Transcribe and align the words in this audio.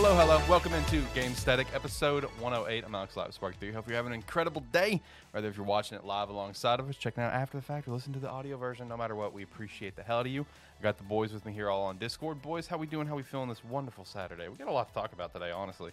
Hello, 0.00 0.14
hello. 0.14 0.40
Welcome 0.48 0.74
into 0.74 1.02
Game 1.12 1.34
Static, 1.34 1.66
episode 1.74 2.22
108. 2.38 2.84
I'm 2.84 2.94
Alex 2.94 3.16
Live 3.16 3.34
Spark 3.34 3.58
3. 3.58 3.72
Hope 3.72 3.88
you're 3.88 3.96
having 3.96 4.12
an 4.12 4.14
incredible 4.20 4.62
day. 4.70 5.02
Whether 5.32 5.48
if 5.48 5.56
you're 5.56 5.66
watching 5.66 5.98
it 5.98 6.04
live 6.04 6.28
alongside 6.28 6.78
of 6.78 6.88
us, 6.88 6.94
checking 6.94 7.24
out 7.24 7.32
after 7.32 7.58
the 7.58 7.62
fact, 7.64 7.88
or 7.88 7.90
listen 7.90 8.12
to 8.12 8.20
the 8.20 8.28
audio 8.30 8.56
version, 8.56 8.86
no 8.86 8.96
matter 8.96 9.16
what, 9.16 9.32
we 9.32 9.42
appreciate 9.42 9.96
the 9.96 10.04
hell 10.04 10.20
out 10.20 10.26
of 10.26 10.30
you. 10.30 10.46
I 10.78 10.82
got 10.84 10.98
the 10.98 11.02
boys 11.02 11.32
with 11.32 11.44
me 11.44 11.52
here 11.52 11.68
all 11.68 11.82
on 11.82 11.98
Discord. 11.98 12.40
Boys, 12.40 12.68
how 12.68 12.76
we 12.76 12.86
doing? 12.86 13.08
How 13.08 13.16
we 13.16 13.24
feeling 13.24 13.48
this 13.48 13.64
wonderful 13.64 14.04
Saturday? 14.04 14.46
We 14.46 14.54
got 14.54 14.68
a 14.68 14.72
lot 14.72 14.86
to 14.86 14.94
talk 14.94 15.12
about 15.12 15.32
today, 15.32 15.50
honestly. 15.50 15.90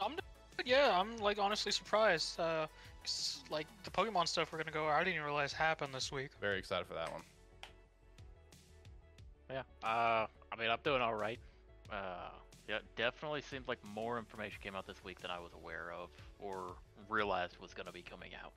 I'm 0.00 0.16
yeah, 0.64 0.98
I'm 0.98 1.18
like 1.18 1.38
honestly 1.38 1.70
surprised. 1.70 2.40
Uh, 2.40 2.66
'cause, 3.02 3.44
like 3.50 3.66
the 3.84 3.90
Pokemon 3.90 4.26
stuff 4.26 4.52
we're 4.52 4.58
gonna 4.58 4.70
go, 4.70 4.86
I 4.86 5.00
didn't 5.00 5.16
even 5.16 5.26
realize 5.26 5.52
happened 5.52 5.92
this 5.92 6.10
week. 6.10 6.30
Very 6.40 6.58
excited 6.58 6.86
for 6.86 6.94
that 6.94 7.12
one. 7.12 7.22
Yeah. 9.50 9.62
Uh, 9.82 10.26
I 10.50 10.56
mean, 10.58 10.70
I'm 10.70 10.78
doing 10.82 11.02
all 11.02 11.14
right. 11.14 11.38
Uh, 11.92 12.30
yeah, 12.68 12.78
definitely 12.96 13.40
seems 13.40 13.66
like 13.66 13.78
more 13.82 14.18
information 14.18 14.58
came 14.62 14.76
out 14.76 14.86
this 14.86 15.02
week 15.02 15.20
than 15.20 15.30
I 15.30 15.38
was 15.38 15.52
aware 15.54 15.92
of 15.92 16.10
or 16.38 16.74
realized 17.08 17.56
was 17.58 17.72
going 17.72 17.86
to 17.86 17.92
be 17.92 18.02
coming 18.02 18.30
out. 18.44 18.52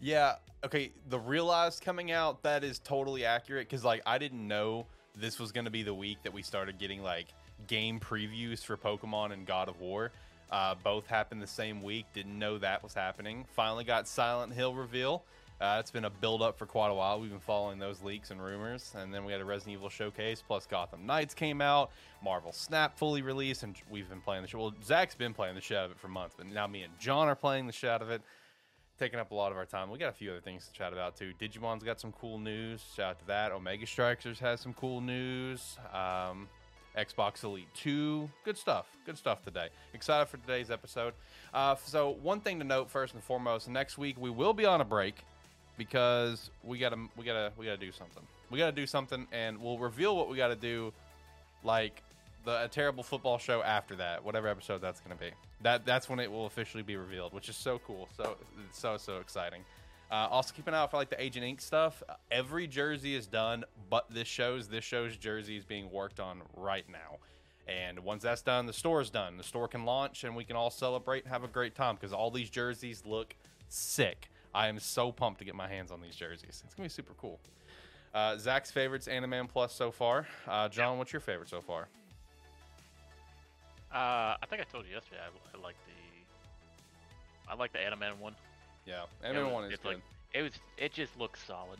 Yeah, 0.00 0.36
okay, 0.64 0.92
the 1.08 1.18
realized 1.18 1.82
coming 1.82 2.10
out, 2.10 2.42
that 2.42 2.64
is 2.64 2.78
totally 2.78 3.24
accurate 3.24 3.68
because, 3.68 3.84
like, 3.84 4.02
I 4.06 4.18
didn't 4.18 4.46
know 4.46 4.86
this 5.14 5.38
was 5.38 5.52
going 5.52 5.66
to 5.66 5.70
be 5.70 5.82
the 5.82 5.94
week 5.94 6.18
that 6.22 6.32
we 6.32 6.42
started 6.42 6.78
getting, 6.78 7.02
like, 7.02 7.26
game 7.66 8.00
previews 8.00 8.64
for 8.64 8.76
Pokemon 8.76 9.32
and 9.32 9.46
God 9.46 9.68
of 9.68 9.78
War. 9.80 10.10
Uh, 10.50 10.74
both 10.82 11.06
happened 11.06 11.40
the 11.40 11.46
same 11.46 11.82
week. 11.82 12.06
Didn't 12.14 12.36
know 12.36 12.58
that 12.58 12.82
was 12.82 12.94
happening. 12.94 13.44
Finally 13.54 13.84
got 13.84 14.08
Silent 14.08 14.52
Hill 14.52 14.74
reveal. 14.74 15.22
Uh, 15.60 15.76
it's 15.78 15.90
been 15.90 16.06
a 16.06 16.10
build 16.10 16.40
up 16.40 16.58
for 16.58 16.64
quite 16.64 16.88
a 16.88 16.94
while. 16.94 17.20
We've 17.20 17.30
been 17.30 17.38
following 17.38 17.78
those 17.78 18.02
leaks 18.02 18.30
and 18.30 18.42
rumors. 18.42 18.94
And 18.96 19.12
then 19.12 19.26
we 19.26 19.32
had 19.32 19.42
a 19.42 19.44
Resident 19.44 19.74
Evil 19.74 19.90
showcase, 19.90 20.42
plus 20.46 20.64
Gotham 20.64 21.04
Knights 21.04 21.34
came 21.34 21.60
out. 21.60 21.90
Marvel 22.24 22.52
Snap 22.52 22.96
fully 22.96 23.20
released, 23.20 23.62
and 23.62 23.76
we've 23.90 24.08
been 24.08 24.22
playing 24.22 24.40
the 24.40 24.48
show. 24.48 24.58
Well, 24.58 24.74
Zach's 24.82 25.14
been 25.14 25.34
playing 25.34 25.56
the 25.56 25.60
shit 25.60 25.76
out 25.76 25.86
of 25.86 25.90
it 25.90 25.98
for 26.00 26.08
months, 26.08 26.34
but 26.36 26.46
now 26.46 26.66
me 26.66 26.82
and 26.82 26.98
John 26.98 27.28
are 27.28 27.34
playing 27.34 27.66
the 27.66 27.72
shit 27.72 27.90
out 27.90 28.00
of 28.00 28.10
it 28.10 28.22
taking 28.98 29.18
up 29.18 29.30
a 29.30 29.34
lot 29.34 29.50
of 29.50 29.56
our 29.56 29.64
time. 29.64 29.90
We 29.90 29.98
got 29.98 30.10
a 30.10 30.12
few 30.12 30.30
other 30.30 30.42
things 30.42 30.66
to 30.66 30.72
chat 30.74 30.92
about 30.92 31.16
too. 31.16 31.32
Digimon's 31.38 31.82
got 31.82 31.98
some 31.98 32.12
cool 32.12 32.38
news. 32.38 32.84
Shout 32.94 33.12
out 33.12 33.18
to 33.20 33.26
that. 33.28 33.50
Omega 33.50 33.86
Strikers 33.86 34.38
has 34.40 34.60
some 34.60 34.74
cool 34.74 35.00
news. 35.00 35.78
Um, 35.94 36.46
Xbox 36.98 37.42
Elite 37.42 37.72
2. 37.74 38.28
Good 38.44 38.58
stuff. 38.58 38.86
Good 39.06 39.16
stuff 39.16 39.42
today. 39.42 39.68
Excited 39.94 40.26
for 40.26 40.36
today's 40.36 40.70
episode. 40.70 41.14
Uh, 41.54 41.76
so 41.82 42.18
one 42.22 42.40
thing 42.40 42.58
to 42.58 42.64
note 42.64 42.90
first 42.90 43.14
and 43.14 43.22
foremost, 43.22 43.70
next 43.70 43.96
week 43.96 44.20
we 44.20 44.28
will 44.28 44.52
be 44.52 44.66
on 44.66 44.82
a 44.82 44.84
break 44.84 45.24
because 45.76 46.50
we 46.62 46.78
gotta 46.78 46.96
we 47.16 47.24
gotta 47.24 47.52
we 47.56 47.66
gotta 47.66 47.78
do 47.78 47.92
something. 47.92 48.22
We 48.50 48.58
gotta 48.58 48.72
do 48.72 48.86
something, 48.86 49.26
and 49.32 49.58
we'll 49.60 49.78
reveal 49.78 50.16
what 50.16 50.28
we 50.28 50.36
gotta 50.36 50.56
do, 50.56 50.92
like 51.64 52.02
the 52.44 52.64
a 52.64 52.68
terrible 52.68 53.02
football 53.02 53.38
show 53.38 53.62
after 53.62 53.96
that, 53.96 54.24
whatever 54.24 54.48
episode 54.48 54.80
that's 54.80 55.00
gonna 55.00 55.16
be. 55.16 55.30
That 55.62 55.84
that's 55.84 56.08
when 56.08 56.18
it 56.18 56.30
will 56.30 56.46
officially 56.46 56.82
be 56.82 56.96
revealed, 56.96 57.32
which 57.32 57.48
is 57.48 57.56
so 57.56 57.80
cool. 57.86 58.08
So 58.16 58.36
so 58.72 58.96
so 58.96 59.18
exciting. 59.18 59.62
Uh, 60.10 60.26
also, 60.28 60.52
keep 60.52 60.66
an 60.66 60.74
eye 60.74 60.78
out 60.78 60.90
for 60.90 60.96
like 60.96 61.08
the 61.08 61.22
Agent 61.22 61.44
Ink 61.44 61.60
stuff. 61.60 62.02
Every 62.32 62.66
jersey 62.66 63.14
is 63.14 63.28
done, 63.28 63.64
but 63.88 64.06
this 64.10 64.26
show's 64.26 64.68
this 64.68 64.84
show's 64.84 65.16
jersey 65.16 65.56
is 65.56 65.64
being 65.64 65.90
worked 65.90 66.18
on 66.18 66.42
right 66.56 66.84
now. 66.90 67.18
And 67.68 68.00
once 68.00 68.24
that's 68.24 68.42
done, 68.42 68.66
the 68.66 68.72
store 68.72 69.00
is 69.00 69.10
done. 69.10 69.36
The 69.36 69.44
store 69.44 69.68
can 69.68 69.84
launch, 69.84 70.24
and 70.24 70.34
we 70.34 70.42
can 70.42 70.56
all 70.56 70.70
celebrate 70.70 71.22
and 71.22 71.32
have 71.32 71.44
a 71.44 71.48
great 71.48 71.76
time 71.76 71.94
because 71.94 72.12
all 72.12 72.30
these 72.32 72.50
jerseys 72.50 73.04
look 73.06 73.36
sick. 73.68 74.28
I 74.54 74.68
am 74.68 74.78
so 74.78 75.12
pumped 75.12 75.38
to 75.40 75.44
get 75.44 75.54
my 75.54 75.68
hands 75.68 75.90
on 75.90 76.00
these 76.00 76.16
jerseys. 76.16 76.62
It's 76.64 76.74
gonna 76.74 76.86
be 76.88 76.90
super 76.92 77.14
cool. 77.20 77.38
Uh, 78.12 78.36
Zach's 78.36 78.70
favorites 78.70 79.06
Animan 79.06 79.48
Plus 79.48 79.72
so 79.72 79.90
far. 79.92 80.26
Uh, 80.48 80.68
John, 80.68 80.98
what's 80.98 81.12
your 81.12 81.20
favorite 81.20 81.48
so 81.48 81.60
far? 81.60 81.88
Uh, 83.92 84.36
I 84.40 84.46
think 84.48 84.60
I 84.60 84.64
told 84.64 84.86
you 84.86 84.94
yesterday 84.94 85.20
I, 85.20 85.56
I 85.58 85.60
like 85.62 85.74
the 85.86 87.50
I 87.50 87.54
like 87.56 87.72
the 87.72 87.78
Animan 87.78 88.18
one. 88.18 88.34
Yeah, 88.86 89.02
Animan 89.24 89.44
was- 89.46 89.52
one 89.52 89.64
is 89.64 89.78
good. 89.78 89.84
like- 89.88 90.02
It 90.32 90.42
was 90.42 90.52
it 90.78 90.92
just 90.92 91.16
looks 91.18 91.42
solid. 91.44 91.78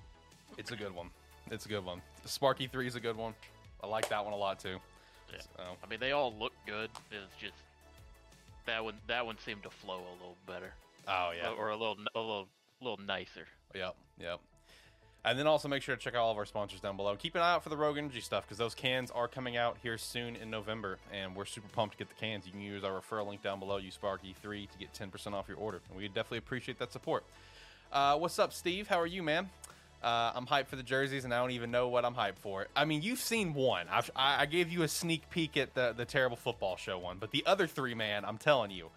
It's 0.58 0.72
a 0.72 0.76
good 0.76 0.94
one. 0.94 1.10
It's 1.50 1.66
a 1.66 1.68
good 1.68 1.84
one. 1.84 2.02
Sparky 2.24 2.66
Three 2.66 2.86
is 2.86 2.96
a 2.96 3.00
good 3.00 3.16
one. 3.16 3.34
I 3.82 3.86
like 3.86 4.08
that 4.08 4.24
one 4.24 4.32
a 4.34 4.36
lot 4.36 4.58
too. 4.60 4.78
Yeah. 5.32 5.40
So, 5.56 5.62
I 5.82 5.86
mean, 5.88 6.00
they 6.00 6.10
all 6.12 6.34
look 6.38 6.52
good. 6.66 6.90
It's 7.12 7.36
just 7.40 7.54
that 8.66 8.82
one 8.82 8.94
that 9.06 9.24
one 9.24 9.38
seemed 9.38 9.62
to 9.62 9.70
flow 9.70 9.98
a 9.98 10.12
little 10.14 10.36
better, 10.46 10.72
oh 11.06 11.30
yeah, 11.36 11.50
or, 11.50 11.66
or 11.66 11.68
a 11.70 11.76
little 11.76 11.96
a 12.16 12.18
little 12.20 12.48
little 12.80 13.04
nicer. 13.04 13.46
Yep, 13.74 13.94
yep. 14.18 14.40
And 15.22 15.38
then 15.38 15.46
also 15.46 15.68
make 15.68 15.82
sure 15.82 15.94
to 15.94 16.00
check 16.00 16.14
out 16.14 16.20
all 16.20 16.32
of 16.32 16.38
our 16.38 16.46
sponsors 16.46 16.80
down 16.80 16.96
below. 16.96 17.14
Keep 17.14 17.34
an 17.34 17.42
eye 17.42 17.52
out 17.52 17.62
for 17.62 17.68
the 17.68 17.76
Rogue 17.76 17.98
Energy 17.98 18.22
stuff 18.22 18.44
because 18.44 18.56
those 18.56 18.74
cans 18.74 19.10
are 19.10 19.28
coming 19.28 19.54
out 19.56 19.76
here 19.82 19.98
soon 19.98 20.34
in 20.34 20.50
November, 20.50 20.98
and 21.12 21.36
we're 21.36 21.44
super 21.44 21.68
pumped 21.68 21.98
to 21.98 21.98
get 21.98 22.08
the 22.08 22.14
cans. 22.14 22.46
You 22.46 22.52
can 22.52 22.62
use 22.62 22.84
our 22.84 22.98
referral 22.98 23.28
link 23.28 23.42
down 23.42 23.58
below, 23.58 23.76
use 23.76 23.98
Sparky3 24.02 24.70
to 24.70 24.78
get 24.78 24.94
10% 24.94 25.34
off 25.34 25.46
your 25.46 25.58
order, 25.58 25.80
and 25.90 25.98
we 25.98 26.08
definitely 26.08 26.38
appreciate 26.38 26.78
that 26.78 26.90
support. 26.90 27.24
Uh, 27.92 28.16
what's 28.16 28.38
up, 28.38 28.54
Steve? 28.54 28.88
How 28.88 28.98
are 28.98 29.06
you, 29.06 29.22
man? 29.22 29.50
Uh, 30.02 30.32
I'm 30.34 30.46
hyped 30.46 30.68
for 30.68 30.76
the 30.76 30.82
jerseys, 30.82 31.24
and 31.26 31.34
I 31.34 31.38
don't 31.38 31.50
even 31.50 31.70
know 31.70 31.88
what 31.88 32.06
I'm 32.06 32.14
hyped 32.14 32.38
for. 32.38 32.66
I 32.74 32.86
mean, 32.86 33.02
you've 33.02 33.18
seen 33.18 33.52
one. 33.52 33.86
I've, 33.90 34.10
I 34.16 34.42
I 34.42 34.46
gave 34.46 34.70
you 34.70 34.82
a 34.82 34.88
sneak 34.88 35.28
peek 35.28 35.58
at 35.58 35.74
the 35.74 35.92
the 35.94 36.06
terrible 36.06 36.38
football 36.38 36.78
show 36.78 36.98
one, 36.98 37.18
but 37.18 37.30
the 37.30 37.44
other 37.44 37.66
three, 37.66 37.94
man, 37.94 38.24
I'm 38.24 38.38
telling 38.38 38.70
you, 38.70 38.88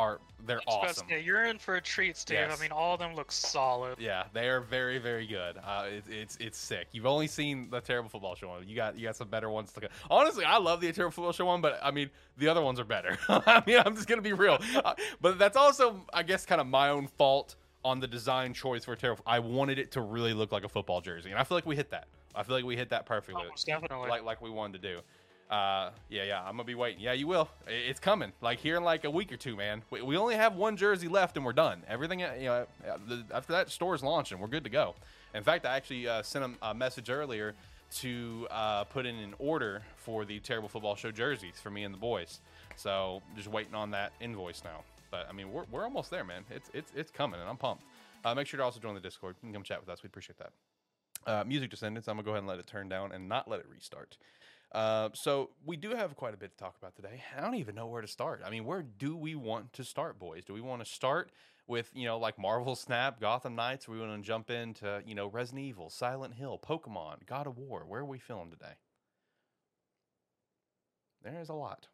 are 0.00 0.18
they're 0.46 0.56
I 0.56 0.58
was 0.58 0.64
about 0.66 0.82
to 0.82 0.88
awesome. 0.90 1.06
say, 1.08 1.22
you're 1.22 1.44
in 1.44 1.58
for 1.58 1.76
a 1.76 1.80
treat, 1.80 2.16
Steve. 2.16 2.38
Yes. 2.38 2.58
I 2.58 2.62
mean, 2.62 2.72
all 2.72 2.94
of 2.94 3.00
them 3.00 3.14
look 3.14 3.30
solid. 3.30 3.96
Yeah, 3.98 4.24
they 4.32 4.48
are 4.48 4.60
very, 4.60 4.98
very 4.98 5.26
good. 5.26 5.56
Uh, 5.58 5.84
it, 5.88 6.04
it's 6.08 6.36
it's 6.40 6.58
sick. 6.58 6.88
You've 6.92 7.06
only 7.06 7.26
seen 7.26 7.68
the 7.70 7.80
terrible 7.80 8.08
football 8.08 8.34
show 8.34 8.48
one. 8.48 8.66
You 8.66 8.74
got 8.74 8.98
you 8.98 9.06
got 9.06 9.16
some 9.16 9.28
better 9.28 9.50
ones 9.50 9.72
to 9.72 9.80
go. 9.80 9.88
Honestly, 10.10 10.44
I 10.44 10.58
love 10.58 10.80
the 10.80 10.90
terrible 10.92 11.12
football 11.12 11.32
show 11.32 11.44
one, 11.44 11.60
but 11.60 11.78
I 11.82 11.90
mean 11.90 12.10
the 12.38 12.48
other 12.48 12.62
ones 12.62 12.80
are 12.80 12.84
better. 12.84 13.18
I 13.28 13.62
mean, 13.66 13.80
I'm 13.84 13.94
just 13.94 14.08
gonna 14.08 14.22
be 14.22 14.32
real. 14.32 14.58
Uh, 14.82 14.94
but 15.20 15.38
that's 15.38 15.56
also, 15.56 16.00
I 16.12 16.22
guess, 16.22 16.46
kind 16.46 16.60
of 16.60 16.66
my 16.66 16.88
own 16.88 17.06
fault 17.06 17.56
on 17.84 18.00
the 18.00 18.06
design 18.06 18.54
choice 18.54 18.84
for 18.84 18.96
terrible. 18.96 19.22
I 19.26 19.38
wanted 19.38 19.78
it 19.78 19.90
to 19.92 20.00
really 20.00 20.32
look 20.32 20.52
like 20.52 20.64
a 20.64 20.68
football 20.68 21.00
jersey, 21.00 21.30
and 21.30 21.38
I 21.38 21.44
feel 21.44 21.56
like 21.56 21.66
we 21.66 21.76
hit 21.76 21.90
that. 21.90 22.08
I 22.34 22.42
feel 22.44 22.56
like 22.56 22.64
we 22.64 22.76
hit 22.76 22.90
that 22.90 23.06
perfectly, 23.06 23.42
Almost 23.42 23.66
definitely. 23.66 24.08
like 24.08 24.24
like 24.24 24.40
we 24.40 24.50
wanted 24.50 24.80
to 24.80 24.88
do. 24.94 25.00
Uh, 25.50 25.90
yeah, 26.08 26.22
yeah, 26.22 26.40
I'm 26.40 26.52
gonna 26.52 26.64
be 26.64 26.76
waiting. 26.76 27.02
Yeah, 27.02 27.12
you 27.12 27.26
will. 27.26 27.48
It's 27.66 27.98
coming. 27.98 28.32
Like 28.40 28.60
here 28.60 28.76
in 28.76 28.84
like 28.84 29.04
a 29.04 29.10
week 29.10 29.32
or 29.32 29.36
two, 29.36 29.56
man. 29.56 29.82
We, 29.90 30.16
only 30.16 30.36
have 30.36 30.54
one 30.54 30.76
jersey 30.76 31.08
left, 31.08 31.36
and 31.36 31.44
we're 31.44 31.52
done. 31.52 31.82
Everything, 31.88 32.22
uh, 32.22 32.34
you 32.38 32.44
know, 32.44 32.66
uh, 32.88 33.16
after 33.34 33.52
that 33.54 33.68
store's 33.68 34.04
launching, 34.04 34.38
we're 34.38 34.46
good 34.46 34.62
to 34.62 34.70
go. 34.70 34.94
In 35.34 35.42
fact, 35.42 35.66
I 35.66 35.74
actually 35.74 36.06
uh, 36.06 36.22
sent 36.22 36.56
a 36.62 36.72
message 36.72 37.10
earlier 37.10 37.54
to 37.96 38.46
uh, 38.52 38.84
put 38.84 39.06
in 39.06 39.16
an 39.16 39.34
order 39.40 39.82
for 39.96 40.24
the 40.24 40.38
terrible 40.38 40.68
football 40.68 40.94
show 40.94 41.10
jerseys 41.10 41.58
for 41.60 41.70
me 41.70 41.82
and 41.82 41.92
the 41.92 41.98
boys. 41.98 42.40
So 42.76 43.20
just 43.34 43.48
waiting 43.48 43.74
on 43.74 43.90
that 43.90 44.12
invoice 44.20 44.62
now. 44.62 44.84
But 45.10 45.26
I 45.28 45.32
mean, 45.32 45.52
we're, 45.52 45.64
we're 45.72 45.82
almost 45.82 46.10
there, 46.12 46.22
man. 46.22 46.44
It's 46.50 46.70
it's 46.72 46.92
it's 46.94 47.10
coming, 47.10 47.40
and 47.40 47.48
I'm 47.48 47.56
pumped. 47.56 47.82
Uh, 48.24 48.34
make 48.36 48.46
sure 48.46 48.58
to 48.58 48.64
also 48.64 48.78
join 48.78 48.94
the 48.94 49.00
Discord. 49.00 49.34
You 49.42 49.48
can 49.48 49.54
come 49.54 49.62
chat 49.64 49.80
with 49.80 49.88
us. 49.88 50.02
We'd 50.04 50.08
appreciate 50.08 50.38
that. 50.38 50.52
Uh, 51.26 51.44
Music 51.44 51.70
Descendants. 51.70 52.06
I'm 52.08 52.14
gonna 52.14 52.24
go 52.24 52.30
ahead 52.30 52.40
and 52.40 52.48
let 52.48 52.60
it 52.60 52.68
turn 52.68 52.88
down 52.88 53.10
and 53.10 53.28
not 53.28 53.48
let 53.48 53.58
it 53.58 53.66
restart. 53.68 54.16
Uh, 54.72 55.08
so 55.14 55.50
we 55.64 55.76
do 55.76 55.90
have 55.90 56.14
quite 56.14 56.34
a 56.34 56.36
bit 56.36 56.56
to 56.56 56.56
talk 56.56 56.76
about 56.76 56.94
today. 56.94 57.22
I 57.36 57.40
don't 57.40 57.56
even 57.56 57.74
know 57.74 57.86
where 57.86 58.02
to 58.02 58.08
start. 58.08 58.42
I 58.44 58.50
mean, 58.50 58.64
where 58.64 58.82
do 58.82 59.16
we 59.16 59.34
want 59.34 59.72
to 59.74 59.84
start, 59.84 60.18
boys? 60.18 60.44
Do 60.44 60.54
we 60.54 60.60
want 60.60 60.84
to 60.84 60.90
start 60.90 61.32
with 61.66 61.90
you 61.94 62.04
know 62.04 62.18
like 62.18 62.38
Marvel 62.38 62.76
Snap, 62.76 63.20
Gotham 63.20 63.56
Knights? 63.56 63.88
Or 63.88 63.92
we 63.92 64.00
want 64.00 64.22
to 64.22 64.26
jump 64.26 64.50
into 64.50 65.02
you 65.04 65.14
know 65.14 65.26
Resident 65.26 65.64
Evil, 65.64 65.90
Silent 65.90 66.34
Hill, 66.34 66.60
Pokemon, 66.64 67.26
God 67.26 67.46
of 67.46 67.58
War? 67.58 67.84
Where 67.86 68.02
are 68.02 68.04
we 68.04 68.18
feeling 68.18 68.50
today? 68.50 68.74
There 71.22 71.40
is 71.40 71.48
a 71.48 71.54
lot. 71.54 71.88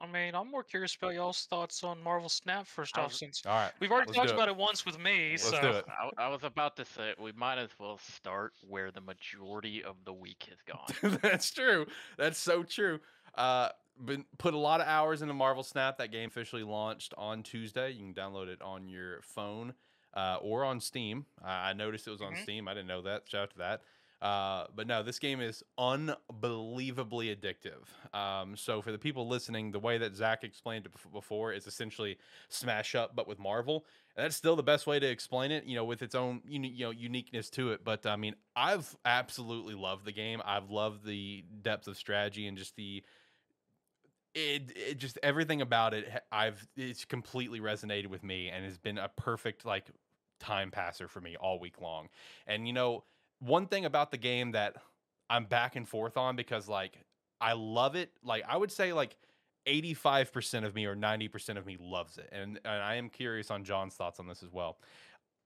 I 0.00 0.06
mean, 0.06 0.34
I'm 0.34 0.50
more 0.50 0.62
curious 0.62 0.94
about 0.94 1.14
y'all's 1.14 1.44
thoughts 1.46 1.82
on 1.82 2.00
Marvel 2.02 2.28
Snap 2.28 2.66
first 2.66 2.96
off, 2.96 3.12
since 3.12 3.42
All 3.44 3.52
right, 3.52 3.72
we've 3.80 3.90
already 3.90 4.12
talked 4.12 4.30
it. 4.30 4.34
about 4.34 4.48
it 4.48 4.56
once 4.56 4.86
with 4.86 4.98
me. 4.98 5.30
Let's 5.32 5.50
so 5.50 5.60
do 5.60 5.68
it. 5.70 5.84
I, 5.88 6.26
I 6.26 6.28
was 6.28 6.44
about 6.44 6.76
to 6.76 6.84
say 6.84 7.14
we 7.18 7.32
might 7.32 7.58
as 7.58 7.70
well 7.80 7.98
start 7.98 8.52
where 8.66 8.90
the 8.92 9.00
majority 9.00 9.82
of 9.82 9.96
the 10.04 10.12
week 10.12 10.48
has 10.48 10.58
gone. 11.02 11.18
That's 11.22 11.50
true. 11.50 11.86
That's 12.16 12.38
so 12.38 12.62
true. 12.62 13.00
Uh, 13.34 13.70
been 14.04 14.24
put 14.38 14.54
a 14.54 14.58
lot 14.58 14.80
of 14.80 14.86
hours 14.86 15.22
into 15.22 15.34
Marvel 15.34 15.64
Snap. 15.64 15.98
That 15.98 16.12
game 16.12 16.28
officially 16.28 16.62
launched 16.62 17.12
on 17.18 17.42
Tuesday. 17.42 17.90
You 17.90 18.04
can 18.04 18.14
download 18.14 18.46
it 18.46 18.62
on 18.62 18.88
your 18.88 19.20
phone 19.22 19.74
uh, 20.14 20.38
or 20.40 20.64
on 20.64 20.78
Steam. 20.80 21.26
I, 21.44 21.70
I 21.70 21.72
noticed 21.72 22.06
it 22.06 22.10
was 22.12 22.22
on 22.22 22.34
Mhm. 22.34 22.42
Steam. 22.44 22.68
I 22.68 22.74
didn't 22.74 22.86
know 22.86 23.02
that. 23.02 23.24
Shout 23.28 23.42
out 23.42 23.50
to 23.50 23.58
that. 23.58 23.82
Uh, 24.20 24.64
but 24.74 24.86
no, 24.86 25.02
this 25.02 25.18
game 25.18 25.40
is 25.40 25.62
unbelievably 25.78 27.34
addictive. 27.34 27.86
Um, 28.16 28.56
so 28.56 28.82
for 28.82 28.90
the 28.90 28.98
people 28.98 29.28
listening, 29.28 29.70
the 29.70 29.78
way 29.78 29.98
that 29.98 30.16
Zach 30.16 30.42
explained 30.42 30.86
it 30.86 30.92
before 31.12 31.52
is 31.52 31.66
essentially 31.66 32.18
Smash 32.48 32.94
Up, 32.96 33.14
but 33.14 33.28
with 33.28 33.38
Marvel. 33.38 33.84
And 34.16 34.24
that's 34.24 34.34
still 34.34 34.56
the 34.56 34.62
best 34.64 34.88
way 34.88 34.98
to 34.98 35.06
explain 35.06 35.52
it, 35.52 35.64
you 35.64 35.76
know, 35.76 35.84
with 35.84 36.02
its 36.02 36.16
own 36.16 36.42
you 36.48 36.58
know 36.84 36.90
uniqueness 36.90 37.48
to 37.50 37.70
it. 37.70 37.84
But 37.84 38.06
I 38.06 38.16
mean, 38.16 38.34
I've 38.56 38.96
absolutely 39.04 39.74
loved 39.74 40.04
the 40.04 40.12
game. 40.12 40.42
I've 40.44 40.70
loved 40.70 41.04
the 41.04 41.44
depth 41.62 41.86
of 41.86 41.96
strategy 41.96 42.48
and 42.48 42.58
just 42.58 42.74
the 42.74 43.04
it, 44.34 44.72
it 44.76 44.98
just 44.98 45.18
everything 45.22 45.62
about 45.62 45.94
it. 45.94 46.08
I've 46.32 46.66
it's 46.76 47.04
completely 47.04 47.60
resonated 47.60 48.08
with 48.08 48.24
me 48.24 48.48
and 48.48 48.64
has 48.64 48.78
been 48.78 48.98
a 48.98 49.08
perfect 49.08 49.64
like 49.64 49.86
time 50.40 50.70
passer 50.70 51.08
for 51.08 51.20
me 51.20 51.36
all 51.36 51.60
week 51.60 51.80
long. 51.80 52.08
And 52.46 52.66
you 52.66 52.72
know, 52.72 53.04
one 53.40 53.66
thing 53.66 53.84
about 53.84 54.10
the 54.10 54.16
game 54.16 54.52
that 54.52 54.76
I'm 55.30 55.44
back 55.44 55.76
and 55.76 55.88
forth 55.88 56.16
on 56.16 56.36
because 56.36 56.68
like 56.68 56.98
I 57.40 57.52
love 57.52 57.96
it. 57.96 58.10
Like 58.22 58.44
I 58.48 58.56
would 58.56 58.72
say 58.72 58.92
like 58.92 59.16
85% 59.66 60.64
of 60.64 60.74
me 60.74 60.86
or 60.86 60.96
90% 60.96 61.56
of 61.56 61.66
me 61.66 61.76
loves 61.80 62.18
it. 62.18 62.28
And 62.32 62.58
and 62.64 62.82
I 62.82 62.96
am 62.96 63.08
curious 63.08 63.50
on 63.50 63.64
John's 63.64 63.94
thoughts 63.94 64.18
on 64.20 64.26
this 64.26 64.42
as 64.42 64.52
well. 64.52 64.78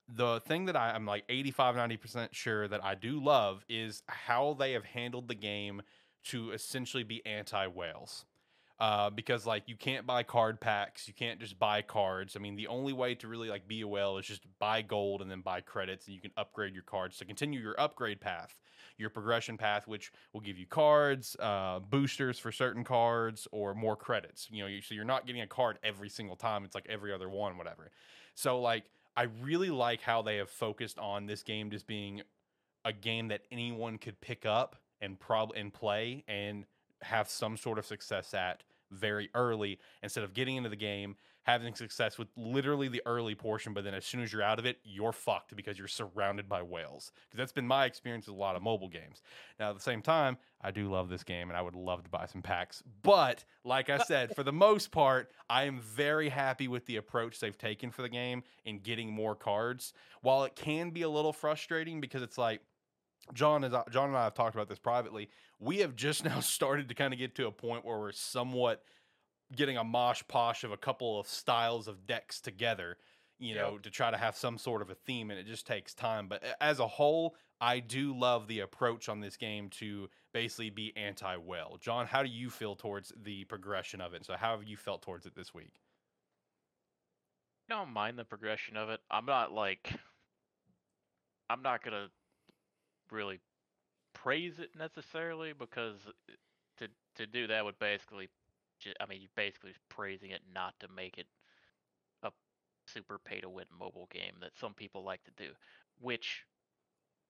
The 0.09 0.41
thing 0.41 0.67
that 0.67 0.77
I, 0.77 0.91
I'm 0.91 1.07
like 1.07 1.25
85, 1.29 1.77
90% 1.77 2.29
sure 2.33 2.69
that 2.69 2.85
I 2.85 2.95
do 2.95 3.23
love 3.23 3.65
is 3.69 4.03
how 4.09 4.55
they 4.59 4.73
have 4.73 4.85
handled 4.85 5.29
the 5.29 5.35
game 5.35 5.83
to 6.25 6.53
essentially 6.53 7.03
be 7.03 7.25
anti 7.27 7.67
whales. 7.67 8.25
Uh, 8.83 9.09
because 9.11 9.47
like 9.47 9.63
you 9.69 9.77
can't 9.77 10.05
buy 10.07 10.25
card 10.25 10.61
packs, 10.61 11.07
you 11.07 11.15
can't 11.15 11.39
just 11.39 11.57
buy 11.57 11.81
cards. 11.83 12.35
I 12.35 12.41
mean, 12.41 12.57
the 12.57 12.67
only 12.67 12.93
way 12.93 13.15
to 13.15 13.29
really 13.29 13.49
like 13.49 13.69
be 13.69 13.83
a 13.83 13.87
whale 13.87 14.19
is 14.19 14.27
just 14.27 14.43
buy 14.59 14.83
gold 14.83 15.23
and 15.23 15.31
then 15.31 15.41
buy 15.41 15.61
credits, 15.61 16.07
and 16.07 16.17
you 16.17 16.21
can 16.21 16.33
upgrade 16.37 16.75
your 16.75 16.83
cards 16.83 17.17
to 17.19 17.25
continue 17.25 17.61
your 17.61 17.81
upgrade 17.81 18.21
path, 18.21 18.57
your 18.99 19.09
progression 19.09 19.57
path, 19.57 19.87
which 19.87 20.11
will 20.33 20.41
give 20.41 20.59
you 20.59 20.67
cards, 20.67 21.37
uh, 21.39 21.79
boosters 21.79 22.41
for 22.41 22.51
certain 22.51 22.83
cards, 22.83 23.47
or 23.53 23.73
more 23.73 23.95
credits. 23.95 24.49
You 24.51 24.65
know, 24.65 24.67
you, 24.67 24.83
so 24.83 24.97
you're 24.97 25.05
not 25.05 25.29
getting 25.29 25.43
a 25.43 25.47
card 25.47 25.79
every 25.85 26.09
single 26.09 26.35
time. 26.35 26.65
It's 26.65 26.75
like 26.75 26.87
every 26.89 27.13
other 27.13 27.29
one, 27.29 27.59
whatever. 27.59 27.93
So 28.35 28.61
like, 28.61 28.83
I 29.17 29.29
really 29.43 29.71
like 29.71 30.01
how 30.01 30.23
they 30.23 30.39
have 30.39 30.51
focused 30.51 30.99
on 30.99 31.27
this 31.27 31.45
game 31.45 31.71
just 31.71 31.87
being 31.87 32.23
a 32.85 32.93
game 32.93 33.29
that 33.29 33.43
anyone 33.53 33.99
could 33.99 34.21
pick 34.21 34.45
up 34.45 34.75
and 35.01 35.21
prob 35.21 35.53
and 35.55 35.73
play 35.73 36.25
and 36.27 36.65
have 37.03 37.29
some 37.29 37.57
sort 37.57 37.79
of 37.79 37.87
success 37.87 38.35
at 38.35 38.65
very 38.93 39.31
early 39.35 39.79
instead 40.03 40.25
of 40.25 40.35
getting 40.35 40.57
into 40.57 40.69
the 40.69 40.77
game 40.77 41.17
having 41.45 41.75
success 41.75 42.19
with 42.19 42.29
literally 42.37 42.87
the 42.87 43.03
early 43.05 43.35
portion 43.35 43.75
but 43.75 43.83
then 43.83 43.95
as 43.95 44.05
soon 44.05 44.23
as 44.23 44.33
you're 44.33 44.43
out 44.43 44.59
of 44.59 44.67
it 44.67 44.79
you're 44.85 45.13
fucked 45.13 45.57
because 45.57 45.79
you're 45.79 45.89
surrounded 45.89 46.49
by 46.49 46.63
whales. 46.63 47.13
Because 47.29 47.39
that's 47.39 47.53
been 47.53 47.67
my 47.67 47.85
experience 47.85 48.27
with 48.27 48.37
a 48.37 48.39
lot 48.39 48.55
of 48.55 48.63
mobile 48.63 48.89
games. 48.89 49.23
Now 49.59 49.71
at 49.71 49.77
the 49.77 49.83
same 49.83 50.03
time 50.03 50.37
i 50.61 50.71
do 50.71 50.89
love 50.89 51.09
this 51.09 51.25
game 51.25 51.49
and 51.49 51.57
i 51.57 51.63
would 51.63 51.75
love 51.75 52.05
to 52.05 52.11
buy 52.11 52.27
some 52.27 52.43
packs 52.43 52.83
but 53.03 53.45
like 53.65 53.91
i 53.91 53.95
uh, 53.95 54.05
said 54.05 54.31
eh 54.31 54.35
for 54.35 54.45
the 54.45 54.53
most 54.53 54.93
part 54.93 55.33
i 55.51 55.65
am 55.65 55.81
very 55.81 56.29
happy 56.29 56.69
with 56.69 56.87
the 56.87 56.97
approach 56.97 57.41
they've 57.41 57.59
taken 57.59 57.91
for 57.91 58.03
the 58.03 58.09
game 58.09 58.43
in 58.65 58.79
getting 58.79 59.13
more 59.13 59.35
cards. 59.35 59.93
While 60.21 60.45
it 60.45 60.55
can 60.55 60.91
be 60.91 61.03
a 61.03 61.09
little 61.09 61.33
frustrating 61.33 62.01
because 62.01 62.23
it's 62.23 62.39
like 62.39 62.61
John 63.33 63.65
is 63.65 63.73
John 63.91 64.09
and 64.09 64.17
I 64.17 64.25
have 64.25 64.35
talked 64.35 64.55
about 64.55 64.69
this 64.69 64.79
privately. 64.79 65.29
We 65.59 65.79
have 65.79 65.97
just 65.97 66.25
now 66.27 66.41
started 66.41 66.89
to 66.89 66.95
kind 66.95 67.13
of 67.13 67.19
get 67.19 67.35
to 67.37 67.47
a 67.47 67.53
point 67.53 67.85
where 67.85 67.99
we're 67.99 68.13
somewhat 68.13 68.83
getting 69.55 69.77
a 69.77 69.85
mosh 69.85 70.23
posh 70.29 70.65
of 70.65 70.73
a 70.73 70.77
couple 70.77 71.21
of 71.21 71.27
styles 71.27 71.89
of 71.89 72.07
decks 72.07 72.41
together, 72.41 72.97
you 73.39 73.55
know, 73.55 73.79
to 73.79 73.91
try 73.91 74.11
to 74.11 74.17
have 74.17 74.37
some 74.37 74.57
sort 74.57 74.81
of 74.83 74.91
a 74.91 74.95
theme, 74.95 75.31
and 75.31 75.39
it 75.39 75.47
just 75.47 75.67
takes 75.67 75.95
time. 75.95 76.27
But 76.27 76.43
as 76.61 76.79
a 76.79 76.87
whole, 76.87 77.37
I 77.61 77.81
do 77.81 78.17
love 78.17 78.49
the 78.49 78.61
approach 78.61 79.09
on 79.09 79.21
this 79.21 79.37
game 79.37 79.69
to 79.71 80.09
basically 80.33 80.71
be 80.71 80.93
anti 80.97 81.37
whale. 81.37 81.79
John, 81.81 82.07
how 82.07 82.23
do 82.23 82.29
you 82.29 82.51
feel 82.51 82.75
towards 82.75 83.13
the 83.23 83.45
progression 83.45 84.01
of 84.01 84.15
it? 84.15 84.25
So, 84.25 84.35
how 84.35 84.57
have 84.57 84.65
you 84.65 84.77
felt 84.77 85.03
towards 85.03 85.27
it 85.27 85.35
this 85.35 85.53
week? 85.55 85.81
I 87.71 87.75
don't 87.75 87.93
mind 87.93 88.19
the 88.19 88.25
progression 88.25 88.77
of 88.77 88.89
it. 88.91 89.01
I'm 89.11 89.27
not 89.27 89.53
like 89.53 89.93
I'm 91.49 91.63
not 91.63 91.85
gonna 91.85 92.09
really 93.13 93.41
praise 94.15 94.59
it 94.61 94.71
necessarily 94.79 95.53
because 95.53 95.99
uh, 96.09 96.13
to 96.79 96.89
to 97.17 97.27
do 97.27 97.47
that 97.49 97.65
would 97.65 97.79
basically 97.79 98.29
ju- 98.81 98.95
I 99.01 99.07
mean 99.07 99.21
you're 99.23 99.31
basically 99.37 99.75
praising 99.91 100.31
it 100.31 100.43
not 100.55 100.75
to 100.81 100.89
make 100.89 101.19
it 101.19 101.27
a 102.23 102.31
super 102.87 103.19
pay 103.19 103.41
to 103.41 103.49
win 103.51 103.67
mobile 103.79 104.09
game 104.11 104.35
that 104.41 104.53
some 104.59 104.75
people 104.75 105.05
like 105.05 105.23
to 105.25 105.33
do 105.37 105.51
which 106.01 106.45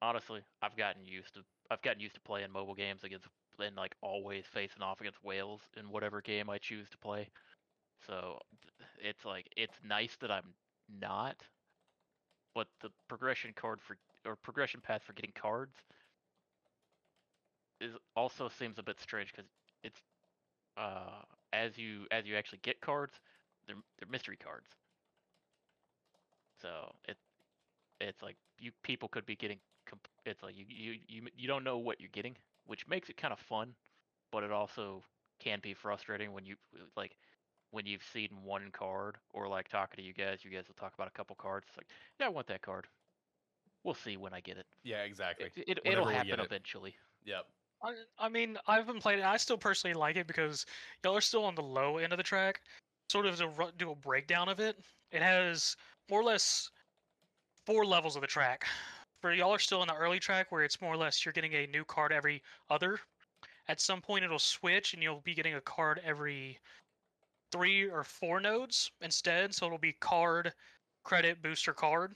honestly 0.02 0.43
I've 0.62 0.76
gotten 0.76 1.06
used 1.06 1.34
to 1.34 1.43
I've 1.70 1.82
gotten 1.82 2.00
used 2.00 2.14
to 2.17 2.20
playing 2.20 2.52
mobile 2.52 2.75
games 2.75 3.05
against 3.05 3.28
and 3.61 3.76
like 3.76 3.94
always 4.02 4.46
facing 4.46 4.82
off 4.82 5.00
against 5.00 5.25
whales 5.25 5.62
in 5.76 5.90
whatever 5.90 6.23
game 6.23 6.50
I 6.50 6.58
choose 6.58 6.88
to 6.90 6.99
play. 6.99 7.28
So 8.06 8.38
it's 9.02 9.25
like 9.25 9.49
it's 9.56 9.76
nice 9.85 10.17
that 10.20 10.31
I'm 10.31 10.55
not 11.00 11.37
but 12.55 12.69
the 12.81 12.90
progression 13.08 13.52
card 13.55 13.81
for 13.81 13.96
or 14.26 14.36
progression 14.36 14.80
path 14.80 15.02
for 15.04 15.12
getting 15.14 15.32
cards 15.34 15.74
is 17.80 17.92
also 18.16 18.48
seems 18.48 18.78
a 18.78 18.82
bit 18.82 19.00
strange 19.00 19.30
because 19.32 19.50
it's 19.82 20.00
uh 20.76 21.22
as 21.52 21.78
you 21.78 22.06
as 22.10 22.26
you 22.26 22.36
actually 22.36 22.60
get 22.62 22.80
cards 22.80 23.14
they're 23.66 23.76
they're 23.98 24.10
mystery 24.10 24.36
cards. 24.36 24.69
So 26.60 26.92
it 27.08 27.16
it's 28.00 28.22
like 28.22 28.36
you 28.60 28.72
people 28.82 29.08
could 29.08 29.26
be 29.26 29.36
getting 29.36 29.58
it's 30.26 30.42
like 30.42 30.56
you 30.56 30.64
you 30.68 30.94
you 31.08 31.22
you 31.36 31.48
don't 31.48 31.64
know 31.64 31.78
what 31.78 32.00
you're 32.00 32.10
getting 32.12 32.36
which 32.66 32.86
makes 32.88 33.10
it 33.10 33.16
kind 33.16 33.32
of 33.32 33.38
fun 33.40 33.75
but 34.32 34.42
it 34.44 34.52
also 34.52 35.02
can 35.40 35.60
be 35.62 35.75
frustrating 35.75 36.32
when 36.32 36.46
you 36.46 36.56
like 36.96 37.16
when 37.72 37.86
you've 37.86 38.04
seen 38.12 38.28
one 38.44 38.70
card 38.72 39.16
or 39.34 39.48
like 39.48 39.68
talking 39.68 39.96
to 39.98 40.02
you 40.02 40.14
guys 40.14 40.44
you 40.44 40.50
guys 40.50 40.64
will 40.68 40.75
talk 40.75 40.94
about 40.94 41.08
a 41.08 41.12
couple 41.12 41.36
cards 41.36 41.66
it's 41.68 41.76
like 41.78 41.88
yeah 42.20 42.26
i 42.26 42.30
want 42.30 42.46
that 42.46 42.62
card 42.62 42.86
we'll 43.84 43.94
see 43.94 44.17
when 44.17 44.32
i 44.32 44.40
get 44.40 44.56
it 44.56 44.67
Yeah, 44.84 45.02
exactly. 45.02 45.50
It, 45.56 45.69
it, 45.69 45.81
it'll 45.84 46.06
happen 46.06 46.31
get 46.31 46.38
it. 46.38 46.44
eventually 46.46 46.94
Yep. 47.25 47.46
I, 47.82 47.94
I 48.19 48.29
mean, 48.29 48.58
I 48.67 48.76
haven't 48.76 49.00
played 49.00 49.19
it. 49.19 49.25
I 49.25 49.37
still 49.37 49.58
personally 49.58 49.94
like 49.94 50.17
it 50.17 50.26
because 50.26 50.67
y'all 51.02 51.17
are 51.17 51.20
still 51.20 51.44
on 51.44 51.55
the 51.55 51.62
low 51.62 51.99
end 51.99 52.12
of 52.12 52.17
the 52.17 52.23
track. 52.23 52.61
Sort 53.11 53.26
of 53.26 53.37
to 53.37 53.49
ru- 53.49 53.73
do 53.76 53.90
a 53.90 53.94
breakdown 53.94 54.49
of 54.49 54.61
it, 54.61 54.79
it 55.11 55.23
has 55.23 55.76
more 56.11 56.20
or 56.20 56.25
less 56.25 56.70
four 57.67 57.84
levels 57.84 58.17
of 58.17 58.23
the 58.23 58.29
track. 58.29 58.67
For 59.20 59.32
y'all 59.32 59.55
are 59.55 59.58
still 59.58 59.82
in 59.82 59.88
the 59.88 59.94
early 59.94 60.19
track 60.19 60.50
where 60.50 60.64
it's 60.64 60.81
more 60.81 60.94
or 60.94 60.96
less 60.96 61.25
you're 61.25 61.32
getting 61.32 61.55
a 61.55 61.67
new 61.69 61.85
card 61.85 62.12
every 62.12 62.43
other. 62.70 62.99
At 63.69 63.81
some 63.81 64.00
point, 64.00 64.25
it'll 64.25 64.38
switch 64.38 64.94
and 64.94 65.02
you'll 65.02 65.20
be 65.20 65.35
getting 65.35 65.55
a 65.55 65.61
card 65.61 66.00
every 66.05 66.58
three 67.52 67.88
or 67.88 68.02
four 68.02 68.40
nodes 68.40 68.90
instead. 69.00 69.55
So 69.55 69.67
it'll 69.67 69.78
be 69.78 69.93
card, 69.93 70.52
credit, 71.05 71.40
booster, 71.43 71.73
card. 71.73 72.14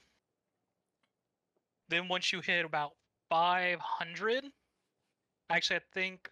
Then 1.89 2.09
once 2.09 2.33
you 2.33 2.41
hit 2.41 2.65
about 2.65 2.93
500, 3.29 4.45
actually, 5.51 5.77
I 5.77 5.81
think, 5.95 6.31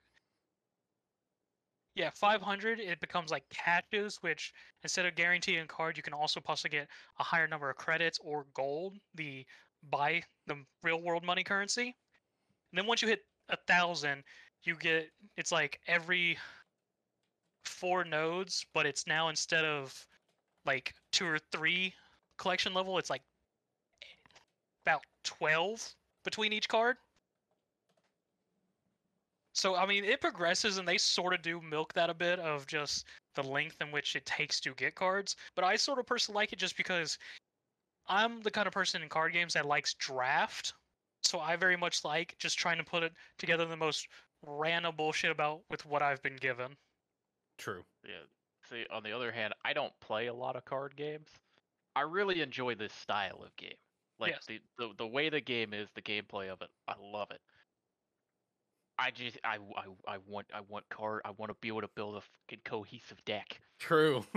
yeah, 1.95 2.11
500, 2.15 2.81
it 2.81 3.01
becomes 3.01 3.31
like 3.31 3.49
caches, 3.51 4.19
which 4.21 4.53
instead 4.83 5.06
of 5.06 5.15
guaranteeing 5.15 5.62
a 5.62 5.67
card, 5.67 5.97
you 5.97 6.03
can 6.03 6.12
also 6.12 6.41
possibly 6.41 6.77
get 6.79 6.89
a 7.20 7.23
higher 7.23 7.46
number 7.46 7.70
of 7.70 7.77
credits 7.77 8.19
or 8.23 8.46
gold, 8.55 8.96
the 9.15 9.46
buy 9.91 10.23
the 10.46 10.56
real 10.82 11.01
world 11.01 11.25
money 11.25 11.44
currency. 11.44 11.94
And 12.73 12.79
then 12.79 12.87
once 12.87 13.03
you 13.03 13.08
hit 13.08 13.20
a 13.49 13.56
thousand, 13.69 14.25
you 14.65 14.77
get 14.77 15.11
it's 15.37 15.53
like 15.53 15.81
every 15.87 16.39
four 17.65 18.05
nodes, 18.05 18.65
but 18.75 18.87
it's 18.87 19.06
now 19.06 19.29
instead 19.29 19.65
of 19.65 20.06
like 20.67 20.94
two 21.13 21.27
or 21.27 21.39
three 21.53 21.94
collection 22.39 22.75
level, 22.75 22.99
it's 22.99 23.11
like 23.11 23.23
about 24.84 25.03
12 25.24 25.94
between 26.24 26.53
each 26.53 26.69
card. 26.69 26.96
So 29.53 29.76
I 29.76 29.86
mean, 29.86 30.05
it 30.05 30.20
progresses, 30.20 30.79
and 30.79 30.86
they 30.86 30.98
sort 30.98 31.32
of 31.32 31.43
do 31.43 31.60
milk 31.60 31.93
that 31.94 32.10
a 32.10 32.14
bit 32.14 32.41
of 32.41 32.67
just 32.67 33.06
the 33.34 33.43
length 33.43 33.81
in 33.81 33.93
which 33.93 34.17
it 34.17 34.26
takes 34.26 34.60
to 34.60 34.74
get 34.74 34.96
cards. 34.96 35.36
But 35.55 35.64
I 35.64 35.76
sort 35.76 35.98
of 35.98 36.06
personally 36.06 36.36
like 36.36 36.53
it 36.53 36.58
just 36.58 36.76
because 36.76 37.19
I'm 38.08 38.43
the 38.43 38.50
kind 38.50 38.67
of 38.67 38.72
person 38.72 39.03
in 39.03 39.08
card 39.08 39.32
games 39.32 39.55
that 39.55 39.64
likes 39.64 39.94
draft. 39.94 40.74
So 41.22 41.38
I 41.38 41.56
very 41.56 41.76
much 41.76 42.05
like 42.05 42.34
just 42.38 42.58
trying 42.58 42.79
to 42.79 42.84
put 42.84 43.03
it 43.03 43.12
together 43.38 43.64
the 43.64 43.76
most 43.76 44.08
random 44.44 44.94
bullshit 44.96 45.31
about 45.31 45.60
with 45.70 45.86
what 45.86 46.03
I've 46.03 46.22
been 46.22 46.36
given. 46.36 46.76
True. 47.56 47.84
Yeah. 48.05 48.26
See, 48.69 48.84
on 48.93 49.03
the 49.03 49.12
other 49.12 49.31
hand, 49.31 49.55
I 49.64 49.72
don't 49.72 49.93
play 50.00 50.26
a 50.26 50.34
lot 50.34 50.56
of 50.56 50.64
card 50.64 50.96
games. 50.96 51.29
I 51.94 52.00
really 52.00 52.41
enjoy 52.41 52.74
this 52.74 52.93
style 52.93 53.41
of 53.43 53.55
game. 53.56 53.76
Like 54.19 54.33
Yes. 54.33 54.44
the, 54.47 54.61
the 54.79 54.94
the 54.99 55.06
way 55.06 55.29
the 55.29 55.41
game 55.41 55.75
is, 55.75 55.89
the 55.94 56.03
gameplay 56.03 56.49
of 56.49 56.63
it, 56.63 56.69
I 56.89 56.94
love 57.01 57.31
it. 57.31 57.41
I 58.99 59.11
just 59.11 59.39
I 59.44 59.56
I, 59.77 60.15
I 60.15 60.19
want 60.29 60.47
I 60.55 60.61
want 60.61 60.89
card 60.89 61.23
I 61.25 61.31
want 61.33 61.51
to 61.51 61.56
be 61.61 61.69
able 61.69 61.81
to 61.81 61.89
build 61.89 62.17
a 62.17 62.21
fucking 62.21 62.61
cohesive 62.65 63.25
deck. 63.25 63.61
True. 63.79 64.25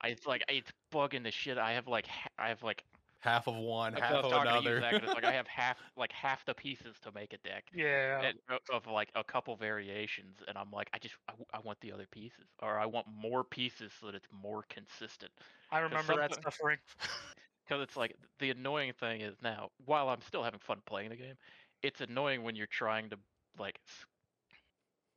I 0.00 0.08
it's 0.08 0.26
like 0.26 0.44
it's 0.48 0.70
bugging 0.92 1.24
the 1.24 1.32
shit. 1.32 1.58
I 1.58 1.72
have 1.72 1.88
like 1.88 2.06
I 2.38 2.48
have 2.48 2.62
like 2.62 2.84
half 3.18 3.48
of 3.48 3.56
one, 3.56 3.94
half 3.94 4.12
of 4.12 4.32
another. 4.32 4.80
Zach, 4.80 5.02
it's 5.02 5.12
like 5.12 5.24
I 5.24 5.32
have 5.40 5.48
half 5.48 5.78
like 5.96 6.12
half 6.12 6.44
the 6.44 6.54
pieces 6.54 6.94
to 7.02 7.10
make 7.12 7.32
a 7.32 7.38
deck. 7.38 7.64
Yeah. 7.74 8.20
and- 8.22 8.38
of 8.72 8.86
like 8.86 9.08
a 9.16 9.24
couple 9.24 9.56
variations 9.56 10.38
and 10.46 10.56
i'm 10.56 10.70
like 10.70 10.88
i 10.94 10.98
just 10.98 11.14
I 11.52 11.58
want 11.60 11.80
the 11.80 11.92
other 11.92 12.06
pieces 12.10 12.46
or 12.62 12.78
i 12.78 12.86
want 12.86 13.06
more 13.08 13.42
pieces 13.44 13.92
so 13.98 14.06
that 14.06 14.14
it's 14.14 14.28
more 14.32 14.64
consistent 14.68 15.32
I 15.70 15.80
remember 15.80 16.16
that 16.16 16.40
suffering. 16.42 16.78
because 17.66 17.82
it's 17.82 17.96
like 17.96 18.16
the 18.38 18.50
annoying 18.50 18.92
thing 18.98 19.20
is 19.20 19.36
now 19.42 19.70
while 19.84 20.08
i'm 20.08 20.20
still 20.22 20.42
having 20.42 20.60
fun 20.60 20.78
playing 20.86 21.10
the 21.10 21.16
game 21.16 21.34
it's 21.82 22.00
annoying 22.00 22.42
when 22.42 22.56
you're 22.56 22.66
trying 22.66 23.10
to 23.10 23.18
like 23.58 23.80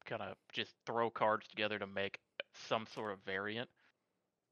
kind 0.06 0.22
of 0.22 0.36
just 0.54 0.74
throw 0.86 1.10
cards 1.10 1.48
together 1.48 1.78
to 1.78 1.88
make 1.88 2.20
some 2.54 2.86
sort 2.88 3.12
of 3.12 3.20
variant 3.26 3.70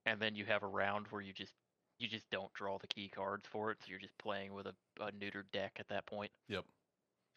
and 0.06 0.22
then 0.22 0.36
you 0.36 0.46
have 0.46 0.64
a 0.64 0.68
round 0.68 1.08
where 1.10 1.22
you 1.22 1.34
just 1.34 1.54
you 2.00 2.08
just 2.08 2.30
don't 2.30 2.54
draw 2.54 2.78
the 2.78 2.88
key 2.88 3.10
cards 3.10 3.46
for 3.50 3.72
it 3.72 3.78
so 3.82 3.86
you're 3.90 4.00
just 4.00 4.18
playing 4.18 4.54
with 4.54 4.68
a, 4.68 4.76
a 5.02 5.12
neutered 5.14 5.50
deck 5.54 5.74
at 5.80 5.88
that 5.90 6.06
point 6.06 6.32
Yep. 6.48 6.66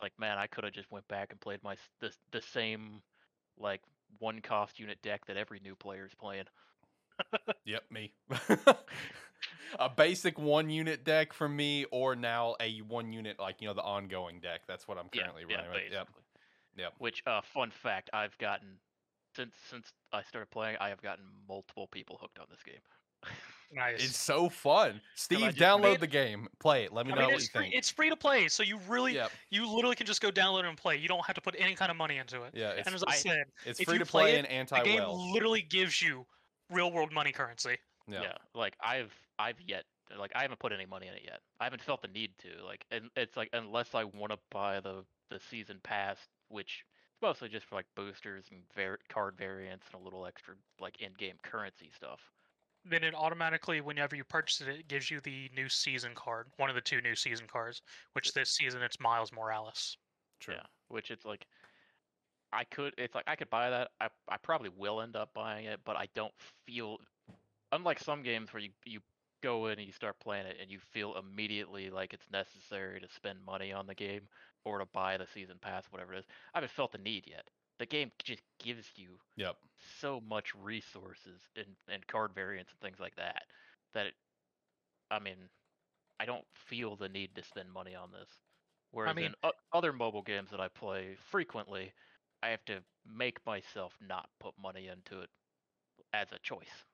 like 0.03 0.13
man 0.19 0.39
i 0.39 0.47
could 0.47 0.65
have 0.65 0.73
just 0.73 0.91
went 0.91 1.07
back 1.09 1.29
and 1.31 1.41
played 1.41 1.63
my 1.63 1.77
the, 2.01 2.13
the 2.33 2.43
same 2.43 3.03
like 3.59 3.83
one 4.19 4.41
cost 4.41 4.79
unit 4.81 5.01
deck 5.03 5.25
that 5.27 5.37
every 5.37 5.61
new 5.61 5.77
player 5.77 6.07
is 6.07 6.15
playing. 6.15 6.45
Yep, 7.65 7.83
me. 7.91 8.13
a 9.79 9.89
basic 9.89 10.39
one 10.39 10.71
unit 10.71 11.05
deck 11.05 11.33
from 11.33 11.57
me, 11.57 11.85
or 11.91 12.15
now 12.17 12.57
a 12.61 12.79
one 12.79 13.13
unit 13.13 13.39
like 13.39 13.61
you 13.61 13.69
know 13.69 13.75
the 13.75 13.83
ongoing 13.83 14.41
deck. 14.41 14.63
That's 14.67 14.87
what 14.89 14.99
I'm 14.99 15.09
currently 15.09 15.45
yeah, 15.49 15.57
running. 15.57 15.71
right? 15.71 15.83
Yep. 15.91 16.07
basically. 16.07 16.23
Yep. 16.77 16.93
Which, 16.99 17.23
uh, 17.27 17.41
fun 17.43 17.71
fact, 17.71 18.11
I've 18.13 18.37
gotten 18.39 18.79
since 19.35 19.55
since 19.69 19.93
I 20.13 20.23
started 20.23 20.51
playing, 20.51 20.77
I 20.81 20.89
have 20.89 21.03
gotten 21.03 21.25
multiple 21.49 21.87
people 21.89 22.19
hooked 22.21 22.39
on 22.39 22.47
this 22.51 22.63
game. 22.63 22.81
Nice. 23.71 24.03
It's 24.03 24.17
so 24.17 24.49
fun. 24.49 25.01
Steve, 25.15 25.41
just 25.41 25.59
download 25.59 25.83
made- 25.83 26.01
the 26.01 26.07
game, 26.07 26.49
play 26.59 26.85
it. 26.85 26.93
Let 26.93 27.05
me 27.07 27.13
I 27.13 27.17
know 27.17 27.21
mean, 27.23 27.31
what 27.33 27.35
it's 27.35 27.45
you 27.45 27.51
free, 27.53 27.63
think. 27.65 27.75
it's 27.75 27.91
free 27.91 28.09
to 28.09 28.17
play, 28.17 28.49
so 28.49 28.63
you 28.63 28.79
really, 28.89 29.15
Yep. 29.15 29.31
you 29.51 29.69
literally 29.71 29.95
can 29.97 30.07
just 30.07 30.23
go 30.23 30.31
download 30.31 30.65
and 30.65 30.79
play. 30.79 30.97
You 30.97 31.09
don't 31.09 31.25
have 31.27 31.35
to 31.35 31.43
put 31.43 31.55
any 31.59 31.75
kind 31.75 31.91
of 31.91 31.97
money 31.99 32.17
into 32.17 32.45
it. 32.45 32.55
Yeah, 32.55 32.71
it's, 32.71 32.87
and 32.87 32.95
as 32.95 33.03
I, 33.05 33.11
I- 33.11 33.17
said, 33.17 33.45
it's 33.67 33.83
free 33.83 33.99
to 33.99 34.07
play 34.07 34.23
play 34.23 34.35
it, 34.37 34.37
and 34.39 34.47
the 34.47 34.53
anti 34.53 34.83
game 34.85 35.03
literally 35.07 35.61
gives 35.61 36.01
you 36.01 36.25
real 36.71 36.91
world 36.91 37.13
money 37.13 37.33
currency. 37.33 37.77
Yeah. 38.07 38.33
like 38.55 38.75
I've 38.83 39.13
I've 39.39 39.61
yet 39.61 39.85
like 40.17 40.33
I 40.35 40.43
haven't 40.43 40.61
put 40.61 40.73
any 40.73 40.87
money 40.87 41.07
in 41.09 41.15
it 41.15 41.23
yet. 41.25 41.41
I 41.61 41.65
haven't 41.65 41.83
felt 41.83 42.03
the 42.03 42.09
need 42.09 42.31
to. 42.39 42.65
Like, 42.65 42.85
and 42.91 43.11
it's 43.17 43.37
like 43.37 43.51
unless 43.53 43.95
I 43.95 44.05
want 44.05 44.33
to 44.33 44.39
buy 44.51 44.81
the 44.81 45.05
the 45.31 45.41
season 45.51 45.81
pass, 45.83 46.19
which 46.49 46.85
is 47.15 47.23
mostly 47.23 47.49
just 47.49 47.67
for 47.67 47.75
like 47.75 47.87
boosters 47.95 48.47
and 48.51 48.63
var- 48.75 49.01
card 49.09 49.37
variants 49.37 49.87
and 49.93 50.01
a 50.01 50.05
little 50.05 50.27
extra 50.27 50.55
like 50.81 51.01
in-game 51.01 51.37
currency 51.43 51.91
stuff. 51.95 52.21
Then 52.85 53.05
it 53.05 53.15
automatically, 53.15 53.81
whenever 53.81 54.17
you 54.17 54.25
purchase 54.25 54.61
it, 54.63 54.69
it 54.69 54.89
gives 54.89 55.11
you 55.11 55.21
the 55.21 55.51
new 55.55 55.69
season 55.69 56.13
card, 56.15 56.47
one 56.57 56.71
of 56.71 56.75
the 56.75 56.81
two 56.81 57.01
new 57.03 57.15
season 57.15 57.47
cards. 57.47 57.83
Which 58.13 58.33
this 58.33 58.51
season 58.51 58.83
it's 58.83 59.01
Miles 59.01 59.33
Morales. 59.33 59.99
True. 60.41 60.55
Yeah, 60.55 60.63
which 60.89 61.11
it's 61.11 61.25
like 61.25 61.47
I 62.53 62.65
could 62.65 62.95
it's 62.97 63.15
like 63.15 63.25
I 63.27 63.37
could 63.37 63.51
buy 63.51 63.69
that. 63.69 63.91
I 64.01 64.09
I 64.29 64.37
probably 64.39 64.71
will 64.75 65.03
end 65.03 65.17
up 65.17 65.35
buying 65.35 65.67
it, 65.67 65.81
but 65.85 65.97
I 65.97 66.09
don't 66.15 66.33
feel 66.67 66.97
unlike 67.73 67.99
some 67.99 68.23
games 68.23 68.53
where 68.55 68.63
you 68.63 68.71
you 68.87 69.01
go 69.43 69.67
in 69.67 69.79
and 69.79 69.87
you 69.87 69.93
start 69.93 70.21
playing 70.21 70.47
it 70.47 70.59
and 70.61 70.71
you 70.71 70.79
feel 70.81 71.17
immediately 71.17 71.91
like 71.91 72.13
it's 72.15 72.31
necessary 72.31 73.01
to 73.01 73.09
spend 73.09 73.45
money 73.45 73.73
on 73.73 73.87
the 73.87 73.95
game 73.95 74.29
or 74.65 74.79
to 74.79 74.87
buy 74.87 75.17
the 75.17 75.27
season 75.27 75.59
pass 75.61 75.87
whatever 75.91 76.15
it 76.15 76.21
is. 76.21 76.27
I 76.55 76.59
haven't 76.59 76.73
felt 76.73 76.93
the 76.93 76.99
need 76.99 77.27
yet. 77.27 77.49
The 77.79 77.87
game 77.87 78.13
just 78.25 78.43
gives 78.59 78.93
you 78.97 79.21
Yep. 79.37 79.59
so 80.01 80.21
much 80.21 80.55
resources 80.55 81.41
and 81.57 81.77
and 81.89 82.07
card 82.07 82.35
variants 82.35 82.73
and 82.73 82.81
things 82.81 83.01
like 83.01 83.17
that 83.17 83.43
that 83.95 84.07
it, 84.07 84.15
I 85.11 85.19
mean 85.19 85.51
I 86.21 86.27
don't 86.27 86.47
feel 86.55 86.97
the 86.97 87.09
need 87.09 87.35
to 87.37 87.43
spend 87.43 87.73
money 87.73 87.95
on 87.95 88.11
this. 88.13 88.41
Whereas 88.91 89.15
mean- 89.15 89.27
in 89.27 89.35
o- 89.43 89.53
other 89.73 89.93
mobile 89.93 90.23
games 90.23 90.51
that 90.51 90.61
I 90.61 90.69
play 90.69 91.17
frequently, 91.17 91.95
I 92.43 92.49
have 92.51 92.65
to 92.67 92.85
make 93.05 93.45
myself 93.47 94.01
not 94.01 94.31
put 94.41 94.59
money 94.59 94.89
into 94.89 95.21
it 95.23 95.31
as 96.13 96.33
a 96.33 96.39
choice. 96.41 96.85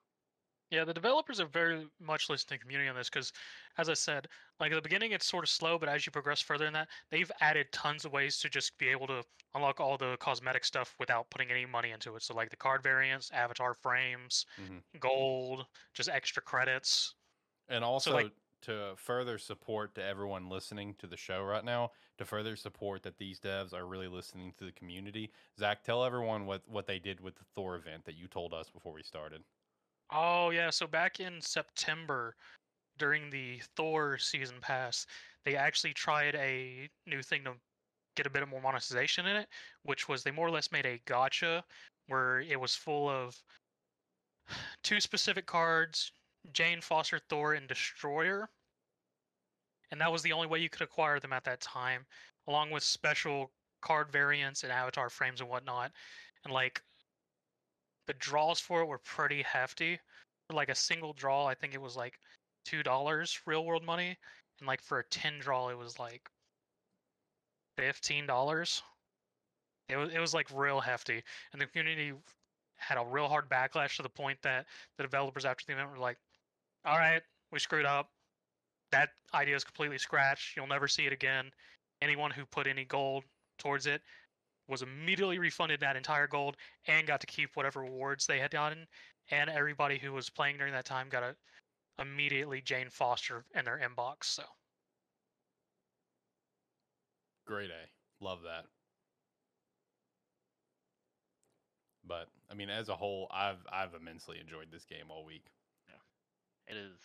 Yeah, 0.74 0.84
the 0.84 0.92
developers 0.92 1.38
are 1.38 1.46
very 1.46 1.86
much 2.00 2.28
listening 2.28 2.58
to 2.58 2.60
the 2.60 2.62
community 2.64 2.88
on 2.88 2.96
this 2.96 3.08
because, 3.08 3.32
as 3.78 3.88
I 3.88 3.94
said, 3.94 4.26
like 4.58 4.72
at 4.72 4.74
the 4.74 4.82
beginning 4.82 5.12
it's 5.12 5.24
sort 5.24 5.44
of 5.44 5.48
slow, 5.50 5.78
but 5.78 5.88
as 5.88 6.04
you 6.04 6.10
progress 6.10 6.40
further 6.40 6.66
in 6.66 6.72
that, 6.72 6.88
they've 7.10 7.30
added 7.40 7.70
tons 7.70 8.04
of 8.04 8.12
ways 8.12 8.40
to 8.40 8.48
just 8.48 8.76
be 8.76 8.88
able 8.88 9.06
to 9.06 9.22
unlock 9.54 9.78
all 9.78 9.96
the 9.96 10.16
cosmetic 10.16 10.64
stuff 10.64 10.96
without 10.98 11.30
putting 11.30 11.52
any 11.52 11.64
money 11.64 11.92
into 11.92 12.16
it. 12.16 12.22
So 12.22 12.34
like 12.34 12.50
the 12.50 12.56
card 12.56 12.82
variants, 12.82 13.30
avatar 13.30 13.74
frames, 13.74 14.46
Mhm. 14.58 14.82
gold, 14.98 15.66
just 15.92 16.08
extra 16.08 16.42
credits. 16.42 17.14
And 17.68 17.84
also 17.84 18.12
like- 18.12 18.32
to 18.62 18.96
further 18.96 19.38
support 19.38 19.94
to 19.94 20.02
everyone 20.02 20.48
listening 20.48 20.94
to 20.94 21.06
the 21.06 21.18
show 21.18 21.42
right 21.42 21.64
now, 21.64 21.92
to 22.16 22.24
further 22.24 22.56
support 22.56 23.02
that 23.02 23.18
these 23.18 23.38
devs 23.38 23.74
are 23.74 23.86
really 23.86 24.08
listening 24.08 24.54
to 24.54 24.64
the 24.64 24.72
community. 24.72 25.32
Zach, 25.58 25.84
tell 25.84 26.02
everyone 26.02 26.46
what 26.46 26.66
what 26.66 26.86
they 26.86 26.98
did 26.98 27.20
with 27.20 27.36
the 27.36 27.44
Thor 27.44 27.76
event 27.76 28.06
that 28.06 28.14
you 28.14 28.26
told 28.26 28.54
us 28.54 28.70
before 28.70 28.92
we 28.94 29.02
started. 29.02 29.44
Oh 30.10 30.50
yeah, 30.50 30.70
so 30.70 30.86
back 30.86 31.20
in 31.20 31.40
September 31.40 32.36
during 32.98 33.30
the 33.30 33.60
Thor 33.76 34.18
season 34.18 34.56
pass, 34.60 35.06
they 35.44 35.56
actually 35.56 35.92
tried 35.92 36.34
a 36.34 36.88
new 37.06 37.22
thing 37.22 37.44
to 37.44 37.54
get 38.16 38.26
a 38.26 38.30
bit 38.30 38.42
of 38.42 38.48
more 38.48 38.60
monetization 38.60 39.26
in 39.26 39.36
it, 39.36 39.48
which 39.82 40.08
was 40.08 40.22
they 40.22 40.30
more 40.30 40.46
or 40.46 40.50
less 40.50 40.70
made 40.70 40.86
a 40.86 40.98
gacha 41.06 41.62
where 42.06 42.40
it 42.40 42.60
was 42.60 42.74
full 42.74 43.08
of 43.08 43.36
two 44.82 45.00
specific 45.00 45.46
cards, 45.46 46.12
Jane 46.52 46.80
Foster 46.80 47.18
Thor 47.18 47.54
and 47.54 47.66
Destroyer. 47.66 48.50
And 49.90 50.00
that 50.00 50.12
was 50.12 50.22
the 50.22 50.32
only 50.32 50.46
way 50.46 50.58
you 50.58 50.68
could 50.68 50.82
acquire 50.82 51.20
them 51.20 51.32
at 51.32 51.44
that 51.44 51.60
time, 51.60 52.04
along 52.46 52.70
with 52.70 52.82
special 52.82 53.50
card 53.80 54.10
variants 54.10 54.62
and 54.62 54.72
avatar 54.72 55.08
frames 55.10 55.40
and 55.40 55.48
whatnot. 55.48 55.92
And 56.44 56.52
like 56.52 56.82
the 58.06 58.14
draws 58.14 58.60
for 58.60 58.82
it 58.82 58.86
were 58.86 58.98
pretty 58.98 59.42
hefty. 59.42 59.98
For 60.48 60.54
like 60.54 60.68
a 60.68 60.74
single 60.74 61.12
draw, 61.12 61.46
I 61.46 61.54
think 61.54 61.74
it 61.74 61.80
was 61.80 61.96
like 61.96 62.18
two 62.64 62.82
dollars 62.82 63.40
real 63.46 63.64
world 63.64 63.84
money, 63.84 64.16
and 64.58 64.66
like 64.66 64.82
for 64.82 64.98
a 64.98 65.04
ten 65.04 65.38
draw, 65.38 65.68
it 65.68 65.78
was 65.78 65.98
like 65.98 66.28
fifteen 67.76 68.26
dollars. 68.26 68.82
It 69.88 69.96
was 69.96 70.10
it 70.12 70.18
was 70.18 70.34
like 70.34 70.48
real 70.52 70.80
hefty, 70.80 71.22
and 71.52 71.60
the 71.60 71.66
community 71.66 72.12
had 72.76 72.98
a 72.98 73.04
real 73.04 73.28
hard 73.28 73.48
backlash 73.48 73.96
to 73.96 74.02
the 74.02 74.08
point 74.08 74.38
that 74.42 74.66
the 74.96 75.04
developers 75.04 75.44
after 75.44 75.64
the 75.66 75.72
event 75.72 75.90
were 75.90 75.98
like, 75.98 76.18
"All 76.84 76.98
right, 76.98 77.22
we 77.50 77.58
screwed 77.58 77.86
up. 77.86 78.10
That 78.92 79.10
idea 79.32 79.56
is 79.56 79.64
completely 79.64 79.98
scratched. 79.98 80.56
You'll 80.56 80.66
never 80.66 80.88
see 80.88 81.06
it 81.06 81.12
again. 81.12 81.50
Anyone 82.02 82.30
who 82.30 82.44
put 82.46 82.66
any 82.66 82.84
gold 82.84 83.24
towards 83.58 83.86
it 83.86 84.02
was 84.68 84.82
immediately 84.82 85.38
refunded 85.38 85.80
that 85.80 85.96
entire 85.96 86.26
gold 86.26 86.56
and 86.86 87.06
got 87.06 87.20
to 87.20 87.26
keep 87.26 87.50
whatever 87.54 87.80
rewards 87.80 88.26
they 88.26 88.38
had 88.38 88.50
gotten. 88.50 88.86
And 89.30 89.48
everybody 89.50 89.98
who 89.98 90.12
was 90.12 90.30
playing 90.30 90.58
during 90.58 90.72
that 90.72 90.84
time 90.84 91.08
got 91.08 91.22
a 91.22 91.34
immediately 92.00 92.60
Jane 92.60 92.90
Foster 92.90 93.44
in 93.54 93.64
their 93.64 93.78
inbox. 93.78 94.24
So 94.24 94.42
Great 97.46 97.70
A. 97.70 98.24
Love 98.24 98.40
that. 98.42 98.64
But 102.06 102.28
I 102.50 102.54
mean, 102.54 102.70
as 102.70 102.88
a 102.88 102.96
whole, 102.96 103.28
I've 103.30 103.64
I've 103.72 103.94
immensely 103.94 104.38
enjoyed 104.40 104.68
this 104.70 104.84
game 104.84 105.06
all 105.10 105.24
week. 105.24 105.46
Yeah, 105.88 106.74
it 106.74 106.78
is 106.78 106.98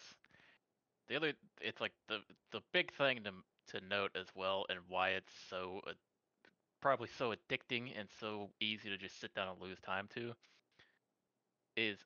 the 1.07 1.15
other. 1.15 1.33
It's 1.61 1.79
like 1.79 1.93
the 2.07 2.19
the 2.51 2.61
big 2.73 2.93
thing 2.93 3.23
to 3.23 3.31
to 3.77 3.85
note 3.85 4.11
as 4.15 4.27
well, 4.35 4.65
and 4.69 4.79
why 4.87 5.09
it's 5.09 5.31
so 5.49 5.81
uh, 5.87 5.91
probably 6.81 7.09
so 7.17 7.33
addicting 7.33 7.91
and 7.97 8.07
so 8.19 8.49
easy 8.59 8.89
to 8.89 8.97
just 8.97 9.19
sit 9.19 9.33
down 9.35 9.47
and 9.49 9.61
lose 9.61 9.79
time 9.85 10.07
to. 10.15 10.33
Is, 11.75 11.97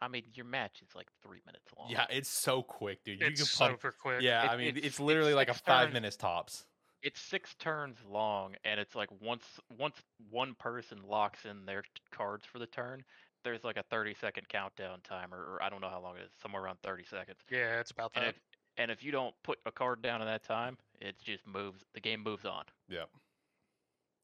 I 0.00 0.08
mean, 0.08 0.24
your 0.34 0.44
match 0.46 0.82
is 0.82 0.94
like 0.94 1.08
three 1.22 1.40
minutes 1.46 1.66
long. 1.78 1.88
Yeah, 1.90 2.06
it's 2.10 2.28
so 2.28 2.62
quick, 2.62 3.02
dude. 3.04 3.20
You 3.20 3.26
it's 3.28 3.40
can 3.56 3.68
pump. 3.68 3.80
super 3.80 3.92
quick. 3.98 4.22
Yeah, 4.22 4.44
It- 4.44 4.50
I 4.50 4.56
mean, 4.56 4.66
it's- 4.68 4.78
it's, 4.78 4.86
it's 4.96 5.00
literally 5.00 5.34
like 5.34 5.48
a 5.48 5.54
six 5.54 5.64
five 5.66 5.86
turns. 5.86 5.94
minutes 5.94 6.16
tops. 6.16 6.66
it's 7.02 7.20
six 7.20 7.54
turns 7.54 7.96
long, 8.08 8.56
and 8.64 8.80
it's 8.80 8.94
like 8.94 9.08
once 9.20 9.44
once 9.78 9.96
one 10.30 10.54
person 10.54 11.02
locks 11.06 11.44
in 11.44 11.64
their 11.66 11.84
cards 12.10 12.44
for 12.44 12.58
the 12.58 12.66
turn, 12.66 13.04
there's 13.44 13.62
like 13.64 13.76
a 13.76 13.82
thirty 13.84 14.14
second 14.14 14.48
countdown 14.48 15.00
timer, 15.02 15.38
or 15.38 15.62
I 15.62 15.68
don't 15.68 15.80
know 15.80 15.88
how 15.90 16.00
long 16.00 16.16
it 16.16 16.22
is, 16.24 16.30
somewhere 16.42 16.62
around 16.62 16.78
thirty 16.82 17.04
seconds. 17.04 17.38
Yeah, 17.50 17.80
it's 17.80 17.90
about 17.92 18.10
And 18.16 18.24
that. 18.24 18.28
if 18.30 18.40
and 18.78 18.90
if 18.90 19.02
you 19.02 19.12
don't 19.12 19.34
put 19.44 19.58
a 19.64 19.72
card 19.72 20.02
down 20.02 20.20
in 20.20 20.26
that 20.26 20.42
time, 20.42 20.76
it 21.00 21.16
just 21.24 21.46
moves. 21.46 21.82
The 21.94 22.00
game 22.00 22.22
moves 22.22 22.44
on. 22.44 22.64
Yep. 22.88 23.08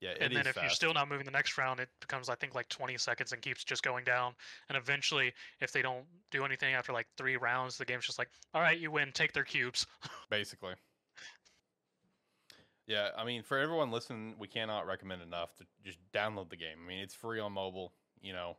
Yeah, 0.02 0.10
it 0.10 0.18
and 0.20 0.34
then 0.34 0.48
if 0.48 0.56
you're 0.56 0.68
still 0.68 0.92
not 0.92 1.08
moving 1.08 1.24
the 1.24 1.30
next 1.30 1.56
round, 1.56 1.78
it 1.78 1.88
becomes 2.00 2.28
I 2.28 2.34
think 2.34 2.56
like 2.56 2.68
20 2.68 2.98
seconds 2.98 3.30
and 3.32 3.40
keeps 3.40 3.62
just 3.62 3.84
going 3.84 4.04
down. 4.04 4.34
And 4.68 4.76
eventually, 4.76 5.32
if 5.60 5.70
they 5.70 5.80
don't 5.80 6.04
do 6.32 6.44
anything 6.44 6.74
after 6.74 6.92
like 6.92 7.06
three 7.16 7.36
rounds, 7.36 7.78
the 7.78 7.84
game's 7.84 8.04
just 8.04 8.18
like, 8.18 8.28
all 8.52 8.60
right, 8.60 8.76
you 8.76 8.90
win, 8.90 9.12
take 9.14 9.32
their 9.32 9.44
cubes. 9.44 9.86
basically. 10.28 10.74
Yeah, 12.88 13.10
I 13.16 13.24
mean, 13.24 13.44
for 13.44 13.58
everyone 13.58 13.92
listening, 13.92 14.34
we 14.40 14.48
cannot 14.48 14.88
recommend 14.88 15.22
enough 15.22 15.54
to 15.58 15.64
just 15.84 15.98
download 16.12 16.50
the 16.50 16.56
game. 16.56 16.78
I 16.84 16.88
mean, 16.88 16.98
it's 16.98 17.14
free 17.14 17.38
on 17.38 17.52
mobile. 17.52 17.92
You 18.20 18.32
know, 18.32 18.56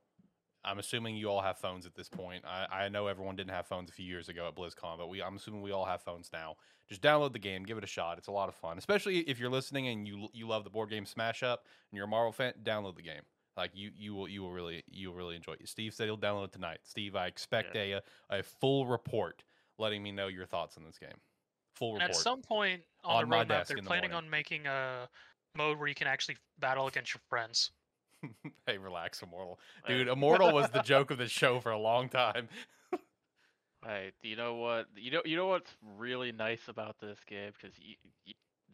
I'm 0.65 0.79
assuming 0.79 1.15
you 1.15 1.29
all 1.29 1.41
have 1.41 1.57
phones 1.57 1.85
at 1.85 1.95
this 1.95 2.09
point. 2.09 2.43
I, 2.45 2.85
I 2.85 2.89
know 2.89 3.07
everyone 3.07 3.35
didn't 3.35 3.51
have 3.51 3.67
phones 3.67 3.89
a 3.89 3.93
few 3.93 4.05
years 4.05 4.29
ago 4.29 4.47
at 4.47 4.55
BlizzCon, 4.55 4.97
but 4.97 5.09
we 5.09 5.21
I'm 5.21 5.35
assuming 5.35 5.61
we 5.61 5.71
all 5.71 5.85
have 5.85 6.01
phones 6.01 6.29
now. 6.31 6.55
Just 6.87 7.01
download 7.01 7.33
the 7.33 7.39
game, 7.39 7.63
give 7.63 7.77
it 7.77 7.83
a 7.83 7.87
shot. 7.87 8.17
It's 8.17 8.27
a 8.27 8.31
lot 8.31 8.49
of 8.49 8.55
fun, 8.55 8.77
especially 8.77 9.19
if 9.19 9.39
you're 9.39 9.49
listening 9.49 9.87
and 9.87 10.07
you 10.07 10.27
you 10.33 10.47
love 10.47 10.63
the 10.63 10.69
board 10.69 10.89
game 10.89 11.05
Smash 11.05 11.43
Up 11.43 11.65
and 11.91 11.97
you're 11.97 12.05
a 12.05 12.09
Marvel 12.09 12.31
fan. 12.31 12.53
Download 12.63 12.95
the 12.95 13.01
game. 13.01 13.21
Like 13.55 13.71
you 13.73 13.91
you 13.95 14.13
will 14.15 14.27
you 14.27 14.41
will 14.41 14.51
really 14.51 14.83
you 14.89 15.09
will 15.09 15.15
really 15.15 15.35
enjoy 15.35 15.53
it. 15.53 15.67
Steve 15.67 15.93
said 15.93 16.05
he'll 16.05 16.17
download 16.17 16.45
it 16.45 16.53
tonight. 16.53 16.79
Steve, 16.83 17.15
I 17.15 17.27
expect 17.27 17.75
a 17.75 18.01
a 18.29 18.43
full 18.43 18.85
report 18.87 19.43
letting 19.79 20.01
me 20.03 20.11
know 20.11 20.27
your 20.27 20.45
thoughts 20.45 20.77
on 20.77 20.83
this 20.83 20.97
game. 20.97 21.17
Full 21.75 21.93
And 21.93 22.01
report. 22.01 22.09
at 22.11 22.15
some 22.15 22.41
point 22.41 22.81
on, 23.03 23.15
On 23.15 23.21
the 23.23 23.27
my 23.27 23.43
roadmap, 23.43 23.47
desk 23.47 23.67
they're 23.69 23.77
in 23.77 23.83
the 23.83 23.87
planning 23.87 24.13
on 24.13 24.29
making 24.29 24.65
a 24.67 25.07
mode 25.55 25.77
where 25.79 25.87
you 25.87 25.95
can 25.95 26.07
actually 26.07 26.37
battle 26.59 26.87
against 26.87 27.13
your 27.13 27.21
friends. 27.29 27.71
hey, 28.65 28.77
relax, 28.77 29.21
Immortal. 29.21 29.59
Dude, 29.87 30.07
Immortal 30.07 30.53
was 30.53 30.69
the 30.69 30.81
joke 30.81 31.11
of 31.11 31.17
the 31.17 31.27
show 31.27 31.59
for 31.59 31.71
a 31.71 31.79
long 31.79 32.09
time. 32.09 32.47
Hey, 33.85 34.11
do 34.21 34.29
you 34.29 34.37
know 34.37 34.55
what? 34.55 34.85
You 34.95 35.11
know, 35.11 35.21
you 35.25 35.35
know 35.35 35.47
what's 35.47 35.75
really 35.97 36.31
nice 36.31 36.69
about 36.69 36.95
this 37.01 37.19
game 37.27 37.51
because 37.61 37.75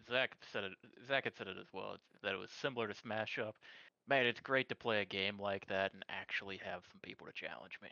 Zach 0.08 0.36
said 0.53 0.65
it. 0.65 0.74
Zach 1.08 1.24
had 1.24 1.36
said 1.36 1.48
it 1.48 1.58
as 1.60 1.65
well. 1.74 1.98
That 2.22 2.34
it 2.34 2.38
was 2.38 2.51
similar 2.51 2.88
to 2.88 2.94
Smash 2.94 3.39
Up. 3.39 3.56
man, 4.08 4.27
it's 4.27 4.39
great 4.39 4.70
to 4.70 4.75
play 4.75 5.01
a 5.01 5.06
game 5.06 5.39
like 5.39 5.65
that 5.68 5.94
and 5.94 6.06
actually 6.10 6.58
have 6.63 6.84
some 6.91 7.00
people 7.01 7.25
to 7.25 7.34
challenge 7.34 7.79
me. 7.82 7.89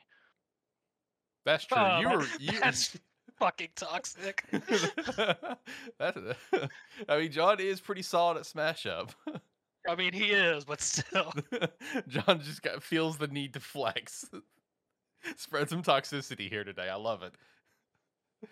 That's 1.44 1.66
true. 1.66 1.78
Oh, 1.80 2.00
you 2.00 2.10
were 2.10 2.26
you. 2.40 2.60
That's 2.60 2.98
fucking 3.40 3.70
toxic. 3.76 4.44
That's, 5.98 6.18
I 7.10 7.18
mean, 7.18 7.32
John 7.32 7.60
is 7.60 7.82
pretty 7.82 8.04
solid 8.04 8.38
at 8.38 8.46
Smash 8.46 8.86
Up. 8.86 9.12
I 9.88 9.96
mean, 9.96 10.14
he 10.14 10.26
is, 10.26 10.66
but 10.66 10.82
still. 10.82 11.34
John 12.08 12.42
just 12.42 12.62
got, 12.62 12.84
feels 12.84 13.18
the 13.18 13.28
need 13.28 13.54
to 13.54 13.60
flex. 13.60 14.26
Spread 15.38 15.70
some 15.70 15.82
toxicity 15.82 16.50
here 16.50 16.64
today. 16.64 16.90
I 16.90 16.96
love 16.96 17.24
it. 17.24 17.34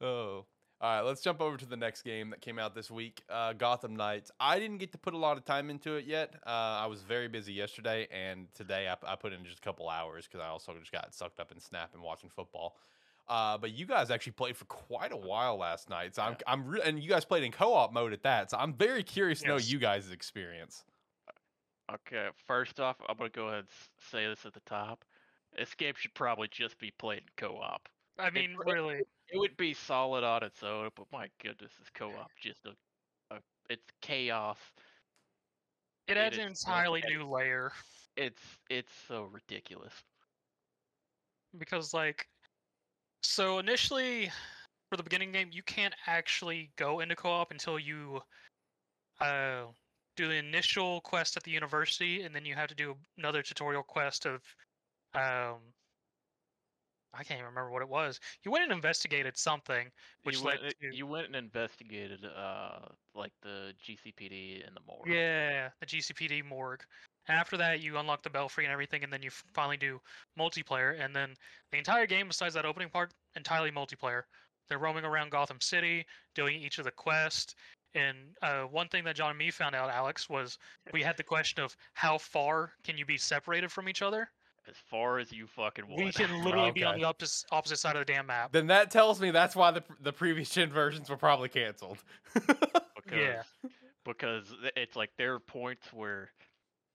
Oh. 0.00 0.44
All 0.80 0.94
right, 0.96 1.00
let's 1.00 1.22
jump 1.22 1.40
over 1.40 1.56
to 1.56 1.66
the 1.66 1.76
next 1.76 2.02
game 2.02 2.30
that 2.30 2.40
came 2.40 2.56
out 2.56 2.72
this 2.72 2.88
week 2.88 3.20
uh, 3.28 3.52
Gotham 3.52 3.96
Knights. 3.96 4.30
I 4.38 4.60
didn't 4.60 4.78
get 4.78 4.92
to 4.92 4.98
put 4.98 5.12
a 5.12 5.18
lot 5.18 5.36
of 5.36 5.44
time 5.44 5.70
into 5.70 5.94
it 5.94 6.04
yet. 6.04 6.34
Uh, 6.46 6.50
I 6.50 6.86
was 6.86 7.02
very 7.02 7.26
busy 7.26 7.52
yesterday, 7.52 8.06
and 8.12 8.46
today 8.54 8.86
I, 8.86 8.94
I 9.12 9.16
put 9.16 9.32
in 9.32 9.44
just 9.44 9.58
a 9.58 9.60
couple 9.60 9.88
hours 9.88 10.28
because 10.28 10.40
I 10.40 10.48
also 10.50 10.72
just 10.78 10.92
got 10.92 11.12
sucked 11.12 11.40
up 11.40 11.50
in 11.50 11.58
Snap 11.58 11.94
and 11.94 12.02
watching 12.04 12.30
football. 12.30 12.76
Uh, 13.28 13.58
but 13.58 13.72
you 13.72 13.84
guys 13.84 14.10
actually 14.10 14.32
played 14.32 14.56
for 14.56 14.64
quite 14.64 15.12
a 15.12 15.16
while 15.16 15.58
last 15.58 15.90
night, 15.90 16.14
so 16.14 16.22
I'm, 16.22 16.36
I'm 16.46 16.66
re- 16.66 16.80
and 16.82 16.98
you 17.02 17.10
guys 17.10 17.26
played 17.26 17.42
in 17.42 17.52
co-op 17.52 17.92
mode 17.92 18.14
at 18.14 18.22
that. 18.22 18.50
So 18.50 18.56
I'm 18.56 18.72
very 18.72 19.02
curious 19.02 19.40
to 19.42 19.48
know 19.48 19.56
you 19.58 19.78
guys' 19.78 20.10
experience. 20.10 20.82
Okay, 21.92 22.28
first 22.46 22.80
off, 22.80 22.96
I'm 23.08 23.16
gonna 23.18 23.28
go 23.30 23.48
ahead 23.48 23.60
and 23.60 23.68
say 24.10 24.26
this 24.26 24.46
at 24.46 24.54
the 24.54 24.60
top. 24.60 25.04
This 25.56 25.74
game 25.74 25.94
should 25.96 26.14
probably 26.14 26.48
just 26.48 26.78
be 26.78 26.90
played 26.98 27.18
in 27.18 27.24
co-op. 27.36 27.88
I 28.18 28.30
mean, 28.30 28.52
it- 28.52 28.72
really. 28.72 29.00
It 29.30 29.38
would 29.38 29.58
be 29.58 29.74
solid 29.74 30.24
on 30.24 30.42
its 30.42 30.62
own, 30.62 30.88
but 30.96 31.04
my 31.12 31.28
goodness, 31.42 31.72
this 31.78 31.90
co-op 31.92 32.30
just 32.40 32.64
a, 32.64 33.34
a 33.34 33.38
it's 33.68 33.84
chaos. 34.00 34.56
It 36.06 36.12
it 36.12 36.20
adds 36.20 36.38
an 36.38 36.46
entirely 36.48 37.02
new 37.06 37.28
layer 37.28 37.72
It's 38.16 38.40
it's 38.70 38.90
so 39.06 39.24
ridiculous. 39.24 39.92
because, 41.58 41.92
like, 41.92 42.26
so 43.22 43.58
initially 43.58 44.30
for 44.90 44.96
the 44.96 45.02
beginning 45.02 45.32
game, 45.32 45.48
you 45.52 45.62
can't 45.62 45.94
actually 46.06 46.70
go 46.76 47.00
into 47.00 47.14
co-op 47.14 47.50
until 47.50 47.78
you 47.78 48.20
uh, 49.20 49.64
do 50.16 50.28
the 50.28 50.36
initial 50.36 51.00
quest 51.02 51.36
at 51.36 51.42
the 51.42 51.50
university, 51.50 52.22
and 52.22 52.34
then 52.34 52.44
you 52.44 52.54
have 52.54 52.68
to 52.68 52.74
do 52.74 52.94
another 53.18 53.42
tutorial 53.42 53.82
quest 53.82 54.26
of 54.26 54.42
um, 55.14 55.58
I 57.14 57.24
can't 57.24 57.38
even 57.38 57.46
remember 57.46 57.70
what 57.70 57.82
it 57.82 57.88
was. 57.88 58.20
You 58.44 58.50
went 58.50 58.64
and 58.64 58.72
investigated 58.72 59.36
something, 59.36 59.88
which 60.24 60.38
you 60.38 60.44
led 60.44 60.60
went, 60.62 60.74
to 60.80 60.94
you 60.94 61.06
went 61.06 61.26
and 61.26 61.36
investigated 61.36 62.24
uh 62.24 62.80
like 63.14 63.32
the 63.42 63.72
GCPD 63.84 64.66
and 64.66 64.76
the 64.76 64.80
morgue. 64.86 65.08
Yeah, 65.08 65.70
the 65.80 65.86
GCPD 65.86 66.44
morgue. 66.44 66.84
And 67.28 67.36
after 67.38 67.56
that, 67.58 67.80
you 67.80 67.98
unlock 67.98 68.22
the 68.22 68.30
belfry 68.30 68.64
and 68.64 68.72
everything, 68.72 69.04
and 69.04 69.12
then 69.12 69.22
you 69.22 69.30
finally 69.30 69.76
do 69.76 70.00
multiplayer. 70.38 71.02
And 71.02 71.14
then 71.14 71.34
the 71.70 71.78
entire 71.78 72.06
game, 72.06 72.28
besides 72.28 72.54
that 72.54 72.64
opening 72.64 72.88
part, 72.88 73.12
entirely 73.36 73.70
multiplayer. 73.70 74.22
They're 74.68 74.78
roaming 74.78 75.04
around 75.04 75.30
Gotham 75.30 75.60
City, 75.60 76.06
doing 76.34 76.60
each 76.60 76.78
of 76.78 76.84
the 76.84 76.90
quests. 76.90 77.54
And 77.94 78.16
uh, 78.42 78.62
one 78.62 78.88
thing 78.88 79.04
that 79.04 79.16
John 79.16 79.30
and 79.30 79.38
me 79.38 79.50
found 79.50 79.74
out, 79.74 79.90
Alex, 79.90 80.28
was 80.28 80.58
we 80.92 81.02
had 81.02 81.16
the 81.16 81.22
question 81.22 81.62
of 81.62 81.74
how 81.94 82.18
far 82.18 82.72
can 82.84 82.98
you 82.98 83.06
be 83.06 83.16
separated 83.16 83.72
from 83.72 83.88
each 83.88 84.02
other? 84.02 84.30
As 84.68 84.76
far 84.90 85.18
as 85.18 85.32
you 85.32 85.46
fucking 85.46 85.88
want. 85.88 86.04
We 86.04 86.12
can 86.12 86.44
literally 86.44 86.70
be 86.70 86.84
on 86.84 86.98
the 86.98 87.04
opposite 87.04 87.46
opposite 87.50 87.78
side 87.78 87.96
of 87.96 88.06
the 88.06 88.12
damn 88.12 88.26
map. 88.26 88.52
Then 88.52 88.66
that 88.66 88.90
tells 88.90 89.18
me 89.18 89.30
that's 89.30 89.56
why 89.56 89.70
the 89.70 89.82
the 90.00 90.12
previous 90.12 90.50
gen 90.50 90.68
versions 90.68 91.08
were 91.08 91.16
probably 91.16 91.48
canceled. 91.48 91.96
because 92.34 92.84
Yeah. 93.10 93.42
because 94.04 94.54
it's 94.76 94.94
like 94.94 95.10
there 95.16 95.32
are 95.32 95.40
points 95.40 95.90
where 95.90 96.32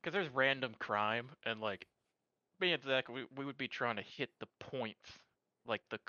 because 0.04 0.14
there's 0.14 0.34
random 0.34 0.74
crime 0.80 1.30
and 1.46 1.62
like 1.62 1.86
me 2.60 2.74
and 2.74 2.84
Zach 2.84 3.10
we, 3.10 3.26
we 3.36 3.46
would 3.46 3.58
be 3.58 3.68
trying 3.68 3.96
to 3.96 4.04
hit 4.04 4.30
the 4.40 4.48
points 4.60 5.10
like 5.66 5.82
the 5.90 6.00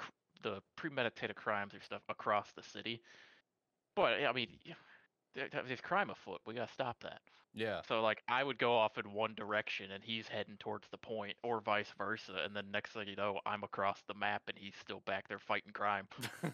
the 0.43 0.61
premeditated 0.77 1.37
crimes 1.37 1.75
or 1.75 1.81
stuff 1.81 2.03
across 2.09 2.49
the 2.57 2.63
city 2.63 3.01
but 3.97 4.15
I 4.25 4.33
mean 4.33 4.49
there, 5.35 5.49
there's 5.67 5.81
crime 5.81 6.11
afoot 6.11 6.41
we 6.47 6.55
gotta 6.55 6.73
stop 6.73 7.01
that 7.03 7.21
yeah. 7.57 7.83
so 7.87 8.03
like 8.03 8.21
I 8.29 8.43
would 8.43 8.59
go 8.59 8.77
off 8.77 8.99
in 8.99 9.13
one 9.13 9.35
direction 9.37 9.93
and 9.93 10.03
he's 10.03 10.27
heading 10.27 10.57
towards 10.59 10.89
the 10.91 10.99
point 10.99 11.37
or 11.45 11.61
vice 11.61 11.93
versa 11.97 12.33
and 12.45 12.55
then 12.55 12.65
next 12.73 12.93
thing 12.93 13.09
you 13.09 13.17
know 13.17 13.39
I'm 13.47 13.63
across 13.63 14.03
the 14.09 14.15
map 14.15 14.43
and 14.49 14.59
he's 14.59 14.75
still 14.81 15.03
back 15.07 15.29
there 15.29 15.39
fighting 15.39 15.73
crime 15.73 16.09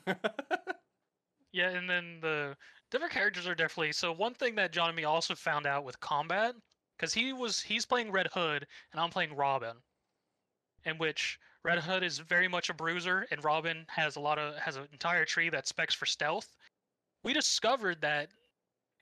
Yeah, 1.53 1.70
and 1.70 1.90
then 1.90 2.18
the 2.20 2.57
different 2.90 3.12
characters 3.12 3.46
are 3.46 3.55
definitely 3.55 3.92
so. 3.92 4.12
One 4.12 4.35
thing 4.35 4.55
that 4.57 4.72
John 4.72 4.88
and 4.88 4.96
me 4.96 5.05
also 5.05 5.35
found 5.35 5.66
out 5.66 5.85
with 5.85 5.98
combat, 6.00 6.55
because 7.00 7.14
he 7.14 7.32
was 7.32 7.60
he's 7.60 7.86
playing 7.86 8.12
Red 8.12 8.28
Hood 8.32 8.66
and 8.92 9.00
I'm 9.00 9.10
playing 9.10 9.34
Robin, 9.34 9.76
in 10.84 10.98
which 10.98 11.38
Red 11.64 11.78
Hood 11.78 12.02
is 12.02 12.18
very 12.18 12.48
much 12.48 12.68
a 12.68 12.74
bruiser 12.74 13.26
and 13.30 13.42
Robin 13.42 13.86
has 13.88 14.16
a 14.16 14.20
lot 14.20 14.38
of 14.38 14.56
has 14.56 14.76
an 14.76 14.86
entire 14.92 15.24
tree 15.24 15.48
that 15.48 15.66
specs 15.66 15.94
for 15.94 16.06
stealth. 16.06 16.56
We 17.24 17.32
discovered 17.32 18.00
that 18.02 18.28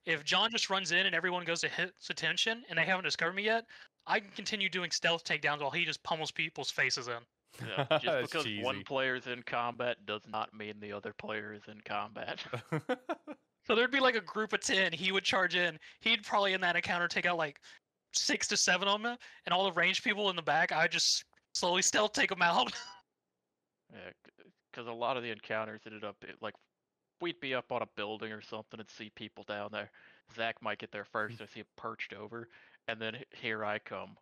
if 0.06 0.24
John 0.24 0.50
just 0.50 0.70
runs 0.70 0.92
in 0.92 1.06
and 1.06 1.14
everyone 1.14 1.44
goes 1.44 1.60
to 1.62 1.68
his 1.68 1.90
attention 2.08 2.62
and 2.68 2.78
they 2.78 2.84
haven't 2.84 3.04
discovered 3.04 3.34
me 3.34 3.44
yet, 3.44 3.64
I 4.06 4.20
can 4.20 4.30
continue 4.30 4.68
doing 4.68 4.90
stealth 4.90 5.24
takedowns 5.24 5.60
while 5.60 5.70
he 5.70 5.84
just 5.84 6.02
pummels 6.02 6.30
people's 6.30 6.70
faces 6.70 7.08
in. 7.08 7.18
Yeah, 7.66 7.84
just 7.90 8.04
That's 8.04 8.32
because 8.32 8.46
one 8.62 8.76
cheesy. 8.76 8.84
player's 8.84 9.26
in 9.26 9.42
combat 9.42 9.98
does 10.06 10.22
not 10.28 10.54
mean 10.54 10.74
the 10.80 10.92
other 10.92 11.12
player 11.12 11.52
is 11.52 11.62
in 11.68 11.80
combat. 11.80 12.38
So 13.68 13.74
there'd 13.74 13.90
be 13.90 14.00
like 14.00 14.16
a 14.16 14.22
group 14.22 14.54
of 14.54 14.60
10. 14.60 14.94
He 14.94 15.12
would 15.12 15.24
charge 15.24 15.54
in. 15.54 15.78
He'd 16.00 16.22
probably 16.24 16.54
in 16.54 16.60
that 16.62 16.74
encounter 16.74 17.06
take 17.06 17.26
out 17.26 17.36
like 17.36 17.60
six 18.18 18.46
to 18.48 18.56
seven 18.56 18.88
of 18.88 19.02
them. 19.02 19.16
And 19.46 19.52
all 19.52 19.64
the 19.64 19.72
range 19.72 20.02
people 20.02 20.30
in 20.30 20.36
the 20.36 20.42
back, 20.42 20.72
I 20.72 20.86
just 20.88 21.24
slowly 21.54 21.82
stealth 21.82 22.12
take 22.12 22.30
them 22.30 22.42
out. 22.42 22.72
Yeah, 23.90 24.10
because 24.70 24.86
a 24.86 24.92
lot 24.92 25.16
of 25.16 25.22
the 25.22 25.30
encounters 25.30 25.80
ended 25.86 26.04
up 26.04 26.16
it- 26.22 26.36
like 26.42 26.54
we'd 27.22 27.40
be 27.40 27.54
up 27.54 27.72
on 27.72 27.80
a 27.80 27.86
building 27.96 28.32
or 28.32 28.42
something 28.42 28.78
and 28.78 28.88
see 28.90 29.10
people 29.16 29.44
down 29.44 29.70
there. 29.72 29.90
Zach 30.36 30.56
might 30.60 30.78
get 30.78 30.92
there 30.92 31.06
first 31.06 31.40
and 31.40 31.48
see 31.48 31.60
him 31.60 31.66
perched 31.76 32.12
over, 32.12 32.48
and 32.86 33.00
then 33.00 33.16
here 33.32 33.64
I 33.64 33.78
come, 33.78 34.18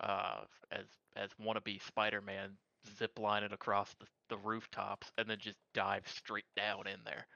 uh, 0.00 0.40
as 0.72 0.86
as 1.16 1.28
wannabe 1.34 1.82
Spider-Man 1.82 2.56
zip 2.98 3.18
lining 3.18 3.52
across 3.52 3.94
the, 4.00 4.06
the 4.30 4.38
rooftops 4.38 5.12
and 5.18 5.28
then 5.28 5.36
just 5.38 5.58
dive 5.74 6.08
straight 6.08 6.46
down 6.56 6.86
in 6.86 7.00
there. 7.04 7.26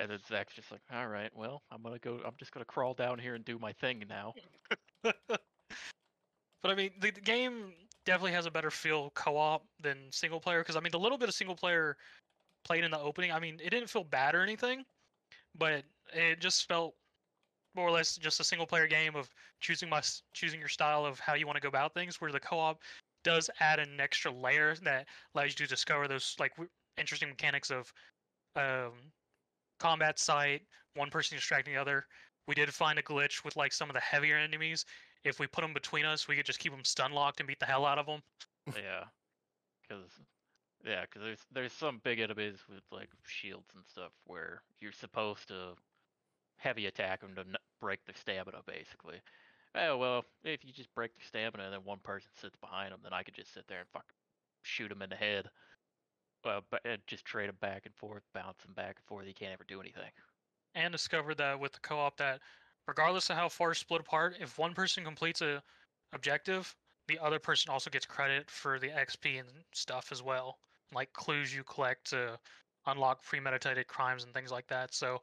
And 0.00 0.10
then 0.10 0.18
Zach's 0.28 0.54
just 0.54 0.70
like, 0.70 0.82
all 0.92 1.08
right, 1.08 1.30
well, 1.34 1.62
I'm 1.70 1.82
gonna 1.82 1.98
go. 1.98 2.20
I'm 2.26 2.34
just 2.38 2.52
gonna 2.52 2.66
crawl 2.66 2.92
down 2.92 3.18
here 3.18 3.34
and 3.34 3.44
do 3.44 3.58
my 3.58 3.72
thing 3.72 4.04
now. 4.08 4.34
but 5.28 5.40
I 6.64 6.74
mean, 6.74 6.90
the, 7.00 7.10
the 7.10 7.20
game 7.20 7.72
definitely 8.04 8.32
has 8.32 8.46
a 8.46 8.50
better 8.50 8.70
feel 8.70 9.10
co-op 9.14 9.64
than 9.82 9.98
single 10.10 10.40
player. 10.40 10.60
Because 10.60 10.76
I 10.76 10.80
mean, 10.80 10.92
the 10.92 10.98
little 10.98 11.18
bit 11.18 11.28
of 11.28 11.34
single 11.34 11.56
player 11.56 11.96
played 12.64 12.84
in 12.84 12.90
the 12.90 12.98
opening, 12.98 13.32
I 13.32 13.40
mean, 13.40 13.58
it 13.62 13.70
didn't 13.70 13.90
feel 13.90 14.04
bad 14.04 14.34
or 14.34 14.42
anything, 14.42 14.84
but 15.58 15.84
it 16.12 16.40
just 16.40 16.66
felt 16.68 16.94
more 17.74 17.86
or 17.86 17.90
less 17.90 18.16
just 18.16 18.40
a 18.40 18.44
single 18.44 18.66
player 18.66 18.86
game 18.86 19.14
of 19.14 19.28
choosing 19.60 19.88
my 19.88 20.02
choosing 20.32 20.58
your 20.58 20.68
style 20.68 21.04
of 21.04 21.20
how 21.20 21.34
you 21.34 21.46
want 21.46 21.56
to 21.56 21.62
go 21.62 21.68
about 21.68 21.94
things. 21.94 22.20
Where 22.20 22.32
the 22.32 22.40
co-op 22.40 22.80
does 23.22 23.50
add 23.60 23.78
an 23.78 24.00
extra 24.00 24.30
layer 24.30 24.74
that 24.82 25.06
allows 25.34 25.50
you 25.50 25.66
to 25.66 25.66
discover 25.66 26.08
those 26.08 26.34
like 26.38 26.52
interesting 26.98 27.28
mechanics 27.28 27.70
of 27.70 27.92
um, 28.56 28.92
combat 29.78 30.18
sight, 30.18 30.62
one 30.94 31.10
person 31.10 31.36
distracting 31.36 31.74
the 31.74 31.80
other. 31.80 32.06
We 32.50 32.56
did 32.56 32.74
find 32.74 32.98
a 32.98 33.02
glitch 33.02 33.44
with 33.44 33.54
like 33.54 33.72
some 33.72 33.88
of 33.88 33.94
the 33.94 34.00
heavier 34.00 34.36
enemies. 34.36 34.84
If 35.22 35.38
we 35.38 35.46
put 35.46 35.60
them 35.62 35.72
between 35.72 36.04
us, 36.04 36.26
we 36.26 36.34
could 36.34 36.44
just 36.44 36.58
keep 36.58 36.72
them 36.72 36.84
stun 36.84 37.12
locked 37.12 37.38
and 37.38 37.46
beat 37.46 37.60
the 37.60 37.64
hell 37.64 37.86
out 37.86 37.96
of 37.96 38.06
them. 38.06 38.22
yeah, 38.74 39.04
because 39.88 40.10
yeah, 40.84 41.02
because 41.02 41.22
there's 41.22 41.46
there's 41.52 41.72
some 41.72 42.00
big 42.02 42.18
enemies 42.18 42.58
with 42.68 42.82
like 42.90 43.08
shields 43.24 43.70
and 43.76 43.84
stuff 43.86 44.10
where 44.24 44.64
you're 44.80 44.90
supposed 44.90 45.46
to 45.46 45.76
heavy 46.56 46.86
attack 46.86 47.20
them 47.20 47.36
to 47.36 47.42
n- 47.42 47.54
break 47.78 48.04
their 48.04 48.16
stamina, 48.16 48.62
basically. 48.66 49.20
Oh 49.76 49.96
well, 49.96 50.24
if 50.42 50.64
you 50.64 50.72
just 50.72 50.92
break 50.92 51.14
their 51.14 51.24
stamina 51.24 51.62
and 51.66 51.72
then 51.72 51.84
one 51.84 52.00
person 52.00 52.32
sits 52.34 52.56
behind 52.56 52.90
them, 52.92 53.00
then 53.04 53.12
I 53.12 53.22
could 53.22 53.34
just 53.34 53.54
sit 53.54 53.68
there 53.68 53.78
and 53.78 53.88
fuck 53.92 54.12
shoot 54.62 54.88
them 54.88 55.02
in 55.02 55.10
the 55.10 55.14
head. 55.14 55.48
Well, 56.44 56.62
but 56.68 56.84
and 56.84 57.00
just 57.06 57.24
trade 57.24 57.48
them 57.48 57.58
back 57.60 57.86
and 57.86 57.94
forth, 57.94 58.24
bounce 58.34 58.60
them 58.64 58.74
back 58.74 58.96
and 58.96 59.04
forth. 59.06 59.28
You 59.28 59.34
can't 59.34 59.52
ever 59.52 59.64
do 59.68 59.80
anything. 59.80 60.10
And 60.74 60.92
discovered 60.92 61.38
that 61.38 61.58
with 61.58 61.72
the 61.72 61.80
co-op 61.80 62.16
that 62.18 62.40
regardless 62.86 63.30
of 63.30 63.36
how 63.36 63.48
far 63.48 63.74
split 63.74 64.00
apart, 64.00 64.36
if 64.40 64.58
one 64.58 64.74
person 64.74 65.04
completes 65.04 65.42
a 65.42 65.62
objective, 66.12 66.74
the 67.08 67.18
other 67.18 67.38
person 67.38 67.70
also 67.72 67.90
gets 67.90 68.06
credit 68.06 68.50
for 68.50 68.78
the 68.78 68.88
XP 68.88 69.40
and 69.40 69.48
stuff 69.72 70.12
as 70.12 70.22
well, 70.22 70.58
like 70.92 71.12
clues 71.12 71.54
you 71.54 71.64
collect 71.64 72.10
to 72.10 72.38
unlock 72.86 73.22
premeditated 73.22 73.86
crimes 73.86 74.24
and 74.24 74.32
things 74.32 74.50
like 74.50 74.66
that. 74.68 74.94
So, 74.94 75.20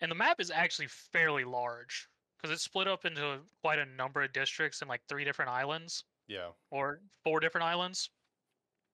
and 0.00 0.10
the 0.10 0.16
map 0.16 0.40
is 0.40 0.50
actually 0.50 0.88
fairly 0.88 1.44
large 1.44 2.08
because 2.36 2.54
it's 2.54 2.62
split 2.64 2.88
up 2.88 3.04
into 3.04 3.38
quite 3.62 3.78
a 3.78 3.86
number 3.86 4.22
of 4.22 4.32
districts 4.32 4.80
and 4.80 4.88
like 4.88 5.02
three 5.08 5.24
different 5.24 5.50
islands. 5.50 6.04
yeah. 6.28 6.50
or 6.70 7.00
four 7.24 7.40
different 7.40 7.66
islands. 7.66 8.10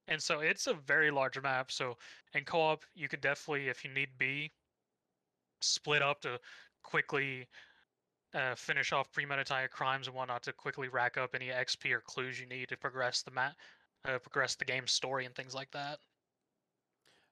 And 0.08 0.22
so 0.22 0.40
it's 0.40 0.66
a 0.66 0.74
very 0.74 1.10
large 1.10 1.40
map. 1.40 1.70
So 1.70 1.98
in 2.34 2.44
co-op, 2.44 2.84
you 2.94 3.08
could 3.08 3.20
definitely, 3.20 3.68
if 3.68 3.84
you 3.84 3.90
need 3.90 4.08
be, 4.18 4.52
split 5.66 6.02
up 6.02 6.20
to 6.22 6.38
quickly 6.83 7.46
uh, 8.35 8.55
finish 8.55 8.92
off 8.92 9.11
premeditated 9.12 9.70
crimes 9.70 10.07
and 10.07 10.16
whatnot 10.16 10.42
to 10.44 10.52
quickly 10.52 10.88
rack 10.88 11.16
up 11.16 11.35
any 11.35 11.46
XP 11.46 11.92
or 11.92 12.00
clues 12.00 12.38
you 12.40 12.46
need 12.46 12.68
to 12.68 12.76
progress 12.76 13.22
the 13.22 13.31
map, 13.31 13.55
uh, 14.07 14.18
progress 14.18 14.55
the 14.55 14.64
game's 14.64 14.92
story 14.92 15.24
and 15.24 15.35
things 15.35 15.55
like 15.55 15.70
that. 15.72 15.98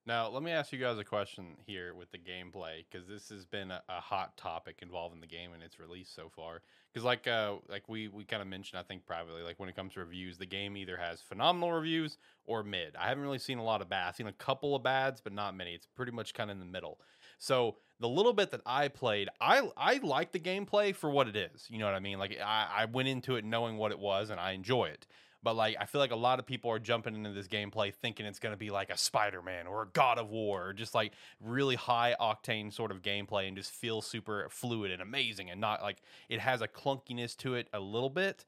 Now, 0.07 0.29
let 0.29 0.43
me 0.43 0.51
ask 0.51 0.71
you 0.71 0.79
guys 0.79 0.99
a 0.99 1.05
question 1.05 1.57
here 1.67 1.95
with 1.95 2.11
the 2.11 2.19
gameplay 2.19 2.85
because 2.91 3.09
this 3.09 3.31
has 3.31 3.47
been 3.47 3.71
a, 3.71 3.83
a 3.89 4.01
hot 4.01 4.37
topic 4.37 4.81
involving 4.83 5.19
the 5.19 5.27
game 5.27 5.55
and 5.55 5.63
its 5.63 5.81
release 5.81 6.11
so 6.15 6.29
far. 6.29 6.61
Because, 6.93 7.05
like, 7.05 7.27
uh, 7.27 7.55
like 7.71 7.89
we 7.89 8.09
we 8.09 8.25
kind 8.25 8.43
of 8.43 8.49
mentioned, 8.49 8.79
I 8.79 8.83
think 8.83 9.07
privately, 9.07 9.43
like 9.43 9.59
when 9.59 9.71
it 9.71 9.77
comes 9.77 9.95
to 9.95 10.01
reviews, 10.01 10.37
the 10.37 10.45
game 10.45 10.77
either 10.77 10.99
has 10.99 11.23
phenomenal 11.23 11.73
reviews 11.73 12.19
or 12.45 12.63
mid. 12.63 12.97
I 12.97 13.09
haven't 13.09 13.25
really 13.25 13.39
seen 13.39 13.57
a 13.57 13.65
lot 13.65 13.81
of 13.81 13.89
bad. 13.89 14.09
I've 14.09 14.17
seen 14.17 14.27
a 14.27 14.33
couple 14.33 14.77
of 14.77 14.83
bads, 14.83 15.23
but 15.23 15.33
not 15.33 15.57
many. 15.57 15.73
It's 15.73 15.87
pretty 15.87 16.13
much 16.13 16.35
kind 16.35 16.51
of 16.51 16.57
in 16.57 16.61
the 16.61 16.71
middle. 16.71 17.01
So 17.39 17.77
the 18.01 18.09
little 18.09 18.33
bit 18.33 18.51
that 18.51 18.61
I 18.67 18.89
played, 18.89 19.29
I 19.41 19.69
I 19.77 20.01
like 20.03 20.33
the 20.33 20.41
gameplay 20.41 20.95
for 20.95 21.11
what 21.11 21.29
it 21.29 21.37
is. 21.37 21.67
You 21.71 21.79
know 21.79 21.87
what 21.87 21.95
I 21.95 22.01
mean? 22.01 22.19
Like 22.19 22.39
I, 22.41 22.69
I 22.79 22.85
went 22.87 23.09
into 23.09 23.37
it 23.37 23.45
knowing 23.45 23.77
what 23.77 23.93
it 23.93 23.99
was, 23.99 24.31
and 24.31 24.41
I 24.41 24.53
enjoy 24.53 24.87
it. 24.87 25.07
But 25.45 25.57
like 25.57 25.77
I 25.79 25.85
feel 25.85 26.01
like 26.01 26.11
a 26.11 26.17
lot 26.17 26.39
of 26.39 26.47
people 26.47 26.71
are 26.71 26.79
jumping 26.79 27.15
into 27.15 27.31
this 27.31 27.47
gameplay 27.47 27.95
thinking 27.95 28.25
it's 28.25 28.39
going 28.39 28.55
to 28.55 28.59
be 28.59 28.71
like 28.71 28.89
a 28.89 28.97
Spider-Man 28.97 29.67
or 29.67 29.83
a 29.83 29.87
God 29.87 30.19
of 30.19 30.31
War 30.31 30.69
or 30.69 30.73
just 30.73 30.95
like 30.95 31.13
really 31.39 31.77
high 31.77 32.17
octane 32.19 32.73
sort 32.73 32.91
of 32.91 33.03
gameplay 33.03 33.47
and 33.47 33.57
just 33.57 33.71
feel 33.71 34.01
super 34.01 34.49
fluid 34.51 34.91
and 34.91 35.03
amazing 35.03 35.51
and 35.51 35.61
not 35.61 35.83
like 35.83 35.99
it 36.31 36.41
has 36.41 36.63
a 36.63 36.69
clunkiness 36.69 37.37
to 37.39 37.55
it 37.55 37.69
a 37.75 37.81
little 37.81 38.09
bit. 38.09 38.47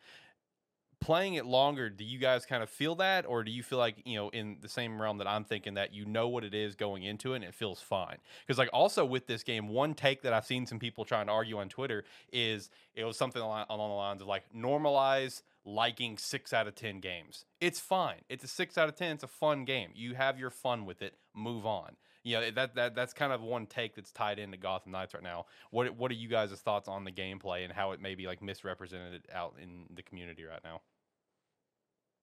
Playing 1.07 1.35
it 1.35 1.47
longer, 1.47 1.89
do 1.89 2.03
you 2.03 2.19
guys 2.19 2.45
kind 2.45 2.65
of 2.65 2.69
feel 2.69 2.97
that 2.97 3.27
or 3.29 3.45
do 3.45 3.53
you 3.53 3.63
feel 3.63 3.79
like, 3.79 4.03
you 4.05 4.17
know, 4.17 4.29
in 4.31 4.57
the 4.61 4.69
same 4.69 5.01
realm 5.01 5.19
that 5.19 5.29
I'm 5.29 5.45
thinking 5.45 5.75
that 5.75 5.95
you 5.95 6.05
know 6.05 6.27
what 6.27 6.43
it 6.43 6.53
is 6.53 6.75
going 6.75 7.05
into 7.05 7.35
it 7.35 7.37
and 7.37 7.45
it 7.45 7.55
feels 7.55 7.81
fine? 7.81 8.17
Because 8.45 8.59
like 8.59 8.71
also 8.73 9.05
with 9.05 9.29
this 9.29 9.45
game, 9.45 9.69
one 9.69 9.95
take 9.95 10.23
that 10.23 10.33
I've 10.33 10.45
seen 10.45 10.67
some 10.67 10.81
people 10.81 11.05
trying 11.05 11.27
to 11.27 11.33
argue 11.33 11.59
on 11.59 11.69
Twitter 11.69 12.03
is 12.33 12.71
it 12.97 13.05
was 13.05 13.17
something 13.17 13.41
along 13.41 13.67
the 13.69 13.77
lines 13.77 14.21
of 14.21 14.27
like 14.27 14.47
normalize 14.53 15.43
liking 15.65 16.19
six 16.19 16.53
out 16.53 16.67
of 16.67 16.75
10 16.75 16.99
games. 16.99 17.45
It's 17.61 17.79
fine. 17.79 18.23
It's 18.29 18.43
a 18.43 18.49
six 18.49 18.77
out 18.77 18.89
of 18.89 18.97
10. 18.97 19.13
It's 19.13 19.23
a 19.23 19.29
fun 19.29 19.65
game. 19.65 19.91
You 19.95 20.17
have 20.17 20.41
your 20.41 20.51
fun 20.51 20.87
with 20.87 21.03
it. 21.03 21.15
Move 21.33 21.67
on. 21.67 21.95
You 22.25 22.41
know, 22.41 22.51
that, 22.51 22.75
that 22.75 22.97
that's 22.97 23.13
kind 23.13 23.33
of 23.33 23.43
one 23.43 23.67
take 23.67 23.95
that's 23.95 24.11
tied 24.11 24.41
into 24.41 24.57
Gotham 24.57 24.91
Knights 24.91 25.15
right 25.15 25.23
now. 25.23 25.47
What 25.71 25.97
what 25.97 26.11
are 26.11 26.15
you 26.15 26.29
guys' 26.29 26.51
thoughts 26.51 26.89
on 26.89 27.05
the 27.05 27.13
gameplay 27.13 27.63
and 27.63 27.73
how 27.73 27.93
it 27.93 28.01
may 28.01 28.17
be 28.17 28.27
like 28.27 28.43
misrepresented 28.43 29.29
out 29.33 29.55
in 29.63 29.85
the 29.95 30.03
community 30.03 30.43
right 30.43 30.59
now? 30.65 30.81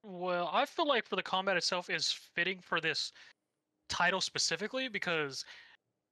Well, 0.03 0.49
I 0.51 0.65
feel 0.65 0.87
like 0.87 1.07
for 1.07 1.15
the 1.15 1.23
combat 1.23 1.55
itself 1.57 1.89
is 1.89 2.11
fitting 2.11 2.59
for 2.59 2.81
this 2.81 3.13
title 3.87 4.21
specifically 4.21 4.89
because 4.89 5.45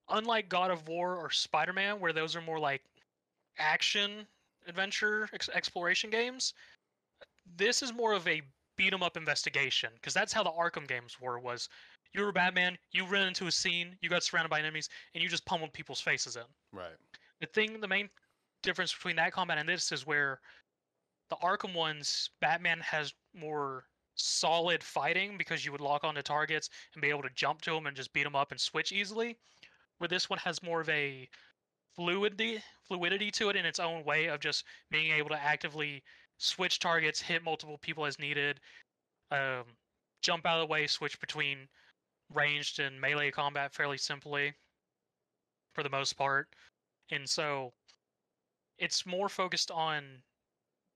unlike 0.10 0.50
God 0.50 0.72
of 0.72 0.88
War 0.88 1.18
or 1.18 1.30
Spider-Man 1.30 2.00
where 2.00 2.14
those 2.14 2.36
are 2.36 2.42
more 2.42 2.60
like 2.60 2.82
action 3.58 4.26
adventure 4.68 5.30
ex- 5.34 5.50
exploration 5.50 6.10
games, 6.10 6.54
this 7.58 7.82
is 7.82 7.94
more 7.94 8.14
of 8.14 8.28
a 8.28 8.42
beat 8.78 8.94
'em 8.94 9.04
up 9.04 9.18
investigation 9.18 9.92
because 9.96 10.14
that's 10.14 10.32
how 10.32 10.44
the 10.44 10.52
Arkham 10.52 10.88
games 10.88 11.20
were. 11.20 11.40
Was 11.40 11.68
you 12.14 12.24
were 12.24 12.32
Batman, 12.32 12.78
you 12.92 13.06
ran 13.06 13.28
into 13.28 13.48
a 13.48 13.52
scene, 13.52 13.98
you 14.02 14.10
got 14.10 14.24
surrounded 14.24 14.50
by 14.50 14.60
enemies, 14.60 14.90
and 15.14 15.22
you 15.22 15.30
just 15.30 15.46
pummeled 15.46 15.74
people's 15.74 16.02
faces 16.02 16.36
in. 16.36 16.44
Right. 16.72 16.96
The 17.40 17.48
thing, 17.48 17.80
the 17.80 17.88
main 17.88 18.10
difference 18.64 18.94
between 18.94 19.16
that 19.18 19.34
combat 19.34 19.58
and 19.58 19.68
this 19.68 19.92
is 19.92 20.06
where 20.06 20.40
the 21.32 21.38
Arkham 21.38 21.74
ones, 21.74 22.30
Batman 22.41 22.82
has 22.82 23.13
more 23.34 23.86
solid 24.15 24.84
fighting 24.84 25.38
because 25.38 25.65
you 25.65 25.72
would 25.72 25.80
lock 25.80 26.04
onto 26.04 26.22
targets 26.22 26.70
and 26.94 27.02
be 27.02 27.10
able 27.10 27.22
to 27.24 27.30
jump 27.34 27.62
to 27.62 27.72
them 27.72 27.88
and 27.88 27.96
just 27.96 28.12
beat 28.12 28.26
them 28.26 28.36
up 28.36 28.52
and 28.52 28.60
switch 28.60 28.91
easily. 28.91 29.38
Where 29.98 30.10
this 30.10 30.30
one 30.30 30.39
has 30.39 30.62
more 30.62 30.82
of 30.82 30.89
a 30.89 31.30
fluidity 31.96 32.62
fluidity 32.86 33.32
to 33.32 33.50
it 33.50 33.56
in 33.56 33.65
its 33.65 33.80
own 33.80 34.04
way 34.04 34.26
of 34.26 34.41
just 34.41 34.65
being 34.89 35.13
able 35.13 35.30
to 35.30 35.41
actively 35.41 36.04
switch 36.38 36.80
targets, 36.80 37.22
hit 37.22 37.46
multiple 37.46 37.78
people 37.78 38.06
as 38.06 38.20
needed, 38.20 38.60
um, 39.32 39.63
jump 40.22 40.46
out 40.46 40.60
of 40.60 40.67
the 40.67 40.72
way, 40.72 40.86
switch 40.86 41.17
between 41.22 41.60
ranged 42.34 42.80
and 42.80 43.00
melee 43.00 43.32
combat 43.32 43.74
fairly 43.74 43.98
simply 43.98 44.54
for 45.74 45.84
the 45.84 45.89
most 45.89 46.13
part. 46.17 46.50
And 47.10 47.30
so 47.30 47.72
it's 48.78 49.06
more 49.06 49.30
focused 49.30 49.72
on 49.72 50.04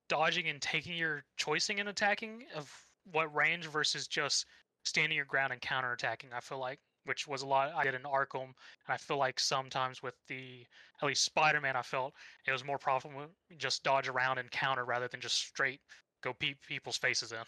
dodging 0.10 0.48
and 0.48 0.62
taking 0.62 0.96
your 0.96 1.24
choicing 1.38 1.80
and 1.80 1.90
attacking 1.90 2.44
of 2.56 2.72
what 3.12 3.34
range 3.36 3.68
versus 3.68 4.08
just 4.08 4.46
standing 4.84 5.16
your 5.16 5.26
ground 5.26 5.52
and 5.52 5.62
counterattacking, 5.62 6.34
I 6.36 6.40
feel 6.40 6.60
like, 6.60 6.80
which 7.06 7.28
was 7.28 7.42
a 7.42 7.48
lot 7.48 7.74
I 7.76 7.84
did 7.84 7.96
in 7.96 8.02
Arkham. 8.02 8.44
And 8.44 8.54
I 8.90 8.98
feel 8.98 9.18
like 9.18 9.40
sometimes 9.40 10.04
with 10.04 10.16
the, 10.28 10.66
at 11.02 11.08
least 11.08 11.26
Spider 11.26 11.62
Man, 11.62 11.76
I 11.76 11.82
felt 11.82 12.14
it 12.48 12.52
was 12.52 12.66
more 12.66 12.78
profitable 12.78 13.28
just 13.58 13.84
dodge 13.84 14.08
around 14.08 14.38
and 14.38 14.50
counter 14.52 14.86
rather 14.86 15.08
than 15.08 15.22
just 15.22 15.36
straight 15.36 15.82
go 16.24 16.34
peep 16.34 16.58
people's 16.68 16.98
faces 16.98 17.32
in. 17.32 17.40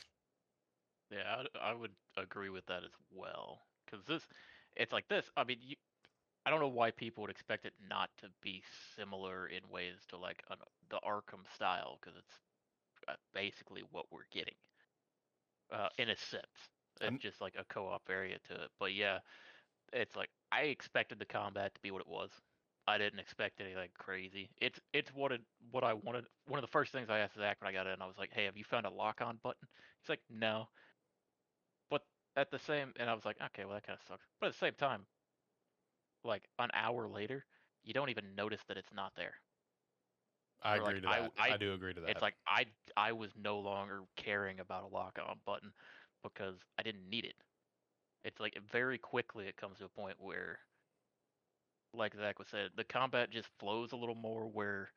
Yeah, 1.12 1.44
I, 1.62 1.72
I 1.72 1.74
would 1.74 1.92
agree 2.18 2.50
with 2.50 2.66
that 2.68 2.84
as 2.84 2.92
well. 3.12 3.62
Because 3.86 4.06
this, 4.06 4.24
it's 4.76 4.94
like 4.94 5.08
this. 5.08 5.30
I 5.38 5.44
mean, 5.44 5.58
you, 5.62 5.76
I 6.46 6.50
don't 6.50 6.60
know 6.60 6.68
why 6.68 6.92
people 6.92 7.22
would 7.22 7.32
expect 7.32 7.66
it 7.66 7.74
not 7.90 8.10
to 8.20 8.28
be 8.42 8.64
similar 8.96 9.48
in 9.48 9.62
ways 9.70 9.96
to 10.10 10.18
like 10.18 10.44
an, 10.50 10.58
the 10.90 11.00
Arkham 11.06 11.44
style, 11.54 11.98
because 12.00 12.18
it's 12.18 12.40
basically 13.34 13.84
what 13.92 14.12
we're 14.12 14.28
getting, 14.32 14.56
uh, 15.72 15.90
in 15.98 16.10
a 16.10 16.16
sense. 16.16 16.72
It's 17.02 17.04
I'm- 17.04 17.20
just 17.20 17.42
like 17.42 17.56
a 17.56 17.66
co-op 17.66 18.10
area 18.10 18.40
to 18.40 18.64
it. 18.64 18.72
But 18.80 18.94
yeah, 18.94 19.20
it's 19.94 20.16
like 20.16 20.30
I 20.52 20.64
expected 20.64 21.20
the 21.20 21.26
combat 21.26 21.76
to 21.76 21.82
be 21.82 21.92
what 21.92 22.02
it 22.02 22.08
was. 22.08 22.32
I 22.88 22.98
didn't 22.98 23.20
expect 23.20 23.62
anything 23.62 23.90
crazy. 23.98 24.50
It's 24.58 24.80
it's 24.94 25.14
what 25.14 25.32
it 25.32 25.42
what 25.72 25.84
I 25.84 25.94
wanted. 25.94 26.28
One 26.48 26.60
of 26.60 26.64
the 26.64 26.72
first 26.72 26.92
things 26.92 27.10
I 27.10 27.20
asked 27.20 27.36
Zach 27.36 27.62
when 27.62 27.70
I 27.70 27.74
got 27.74 27.88
in, 27.88 28.02
I 28.02 28.08
was 28.08 28.18
like, 28.18 28.32
"Hey, 28.34 28.46
have 28.46 28.58
you 28.58 28.64
found 28.64 28.86
a 28.86 28.90
lock-on 28.90 29.38
button?" 29.38 29.68
He's 30.02 30.10
like, 30.10 30.24
"No." 30.30 30.70
But 31.90 32.08
at 32.38 32.50
the 32.50 32.60
same, 32.60 32.94
and 32.96 33.10
I 33.10 33.14
was 33.14 33.26
like, 33.26 33.42
"Okay, 33.42 33.66
well 33.66 33.74
that 33.76 33.84
kind 33.84 34.00
of 34.00 34.06
sucks." 34.08 34.26
But 34.40 34.48
at 34.48 34.54
the 34.54 34.58
same 34.60 34.76
time, 34.76 35.08
like 36.24 36.48
an 36.60 36.70
hour 36.74 37.08
later, 37.08 37.46
you 37.84 37.94
don't 37.94 38.10
even 38.10 38.36
notice 38.36 38.64
that 38.68 38.78
it's 38.78 38.94
not 38.94 39.16
there. 39.16 39.42
I 40.64 40.78
Or, 40.78 40.82
like, 40.82 40.96
agree 40.96 41.02
to 41.02 41.08
I- 41.08 41.20
that. 41.22 41.32
I- 41.38 41.54
I, 41.54 41.58
do 41.58 41.74
agree 41.74 41.94
to 41.94 42.02
that. 42.02 42.10
It's 42.12 42.22
like 42.22 42.36
I 42.48 42.66
I 42.96 43.12
was 43.14 43.36
no 43.36 43.60
longer 43.60 44.04
caring 44.16 44.60
about 44.60 44.84
a 44.84 44.88
lock-on 44.88 45.40
button 45.46 45.74
because 46.24 46.56
I 46.78 46.84
didn't 46.84 47.10
need 47.10 47.26
it. 47.26 47.36
It's 48.24 48.40
like 48.40 48.58
very 48.60 48.98
quickly 48.98 49.48
it 49.48 49.56
comes 49.58 49.78
to 49.80 49.86
a 49.86 49.90
point 49.90 50.20
where, 50.20 50.60
like 51.94 52.16
Zach 52.16 52.40
was 52.40 52.48
said, 52.48 52.72
the 52.76 52.84
combat 52.84 53.30
just 53.32 53.50
flows 53.60 53.92
a 53.92 53.98
little 53.98 54.16
more 54.16 54.48
where 54.48 54.92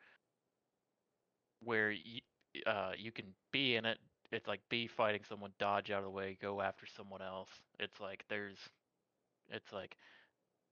where 1.61 1.91
you 1.91 2.21
uh 2.67 2.93
you 2.97 3.13
can 3.13 3.35
be 3.53 3.77
in 3.77 3.85
it. 3.85 3.99
It's 4.33 4.47
like 4.49 4.69
be 4.69 4.87
fighting 4.87 5.25
someone, 5.25 5.53
dodge 5.59 5.91
out 5.91 5.99
of 5.99 6.05
the 6.05 6.11
way, 6.11 6.37
go 6.41 6.61
after 6.61 6.87
someone 6.87 7.23
else. 7.23 7.63
It's 7.79 8.01
like 8.01 8.25
there's, 8.29 8.71
it's 9.49 9.73
like 9.73 9.97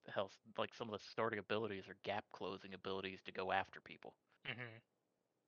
hell, 0.08 0.30
like 0.56 0.74
some 0.74 0.88
of 0.88 0.98
the 0.98 1.04
starting 1.04 1.38
abilities 1.38 1.88
are 1.88 1.96
gap 2.04 2.24
closing 2.32 2.74
abilities 2.74 3.22
to 3.24 3.32
go 3.32 3.52
after 3.52 3.80
people. 3.80 4.14
Hmm 4.48 4.78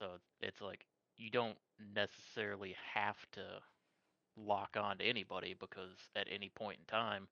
So 0.01 0.19
it's 0.41 0.61
like 0.63 0.87
you 1.17 1.31
don't 1.31 1.59
necessarily 1.95 2.77
have 2.95 3.19
to 3.33 3.61
lock 4.37 4.77
on 4.77 4.99
to 4.99 5.05
anybody 5.05 5.55
because 5.55 5.97
at 6.17 6.29
any 6.31 6.51
point 6.51 6.81
in 6.81 6.87
time, 6.87 7.29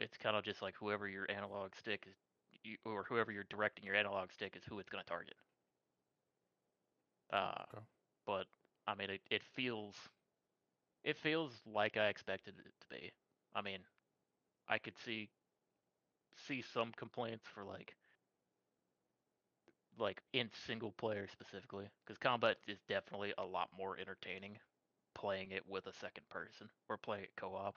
it's 0.00 0.18
kind 0.18 0.36
of 0.36 0.44
just 0.44 0.62
like 0.62 0.74
whoever 0.76 1.08
your 1.08 1.30
analog 1.30 1.74
stick 1.76 2.06
is, 2.08 2.16
you, 2.64 2.76
or 2.84 3.04
whoever 3.08 3.32
you're 3.32 3.44
directing 3.50 3.84
your 3.84 3.96
analog 3.96 4.32
stick 4.32 4.56
is 4.56 4.64
who 4.68 4.78
it's 4.80 4.90
going 4.90 5.04
to 5.04 5.08
target. 5.08 5.34
Uh, 7.32 7.64
Okay. 7.72 7.84
but 8.26 8.46
I 8.86 8.94
mean, 8.94 9.10
it, 9.10 9.22
it 9.30 9.42
feels, 9.44 9.96
it 11.04 11.16
feels 11.16 11.62
like 11.66 11.96
I 11.96 12.08
expected 12.08 12.54
it 12.58 12.74
to 12.80 12.88
be. 12.88 13.12
I 13.54 13.62
mean, 13.62 13.80
I 14.68 14.78
could 14.78 14.98
see, 14.98 15.30
see 16.36 16.62
some 16.62 16.92
complaints 16.92 17.46
for 17.48 17.64
like 17.64 17.96
like 20.00 20.22
in 20.32 20.50
single 20.52 20.92
player 20.92 21.26
specifically 21.28 21.88
because 22.04 22.18
combat 22.18 22.58
is 22.66 22.78
definitely 22.88 23.34
a 23.38 23.44
lot 23.44 23.70
more 23.76 23.98
entertaining 23.98 24.58
playing 25.14 25.50
it 25.50 25.66
with 25.68 25.86
a 25.86 25.92
second 25.92 26.28
person 26.28 26.70
or 26.88 26.96
playing 26.98 27.24
it 27.24 27.36
co-op 27.36 27.76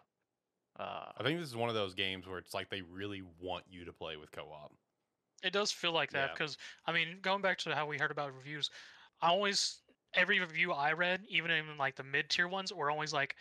uh 0.79 1.12
I 1.17 1.23
think 1.23 1.39
this 1.39 1.49
is 1.49 1.55
one 1.55 1.69
of 1.69 1.75
those 1.75 1.93
games 1.93 2.27
where 2.27 2.38
it's 2.39 2.53
like 2.53 2.69
they 2.69 2.81
really 2.81 3.21
want 3.21 3.65
you 3.67 3.86
to 3.86 3.93
play 3.93 4.17
with 4.17 4.31
co-op. 4.31 4.73
It 5.43 5.51
does 5.51 5.71
feel 5.71 5.91
like 5.91 6.12
that 6.12 6.31
Yeah. 6.31 6.33
because 6.33 6.57
I 6.86 6.91
mean, 6.93 7.19
going 7.21 7.41
back 7.41 7.57
to 7.59 7.75
how 7.75 7.86
we 7.86 7.97
heard 7.97 8.12
about 8.12 8.33
reviews, 8.33 8.69
I 9.21 9.27
always 9.29 9.83
every 10.13 10.39
review 10.39 10.71
I 10.71 10.93
read, 10.93 11.25
even 11.27 11.51
in 11.51 11.77
like 11.77 11.95
the 11.95 12.03
mid 12.03 12.29
tier 12.29 12.47
ones, 12.47 12.71
were 12.73 12.89
always 12.89 13.13
like 13.13 13.36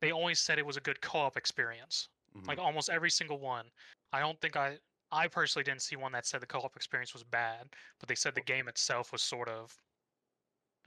they 0.00 0.12
always 0.12 0.40
said 0.40 0.58
it 0.58 0.66
was 0.66 0.76
a 0.78 0.82
good 0.82 1.00
co-op 1.02 1.36
experience. 1.36 2.08
Mhm. 2.34 2.48
Like 2.48 2.58
almost 2.58 2.90
every 2.90 3.10
single 3.10 3.40
one. 3.40 3.72
I 4.12 4.20
don't 4.20 4.40
think 4.40 4.56
I 4.56 4.80
I 5.12 5.28
personally 5.28 5.64
didn't 5.64 5.82
see 5.82 5.96
one 5.96 6.12
that 6.12 6.26
said 6.26 6.40
the 6.40 6.46
co-op 6.46 6.74
experience 6.74 7.12
was 7.12 7.22
bad, 7.22 7.68
but 8.00 8.08
they 8.08 8.14
said 8.14 8.34
the 8.34 8.40
game 8.40 8.66
itself 8.66 9.12
was 9.12 9.22
sort 9.22 9.48
of 9.48 9.76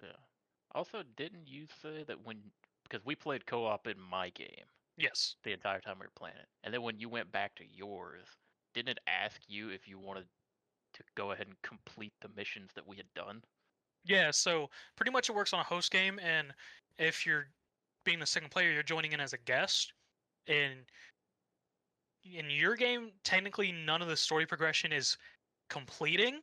yeah 0.03 0.09
also 0.73 1.03
didn't 1.15 1.47
you 1.47 1.65
say 1.81 2.03
that 2.05 2.17
when 2.25 2.35
because 2.83 3.05
we 3.05 3.15
played 3.15 3.45
co-op 3.45 3.87
in 3.87 3.97
my 3.97 4.29
game 4.31 4.65
yes. 4.97 5.37
the 5.45 5.53
entire 5.53 5.79
time 5.79 5.95
we 5.97 6.05
were 6.05 6.11
playing 6.17 6.35
it 6.35 6.47
and 6.65 6.73
then 6.73 6.81
when 6.81 6.99
you 6.99 7.07
went 7.07 7.31
back 7.31 7.55
to 7.55 7.63
yours 7.73 8.27
didn't 8.73 8.89
it 8.89 8.99
ask 9.07 9.39
you 9.47 9.69
if 9.69 9.87
you 9.87 9.97
wanted 9.97 10.25
to 10.95 11.03
go 11.15 11.31
ahead 11.31 11.47
and 11.47 11.61
complete 11.61 12.13
the 12.21 12.29
missions 12.35 12.71
that 12.75 12.87
we 12.87 12.97
had 12.97 13.11
done. 13.15 13.41
Yeah, 14.05 14.31
so 14.31 14.69
pretty 14.95 15.11
much 15.11 15.29
it 15.29 15.35
works 15.35 15.53
on 15.53 15.59
a 15.59 15.63
host 15.63 15.91
game, 15.91 16.19
and 16.19 16.53
if 16.97 17.25
you're 17.25 17.47
being 18.03 18.19
the 18.19 18.25
second 18.25 18.51
player, 18.51 18.71
you're 18.71 18.83
joining 18.83 19.13
in 19.13 19.19
as 19.19 19.33
a 19.33 19.37
guest. 19.37 19.93
And 20.47 20.85
in 22.25 22.49
your 22.49 22.75
game, 22.75 23.11
technically 23.23 23.71
none 23.71 24.01
of 24.01 24.07
the 24.07 24.17
story 24.17 24.45
progression 24.45 24.91
is 24.91 25.17
completing, 25.69 26.41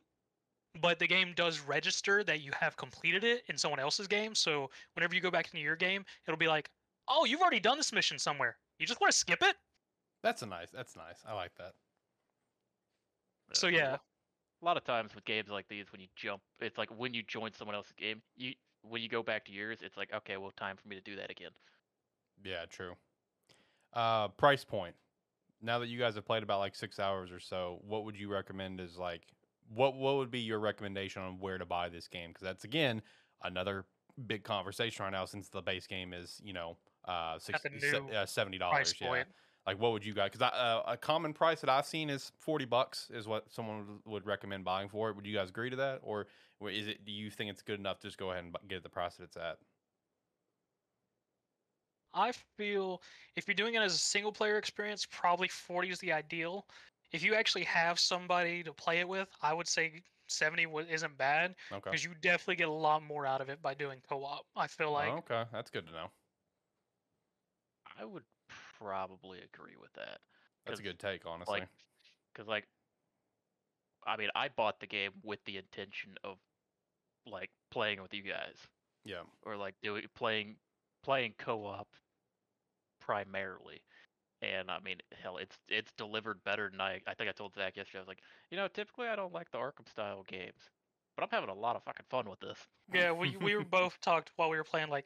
but 0.81 0.99
the 0.99 1.07
game 1.07 1.33
does 1.35 1.59
register 1.59 2.23
that 2.23 2.41
you 2.41 2.51
have 2.59 2.77
completed 2.77 3.23
it 3.23 3.43
in 3.47 3.57
someone 3.57 3.79
else's 3.79 4.07
game. 4.07 4.33
So 4.33 4.69
whenever 4.95 5.13
you 5.13 5.21
go 5.21 5.31
back 5.31 5.47
into 5.47 5.59
your 5.59 5.75
game, 5.75 6.05
it'll 6.27 6.37
be 6.37 6.47
like, 6.47 6.69
"Oh, 7.07 7.25
you've 7.25 7.41
already 7.41 7.59
done 7.59 7.77
this 7.77 7.91
mission 7.91 8.17
somewhere. 8.17 8.57
You 8.79 8.85
just 8.85 9.01
want 9.01 9.11
to 9.11 9.17
skip 9.17 9.41
it." 9.41 9.55
That's 10.23 10.41
a 10.41 10.45
nice. 10.45 10.71
That's 10.71 10.95
nice. 10.95 11.21
I 11.27 11.33
like 11.33 11.53
that. 11.55 11.73
So, 13.51 13.67
yeah. 13.67 13.97
A 14.61 14.65
lot 14.65 14.77
of 14.77 14.85
times 14.85 15.13
with 15.13 15.25
games 15.25 15.49
like 15.49 15.67
these, 15.67 15.91
when 15.91 15.99
you 15.99 16.07
jump, 16.15 16.41
it's 16.61 16.77
like 16.77 16.89
when 16.97 17.13
you 17.13 17.21
join 17.23 17.51
someone 17.51 17.75
else's 17.75 17.91
game, 17.97 18.21
you 18.37 18.53
when 18.81 19.01
you 19.01 19.09
go 19.09 19.21
back 19.21 19.43
to 19.45 19.51
yours, 19.51 19.79
it's 19.81 19.97
like 19.97 20.13
okay, 20.13 20.37
well, 20.37 20.51
time 20.55 20.77
for 20.77 20.87
me 20.87 20.95
to 20.95 21.01
do 21.01 21.17
that 21.17 21.29
again. 21.29 21.51
Yeah, 22.43 22.65
true. 22.69 22.95
Uh, 23.91 24.29
price 24.29 24.63
point. 24.63 24.95
Now 25.63 25.79
that 25.79 25.87
you 25.87 25.97
guys 25.97 26.15
have 26.15 26.25
played 26.25 26.43
about 26.43 26.59
like 26.59 26.75
six 26.75 26.99
hours 26.99 27.31
or 27.31 27.39
so, 27.39 27.79
what 27.87 28.03
would 28.05 28.17
you 28.19 28.29
recommend? 28.29 28.79
Is 28.81 28.97
like 28.97 29.21
what 29.73 29.95
what 29.95 30.17
would 30.17 30.29
be 30.29 30.39
your 30.39 30.59
recommendation 30.59 31.21
on 31.21 31.39
where 31.39 31.57
to 31.57 31.65
buy 31.65 31.89
this 31.89 32.07
game? 32.07 32.29
Because 32.31 32.43
that's 32.43 32.65
again 32.65 33.01
another 33.43 33.85
big 34.27 34.43
conversation 34.43 35.03
right 35.03 35.11
now 35.11 35.25
since 35.25 35.49
the 35.49 35.61
base 35.61 35.87
game 35.87 36.13
is 36.13 36.39
you 36.43 36.53
know 36.53 36.77
uh, 37.07 37.39
uh, 38.13 38.25
seventy 38.25 38.57
dollars. 38.57 38.93
Yeah. 38.99 39.07
point. 39.07 39.27
Like 39.65 39.79
what 39.79 39.93
would 39.93 40.05
you 40.05 40.13
guys? 40.13 40.31
Because 40.31 40.51
uh, 40.53 40.81
a 40.85 40.97
common 40.97 41.31
price 41.33 41.61
that 41.61 41.69
I've 41.69 41.85
seen 41.85 42.09
is 42.09 42.33
forty 42.37 42.65
bucks 42.65 43.09
is 43.13 43.27
what 43.27 43.49
someone 43.51 43.87
would- 43.87 44.11
would 44.13 44.25
recommend 44.25 44.65
buying 44.65 44.89
for 44.89 45.09
it. 45.09 45.15
Would 45.15 45.25
you 45.25 45.35
guys 45.35 45.49
agree 45.49 45.69
to 45.69 45.77
that, 45.77 45.99
or 46.03 46.27
is 46.61 46.87
it? 46.87 47.05
Do 47.05 47.13
you 47.13 47.29
think 47.29 47.49
it's 47.49 47.61
good 47.61 47.79
enough 47.79 47.99
to 47.99 48.07
just 48.07 48.17
go 48.17 48.31
ahead 48.31 48.43
and 48.43 48.55
get 48.67 48.77
it 48.77 48.83
the 48.83 48.89
price 48.89 49.15
that 49.15 49.23
it's 49.23 49.37
at? 49.37 49.59
I 52.13 52.31
feel 52.57 53.01
if 53.35 53.47
you're 53.47 53.55
doing 53.55 53.75
it 53.75 53.81
as 53.81 53.93
a 53.93 53.97
single 53.97 54.31
player 54.31 54.57
experience, 54.57 55.07
probably 55.09 55.47
40 55.47 55.89
is 55.89 55.99
the 55.99 56.13
ideal. 56.13 56.65
If 57.11 57.23
you 57.23 57.35
actually 57.35 57.63
have 57.65 57.99
somebody 57.99 58.63
to 58.63 58.73
play 58.73 58.99
it 58.99 59.07
with, 59.07 59.29
I 59.41 59.53
would 59.53 59.67
say 59.67 60.01
70 60.27 60.67
isn't 60.89 61.17
bad 61.17 61.55
Okay. 61.71 61.81
because 61.83 62.03
you 62.03 62.11
definitely 62.21 62.55
get 62.55 62.67
a 62.67 62.71
lot 62.71 63.03
more 63.03 63.25
out 63.25 63.41
of 63.41 63.49
it 63.49 63.61
by 63.61 63.73
doing 63.73 63.99
co-op. 64.07 64.45
I 64.55 64.67
feel 64.67 64.91
like 64.91 65.11
Oh, 65.11 65.17
okay, 65.17 65.43
that's 65.51 65.69
good 65.69 65.85
to 65.87 65.93
know. 65.93 66.07
I 67.99 68.05
would 68.05 68.23
probably 68.79 69.39
agree 69.39 69.75
with 69.79 69.93
that. 69.93 70.19
That's 70.65 70.79
a 70.79 70.83
good 70.83 70.99
take, 70.99 71.25
honestly. 71.25 71.59
Like, 71.59 71.69
because 72.33 72.47
like, 72.47 72.67
I 74.05 74.17
mean, 74.17 74.29
I 74.35 74.49
bought 74.49 74.79
the 74.79 74.87
game 74.87 75.11
with 75.23 75.43
the 75.45 75.57
intention 75.57 76.15
of 76.23 76.37
like 77.25 77.49
playing 77.71 78.01
with 78.01 78.13
you 78.13 78.23
guys, 78.23 78.57
yeah. 79.05 79.21
or 79.43 79.55
like 79.55 79.75
doing 79.81 80.03
playing 80.15 80.55
playing 81.03 81.33
co-op 81.37 81.87
primarily. 83.05 83.81
And 84.41 84.69
I 84.69 84.79
mean, 84.79 84.97
hell, 85.21 85.37
it's 85.37 85.57
it's 85.69 85.91
delivered 85.97 86.43
better 86.43 86.69
than 86.69 86.81
I. 86.81 86.99
I 87.07 87.13
think 87.13 87.29
I 87.29 87.31
told 87.31 87.55
Zach 87.55 87.77
yesterday. 87.77 87.99
I 87.99 88.01
was 88.01 88.07
like, 88.07 88.21
you 88.51 88.57
know, 88.57 88.67
typically 88.67 89.07
I 89.07 89.15
don't 89.15 89.33
like 89.33 89.49
the 89.51 89.57
Arkham 89.57 89.87
style 89.89 90.23
games, 90.27 90.69
but 91.15 91.23
I'm 91.23 91.29
having 91.31 91.49
a 91.49 91.53
lot 91.53 91.75
of 91.75 91.83
fucking 91.83 92.05
fun 92.09 92.29
with 92.29 92.39
this. 92.39 92.57
yeah, 92.93 93.11
we 93.19 93.37
we 93.37 93.55
were 93.55 93.63
both 93.63 93.99
talked 94.01 94.31
while 94.35 94.49
we 94.49 94.57
were 94.57 94.63
playing 94.63 94.89
like 94.89 95.05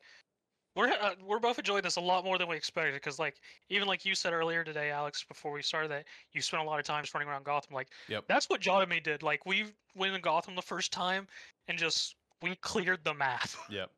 we're 0.75 0.89
uh, 0.89 1.15
we're 1.25 1.39
both 1.39 1.57
enjoying 1.57 1.81
this 1.81 1.95
a 1.95 2.01
lot 2.01 2.23
more 2.23 2.37
than 2.37 2.47
we 2.47 2.55
expected 2.55 2.93
because 2.93 3.17
like 3.19 3.41
even 3.69 3.87
like 3.87 4.05
you 4.05 4.15
said 4.15 4.33
earlier 4.33 4.63
today, 4.63 4.91
Alex, 4.91 5.23
before 5.23 5.51
we 5.51 5.61
started 5.61 5.89
that 5.91 6.05
you 6.33 6.41
spent 6.41 6.61
a 6.63 6.65
lot 6.65 6.79
of 6.79 6.85
time 6.85 7.03
just 7.03 7.13
running 7.13 7.27
around 7.29 7.45
Gotham. 7.45 7.73
Like 7.73 7.89
Yep. 8.07 8.25
that's 8.27 8.47
what 8.49 8.61
John 8.61 8.81
and 8.81 8.89
me 8.89 8.99
did. 8.99 9.23
Like 9.23 9.45
we 9.45 9.65
went 9.95 10.13
in 10.15 10.21
Gotham 10.21 10.55
the 10.55 10.61
first 10.61 10.91
time 10.93 11.27
and 11.67 11.77
just 11.77 12.15
we 12.41 12.55
cleared 12.57 13.03
the 13.03 13.13
map. 13.13 13.49
Yep. 13.69 13.89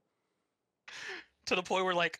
to 1.45 1.55
the 1.55 1.63
point 1.63 1.83
where 1.85 1.93
like 1.93 2.19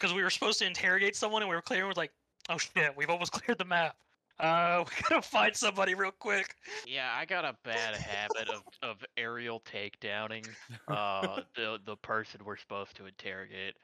because 0.00 0.14
we 0.14 0.22
were 0.22 0.30
supposed 0.30 0.58
to 0.60 0.66
interrogate 0.66 1.14
someone 1.14 1.42
and 1.42 1.48
we 1.48 1.54
were 1.54 1.62
clearing 1.62 1.86
we're 1.86 1.92
like 1.96 2.12
oh 2.48 2.58
shit 2.58 2.96
we've 2.96 3.10
almost 3.10 3.32
cleared 3.32 3.58
the 3.58 3.64
map 3.64 3.96
uh 4.38 4.82
we 4.86 5.02
gotta 5.08 5.22
find 5.22 5.54
somebody 5.54 5.94
real 5.94 6.12
quick 6.18 6.54
Yeah, 6.86 7.10
I 7.14 7.24
got 7.26 7.44
a 7.44 7.54
bad 7.64 7.94
habit 7.96 8.48
of, 8.48 8.62
of 8.82 9.04
aerial 9.16 9.60
takedowning 9.60 10.46
uh, 10.88 11.42
the 11.54 11.78
the 11.84 11.96
person 11.96 12.40
we're 12.44 12.56
supposed 12.56 12.96
to 12.96 13.06
interrogate. 13.06 13.74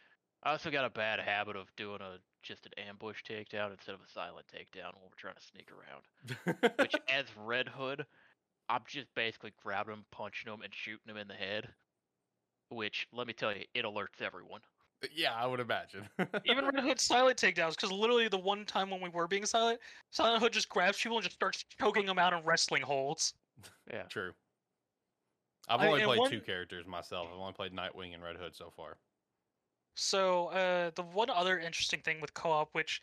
I 0.42 0.52
also 0.52 0.70
got 0.70 0.84
a 0.84 0.90
bad 0.90 1.20
habit 1.20 1.56
of 1.56 1.66
doing 1.76 2.00
a 2.00 2.18
just 2.42 2.66
an 2.66 2.72
ambush 2.88 3.22
takedown 3.28 3.72
instead 3.72 3.94
of 3.94 4.00
a 4.00 4.10
silent 4.12 4.46
takedown 4.46 4.94
when 4.94 5.02
we're 5.02 5.18
trying 5.18 5.34
to 5.34 5.42
sneak 5.42 5.68
around. 5.72 6.76
Which, 6.78 6.94
as 7.12 7.24
Red 7.44 7.68
Hood, 7.68 8.06
I'm 8.68 8.82
just 8.86 9.08
basically 9.16 9.52
grabbing 9.62 9.94
him, 9.94 10.04
punching 10.12 10.52
him, 10.52 10.62
and 10.62 10.72
shooting 10.72 11.08
him 11.08 11.16
in 11.16 11.26
the 11.26 11.34
head. 11.34 11.68
Which, 12.68 13.08
let 13.12 13.26
me 13.26 13.32
tell 13.32 13.52
you, 13.52 13.64
it 13.74 13.84
alerts 13.84 14.22
everyone. 14.22 14.60
Yeah, 15.14 15.34
I 15.34 15.46
would 15.46 15.60
imagine. 15.60 16.08
even 16.44 16.64
red 16.66 16.82
hood 16.82 17.00
silent 17.00 17.38
takedowns 17.38 17.70
because 17.72 17.92
literally 17.92 18.28
the 18.28 18.38
one 18.38 18.64
time 18.64 18.90
when 18.90 19.00
we 19.00 19.08
were 19.08 19.28
being 19.28 19.46
silent 19.46 19.80
silent 20.10 20.42
hood 20.42 20.52
just 20.52 20.68
grabs 20.68 21.00
people 21.00 21.16
and 21.18 21.24
just 21.24 21.34
starts 21.36 21.64
choking 21.80 22.06
them 22.06 22.18
out 22.18 22.32
in 22.32 22.42
wrestling 22.44 22.82
holds 22.82 23.34
Yeah. 23.92 24.02
True. 24.04 24.32
I've 25.68 25.80
I- 25.80 25.86
only 25.88 26.02
and 26.02 26.12
played 26.12 26.30
two 26.30 26.40
characters 26.40 26.86
myself. 26.86 27.28
I've 27.32 27.38
only 27.38 27.52
played 27.52 27.72
Nightwing 27.72 28.14
and 28.14 28.22
Red 28.22 28.36
Hood 28.36 28.54
so 28.54 28.70
far. 28.70 28.98
so 29.94 30.46
uh 30.48 30.90
the 30.94 31.02
one 31.02 31.30
other 31.30 31.58
interesting 31.58 32.00
thing 32.02 32.20
with 32.20 32.32
co-op 32.34 32.68
which 32.74 33.00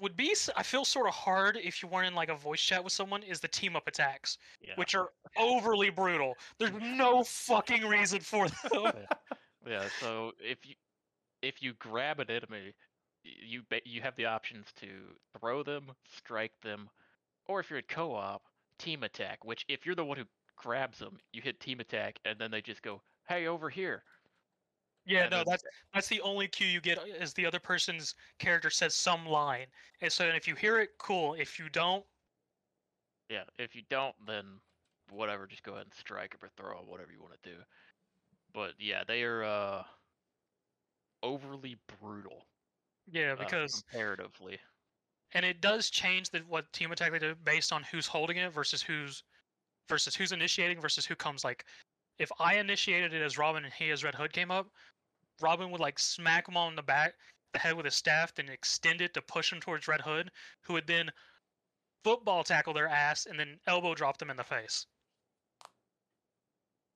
would 0.00 0.16
be 0.16 0.30
s- 0.30 0.48
i 0.56 0.62
feel 0.62 0.84
sort 0.84 1.06
of 1.08 1.14
hard 1.14 1.56
if 1.56 1.82
you 1.82 1.88
weren't 1.88 2.06
in 2.06 2.14
like 2.14 2.28
a 2.30 2.34
voice 2.34 2.60
chat 2.62 2.82
with 2.82 2.92
someone 2.92 3.22
is 3.24 3.40
the 3.40 3.48
team 3.48 3.74
up 3.76 3.86
attacks 3.88 4.38
Yeah. 4.62 4.74
which 4.76 4.94
are 4.94 5.10
overly 5.36 5.90
brutal 5.90 6.34
there's 6.58 6.72
no 6.72 7.24
fucking 7.24 7.84
reason 7.84 8.20
for 8.20 8.48
them 8.48 8.92
Yeah, 9.64 9.88
so 9.88 10.32
if 10.38 10.66
you 10.66 10.74
if 11.42 11.62
you 11.62 11.74
grab 11.74 12.20
an 12.20 12.30
enemy, 12.30 12.74
you 13.24 13.64
you 13.84 14.02
have 14.02 14.16
the 14.16 14.26
options 14.26 14.72
to 14.74 15.18
throw 15.38 15.62
them, 15.62 15.96
strike 16.06 16.60
them, 16.62 16.90
or 17.46 17.60
if 17.60 17.70
you're 17.70 17.80
in 17.80 17.86
co-op, 17.86 18.48
team 18.78 19.02
attack. 19.04 19.44
Which 19.44 19.64
if 19.68 19.86
you're 19.86 19.94
the 19.96 20.04
one 20.06 20.18
who 20.18 20.26
grabs 20.56 20.98
them, 21.00 21.20
you 21.32 21.42
hit 21.42 21.60
team 21.60 21.80
attack, 21.80 22.20
and 22.24 22.40
then 22.40 22.50
they 22.52 22.62
just 22.62 22.82
go, 22.82 23.02
"Hey, 23.28 23.46
over 23.46 23.70
here." 23.70 24.04
Yeah, 25.04 25.26
And 25.26 25.30
no, 25.30 25.44
that's 25.44 25.62
that's 25.92 26.08
the 26.08 26.20
only 26.20 26.46
cue 26.48 26.66
you 26.66 26.80
get 26.80 26.98
uh, 26.98 27.02
is 27.04 27.34
the 27.34 27.46
other 27.46 27.58
person's 27.60 28.14
character 28.38 28.70
says 28.70 28.94
some 28.94 29.26
line, 29.26 29.68
and 30.00 30.12
so 30.12 30.26
and 30.26 30.36
if 30.36 30.46
you 30.48 30.54
hear 30.54 30.78
it, 30.78 30.98
cool. 30.98 31.34
If 31.34 31.58
you 31.58 31.68
don't, 31.68 32.06
Yeah, 33.28 33.44
if 33.58 33.74
you 33.74 33.82
don't, 33.82 34.14
then 34.26 34.60
whatever, 35.08 35.46
just 35.46 35.62
go 35.62 35.72
ahead 35.74 35.86
and 35.86 35.94
strike 35.94 36.36
or 36.42 36.48
throw 36.48 36.82
whatever 36.84 37.12
you 37.12 37.20
want 37.22 37.40
to 37.42 37.50
do. 37.56 37.64
But 38.52 38.72
yeah, 38.78 39.02
they 39.06 39.22
are 39.22 39.44
uh 39.44 39.82
overly 41.22 41.76
brutal 42.00 42.46
yeah, 43.10 43.32
uh, 43.32 43.36
because 43.36 43.82
comparatively. 43.90 44.58
and 45.34 45.44
it 45.44 45.60
does 45.60 45.90
change 45.90 46.30
the 46.30 46.38
what 46.48 46.72
team 46.72 46.92
attack 46.92 47.12
they 47.12 47.18
do 47.18 47.34
based 47.44 47.72
on 47.72 47.82
who's 47.82 48.06
holding 48.06 48.38
it 48.38 48.52
versus 48.52 48.82
who's 48.82 49.22
versus 49.88 50.14
who's 50.14 50.32
initiating 50.32 50.80
versus 50.80 51.04
who 51.04 51.14
comes 51.14 51.44
like 51.44 51.66
if 52.18 52.30
I 52.38 52.56
initiated 52.56 53.14
it 53.14 53.22
as 53.22 53.38
Robin 53.38 53.64
and 53.64 53.72
he 53.72 53.90
as 53.90 54.04
Red 54.04 54.14
Hood 54.14 54.32
came 54.32 54.50
up, 54.50 54.68
Robin 55.40 55.70
would 55.70 55.80
like 55.80 55.98
smack 55.98 56.48
him 56.48 56.56
on 56.56 56.76
the 56.76 56.82
back 56.82 57.14
the 57.52 57.58
head 57.58 57.74
with 57.74 57.84
his 57.84 57.94
staff, 57.94 58.34
then 58.34 58.48
extend 58.48 59.00
it 59.00 59.14
to 59.14 59.22
push 59.22 59.52
him 59.52 59.60
towards 59.60 59.88
Red 59.88 60.00
Hood, 60.00 60.30
who 60.62 60.74
would 60.74 60.86
then 60.86 61.10
football 62.04 62.44
tackle 62.44 62.72
their 62.72 62.88
ass 62.88 63.26
and 63.26 63.38
then 63.38 63.58
elbow 63.66 63.94
drop 63.94 64.18
them 64.18 64.30
in 64.30 64.36
the 64.36 64.44
face. 64.44 64.86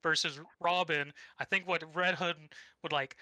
Versus 0.05 0.39
Robin, 0.61 1.13
I 1.41 1.45
think 1.45 1.67
what 1.67 1.83
Red 1.97 2.15
Hood 2.15 2.37
would 2.83 2.93
like 2.93 3.17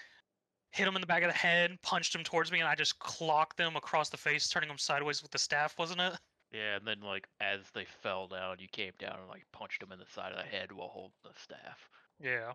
hit 0.73 0.89
him 0.89 0.97
in 0.97 1.01
the 1.01 1.07
back 1.07 1.23
of 1.23 1.29
the 1.29 1.37
head, 1.39 1.79
punched 1.83 2.15
him 2.15 2.25
towards 2.25 2.51
me, 2.51 2.59
and 2.59 2.69
I 2.69 2.75
just 2.75 2.99
clocked 2.99 3.57
them 3.57 3.77
across 3.77 4.11
the 4.11 4.17
face, 4.17 4.49
turning 4.49 4.69
them 4.69 4.79
sideways 4.79 5.23
with 5.23 5.31
the 5.31 5.39
staff, 5.39 5.79
wasn't 5.79 6.01
it? 6.01 6.13
Yeah, 6.55 6.77
and 6.77 6.87
then 6.87 7.01
like 7.01 7.27
as 7.41 7.61
they 7.73 7.87
fell 7.87 8.29
down, 8.29 8.57
you 8.59 8.69
came 8.71 8.93
down 8.99 9.17
and 9.19 9.29
like 9.31 9.47
punched 9.55 9.81
them 9.81 9.91
in 9.91 9.99
the 9.99 10.05
side 10.05 10.33
of 10.33 10.37
the 10.37 10.45
head 10.45 10.71
while 10.71 10.89
holding 10.89 11.13
the 11.25 11.31
staff. 11.35 11.89
Yeah. 12.21 12.53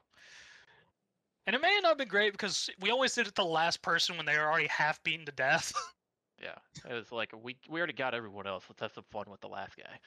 And 1.47 1.55
it 1.55 1.61
may 1.63 1.79
not 1.81 1.89
have 1.89 1.97
been 1.97 2.07
great 2.07 2.31
because 2.33 2.69
we 2.79 2.91
always 2.91 3.15
did 3.15 3.25
it 3.25 3.33
the 3.33 3.43
last 3.43 3.81
person 3.81 4.15
when 4.15 4.27
they 4.27 4.37
were 4.37 4.45
already 4.45 4.67
half 4.67 5.01
beaten 5.01 5.25
to 5.25 5.31
death. 5.31 5.73
Yeah, 6.39 6.53
it 6.87 6.93
was 6.93 7.11
like 7.11 7.33
we 7.41 7.57
we 7.67 7.79
already 7.79 7.93
got 7.93 8.13
everyone 8.13 8.45
else. 8.45 8.63
Let's 8.69 8.81
have 8.81 8.93
some 8.93 9.05
fun 9.11 9.25
with 9.27 9.41
the 9.41 9.47
last 9.47 9.75
guy. 9.75 9.99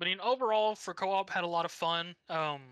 But 0.00 0.08
I 0.08 0.12
mean, 0.12 0.20
overall, 0.20 0.74
for 0.74 0.94
co-op, 0.94 1.28
had 1.28 1.44
a 1.44 1.46
lot 1.46 1.66
of 1.66 1.70
fun. 1.70 2.14
Um, 2.30 2.62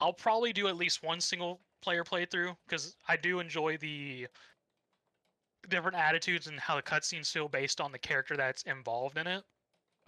I'll 0.00 0.12
probably 0.12 0.52
do 0.52 0.66
at 0.66 0.76
least 0.76 1.04
one 1.04 1.20
single 1.20 1.60
player 1.80 2.02
playthrough 2.02 2.56
because 2.66 2.96
I 3.08 3.16
do 3.16 3.38
enjoy 3.38 3.76
the 3.76 4.26
different 5.68 5.96
attitudes 5.96 6.48
and 6.48 6.58
how 6.58 6.74
the 6.74 6.82
cutscenes 6.82 7.30
feel 7.30 7.48
based 7.48 7.80
on 7.80 7.92
the 7.92 8.00
character 8.00 8.36
that's 8.36 8.64
involved 8.64 9.16
in 9.16 9.28
it. 9.28 9.44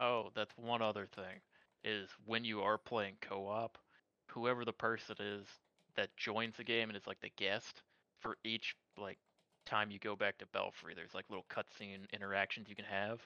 Oh, 0.01 0.31
that's 0.35 0.53
one 0.59 0.83
other 0.83 1.07
thing 1.07 1.41
is 1.85 2.11
when 2.27 2.45
you 2.45 2.61
are 2.61 2.77
playing 2.77 3.15
co-op, 3.21 3.79
whoever 4.27 4.65
the 4.65 4.73
person 4.73 5.15
is 5.21 5.47
that 5.95 6.17
joins 6.17 6.57
the 6.57 6.65
game 6.65 6.91
and 6.91 6.97
is 6.97 7.07
like 7.07 7.21
the 7.21 7.31
guest 7.37 7.83
for 8.19 8.37
each 8.43 8.75
like 8.97 9.19
time 9.65 9.93
you 9.93 10.01
go 10.01 10.17
back 10.17 10.39
to 10.39 10.47
Belfry, 10.47 10.95
there's 10.95 11.15
like 11.15 11.27
little 11.31 11.47
cutscene 11.49 12.11
interactions 12.13 12.69
you 12.69 12.75
can 12.75 12.85
have, 12.85 13.21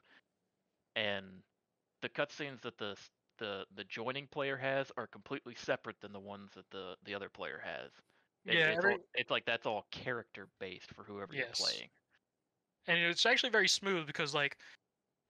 and 0.95 1.25
the 2.03 2.09
cutscenes 2.09 2.61
that 2.63 2.77
the 2.79 2.97
the 3.39 3.65
the 3.75 3.85
joining 3.85 4.27
player 4.27 4.57
has 4.57 4.93
are 4.97 5.07
completely 5.07 5.55
separate 5.55 6.01
than 6.01 6.13
the 6.13 6.21
ones 6.21 6.51
that 6.55 6.69
the 6.71 6.97
the 7.05 7.15
other 7.15 7.29
player 7.29 7.61
has. 7.65 7.91
It- 8.45 8.55
Yeah, 8.55 8.69
it's, 8.69 8.79
every- 8.79 8.95
all, 8.95 9.01
it's 9.15 9.31
like 9.31 9.45
that's 9.47 9.67
all 9.67 9.87
character 9.91 10.49
based 10.61 10.93
for 10.95 11.05
whoever 11.05 11.35
Yes. 11.35 11.59
you're 11.59 11.67
playing. 11.69 11.91
and 12.89 12.99
it's 12.99 13.25
actually 13.25 13.51
very 13.51 13.69
smooth 13.69 14.07
because 14.07 14.35
like 14.35 14.59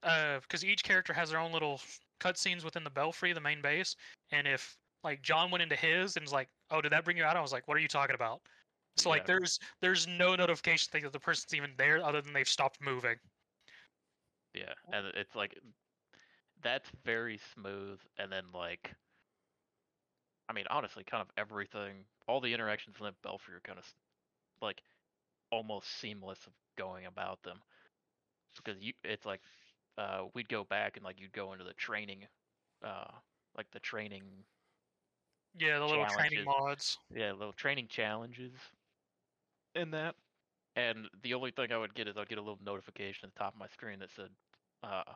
uh 0.03 0.41
because 0.41 0.65
each 0.65 0.83
character 0.83 1.13
has 1.13 1.31
their 1.31 1.39
own 1.39 1.53
little 1.53 1.81
cutscenes 2.21 2.65
within 2.65 2.83
the 2.85 2.91
belfry 2.91 3.33
the 3.33 3.41
main 3.41 3.61
base 3.63 3.95
and 4.31 4.49
if 4.49 4.77
like 5.05 5.21
john 5.23 5.51
went 5.51 5.63
into 5.63 5.77
his 5.77 6.17
and 6.17 6.25
was 6.25 6.33
like 6.33 6.49
oh 6.71 6.81
did 6.81 6.91
that 6.91 7.05
bring 7.05 7.17
you 7.17 7.25
out 7.25 7.37
i 7.37 7.41
was 7.41 7.53
like 7.53 7.69
what 7.69 7.77
are 7.77 7.81
you 7.81 7.89
talking 7.89 8.15
about 8.15 8.41
so 8.97 9.11
like 9.11 9.23
Yeah. 9.23 9.37
there's 9.39 9.59
there's 9.83 10.07
no 10.09 10.35
notification 10.35 10.91
thing 10.91 11.03
that 11.03 11.13
the 11.13 11.21
person's 11.21 11.53
even 11.55 11.71
there 11.77 12.03
other 12.03 12.21
than 12.23 12.33
they've 12.33 12.49
stopped 12.49 12.81
moving 12.81 13.17
Yeah, 14.55 14.73
and 14.93 15.07
it's 15.15 15.35
like 15.37 15.59
that's 16.63 16.91
very 17.05 17.39
smooth, 17.39 18.01
and 18.19 18.33
then 18.33 18.53
like, 18.53 18.95
I 20.49 20.53
mean, 20.53 20.67
honestly, 20.71 21.05
kind 21.05 21.23
of 21.23 21.31
everything, 21.37 22.07
all 22.29 22.41
the 22.41 22.53
interactions 22.55 22.97
in 22.99 23.07
the 23.07 23.13
Belfry 23.23 23.55
are 23.55 23.61
kind 23.61 23.79
of 23.79 23.95
like 24.61 24.83
almost 25.51 25.89
seamless 25.89 26.47
of 26.47 26.55
going 26.77 27.07
about 27.07 27.43
them, 27.43 27.63
because 28.57 28.81
you, 28.83 28.95
it's 29.05 29.27
like, 29.27 29.43
uh, 29.99 30.27
we'd 30.35 30.49
go 30.49 30.65
back 30.65 30.97
and 30.97 31.05
like 31.05 31.21
you'd 31.21 31.33
go 31.33 31.53
into 31.53 31.65
the 31.65 31.75
training, 31.75 32.29
uh, 32.83 33.11
like 33.57 33.71
the 33.73 33.81
training, 33.81 34.47
yeah 35.55 35.79
the 35.79 35.87
little 35.87 36.07
training 36.07 36.45
Challenges. 36.45 36.47
mods. 36.47 36.99
Yeah, 37.11 37.33
little 37.33 37.53
training 37.53 37.89
challenges, 37.89 38.53
in 39.75 39.91
that, 39.93 40.17
and 40.77 41.09
the 41.23 41.35
only 41.35 41.51
thing 41.51 41.73
I 41.73 41.79
would 41.79 41.95
get 41.95 42.09
is 42.09 42.17
I'd 42.17 42.29
get 42.29 42.39
a 42.39 42.43
little 42.43 42.59
notification 42.63 43.29
at 43.29 43.35
the 43.35 43.39
top 43.39 43.55
of 43.55 43.59
my 43.59 43.69
screen 43.69 43.99
that 44.01 44.11
said, 44.11 44.31
uh, 44.83 45.15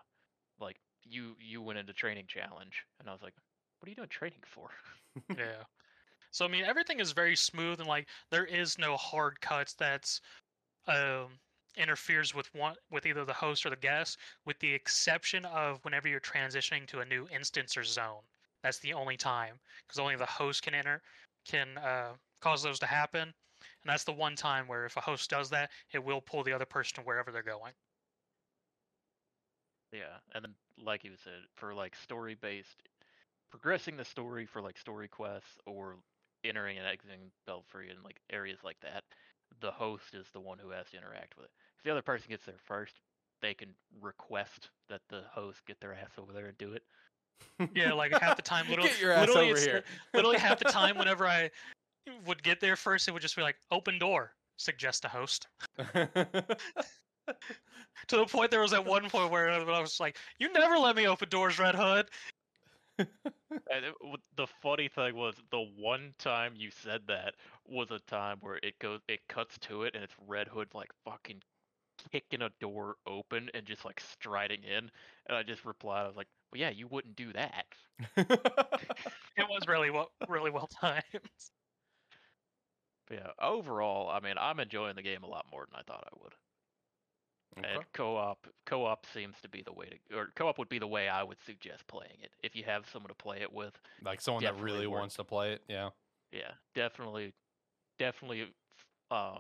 like 0.60 0.80
you 1.08 1.36
you 1.40 1.62
went 1.62 1.78
into 1.78 1.92
training 1.92 2.26
challenge, 2.28 2.84
and 3.00 3.08
I 3.08 3.12
was 3.12 3.22
like, 3.22 3.34
what 3.78 3.86
are 3.88 3.90
you 3.90 3.96
doing 3.96 4.08
training 4.08 4.42
for? 4.44 4.70
yeah. 5.38 5.64
So 6.30 6.44
i 6.44 6.48
mean 6.48 6.64
everything 6.64 7.00
is 7.00 7.12
very 7.12 7.36
smooth 7.36 7.80
and 7.80 7.88
like 7.88 8.08
there 8.30 8.44
is 8.44 8.78
no 8.78 8.96
hard 8.96 9.40
cuts 9.40 9.72
that's 9.72 10.20
um 10.86 11.38
interferes 11.76 12.34
with 12.34 12.52
one 12.54 12.74
with 12.90 13.06
either 13.06 13.24
the 13.24 13.32
host 13.32 13.64
or 13.64 13.70
the 13.70 13.76
guest 13.76 14.18
with 14.44 14.58
the 14.58 14.72
exception 14.72 15.44
of 15.46 15.82
whenever 15.84 16.08
you're 16.08 16.20
transitioning 16.20 16.86
to 16.86 17.00
a 17.00 17.04
new 17.04 17.26
instance 17.28 17.76
or 17.76 17.84
zone. 17.84 18.22
That's 18.62 18.78
the 18.78 18.94
only 18.94 19.16
time 19.16 19.60
because 19.86 19.98
only 19.98 20.16
the 20.16 20.26
host 20.26 20.62
can 20.62 20.74
enter 20.74 21.02
can 21.46 21.78
uh, 21.78 22.12
cause 22.40 22.62
those 22.62 22.78
to 22.80 22.86
happen 22.86 23.22
and 23.22 23.86
that's 23.86 24.04
the 24.04 24.12
one 24.12 24.36
time 24.36 24.66
where 24.68 24.84
if 24.84 24.96
a 24.96 25.00
host 25.00 25.30
does 25.30 25.50
that 25.50 25.70
it 25.92 26.02
will 26.02 26.20
pull 26.20 26.42
the 26.42 26.52
other 26.52 26.66
person 26.66 26.96
to 26.96 27.02
wherever 27.02 27.30
they're 27.30 27.42
going 27.42 27.72
Yeah, 29.92 30.18
and 30.34 30.44
then 30.44 30.54
like 30.82 31.04
you 31.04 31.12
said, 31.22 31.32
for 31.56 31.74
like 31.74 31.94
story 31.96 32.34
based, 32.34 32.82
progressing 33.50 33.96
the 33.96 34.04
story 34.04 34.46
for 34.46 34.60
like 34.60 34.76
story 34.78 35.08
quests 35.08 35.58
or 35.66 35.96
entering 36.44 36.78
and 36.78 36.86
exiting 36.86 37.30
Belfry 37.46 37.90
and 37.90 38.02
like 38.04 38.20
areas 38.30 38.58
like 38.64 38.78
that, 38.80 39.04
the 39.60 39.70
host 39.70 40.14
is 40.14 40.26
the 40.32 40.40
one 40.40 40.58
who 40.58 40.70
has 40.70 40.90
to 40.90 40.96
interact 40.96 41.36
with 41.36 41.46
it. 41.46 41.50
If 41.78 41.84
the 41.84 41.90
other 41.90 42.02
person 42.02 42.26
gets 42.28 42.44
there 42.44 42.54
first, 42.64 42.94
they 43.42 43.54
can 43.54 43.68
request 44.00 44.70
that 44.88 45.02
the 45.08 45.22
host 45.30 45.64
get 45.66 45.80
their 45.80 45.94
ass 45.94 46.10
over 46.18 46.32
there 46.32 46.46
and 46.46 46.58
do 46.58 46.72
it. 46.72 46.82
yeah 47.74 47.92
like 47.92 48.18
half 48.18 48.36
the 48.36 48.42
time 48.42 48.66
literally, 48.70 48.88
Get 48.90 49.00
your 49.00 49.12
ass 49.12 49.28
literally 49.28 49.50
over 49.50 49.60
here. 49.60 49.84
literally 50.14 50.38
half 50.38 50.58
the 50.58 50.64
time 50.64 50.96
whenever 50.98 51.26
i 51.26 51.50
would 52.24 52.42
get 52.42 52.60
there 52.60 52.76
first 52.76 53.08
it 53.08 53.12
would 53.12 53.20
just 53.20 53.36
be 53.36 53.42
like 53.42 53.56
open 53.70 53.98
door 53.98 54.32
suggest 54.56 55.04
a 55.04 55.08
host 55.08 55.46
to 58.08 58.16
the 58.16 58.26
point 58.26 58.50
there 58.50 58.60
was 58.60 58.72
at 58.72 58.84
one 58.84 59.08
point 59.10 59.30
where 59.30 59.50
I 59.50 59.80
was 59.80 60.00
like, 60.00 60.16
"You 60.38 60.52
never 60.52 60.78
let 60.78 60.96
me 60.96 61.06
open 61.06 61.28
doors, 61.28 61.58
Red 61.58 61.74
Hood." 61.74 62.08
And 63.70 63.84
it, 63.84 63.94
the 64.36 64.46
funny 64.62 64.88
thing 64.88 65.14
was, 65.16 65.34
the 65.50 65.60
one 65.76 66.14
time 66.18 66.54
you 66.56 66.70
said 66.70 67.02
that 67.08 67.34
was 67.66 67.90
a 67.90 67.98
time 68.00 68.38
where 68.40 68.58
it 68.62 68.78
goes, 68.78 69.00
it 69.08 69.20
cuts 69.28 69.58
to 69.60 69.82
it, 69.84 69.94
and 69.94 70.04
it's 70.04 70.14
Red 70.26 70.48
Hood 70.48 70.68
like 70.74 70.90
fucking 71.04 71.42
kicking 72.12 72.42
a 72.42 72.50
door 72.60 72.96
open 73.06 73.50
and 73.54 73.66
just 73.66 73.84
like 73.84 74.00
striding 74.00 74.64
in, 74.64 74.90
and 75.26 75.36
I 75.36 75.42
just 75.44 75.64
replied, 75.64 76.04
I 76.04 76.08
was 76.08 76.16
like, 76.16 76.28
"Well, 76.52 76.60
yeah, 76.60 76.70
you 76.70 76.88
wouldn't 76.88 77.16
do 77.16 77.32
that." 77.34 77.66
It 79.36 79.48
was 79.48 79.66
really 79.68 79.90
well, 79.90 80.10
really 80.28 80.50
well 80.50 80.66
timed. 80.68 81.04
But 83.06 83.16
yeah, 83.18 83.32
overall, 83.40 84.08
I 84.10 84.20
mean, 84.20 84.38
I'm 84.38 84.60
enjoying 84.60 84.94
the 84.94 85.02
game 85.02 85.22
a 85.24 85.28
lot 85.28 85.46
more 85.50 85.66
than 85.66 85.74
I 85.78 85.82
thought 85.82 86.06
I 86.06 86.16
would. 86.22 86.34
Okay. 87.58 87.68
And 87.74 87.84
co-op, 87.94 88.46
co-op 88.66 89.06
seems 89.14 89.36
to 89.42 89.48
be 89.48 89.62
the 89.62 89.72
way 89.72 89.86
to, 90.10 90.16
or 90.16 90.28
co-op 90.34 90.58
would 90.58 90.68
be 90.68 90.78
the 90.78 90.86
way 90.86 91.08
I 91.08 91.22
would 91.22 91.38
suggest 91.44 91.86
playing 91.86 92.18
it. 92.22 92.30
If 92.42 92.54
you 92.54 92.64
have 92.64 92.84
someone 92.92 93.08
to 93.08 93.14
play 93.14 93.40
it 93.40 93.52
with, 93.52 93.72
Like 94.04 94.20
someone 94.20 94.44
that 94.44 94.60
really 94.60 94.86
wants 94.86 95.16
to 95.16 95.24
play 95.24 95.52
it. 95.52 95.62
Yeah. 95.68 95.90
yeah, 96.32 96.52
definitely, 96.74 97.32
definitely, 97.98 98.52
uh, 99.10 99.38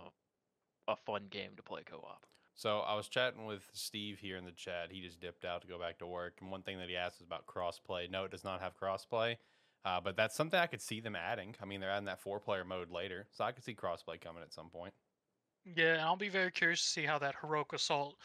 a 0.88 0.96
fun 0.96 1.26
game 1.30 1.50
to 1.56 1.62
play 1.62 1.82
co-op. 1.84 2.26
So 2.54 2.78
I 2.78 2.94
was 2.94 3.08
chatting 3.08 3.44
with 3.44 3.68
Steve 3.74 4.18
here 4.18 4.38
in 4.38 4.46
the 4.46 4.52
chat. 4.52 4.90
He 4.90 5.02
just 5.02 5.20
dipped 5.20 5.44
out 5.44 5.60
to 5.60 5.68
go 5.68 5.78
back 5.78 5.98
to 5.98 6.06
work. 6.06 6.38
And 6.40 6.50
one 6.50 6.62
thing 6.62 6.78
that 6.78 6.88
he 6.88 6.96
asked 6.96 7.18
was 7.18 7.26
about 7.26 7.44
crossplay. 7.46 8.10
No, 8.10 8.24
it 8.24 8.30
does 8.30 8.44
not 8.44 8.60
have 8.60 8.78
crossplay. 8.80 9.36
Uh, 9.84 10.00
but 10.00 10.16
that's 10.16 10.34
something 10.34 10.58
I 10.58 10.66
could 10.66 10.80
see 10.80 11.00
them 11.00 11.14
adding. 11.14 11.54
I 11.60 11.66
mean, 11.66 11.80
they're 11.80 11.90
adding 11.90 12.06
that 12.06 12.20
four 12.20 12.40
player 12.40 12.64
mode 12.64 12.90
later. 12.90 13.26
So 13.32 13.44
I 13.44 13.52
could 13.52 13.62
see 13.62 13.74
crossplay 13.74 14.20
coming 14.20 14.42
at 14.42 14.54
some 14.54 14.70
point. 14.70 14.94
Yeah, 15.74 15.94
and 15.94 16.00
I'll 16.02 16.16
be 16.16 16.28
very 16.28 16.50
curious 16.52 16.82
to 16.82 16.88
see 16.88 17.04
how 17.04 17.18
that 17.18 17.36
heroic 17.40 17.72
assault 17.72 18.20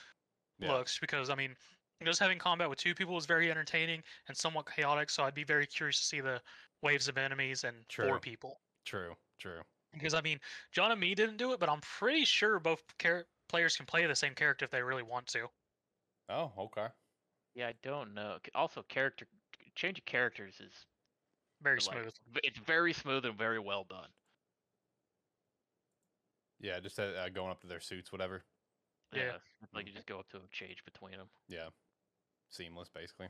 Yeah. 0.58 0.72
looks 0.72 1.00
because 1.00 1.30
I 1.30 1.36
mean, 1.36 1.58
just 2.04 2.20
having 2.20 2.40
combat 2.40 2.70
with 2.70 2.80
two 2.80 2.96
people 2.96 3.18
is 3.18 3.26
very 3.26 3.52
entertaining 3.52 4.04
and 4.28 4.38
somewhat 4.38 4.68
chaotic. 4.74 5.10
So 5.10 5.24
I'd 5.24 5.34
be 5.36 5.44
very 5.44 5.68
curious 5.68 6.00
to 6.00 6.06
see 6.06 6.22
the 6.22 6.44
waves 6.82 7.08
of 7.08 7.18
enemies 7.18 7.64
and 7.64 7.88
True. 7.90 8.08
four 8.08 8.20
people. 8.20 8.64
True, 8.86 9.18
true. 9.40 9.64
Because 9.94 10.14
I 10.14 10.22
mean, 10.22 10.40
John 10.72 10.92
and 10.92 11.00
me 11.00 11.16
didn't 11.16 11.38
do 11.38 11.54
it, 11.54 11.60
but 11.60 11.70
I'm 11.70 11.82
pretty 11.82 12.26
sure 12.26 12.60
both 12.60 12.98
char- 12.98 13.28
players 13.48 13.76
can 13.78 13.86
play 13.86 14.06
the 14.06 14.16
same 14.16 14.36
character 14.36 14.66
if 14.66 14.72
they 14.72 14.84
really 14.84 15.04
want 15.04 15.28
to. 15.30 15.50
Oh, 16.30 16.54
okay. 16.58 16.94
Yeah, 17.54 17.68
I 17.70 17.74
don't 17.74 18.14
know. 18.14 18.40
Also, 18.54 18.84
character 18.84 19.28
change 19.76 20.00
of 20.00 20.06
characters 20.06 20.60
is 20.60 20.88
Very 21.62 21.82
like, 21.82 21.82
smooth. 21.82 22.16
v- 22.28 22.42
it's 22.44 22.60
very 22.60 22.94
smooth 22.94 23.26
and 23.26 23.38
very 23.38 23.60
well 23.60 23.84
done. 23.86 24.14
Yeah, 26.62 26.80
just 26.80 27.00
uh, 27.00 27.04
uh, 27.04 27.30
going 27.30 27.52
up 27.52 27.60
to 27.62 27.68
their 27.68 27.80
suits, 27.80 28.12
whatever. 28.12 28.44
Yeah. 29.14 29.34
it's 29.62 29.74
like 29.74 29.88
you 29.88 29.94
just 29.94 30.08
go 30.08 30.20
up 30.20 30.30
to 30.30 30.38
them, 30.38 30.48
change 30.52 30.86
between 30.86 31.18
them. 31.18 31.28
Yeah, 31.50 31.68
seamless, 32.50 32.88
basically. 32.88 33.28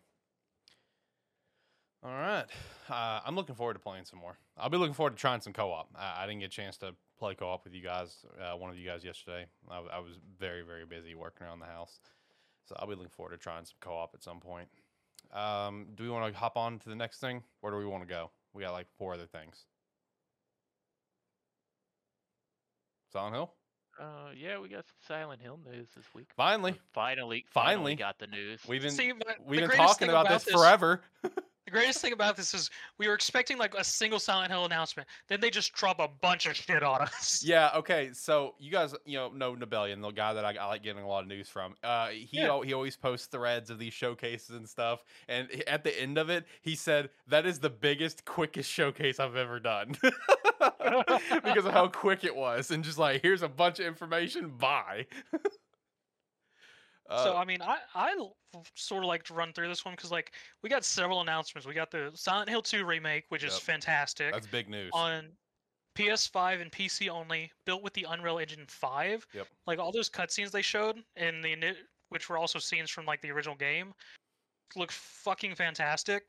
All 2.03 2.11
right, 2.11 2.45
uh, 2.89 3.19
I'm 3.25 3.35
looking 3.35 3.55
forward 3.55 3.73
to 3.73 3.79
playing 3.79 4.05
some 4.05 4.19
more. 4.19 4.37
I'll 4.57 4.69
be 4.69 4.77
looking 4.77 4.93
forward 4.93 5.11
to 5.11 5.17
trying 5.17 5.39
some 5.41 5.53
co-op. 5.53 5.89
I, 5.95 6.23
I 6.23 6.27
didn't 6.27 6.39
get 6.39 6.47
a 6.47 6.49
chance 6.49 6.77
to 6.77 6.95
play 7.19 7.35
co-op 7.35 7.63
with 7.63 7.73
you 7.73 7.81
guys, 7.83 8.25
uh, 8.39 8.57
one 8.57 8.71
of 8.71 8.77
you 8.77 8.87
guys 8.87 9.03
yesterday. 9.03 9.45
I 9.69 9.99
was 9.99 10.17
very, 10.39 10.63
very 10.63 10.85
busy 10.85 11.13
working 11.13 11.45
around 11.45 11.59
the 11.59 11.67
house, 11.67 11.99
so 12.65 12.75
I'll 12.79 12.87
be 12.87 12.95
looking 12.95 13.11
forward 13.11 13.31
to 13.31 13.37
trying 13.37 13.65
some 13.65 13.77
co-op 13.81 14.15
at 14.15 14.23
some 14.23 14.39
point. 14.39 14.67
Um, 15.31 15.87
do 15.95 16.03
we 16.03 16.09
want 16.09 16.31
to 16.31 16.37
hop 16.37 16.57
on 16.57 16.79
to 16.79 16.89
the 16.89 16.95
next 16.95 17.19
thing? 17.19 17.43
Where 17.61 17.71
do 17.71 17.77
we 17.77 17.85
want 17.85 18.03
to 18.03 18.09
go? 18.09 18.31
We 18.53 18.63
got 18.63 18.73
like 18.73 18.87
four 18.97 19.13
other 19.13 19.27
things. 19.27 19.65
Silent 23.11 23.35
Hill. 23.35 23.53
Uh, 23.99 24.31
yeah, 24.35 24.59
we 24.59 24.69
got 24.69 24.85
some 24.87 24.95
Silent 25.07 25.41
Hill 25.41 25.59
news 25.69 25.87
this 25.95 26.05
week. 26.15 26.27
Finally, 26.35 26.79
finally, 26.93 27.45
Finally. 27.49 27.75
finally 27.75 27.95
got 27.95 28.17
the 28.19 28.27
news. 28.27 28.59
we've 28.67 28.81
been 28.81 28.91
See, 28.91 29.11
we've 29.45 29.59
been 29.59 29.69
talking 29.71 30.07
thing 30.07 30.09
about, 30.09 30.29
this 30.29 30.43
forever. 30.45 31.01
The 31.65 31.71
greatest 31.71 31.99
thing 32.01 32.11
about 32.11 32.35
this 32.35 32.53
is 32.55 32.69
we 32.97 33.07
were 33.07 33.13
expecting 33.13 33.57
like 33.59 33.75
a 33.75 33.83
single 33.83 34.19
Silent 34.19 34.51
Hill 34.51 34.65
announcement. 34.65 35.07
Then 35.27 35.39
they 35.39 35.51
just 35.51 35.73
drop 35.73 35.99
a 35.99 36.07
bunch 36.07 36.47
of 36.47 36.55
shit 36.55 36.81
on 36.83 37.01
us. 37.01 37.43
Yeah. 37.51 37.69
Okay. 37.75 38.09
So 38.13 38.55
you 38.59 38.71
guys, 38.71 38.95
you 39.05 39.17
know, 39.17 39.29
know 39.29 39.55
Nibellion, 39.55 40.01
the 40.01 40.09
guy 40.11 40.33
that 40.33 40.43
I, 40.43 40.55
I 40.55 40.65
like 40.65 40.81
getting 40.83 41.03
a 41.03 41.07
lot 41.07 41.21
of 41.21 41.27
news 41.29 41.47
from. 41.49 41.75
Uh, 41.83 42.07
he 42.09 42.27
Yeah. 42.39 42.47
al- 42.47 42.61
he 42.63 42.73
always 42.73 42.97
posts 42.97 43.27
threads 43.27 43.69
of 43.69 43.77
these 43.77 43.93
showcases 43.93 44.55
and 44.55 44.67
stuff. 44.67 45.03
And 45.27 45.49
at 45.67 45.83
the 45.83 45.97
end 46.01 46.17
of 46.17 46.29
it, 46.31 46.45
he 46.61 46.75
said 46.75 47.09
that 47.27 47.45
is 47.45 47.59
the 47.59 47.69
biggest, 47.69 48.25
quickest 48.25 48.69
showcase 48.69 49.19
I've 49.19 49.35
ever 49.35 49.59
done 49.59 49.95
because 51.43 51.65
of 51.65 51.73
how 51.73 51.87
quick 51.87 52.23
it 52.23 52.35
was, 52.35 52.71
and 52.71 52.83
just 52.83 52.97
like 52.97 53.21
here's 53.21 53.43
a 53.43 53.49
bunch 53.49 53.79
of 53.79 53.85
information. 53.85 54.49
Bye. 54.57 55.05
so 57.23 57.35
Uh, 57.35 57.39
I 57.39 57.45
mean, 57.45 57.61
I 57.61 57.77
I 57.93 58.15
sort 58.75 59.03
of 59.03 59.07
like 59.07 59.23
to 59.23 59.33
run 59.33 59.53
through 59.53 59.67
this 59.67 59.85
one 59.85 59.95
because 59.95 60.11
like 60.11 60.33
we 60.63 60.69
got 60.69 60.83
several 60.83 61.21
announcements. 61.21 61.67
We 61.67 61.73
got 61.73 61.91
the 61.91 62.11
Silent 62.13 62.49
Hill 62.49 62.61
2 62.61 62.85
remake, 62.85 63.25
which 63.29 63.43
is 63.43 63.57
fantastic 63.57 64.33
that's 64.33 64.47
big 64.47 64.69
news. 64.69 64.91
on 64.93 65.29
PS5 65.97 66.61
and 66.61 66.71
PC 66.71 67.09
only, 67.09 67.51
built 67.65 67.83
with 67.83 67.93
the 67.93 68.05
Unreal 68.09 68.39
Engine 68.39 68.65
5. 68.67 69.27
Yep. 69.33 69.47
Like 69.67 69.79
all 69.79 69.91
those 69.91 70.09
cutscenes 70.09 70.51
they 70.51 70.61
showed 70.61 71.03
in 71.15 71.41
the 71.41 71.75
which 72.09 72.29
were 72.29 72.37
also 72.37 72.59
scenes 72.59 72.89
from 72.89 73.05
like 73.05 73.21
the 73.21 73.31
original 73.31 73.55
game, 73.55 73.93
look 74.75 74.91
fucking 74.91 75.55
fantastic. 75.55 76.23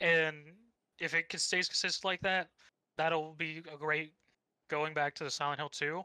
And 0.00 0.36
if 1.00 1.14
it 1.14 1.26
stays 1.40 1.68
consistent 1.68 2.04
like 2.04 2.20
that, 2.20 2.48
that'll 2.98 3.34
be 3.34 3.62
a 3.72 3.76
great 3.76 4.12
going 4.68 4.94
back 4.94 5.14
to 5.16 5.24
the 5.24 5.30
Silent 5.30 5.60
Hill 5.60 5.68
2. 5.68 6.02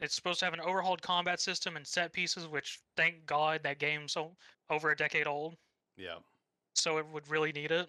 It's 0.00 0.14
supposed 0.14 0.40
to 0.40 0.44
have 0.46 0.54
an 0.54 0.60
overhauled 0.60 1.00
combat 1.02 1.40
system 1.40 1.76
and 1.76 1.86
set 1.86 2.12
pieces, 2.12 2.46
which 2.48 2.80
thank 2.96 3.24
God 3.26 3.62
that 3.62 3.78
game's 3.78 4.16
over 4.70 4.90
a 4.90 4.96
decade 4.96 5.26
old. 5.26 5.56
Yeah. 5.96 6.16
so 6.74 6.98
it 6.98 7.06
would 7.12 7.28
really 7.30 7.52
need 7.52 7.70
it. 7.70 7.88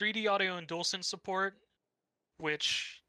3D 0.00 0.28
audio 0.30 0.56
and 0.56 0.66
DualSense 0.68 1.04
support, 1.04 1.54
which, 2.38 3.02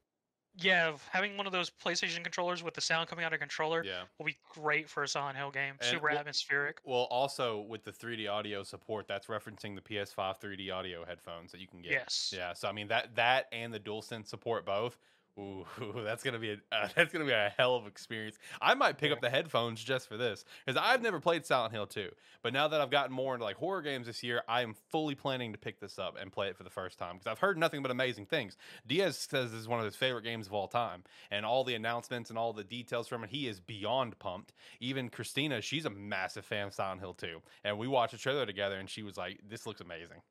yeah, 0.56 0.92
having 1.10 1.36
one 1.36 1.46
of 1.46 1.52
those 1.52 1.70
PlayStation 1.70 2.22
controllers 2.22 2.62
with 2.62 2.74
the 2.74 2.80
sound 2.80 3.08
coming 3.08 3.24
out 3.24 3.32
of 3.32 3.38
controller 3.40 3.84
Yeah. 3.84 4.02
will 4.18 4.26
be 4.26 4.36
great 4.50 4.88
for 4.88 5.02
a 5.02 5.08
Silent 5.08 5.36
Hill 5.36 5.50
game. 5.50 5.74
And 5.80 5.84
Super 5.88 6.08
well- 6.08 6.18
atmospheric. 6.18 6.78
Well, 6.84 7.04
also 7.04 7.60
with 7.60 7.84
the 7.84 7.92
3D 7.92 8.26
audio 8.28 8.62
support, 8.62 9.06
that's 9.06 9.26
referencing 9.26 9.74
the 9.74 9.82
PS5 9.82 10.40
3D 10.40 10.70
audio 10.72 11.04
headphones 11.04 11.52
that 11.52 11.60
you 11.60 11.66
can 11.68 11.80
get. 11.82 11.92
Yes. 11.92 12.32
Yeah. 12.34 12.52
So 12.52 12.68
I 12.68 12.72
mean 12.72 12.88
that 12.88 13.14
that 13.16 13.46
and 13.52 13.72
the 13.72 13.80
DualSense 13.80 14.26
support 14.28 14.64
both. 14.64 14.98
Ooh, 15.38 15.66
that's 16.02 16.22
gonna 16.22 16.38
be 16.38 16.52
a 16.52 16.56
uh, 16.72 16.88
that's 16.96 17.12
gonna 17.12 17.26
be 17.26 17.32
a 17.32 17.52
hell 17.58 17.76
of 17.76 17.86
experience. 17.86 18.38
I 18.60 18.74
might 18.74 18.96
pick 18.96 19.10
Yeah. 19.10 19.16
up 19.16 19.20
the 19.20 19.28
headphones 19.28 19.84
just 19.84 20.08
for 20.08 20.16
this 20.16 20.44
because 20.64 20.80
I've 20.82 21.02
never 21.02 21.20
played 21.20 21.44
Silent 21.44 21.74
Hill 21.74 21.86
2. 21.86 22.10
But 22.42 22.54
now 22.54 22.68
that 22.68 22.80
I've 22.80 22.90
gotten 22.90 23.14
more 23.14 23.34
into 23.34 23.44
like 23.44 23.56
horror 23.56 23.82
games 23.82 24.06
this 24.06 24.22
year, 24.22 24.42
I 24.48 24.62
am 24.62 24.72
fully 24.72 25.14
planning 25.14 25.52
to 25.52 25.58
pick 25.58 25.78
this 25.78 25.98
up 25.98 26.16
and 26.18 26.32
play 26.32 26.48
it 26.48 26.56
for 26.56 26.64
the 26.64 26.70
first 26.70 26.98
time 26.98 27.16
because 27.16 27.26
I've 27.26 27.38
heard 27.38 27.58
nothing 27.58 27.82
but 27.82 27.90
amazing 27.90 28.26
things. 28.26 28.56
Diaz 28.86 29.18
says 29.18 29.52
this 29.52 29.60
is 29.60 29.68
one 29.68 29.78
of 29.78 29.84
his 29.84 29.96
favorite 29.96 30.22
games 30.22 30.46
of 30.46 30.54
all 30.54 30.68
time, 30.68 31.04
and 31.30 31.44
all 31.44 31.64
the 31.64 31.74
announcements 31.74 32.30
and 32.30 32.38
all 32.38 32.54
the 32.54 32.64
details 32.64 33.06
from 33.06 33.22
it, 33.22 33.28
he 33.30 33.46
is 33.46 33.60
beyond 33.60 34.18
pumped. 34.18 34.54
Even 34.80 35.10
Christina, 35.10 35.60
she's 35.60 35.84
a 35.84 35.90
massive 35.90 36.46
fan 36.46 36.68
of 36.68 36.74
Silent 36.74 37.00
Hill 37.00 37.14
2, 37.14 37.42
and 37.64 37.78
we 37.78 37.88
watched 37.88 38.14
a 38.14 38.18
trailer 38.18 38.46
together, 38.46 38.76
and 38.78 38.88
she 38.88 39.02
was 39.02 39.16
like, 39.18 39.40
"This 39.46 39.66
looks 39.66 39.82
amazing." 39.82 40.22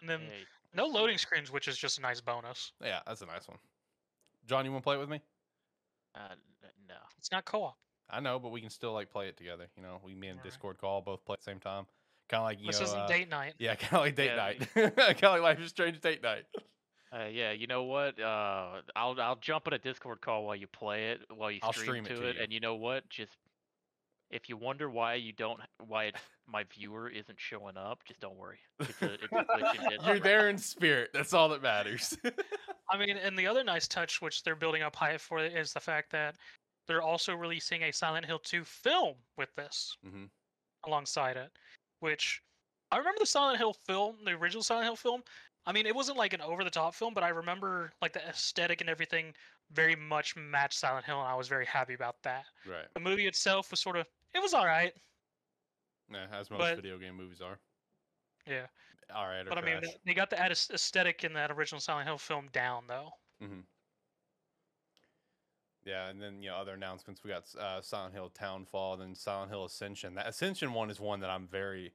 And 0.00 0.08
then 0.10 0.20
Hey, 0.20 0.44
no 0.74 0.86
loading 0.86 1.16
screens, 1.18 1.50
which 1.50 1.68
is 1.68 1.78
just 1.78 1.98
a 1.98 2.02
nice 2.02 2.20
bonus. 2.20 2.72
Yeah, 2.82 3.00
that's 3.06 3.22
a 3.22 3.26
nice 3.26 3.48
one. 3.48 3.58
John, 4.46 4.64
you 4.64 4.72
want 4.72 4.82
to 4.82 4.84
play 4.84 4.96
it 4.96 5.00
with 5.00 5.08
me? 5.08 5.22
uh, 6.14 6.34
no. 6.88 6.94
It's 7.18 7.30
not 7.30 7.44
co-op. 7.44 7.76
I 8.10 8.20
know, 8.20 8.38
but 8.38 8.50
we 8.50 8.60
can 8.60 8.70
still 8.70 8.92
like 8.92 9.10
play 9.10 9.28
it 9.28 9.36
together. 9.36 9.68
You 9.76 9.82
know, 9.82 10.00
we 10.04 10.12
can 10.12 10.20
be 10.20 10.28
in 10.28 10.34
a 10.34 10.38
Alright. 10.38 10.42
Discord 10.42 10.78
call, 10.78 11.00
both 11.00 11.24
play 11.24 11.34
at 11.34 11.40
the 11.40 11.44
same 11.44 11.60
time. 11.60 11.86
Kind 12.28 12.40
of 12.40 12.44
like 12.44 12.60
you 12.60 12.66
This 12.66 12.80
know, 12.80 12.84
isn't 12.84 12.98
uh, 12.98 13.06
date 13.06 13.28
night. 13.28 13.54
yeah, 13.58 13.74
kind 13.76 13.94
of 13.94 14.00
like 14.00 14.14
date 14.16 14.26
Yeah, 14.26 14.36
night, 14.36 14.68
kind 14.74 14.98
of 14.98 15.22
like 15.22 15.42
Life 15.42 15.60
is 15.60 15.70
Strange 15.70 16.00
date 16.00 16.22
night. 16.22 16.44
Uh, 17.12 17.26
yeah, 17.26 17.52
you 17.52 17.66
know 17.66 17.82
what? 17.84 18.18
Uh, 18.18 18.80
I'll 18.96 19.20
I'll 19.20 19.36
jump 19.36 19.66
on 19.66 19.74
a 19.74 19.78
Discord 19.78 20.20
call 20.22 20.46
while 20.46 20.56
you 20.56 20.66
play 20.66 21.10
it, 21.10 21.20
while 21.34 21.50
you 21.50 21.60
I'll 21.62 21.72
stream, 21.72 21.86
stream 21.86 22.06
it 22.06 22.14
to 22.14 22.16
to 22.16 22.26
it, 22.28 22.36
you. 22.36 22.42
and 22.42 22.52
you 22.52 22.60
know 22.60 22.74
what? 22.74 23.08
Just 23.10 23.36
if 24.30 24.48
you 24.48 24.56
wonder 24.56 24.88
why 24.90 25.14
you 25.14 25.32
don't, 25.32 25.60
why 25.78 26.04
it's, 26.06 26.20
my 26.46 26.64
viewer 26.64 27.08
isn't 27.08 27.38
showing 27.38 27.76
up, 27.76 28.04
just 28.04 28.20
don't 28.20 28.36
worry. 28.36 28.58
It's 28.80 29.00
a, 29.02 29.14
it's 29.14 29.22
a 29.24 29.28
glitch 29.28 29.92
in 30.00 30.00
You're 30.06 30.20
there 30.20 30.48
in 30.48 30.58
spirit. 30.58 31.10
That's 31.12 31.32
all 31.32 31.48
that 31.50 31.62
matters. 31.62 32.16
I 32.90 32.98
mean, 32.98 33.16
and 33.16 33.38
the 33.38 33.46
other 33.46 33.64
nice 33.64 33.88
touch, 33.88 34.20
which 34.20 34.42
they're 34.42 34.56
building 34.56 34.82
up 34.82 34.94
hype 34.96 35.20
for, 35.20 35.38
is 35.44 35.72
the 35.72 35.80
fact 35.80 36.10
that 36.12 36.36
they're 36.86 37.02
also 37.02 37.34
releasing 37.34 37.84
a 37.84 37.92
Silent 37.92 38.26
Hill 38.26 38.40
2 38.40 38.64
film 38.64 39.14
with 39.38 39.54
this 39.54 39.96
Mhm. 40.06 40.28
alongside 40.84 41.36
it. 41.36 41.50
Which 42.00 42.42
I 42.90 42.98
remember 42.98 43.20
the 43.20 43.26
Silent 43.26 43.58
Hill 43.58 43.72
film, 43.86 44.16
the 44.24 44.32
original 44.32 44.62
Silent 44.62 44.86
Hill 44.86 44.96
film. 44.96 45.22
I 45.64 45.72
mean, 45.72 45.86
it 45.86 45.94
wasn't 45.94 46.18
like 46.18 46.32
an 46.32 46.40
over 46.40 46.64
the 46.64 46.70
top 46.70 46.94
film, 46.94 47.14
but 47.14 47.22
I 47.22 47.28
remember 47.28 47.92
like 48.02 48.12
the 48.12 48.26
aesthetic 48.28 48.80
and 48.80 48.90
everything 48.90 49.32
very 49.70 49.94
much 49.94 50.34
matched 50.36 50.78
Silent 50.78 51.06
Hill, 51.06 51.20
and 51.20 51.28
I 51.28 51.34
was 51.36 51.46
very 51.48 51.64
happy 51.64 51.94
about 51.94 52.16
that. 52.24 52.44
right. 52.66 52.92
The 52.94 53.00
movie 53.00 53.26
itself 53.28 53.70
was 53.70 53.80
sort 53.80 53.96
of, 53.96 54.06
it 54.34 54.42
was 54.42 54.52
all 54.54 54.66
right. 54.66 54.92
Yeah, 56.10 56.26
as 56.32 56.50
most 56.50 56.58
But- 56.58 56.76
video 56.76 56.98
game 56.98 57.16
movies 57.16 57.40
are. 57.40 57.58
Yeah. 58.46 58.66
All 59.14 59.26
right. 59.26 59.44
But 59.48 59.58
I 59.58 59.62
mean, 59.62 59.80
trash. 59.80 59.94
they 60.06 60.14
got 60.14 60.30
the 60.30 60.40
aesthetic 60.40 61.24
in 61.24 61.32
that 61.34 61.50
original 61.50 61.80
Silent 61.80 62.08
Hill 62.08 62.18
film 62.18 62.48
down, 62.52 62.84
though. 62.88 63.10
Yeah, 65.84 66.08
and 66.08 66.22
then 66.22 66.42
you 66.42 66.50
know 66.50 66.56
other 66.56 66.74
announcements. 66.74 67.24
We 67.24 67.30
got 67.30 67.44
uh, 67.56 67.80
Silent 67.82 68.14
Hill 68.14 68.30
Townfall, 68.30 68.98
then 68.98 69.14
Silent 69.14 69.50
Hill 69.50 69.64
Ascension. 69.64 70.14
That 70.14 70.28
Ascension 70.28 70.72
one 70.72 70.90
is 70.90 71.00
one 71.00 71.18
that 71.20 71.30
I'm 71.30 71.48
very, 71.48 71.92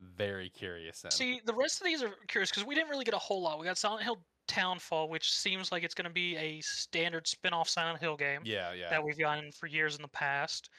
very 0.00 0.48
curious 0.48 1.04
in. 1.04 1.10
See, 1.12 1.40
the 1.44 1.54
rest 1.54 1.80
of 1.80 1.84
these 1.86 2.02
are 2.02 2.10
curious 2.26 2.50
because 2.50 2.66
we 2.66 2.74
didn't 2.74 2.90
really 2.90 3.04
get 3.04 3.14
a 3.14 3.18
whole 3.18 3.40
lot. 3.40 3.60
We 3.60 3.66
got 3.66 3.78
Silent 3.78 4.02
Hill 4.02 4.18
Townfall, 4.48 5.08
which 5.08 5.32
seems 5.32 5.70
like 5.70 5.84
it's 5.84 5.94
going 5.94 6.08
to 6.08 6.12
be 6.12 6.36
a 6.36 6.60
standard 6.62 7.28
spin 7.28 7.52
off 7.52 7.68
Silent 7.68 8.00
Hill 8.00 8.16
game 8.16 8.40
yeah, 8.44 8.72
yeah, 8.72 8.90
that 8.90 9.02
we've 9.02 9.18
gotten 9.18 9.52
for 9.52 9.68
years 9.68 9.94
in 9.94 10.02
the 10.02 10.08
past. 10.08 10.70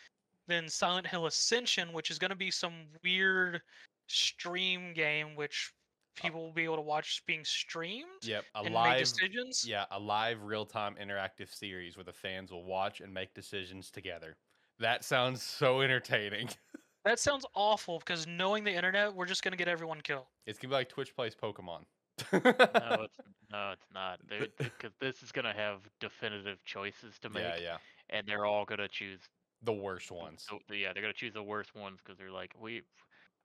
Then 0.51 0.67
Silent 0.67 1.07
Hill 1.07 1.27
Ascension, 1.27 1.93
which 1.93 2.11
is 2.11 2.19
going 2.19 2.29
to 2.29 2.35
be 2.35 2.51
some 2.51 2.73
weird 3.03 3.61
stream 4.07 4.93
game, 4.93 5.35
which 5.35 5.71
uh, 6.17 6.23
people 6.23 6.41
will 6.41 6.51
be 6.51 6.65
able 6.65 6.75
to 6.75 6.81
watch 6.81 7.23
being 7.25 7.45
streamed 7.45 8.05
yep. 8.21 8.43
A 8.55 8.59
and 8.59 8.65
make 8.65 8.73
live, 8.73 8.99
decisions. 8.99 9.65
yeah, 9.65 9.85
a 9.91 9.99
live 9.99 10.43
real 10.43 10.65
time 10.65 10.95
interactive 11.01 11.53
series 11.53 11.95
where 11.95 12.03
the 12.03 12.11
fans 12.11 12.51
will 12.51 12.65
watch 12.65 12.99
and 12.99 13.13
make 13.13 13.33
decisions 13.33 13.89
together. 13.89 14.35
That 14.79 15.05
sounds 15.05 15.41
so 15.41 15.81
entertaining. 15.81 16.49
That 17.03 17.19
sounds 17.19 17.47
awful 17.55 17.97
because 17.97 18.27
knowing 18.27 18.63
the 18.63 18.71
internet, 18.71 19.15
we're 19.15 19.25
just 19.25 19.41
going 19.41 19.53
to 19.53 19.57
get 19.57 19.67
everyone 19.67 20.01
killed. 20.01 20.27
it's 20.45 20.59
gonna 20.59 20.69
be 20.69 20.75
like 20.75 20.87
Twitch 20.87 21.15
plays 21.15 21.33
Pokemon. 21.33 21.85
no, 22.31 22.39
it's 22.43 23.17
no, 23.51 23.71
it's 23.71 23.87
not. 23.91 24.19
Because 24.29 24.91
this 25.01 25.23
is 25.23 25.31
gonna 25.31 25.51
have 25.51 25.79
definitive 25.99 26.63
choices 26.63 27.17
to 27.23 27.29
make, 27.31 27.41
yeah, 27.41 27.57
yeah, 27.59 27.77
and 28.11 28.27
they're 28.27 28.45
all 28.45 28.65
gonna 28.65 28.87
choose. 28.87 29.19
The 29.63 29.73
worst 29.73 30.11
ones. 30.11 30.45
So 30.49 30.59
yeah, 30.73 30.93
they're 30.93 31.01
gonna 31.01 31.13
choose 31.13 31.33
the 31.33 31.43
worst 31.43 31.75
ones 31.75 31.99
because 32.03 32.17
they're 32.17 32.31
like, 32.31 32.53
we. 32.59 32.81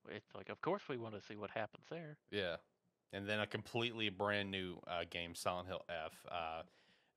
It's 0.08 0.34
like, 0.36 0.50
of 0.50 0.60
course 0.60 0.82
we 0.88 0.96
want 0.96 1.16
to 1.16 1.20
see 1.20 1.34
what 1.34 1.50
happens 1.50 1.84
there. 1.90 2.16
Yeah, 2.30 2.56
and 3.12 3.28
then 3.28 3.40
a 3.40 3.46
completely 3.46 4.08
brand 4.08 4.50
new 4.50 4.78
uh, 4.86 5.00
game, 5.10 5.34
Silent 5.34 5.66
Hill 5.66 5.82
F, 5.88 6.12
uh, 6.30 6.62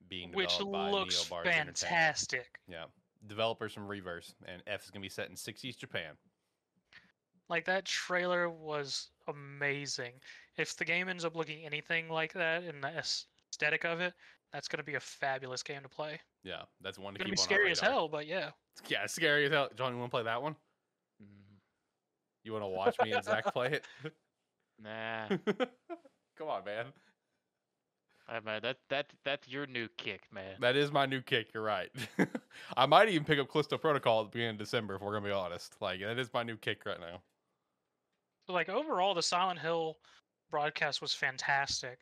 being 0.09 0.31
Which 0.31 0.59
looks 0.59 1.23
fantastic. 1.43 2.59
Yeah, 2.67 2.85
developers 3.27 3.73
from 3.73 3.87
Reverse, 3.87 4.33
and 4.47 4.63
F 4.65 4.85
is 4.85 4.89
gonna 4.89 5.03
be 5.03 5.09
set 5.09 5.29
in 5.29 5.35
'60s 5.35 5.77
Japan. 5.77 6.15
Like 7.49 7.65
that 7.65 7.85
trailer 7.85 8.49
was 8.49 9.09
amazing. 9.27 10.13
If 10.57 10.75
the 10.77 10.85
game 10.85 11.09
ends 11.09 11.25
up 11.25 11.35
looking 11.35 11.65
anything 11.65 12.09
like 12.09 12.33
that 12.33 12.63
in 12.63 12.79
the 12.81 12.89
aesthetic 12.89 13.85
of 13.85 14.01
it, 14.01 14.13
that's 14.53 14.67
going 14.67 14.77
to 14.77 14.83
be 14.83 14.95
a 14.95 14.99
fabulous 14.99 15.63
game 15.63 15.81
to 15.81 15.89
play. 15.89 16.19
Yeah, 16.43 16.61
that's 16.81 16.99
one 16.99 17.13
to 17.13 17.19
It's 17.19 17.23
going 17.23 17.35
keep 17.35 17.43
to 17.43 17.49
be 17.49 17.53
on 17.53 17.59
our 17.59 17.61
scary 17.61 17.71
as 17.71 17.79
hell, 17.79 18.07
but 18.07 18.27
yeah. 18.27 18.51
Yeah, 18.87 19.05
scary 19.07 19.45
as 19.45 19.51
hell. 19.51 19.69
John, 19.75 19.93
you 19.93 19.99
want 19.99 20.11
to 20.11 20.15
play 20.15 20.23
that 20.23 20.41
one? 20.41 20.55
Mm, 21.21 21.27
You 22.43 22.53
want 22.53 22.63
to 22.63 22.67
watch 22.67 22.95
me 23.03 23.11
and 23.11 23.23
Zach 23.23 23.51
play 23.53 23.73
it? 23.73 23.85
Nah, 24.81 25.27
Come 26.37 26.47
on, 26.47 26.63
man. 26.63 26.85
I 28.29 28.35
mean, 28.39 28.59
that 28.61 28.77
that 28.89 29.07
that's 29.25 29.45
your 29.47 29.65
new 29.67 29.89
kick, 29.97 30.21
man. 30.31 30.55
That 30.61 30.77
is 30.77 30.89
my 30.89 31.05
new 31.05 31.21
kick. 31.21 31.47
You're 31.53 31.63
right. 31.63 31.89
I 32.77 32.85
might 32.85 33.09
even 33.09 33.25
pick 33.25 33.39
up 33.39 33.49
Callisto 33.49 33.77
Protocol 33.77 34.21
at 34.21 34.23
the 34.27 34.29
beginning 34.37 34.51
of 34.55 34.59
December 34.59 34.95
if 34.95 35.01
we're 35.01 35.11
gonna 35.11 35.25
be 35.25 35.31
honest. 35.33 35.75
Like 35.81 35.99
that 35.99 36.17
is 36.17 36.33
my 36.33 36.43
new 36.43 36.55
kick 36.55 36.85
right 36.85 36.99
now. 36.99 37.21
So 38.47 38.53
like 38.53 38.69
overall, 38.69 39.13
the 39.13 39.21
Silent 39.21 39.59
Hill 39.59 39.97
broadcast 40.49 41.01
was 41.01 41.13
fantastic. 41.13 41.99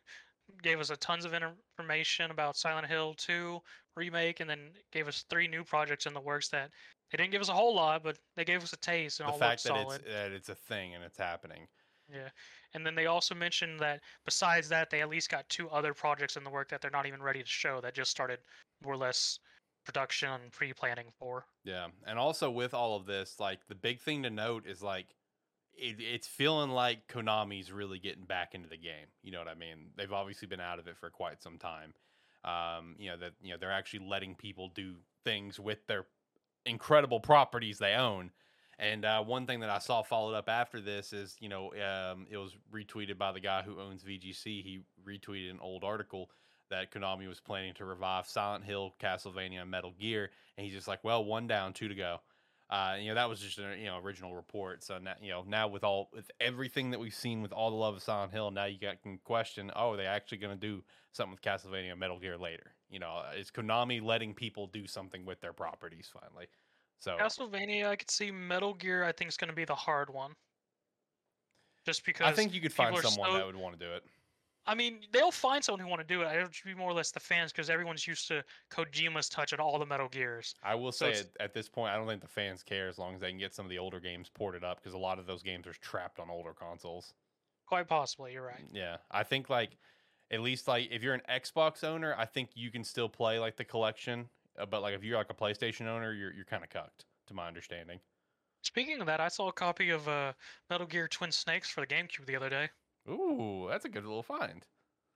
Gave 0.64 0.80
us 0.80 0.90
a 0.90 0.98
tons 0.98 1.26
of 1.26 1.34
information 1.34 2.32
about 2.32 2.56
Silent 2.56 2.88
Hill 2.88 3.14
2 3.18 3.60
remake, 3.96 4.40
and 4.40 4.50
then 4.50 4.72
gave 4.92 5.08
us 5.08 5.26
three 5.30 5.48
new 5.48 5.64
projects 5.64 6.06
in 6.06 6.14
the 6.14 6.22
works 6.22 6.50
that 6.50 6.70
they 7.12 7.18
didn't 7.18 7.32
give 7.32 7.42
us 7.42 7.50
a 7.50 7.54
whole 7.54 7.76
lot, 7.76 8.04
but 8.04 8.18
they 8.36 8.44
gave 8.44 8.64
us 8.64 8.74
a 8.74 8.78
taste 8.78 9.20
and 9.20 9.30
the 9.30 9.34
all 9.34 9.40
fact 9.40 9.64
that 9.64 9.70
solid. 9.70 10.02
it's 10.02 10.14
that 10.14 10.32
it's 10.32 10.50
a 10.50 10.56
thing 10.56 10.96
and 10.96 11.04
it's 11.04 11.18
happening. 11.18 11.68
Yeah. 12.10 12.30
And 12.74 12.86
then 12.86 12.96
they 12.96 13.06
also 13.06 13.36
mentioned 13.36 13.80
that 13.80 14.02
besides 14.26 14.70
that, 14.70 14.90
they 14.90 15.02
at 15.02 15.10
least 15.10 15.30
got 15.30 15.48
two 15.50 15.70
other 15.70 15.94
projects 15.94 16.38
in 16.38 16.44
the 16.44 16.50
work 16.50 16.70
that 16.70 16.82
they're 16.82 16.92
not 16.92 17.06
even 17.06 17.22
ready 17.22 17.42
to 17.42 17.50
show 17.50 17.82
that 17.82 17.96
just 17.96 18.12
started 18.12 18.40
more 18.84 18.94
or 18.94 18.98
less 18.98 19.40
production 19.86 20.30
and 20.30 20.52
pre 20.52 20.74
planning 20.74 21.08
for. 21.18 21.46
Yeah, 21.64 21.88
and 22.06 22.20
also 22.20 22.50
with 22.52 22.74
all 22.74 22.96
of 22.96 23.06
this, 23.06 23.40
like 23.40 23.60
the 23.68 23.76
big 23.76 24.02
thing 24.02 24.24
to 24.24 24.30
note 24.30 24.66
is 24.68 24.82
like 24.82 25.08
it, 25.78 25.98
it's 26.00 26.28
feeling 26.28 26.72
like 26.72 27.08
Konami's 27.08 27.72
really 27.72 28.00
getting 28.00 28.26
back 28.26 28.56
into 28.56 28.68
the 28.68 28.78
game. 28.78 29.08
You 29.24 29.32
know 29.32 29.40
what 29.40 29.48
I 29.48 29.56
mean? 29.56 29.92
They've 29.96 30.12
obviously 30.12 30.48
been 30.48 30.60
out 30.60 30.80
of 30.80 30.88
it 30.88 30.98
for 30.98 31.10
quite 31.10 31.42
some 31.42 31.58
time. 31.58 31.94
Um, 32.44 32.96
you 32.98 33.10
know 33.10 33.18
that 33.18 33.34
you 33.42 33.52
know 33.52 33.58
they're 33.60 33.72
actually 33.72 34.06
letting 34.08 34.36
people 34.36 34.72
do 34.74 34.96
things 35.24 35.60
with 35.60 35.86
their 35.88 36.06
incredible 36.66 37.20
properties 37.20 37.78
they 37.78 37.94
own. 37.94 38.32
And 38.80 39.06
uh, 39.06 39.24
one 39.24 39.48
thing 39.48 39.62
that 39.62 39.72
I 39.72 39.80
saw 39.80 40.04
followed 40.04 40.36
up 40.36 40.48
after 40.48 40.80
this 40.80 41.12
is, 41.12 41.36
you 41.40 41.50
know, 41.50 41.74
um, 41.74 42.28
it 42.30 42.38
was 42.38 42.56
retweeted 42.72 43.18
by 43.18 43.32
the 43.32 43.40
guy 43.40 43.64
who 43.64 43.80
owns 43.80 44.04
VGC. 44.04 44.44
He 44.44 44.82
retweeted 45.04 45.50
an 45.50 45.60
old 45.60 45.84
article 45.84 46.30
that 46.70 46.92
Konami 46.92 47.28
was 47.28 47.40
planning 47.40 47.74
to 47.76 47.86
revive 47.86 48.28
Silent 48.28 48.66
Hill, 48.66 48.94
Castlevania, 49.02 49.62
and 49.62 49.72
Metal 49.72 49.94
Gear, 50.00 50.30
and 50.58 50.66
he's 50.66 50.76
just 50.76 50.88
like, 50.88 51.04
"Well, 51.04 51.26
one 51.26 51.48
down, 51.48 51.74
two 51.74 51.88
to 51.88 51.96
go." 51.96 52.20
Uh, 52.70 52.98
you 53.00 53.08
know, 53.08 53.16
that 53.16 53.30
was 53.30 53.40
just 53.40 53.58
an 53.60 53.80
you 53.80 53.86
know 53.86 53.98
original 54.00 54.36
report. 54.36 54.84
So 54.84 54.98
now, 54.98 55.14
you 55.22 55.30
know, 55.30 55.44
now 55.48 55.68
with 55.68 55.84
all 55.84 56.10
with 56.14 56.30
everything 56.42 56.92
that 56.92 57.00
we've 57.00 57.14
seen 57.14 57.42
with 57.42 57.54
all 57.54 57.70
the 57.70 57.78
love 57.78 57.96
of 57.96 58.04
Silent 58.04 58.34
Hill, 58.34 58.52
now 58.52 58.66
you 58.66 58.78
got 58.78 59.02
can 59.02 59.18
question, 59.20 59.72
oh, 59.76 59.92
are 59.92 59.98
they 59.98 60.06
actually 60.06 60.40
going 60.40 60.58
to 60.58 60.60
do 60.60 60.84
something 61.14 61.32
with 61.32 61.42
Castlevania, 61.42 61.92
and 61.92 62.00
Metal 62.00 62.20
Gear 62.20 62.38
later? 62.38 62.74
You 62.90 63.00
know, 63.00 63.24
uh, 63.26 63.38
is 63.38 63.52
Konami 63.52 64.04
letting 64.04 64.34
people 64.34 64.68
do 64.68 64.86
something 64.86 65.26
with 65.26 65.40
their 65.40 65.54
properties 65.54 66.10
finally? 66.12 66.48
So 67.00 67.16
Castlevania, 67.18 67.88
I 67.88 67.96
could 67.96 68.12
see 68.12 68.32
Metal 68.32 68.74
Gear, 68.74 69.04
I 69.04 69.14
think 69.14 69.30
is 69.30 69.38
going 69.38 69.50
to 69.50 69.56
be 69.56 69.66
the 69.66 69.76
hard 69.76 70.10
one. 70.10 70.34
Just 71.86 72.04
because 72.06 72.28
I 72.28 72.34
think 72.34 72.54
you 72.54 72.60
could 72.60 72.74
find 72.74 72.98
someone 72.98 73.32
so- 73.32 73.38
that 73.38 73.46
would 73.46 73.56
want 73.56 73.80
to 73.80 73.86
do 73.86 73.94
it. 73.94 74.04
I 74.68 74.76
mean, 74.76 75.08
they'll 75.12 75.32
find 75.32 75.64
someone 75.64 75.80
who 75.80 75.88
want 75.88 76.02
to 76.02 76.08
do 76.08 76.22
it. 76.22 76.36
It'll 76.36 76.50
be 76.66 76.76
more 76.76 76.90
or 76.90 76.94
less 76.94 77.12
the 77.12 77.22
fans 77.22 77.54
because 77.54 77.70
everyone's 77.70 78.06
used 78.06 78.28
to 78.28 78.44
Kojima's 78.70 79.30
touch 79.30 79.54
on 79.54 79.60
all 79.60 79.80
the 79.80 79.86
Metal 79.86 80.10
Gears. 80.10 80.56
I 80.62 80.76
will 80.76 80.92
So 80.92 81.12
say 81.12 81.20
at, 81.22 81.28
at 81.40 81.54
this 81.54 81.70
point, 81.70 81.94
I 81.94 81.96
don't 81.96 82.08
think 82.08 82.22
the 82.22 82.28
fans 82.28 82.64
care 82.64 82.90
as 82.90 82.98
long 82.98 83.16
as 83.16 83.22
they 83.22 83.30
can 83.30 83.40
get 83.40 83.56
some 83.56 83.66
of 83.66 83.70
the 83.70 83.78
older 83.78 84.02
games 84.02 84.30
ported 84.30 84.66
up 84.66 84.80
because 84.80 84.94
a 84.94 84.98
lot 84.98 85.20
of 85.20 85.26
those 85.26 85.42
games 85.42 85.68
are 85.68 85.74
trapped 85.74 86.20
on 86.20 86.30
older 86.30 86.54
consoles. 86.54 87.14
Quite 87.66 87.88
possibly, 87.88 88.34
you're 88.34 88.46
right. 88.46 88.64
Yeah, 88.72 88.98
I 89.10 89.24
think 89.24 89.50
like 89.50 89.78
at 90.32 90.42
least 90.42 90.68
like 90.68 90.90
if 90.92 91.02
you're 91.02 91.14
an 91.14 91.22
Xbox 91.30 91.84
owner, 91.84 92.14
I 92.18 92.26
think 92.26 92.52
you 92.56 92.70
can 92.70 92.84
still 92.84 93.10
play 93.10 93.40
like 93.40 93.56
the 93.56 93.66
collection. 93.66 94.30
Uh, 94.58 94.66
but 94.66 94.82
like 94.82 94.96
if 94.96 95.04
you're 95.04 95.18
like 95.18 95.30
a 95.30 95.36
PlayStation 95.36 95.88
owner, 95.88 96.14
you're 96.14 96.34
you're 96.34 96.46
kind 96.46 96.64
of 96.64 96.70
cucked, 96.70 97.06
to 97.28 97.34
my 97.34 97.48
understanding. 97.48 98.02
Speaking 98.64 99.00
of 99.00 99.08
that, 99.08 99.22
I 99.22 99.30
saw 99.30 99.48
a 99.48 99.54
copy 99.54 99.92
of 99.92 100.08
uh, 100.10 100.34
Metal 100.70 100.88
Gear 100.88 101.08
Twin 101.08 101.32
Snakes 101.32 101.70
for 101.70 101.82
the 101.82 101.88
GameCube 101.88 102.26
the 102.26 102.36
other 102.36 102.50
day. 102.50 102.70
Ooh, 103.10 103.68
that's 103.70 103.86
a 103.86 103.90
good 103.90 104.04
little 104.04 104.24
find. 104.24 104.66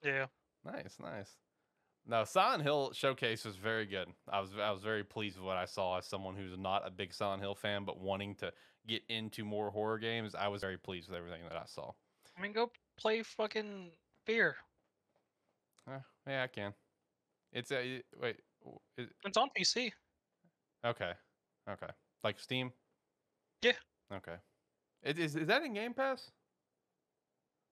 Yeah. 0.04 0.28
Nice, 0.66 0.98
nice. 1.02 1.36
No, 2.08 2.24
Silent 2.24 2.64
Hill 2.64 2.92
showcase 2.94 3.46
was 3.46 3.56
very 3.56 3.86
good. 3.86 4.08
I 4.28 4.40
was 4.40 4.50
I 4.60 4.72
was 4.72 4.82
very 4.82 5.04
pleased 5.04 5.38
with 5.38 5.46
what 5.46 5.58
I 5.58 5.66
saw 5.66 5.98
as 5.98 6.08
someone 6.08 6.36
who's 6.36 6.58
not 6.58 6.88
a 6.88 6.92
big 6.92 7.14
Silent 7.14 7.42
Hill 7.42 7.54
fan 7.54 7.86
but 7.86 8.00
wanting 8.00 8.36
to 8.36 8.52
get 8.88 9.04
into 9.10 9.46
more 9.46 9.70
horror 9.70 10.00
games. 10.00 10.34
I 10.34 10.48
was 10.48 10.62
very 10.62 10.78
pleased 10.78 11.10
with 11.10 11.18
everything 11.18 11.42
that 11.48 11.58
I 11.58 11.66
saw. 11.66 11.92
I 12.38 12.42
mean, 12.42 12.54
go 12.54 12.72
play 12.98 13.22
fucking 13.24 13.92
Fear. 14.26 14.56
Uh, 15.88 16.00
yeah, 16.28 16.44
I 16.44 16.48
can. 16.48 16.74
It's 17.52 17.72
a 17.72 18.02
wait. 18.20 18.38
Is, 18.98 19.10
It's 19.26 19.38
on 19.38 19.50
PC. 19.58 19.92
okay, 20.86 21.14
okay. 21.70 21.88
Like 22.24 22.40
Steam. 22.40 22.72
Yeah. 23.62 23.74
Okay. 24.14 24.36
It, 25.04 25.18
is 25.18 25.36
is 25.36 25.48
that 25.48 25.64
in 25.64 25.74
Game 25.74 25.94
Pass? 25.94 26.32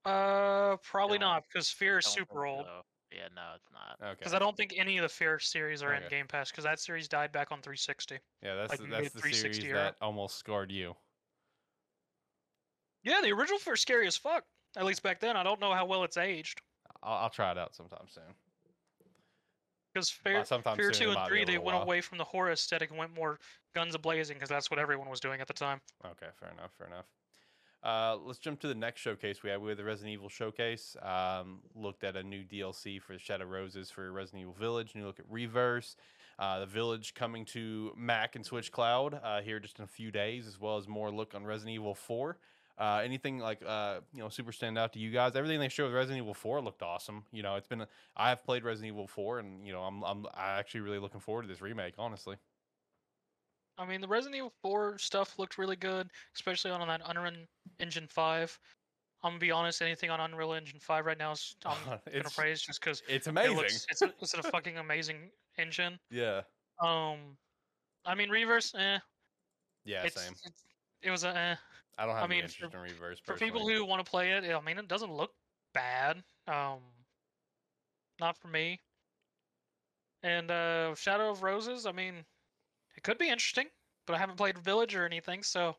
Uh, 0.04 0.76
probably 0.82 1.18
Don't- 1.18 1.28
not 1.28 1.44
because 1.48 1.70
Fear 1.70 1.98
is 1.98 2.04
Don't 2.06 2.14
super 2.14 2.46
old. 2.46 2.64
so. 2.66 2.82
Yeah, 3.12 3.26
no, 3.34 3.42
it's 3.56 3.66
not. 3.72 3.96
Okay. 4.00 4.14
Because 4.18 4.34
I 4.34 4.38
don't 4.38 4.56
think 4.56 4.72
any 4.76 4.96
of 4.98 5.02
the 5.02 5.08
Fear 5.08 5.40
series 5.40 5.82
are 5.82 5.92
in 5.94 6.04
Okay. 6.04 6.16
Game 6.18 6.28
Pass 6.28 6.50
because 6.52 6.62
that 6.64 6.78
series 6.78 7.08
died 7.08 7.32
back 7.32 7.50
on 7.50 7.60
360. 7.60 8.18
Yeah, 8.40 8.54
that's 8.54 8.70
like 8.70 8.78
the, 8.78 8.86
that's 8.86 9.12
the 9.12 9.18
360 9.20 9.52
series 9.62 9.64
era. 9.64 9.78
that 9.78 9.96
almost 10.00 10.38
scarred 10.38 10.70
you. 10.70 10.94
Yeah, 13.02 13.20
the 13.22 13.32
original 13.32 13.58
Fear 13.58 13.76
scary 13.76 14.06
as 14.06 14.16
fuck. 14.16 14.44
At 14.76 14.84
least 14.84 15.02
back 15.02 15.18
then. 15.18 15.36
I 15.36 15.42
don't 15.42 15.60
know 15.60 15.72
how 15.74 15.86
well 15.86 16.04
it's 16.04 16.16
aged. 16.16 16.60
I'll, 17.02 17.24
I'll 17.24 17.30
try 17.30 17.50
it 17.50 17.58
out 17.58 17.74
sometime 17.74 18.06
soon. 18.08 18.22
Because 19.92 20.08
Fear, 20.08 20.44
sometime 20.44 20.76
Fear 20.76 20.92
soon, 20.92 21.10
it 21.10 21.14
2 21.14 21.14
might 21.14 21.22
and 21.24 21.30
be 21.32 21.42
a 21.42 21.44
3, 21.44 21.44
they 21.44 21.52
little 21.54 21.64
went 21.64 21.74
while. 21.78 21.82
away 21.82 22.00
from 22.00 22.18
the 22.18 22.24
horror 22.24 22.52
aesthetic 22.52 22.90
and 22.90 22.98
went 22.98 23.12
more 23.12 23.40
guns 23.74 23.96
a 23.96 23.98
blazing 23.98 24.36
because 24.36 24.48
that's 24.48 24.70
what 24.70 24.78
everyone 24.78 25.08
was 25.08 25.18
doing 25.18 25.40
at 25.40 25.48
the 25.48 25.52
time. 25.52 25.80
Okay, 26.06 26.28
fair 26.38 26.50
enough, 26.52 26.70
fair 26.78 26.86
enough. 26.86 27.06
Uh, 27.82 28.16
let's 28.24 28.38
jump 28.38 28.60
to 28.60 28.68
the 28.68 28.74
next 28.74 29.00
showcase 29.00 29.42
we 29.42 29.50
had. 29.50 29.60
We 29.60 29.70
had 29.70 29.78
the 29.78 29.84
Resident 29.84 30.12
Evil 30.12 30.28
showcase. 30.28 30.96
Um, 31.02 31.60
looked 31.74 32.04
at 32.04 32.14
a 32.16 32.22
new 32.22 32.44
DLC 32.44 33.00
for 33.00 33.18
Shadow 33.18 33.46
Roses 33.46 33.90
for 33.90 34.12
Resident 34.12 34.42
Evil 34.42 34.54
Village. 34.54 34.94
New 34.94 35.06
look 35.06 35.18
at 35.18 35.24
Reverse. 35.30 35.96
Uh, 36.38 36.60
the 36.60 36.66
Village 36.66 37.14
coming 37.14 37.44
to 37.46 37.92
Mac 37.96 38.36
and 38.36 38.44
Switch 38.44 38.70
Cloud 38.70 39.18
uh, 39.22 39.40
here 39.40 39.60
just 39.60 39.78
in 39.78 39.84
a 39.84 39.88
few 39.88 40.10
days, 40.10 40.46
as 40.46 40.60
well 40.60 40.76
as 40.76 40.88
more 40.88 41.10
look 41.10 41.34
on 41.34 41.44
Resident 41.44 41.74
Evil 41.74 41.94
4. 41.94 42.38
Uh, 42.78 43.02
anything 43.04 43.38
like 43.38 43.62
uh, 43.66 44.00
you 44.14 44.20
know 44.20 44.30
super 44.30 44.52
stand 44.52 44.78
out 44.78 44.92
to 44.94 44.98
you 44.98 45.10
guys? 45.10 45.36
Everything 45.36 45.60
they 45.60 45.68
showed 45.68 45.84
with 45.84 45.94
Resident 45.94 46.22
Evil 46.22 46.32
4 46.32 46.62
looked 46.62 46.82
awesome. 46.82 47.24
You 47.30 47.42
know, 47.42 47.56
it's 47.56 47.66
been 47.66 47.82
a, 47.82 47.88
I 48.16 48.30
have 48.30 48.42
played 48.42 48.64
Resident 48.64 48.94
Evil 48.94 49.06
4, 49.06 49.40
and 49.40 49.66
you 49.66 49.72
know 49.72 49.82
I'm 49.82 50.02
I'm 50.02 50.26
actually 50.34 50.80
really 50.80 50.98
looking 50.98 51.20
forward 51.20 51.42
to 51.42 51.48
this 51.48 51.60
remake. 51.60 51.94
Honestly, 51.98 52.36
I 53.80 53.86
mean, 53.86 54.00
the 54.02 54.08
Resident 54.08 54.36
Evil 54.36 54.52
4 54.62 54.98
stuff 54.98 55.38
looked 55.38 55.56
really 55.56 55.76
good, 55.76 56.10
especially 56.36 56.70
on 56.70 56.86
that 56.86 57.00
Unreal 57.06 57.32
Engine 57.78 58.06
5. 58.06 58.58
I'm 59.22 59.30
gonna 59.32 59.38
be 59.38 59.50
honest, 59.50 59.80
anything 59.82 60.10
on 60.10 60.20
Unreal 60.20 60.52
Engine 60.52 60.78
5 60.80 61.06
right 61.06 61.18
now 61.18 61.32
is 61.32 61.56
I'm 61.64 61.76
gonna 62.12 62.30
praise 62.34 62.60
just 62.62 62.80
because 62.80 63.02
it's 63.08 63.26
it 63.26 63.30
amazing. 63.30 63.56
looks 63.56 63.86
it's 63.90 64.02
a, 64.02 64.12
it's 64.20 64.34
a 64.34 64.42
fucking 64.50 64.76
amazing 64.78 65.30
engine. 65.58 65.98
yeah, 66.10 66.42
Um, 66.78 67.36
I 68.04 68.14
mean, 68.14 68.28
Reverse, 68.30 68.74
eh, 68.74 68.98
yeah, 69.84 70.04
it's, 70.04 70.20
same. 70.20 70.32
it's 70.32 70.64
it 71.02 71.10
was 71.10 71.24
a 71.24 71.36
eh. 71.36 71.56
I 71.98 72.06
don't 72.06 72.14
have 72.14 72.24
any 72.24 72.36
mean, 72.36 72.44
interest 72.44 72.72
for- 72.72 72.76
in 72.78 72.82
reverse. 72.82 73.18
for 73.24 73.34
people 73.34 73.66
who 73.66 73.84
want 73.84 74.04
to 74.04 74.10
play 74.10 74.32
it. 74.32 74.44
I 74.44 74.60
mean, 74.60 74.78
it 74.78 74.88
doesn't 74.88 75.12
look 75.12 75.32
bad. 75.74 76.22
Um, 76.46 76.80
not 78.20 78.36
for 78.38 78.48
me. 78.48 78.80
And 80.22 80.50
uh, 80.50 80.94
Shadows 80.94 81.38
of 81.38 81.42
Rose, 81.42 81.86
I 81.86 81.92
mean, 81.92 82.24
it 82.96 83.02
could 83.02 83.18
be 83.18 83.28
interesting, 83.28 83.68
but 84.06 84.14
I 84.14 84.18
haven't 84.18 84.36
played 84.36 84.58
Village 84.58 84.94
or 84.94 85.04
anything, 85.04 85.42
so 85.42 85.76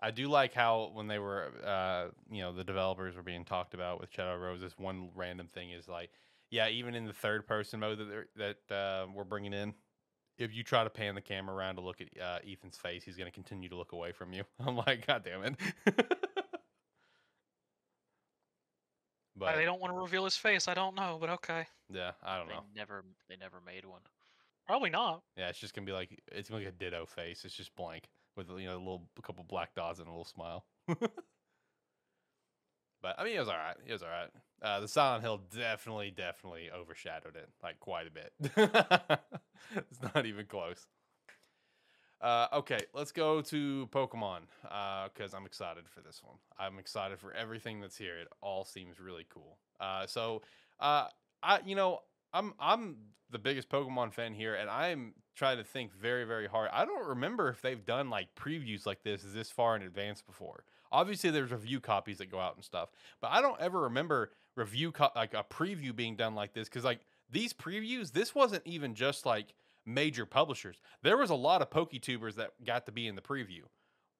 I 0.00 0.10
do 0.10 0.28
like 0.28 0.52
how 0.54 0.90
when 0.92 1.06
they 1.06 1.18
were, 1.18 1.52
uh, 1.64 2.06
you 2.30 2.42
know, 2.42 2.52
the 2.52 2.64
developers 2.64 3.14
were 3.16 3.22
being 3.22 3.44
talked 3.44 3.74
about 3.74 4.00
with 4.00 4.10
Shadow 4.12 4.36
Roses. 4.36 4.74
One 4.76 5.10
random 5.14 5.46
thing 5.46 5.70
is 5.70 5.88
like, 5.88 6.10
yeah, 6.50 6.68
even 6.68 6.94
in 6.94 7.06
the 7.06 7.12
third 7.12 7.46
person 7.46 7.80
mode 7.80 7.98
that 8.36 8.56
that 8.68 8.74
uh, 8.74 9.06
we're 9.14 9.24
bringing 9.24 9.52
in, 9.52 9.74
if 10.36 10.52
you 10.54 10.62
try 10.64 10.84
to 10.84 10.90
pan 10.90 11.14
the 11.14 11.20
camera 11.20 11.54
around 11.54 11.76
to 11.76 11.80
look 11.80 12.00
at 12.00 12.08
uh, 12.20 12.38
Ethan's 12.46 12.76
face, 12.76 13.04
he's 13.04 13.16
going 13.16 13.30
to 13.30 13.34
continue 13.34 13.68
to 13.68 13.76
look 13.76 13.92
away 13.92 14.12
from 14.12 14.32
you. 14.32 14.44
I'm 14.66 14.76
like, 14.76 15.06
God 15.06 15.24
damn 15.24 15.44
it. 15.44 15.54
but 19.36 19.56
they 19.56 19.64
don't 19.64 19.80
want 19.80 19.92
to 19.92 19.98
reveal 19.98 20.24
his 20.24 20.36
face. 20.36 20.68
I 20.68 20.74
don't 20.74 20.94
know, 20.96 21.18
but 21.20 21.30
okay, 21.30 21.66
yeah, 21.92 22.12
I 22.22 22.36
don't 22.38 22.48
They 22.48 22.54
know. 22.54 22.64
never, 22.74 23.04
they 23.28 23.36
never 23.36 23.60
made 23.60 23.84
one. 23.84 24.02
Probably 24.66 24.90
not. 24.90 25.22
Yeah, 25.36 25.48
it's 25.48 25.58
just 25.58 25.74
gonna 25.74 25.86
be 25.86 25.92
like 25.92 26.22
it's 26.32 26.48
gonna 26.48 26.60
be 26.60 26.66
like 26.66 26.74
a 26.74 26.78
ditto 26.78 27.06
face. 27.06 27.44
It's 27.44 27.54
just 27.54 27.74
blank 27.76 28.08
with 28.36 28.48
you 28.50 28.66
know 28.66 28.76
a 28.76 28.78
little 28.78 29.08
a 29.18 29.22
couple 29.22 29.44
black 29.44 29.74
dots 29.74 29.98
and 29.98 30.08
a 30.08 30.10
little 30.10 30.24
smile. 30.24 30.64
but 30.88 31.00
I 33.18 33.24
mean, 33.24 33.36
it 33.36 33.40
was 33.40 33.48
all 33.48 33.56
right. 33.56 33.76
It 33.86 33.92
was 33.92 34.02
all 34.02 34.08
right. 34.08 34.30
Uh, 34.62 34.80
the 34.80 34.88
Silent 34.88 35.22
Hill 35.22 35.42
definitely, 35.54 36.10
definitely 36.10 36.70
overshadowed 36.74 37.36
it 37.36 37.48
like 37.62 37.78
quite 37.80 38.06
a 38.06 38.10
bit. 38.10 38.32
it's 39.76 40.14
not 40.14 40.26
even 40.26 40.46
close. 40.46 40.86
Uh, 42.20 42.46
okay, 42.54 42.80
let's 42.94 43.12
go 43.12 43.42
to 43.42 43.86
Pokemon 43.92 44.40
because 45.12 45.34
I'm 45.34 45.44
excited 45.44 45.84
for 45.88 46.00
this 46.00 46.22
one. 46.22 46.36
I'm 46.58 46.78
excited 46.78 47.18
for 47.18 47.34
everything 47.34 47.82
that's 47.82 47.98
here. 47.98 48.16
It 48.16 48.28
all 48.40 48.64
seems 48.64 48.98
really 48.98 49.26
cool. 49.28 49.58
Uh, 49.78 50.06
so, 50.06 50.40
uh, 50.80 51.08
I 51.42 51.60
you 51.66 51.74
know 51.74 52.00
I'm 52.34 52.52
I'm 52.60 52.96
the 53.30 53.38
biggest 53.38 53.68
Pokemon 53.70 54.12
fan 54.12 54.34
here, 54.34 54.54
and 54.56 54.68
I'm 54.68 55.14
trying 55.34 55.56
to 55.56 55.64
think 55.64 55.92
very 55.94 56.24
very 56.24 56.46
hard. 56.46 56.68
I 56.72 56.84
don't 56.84 57.06
remember 57.08 57.48
if 57.48 57.62
they've 57.62 57.84
done 57.86 58.10
like 58.10 58.28
previews 58.34 58.84
like 58.84 59.02
this 59.02 59.22
this 59.24 59.50
far 59.50 59.76
in 59.76 59.82
advance 59.82 60.20
before. 60.20 60.64
Obviously, 60.92 61.30
there's 61.30 61.50
review 61.50 61.80
copies 61.80 62.18
that 62.18 62.30
go 62.30 62.38
out 62.38 62.54
and 62.56 62.64
stuff, 62.64 62.90
but 63.20 63.28
I 63.32 63.40
don't 63.40 63.60
ever 63.60 63.80
remember 63.80 64.32
review 64.56 64.92
co- 64.92 65.10
like 65.16 65.34
a 65.34 65.44
preview 65.44 65.94
being 65.96 66.14
done 66.16 66.34
like 66.34 66.52
this 66.52 66.68
because 66.68 66.84
like 66.84 67.00
these 67.30 67.52
previews, 67.52 68.12
this 68.12 68.34
wasn't 68.34 68.62
even 68.66 68.94
just 68.94 69.24
like 69.26 69.54
major 69.86 70.26
publishers. 70.26 70.80
There 71.02 71.16
was 71.16 71.30
a 71.30 71.34
lot 71.34 71.62
of 71.62 71.70
PokeTubers 71.70 72.34
that 72.36 72.50
got 72.64 72.86
to 72.86 72.92
be 72.92 73.06
in 73.08 73.16
the 73.16 73.22
preview, 73.22 73.62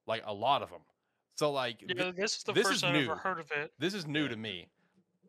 like 0.06 0.22
a 0.26 0.34
lot 0.34 0.62
of 0.62 0.70
them. 0.70 0.80
So 1.36 1.52
like 1.52 1.80
thi- 1.80 1.94
know, 1.94 2.10
this 2.12 2.36
is 2.38 2.42
the 2.44 2.52
this 2.52 2.64
first 2.66 2.76
is 2.78 2.84
I've 2.84 2.94
ever 2.96 3.04
new. 3.06 3.14
heard 3.14 3.38
of 3.40 3.50
it. 3.52 3.72
this 3.78 3.94
is 3.94 4.06
new 4.06 4.22
Yeah. 4.24 4.28
to 4.30 4.36
me. 4.36 4.66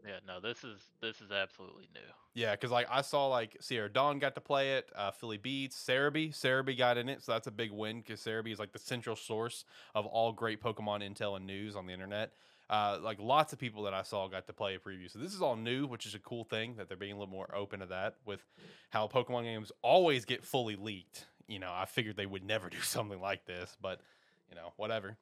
Yeah, 0.05 0.19
no, 0.27 0.39
this 0.39 0.63
is 0.63 0.79
this 1.01 1.21
is 1.21 1.31
absolutely 1.31 1.87
new. 1.93 2.01
Yeah, 2.33 2.51
because 2.51 2.71
like 2.71 2.87
I 2.91 3.01
saw 3.01 3.27
like 3.27 3.57
Sierra 3.59 3.89
Dawn 3.89 4.19
got 4.19 4.35
to 4.35 4.41
play 4.41 4.73
it, 4.73 4.89
uh, 4.95 5.11
Philly 5.11 5.37
Beats, 5.37 5.75
Serebii, 5.75 6.31
Serebii 6.31 6.77
got 6.77 6.97
in 6.97 7.09
it, 7.09 7.23
so 7.23 7.31
that's 7.31 7.47
a 7.47 7.51
big 7.51 7.71
win 7.71 8.01
because 8.01 8.19
Serebii 8.19 8.51
is 8.51 8.59
like 8.59 8.71
the 8.71 8.79
central 8.79 9.15
source 9.15 9.65
of 9.95 10.05
all 10.05 10.31
great 10.31 10.61
Pokemon 10.61 11.01
intel 11.01 11.37
and 11.37 11.47
news 11.47 11.75
on 11.75 11.87
the 11.87 11.93
internet. 11.93 12.33
Uh, 12.69 12.97
like 13.01 13.19
lots 13.19 13.53
of 13.53 13.59
people 13.59 13.83
that 13.83 13.93
I 13.93 14.01
saw 14.01 14.27
got 14.27 14.47
to 14.47 14.53
play 14.53 14.75
a 14.75 14.79
preview, 14.79 15.11
so 15.11 15.19
this 15.19 15.33
is 15.33 15.41
all 15.41 15.55
new, 15.55 15.85
which 15.85 16.05
is 16.05 16.15
a 16.15 16.19
cool 16.19 16.43
thing 16.43 16.75
that 16.77 16.87
they're 16.87 16.97
being 16.97 17.13
a 17.13 17.17
little 17.17 17.31
more 17.31 17.53
open 17.55 17.79
to 17.79 17.85
that. 17.87 18.15
With 18.25 18.43
how 18.89 19.07
Pokemon 19.07 19.43
games 19.43 19.71
always 19.81 20.25
get 20.25 20.43
fully 20.43 20.75
leaked, 20.75 21.25
you 21.47 21.59
know, 21.59 21.71
I 21.73 21.85
figured 21.85 22.17
they 22.17 22.25
would 22.25 22.43
never 22.43 22.69
do 22.71 22.81
something 22.81 23.21
like 23.21 23.45
this, 23.45 23.77
but 23.81 24.01
you 24.49 24.55
know, 24.55 24.73
whatever. 24.77 25.17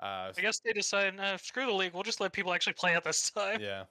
Uh, 0.00 0.32
I 0.36 0.40
guess 0.40 0.60
they 0.60 0.72
decided, 0.72 1.16
nah, 1.16 1.36
screw 1.36 1.66
the 1.66 1.72
league. 1.72 1.92
We'll 1.92 2.04
just 2.04 2.20
let 2.20 2.32
people 2.32 2.52
actually 2.52 2.74
play 2.74 2.94
it 2.94 3.02
this 3.02 3.30
time. 3.30 3.60
yeah. 3.60 3.84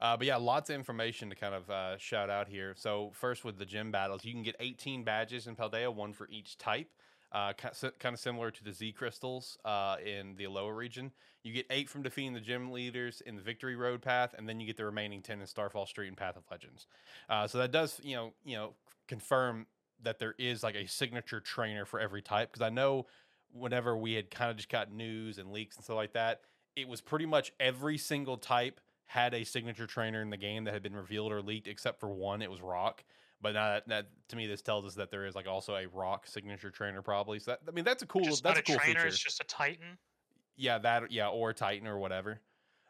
Uh, 0.00 0.16
but 0.16 0.26
yeah, 0.26 0.36
lots 0.36 0.70
of 0.70 0.76
information 0.76 1.28
to 1.30 1.34
kind 1.34 1.54
of 1.54 1.68
uh, 1.70 1.98
shout 1.98 2.30
out 2.30 2.48
here. 2.48 2.74
So 2.76 3.10
first 3.14 3.44
with 3.44 3.58
the 3.58 3.66
gym 3.66 3.90
battles, 3.90 4.24
you 4.24 4.32
can 4.32 4.42
get 4.42 4.56
18 4.60 5.04
badges 5.04 5.46
in 5.46 5.56
Paldea, 5.56 5.92
one 5.92 6.12
for 6.12 6.28
each 6.30 6.56
type. 6.58 6.88
Uh, 7.30 7.52
kind 7.52 8.14
of 8.14 8.18
similar 8.18 8.50
to 8.50 8.64
the 8.64 8.72
Z 8.72 8.92
crystals 8.92 9.58
uh, 9.64 9.96
in 10.02 10.34
the 10.36 10.44
Alola 10.44 10.74
region. 10.74 11.12
You 11.42 11.52
get 11.52 11.66
eight 11.68 11.90
from 11.90 12.02
defeating 12.02 12.32
the 12.32 12.40
gym 12.40 12.72
leaders 12.72 13.20
in 13.20 13.36
the 13.36 13.42
Victory 13.42 13.76
Road 13.76 14.00
path, 14.00 14.34
and 14.38 14.48
then 14.48 14.60
you 14.60 14.66
get 14.66 14.78
the 14.78 14.86
remaining 14.86 15.20
10 15.20 15.40
in 15.40 15.46
Starfall 15.46 15.84
Street 15.84 16.08
and 16.08 16.16
Path 16.16 16.38
of 16.38 16.44
Legends. 16.50 16.86
Uh, 17.28 17.46
so 17.46 17.58
that 17.58 17.70
does, 17.70 18.00
you 18.02 18.16
know, 18.16 18.32
you 18.46 18.56
know, 18.56 18.72
confirm 19.08 19.66
that 20.02 20.18
there 20.18 20.34
is 20.38 20.62
like 20.62 20.74
a 20.74 20.86
signature 20.86 21.40
trainer 21.40 21.84
for 21.84 22.00
every 22.00 22.22
type. 22.22 22.50
Because 22.50 22.64
I 22.64 22.70
know 22.70 23.06
whenever 23.52 23.94
we 23.94 24.14
had 24.14 24.30
kind 24.30 24.50
of 24.50 24.56
just 24.56 24.70
got 24.70 24.90
news 24.90 25.36
and 25.36 25.52
leaks 25.52 25.76
and 25.76 25.84
stuff 25.84 25.96
like 25.96 26.14
that, 26.14 26.40
it 26.76 26.88
was 26.88 27.02
pretty 27.02 27.26
much 27.26 27.52
every 27.60 27.98
single 27.98 28.38
type 28.38 28.80
had 29.08 29.32
a 29.34 29.42
signature 29.42 29.86
trainer 29.86 30.20
in 30.22 30.30
the 30.30 30.36
game 30.36 30.64
that 30.64 30.74
had 30.74 30.82
been 30.82 30.94
revealed 30.94 31.32
or 31.32 31.40
leaked, 31.42 31.66
except 31.66 31.98
for 31.98 32.10
one. 32.10 32.42
It 32.42 32.50
was 32.50 32.60
Rock. 32.60 33.02
But 33.40 33.54
now 33.54 33.68
that, 33.70 33.88
that 33.88 34.06
to 34.28 34.36
me, 34.36 34.46
this 34.46 34.62
tells 34.62 34.84
us 34.84 34.94
that 34.96 35.10
there 35.10 35.24
is 35.24 35.34
like 35.34 35.46
also 35.48 35.74
a 35.74 35.86
Rock 35.88 36.26
signature 36.26 36.70
trainer, 36.70 37.00
probably. 37.02 37.38
So 37.38 37.52
that, 37.52 37.60
I 37.66 37.70
mean, 37.70 37.84
that's 37.84 38.02
a 38.02 38.06
cool. 38.06 38.22
Just 38.24 38.42
that's 38.42 38.56
not 38.56 38.60
a 38.60 38.62
cool 38.62 38.76
trainer, 38.76 39.00
feature. 39.00 39.08
it's 39.08 39.18
just 39.18 39.40
a 39.40 39.44
Titan. 39.44 39.96
Yeah, 40.56 40.78
that 40.78 41.10
yeah, 41.10 41.28
or 41.28 41.52
Titan 41.54 41.86
or 41.86 41.98
whatever. 41.98 42.40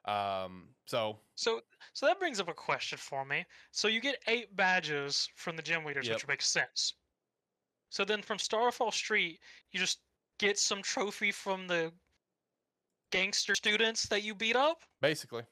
Um, 0.06 0.68
so 0.86 1.18
So 1.34 1.60
so 1.92 2.06
that 2.06 2.18
brings 2.18 2.40
up 2.40 2.48
a 2.48 2.54
question 2.54 2.98
for 2.98 3.24
me. 3.24 3.44
So 3.70 3.86
you 3.88 4.00
get 4.00 4.16
eight 4.26 4.56
badges 4.56 5.28
from 5.36 5.54
the 5.54 5.62
gym 5.62 5.84
leaders, 5.84 6.06
Yep. 6.08 6.16
which 6.16 6.26
makes 6.28 6.48
sense. 6.48 6.94
So 7.90 8.04
then 8.04 8.22
from 8.22 8.38
Starfall 8.38 8.90
Street, 8.90 9.38
you 9.70 9.78
just 9.78 10.00
get 10.38 10.58
some 10.58 10.82
trophy 10.82 11.30
from 11.30 11.66
the 11.68 11.92
gangster 13.10 13.54
students 13.54 14.06
that 14.08 14.22
you 14.22 14.34
beat 14.34 14.56
up, 14.56 14.82
basically, 15.00 15.42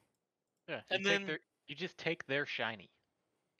Yeah. 0.67 0.75
You 0.77 0.81
And 0.91 1.05
then- 1.05 1.25
their, 1.27 1.39
you 1.67 1.75
just 1.75 1.97
take 1.97 2.25
their 2.27 2.45
shiny. 2.45 2.89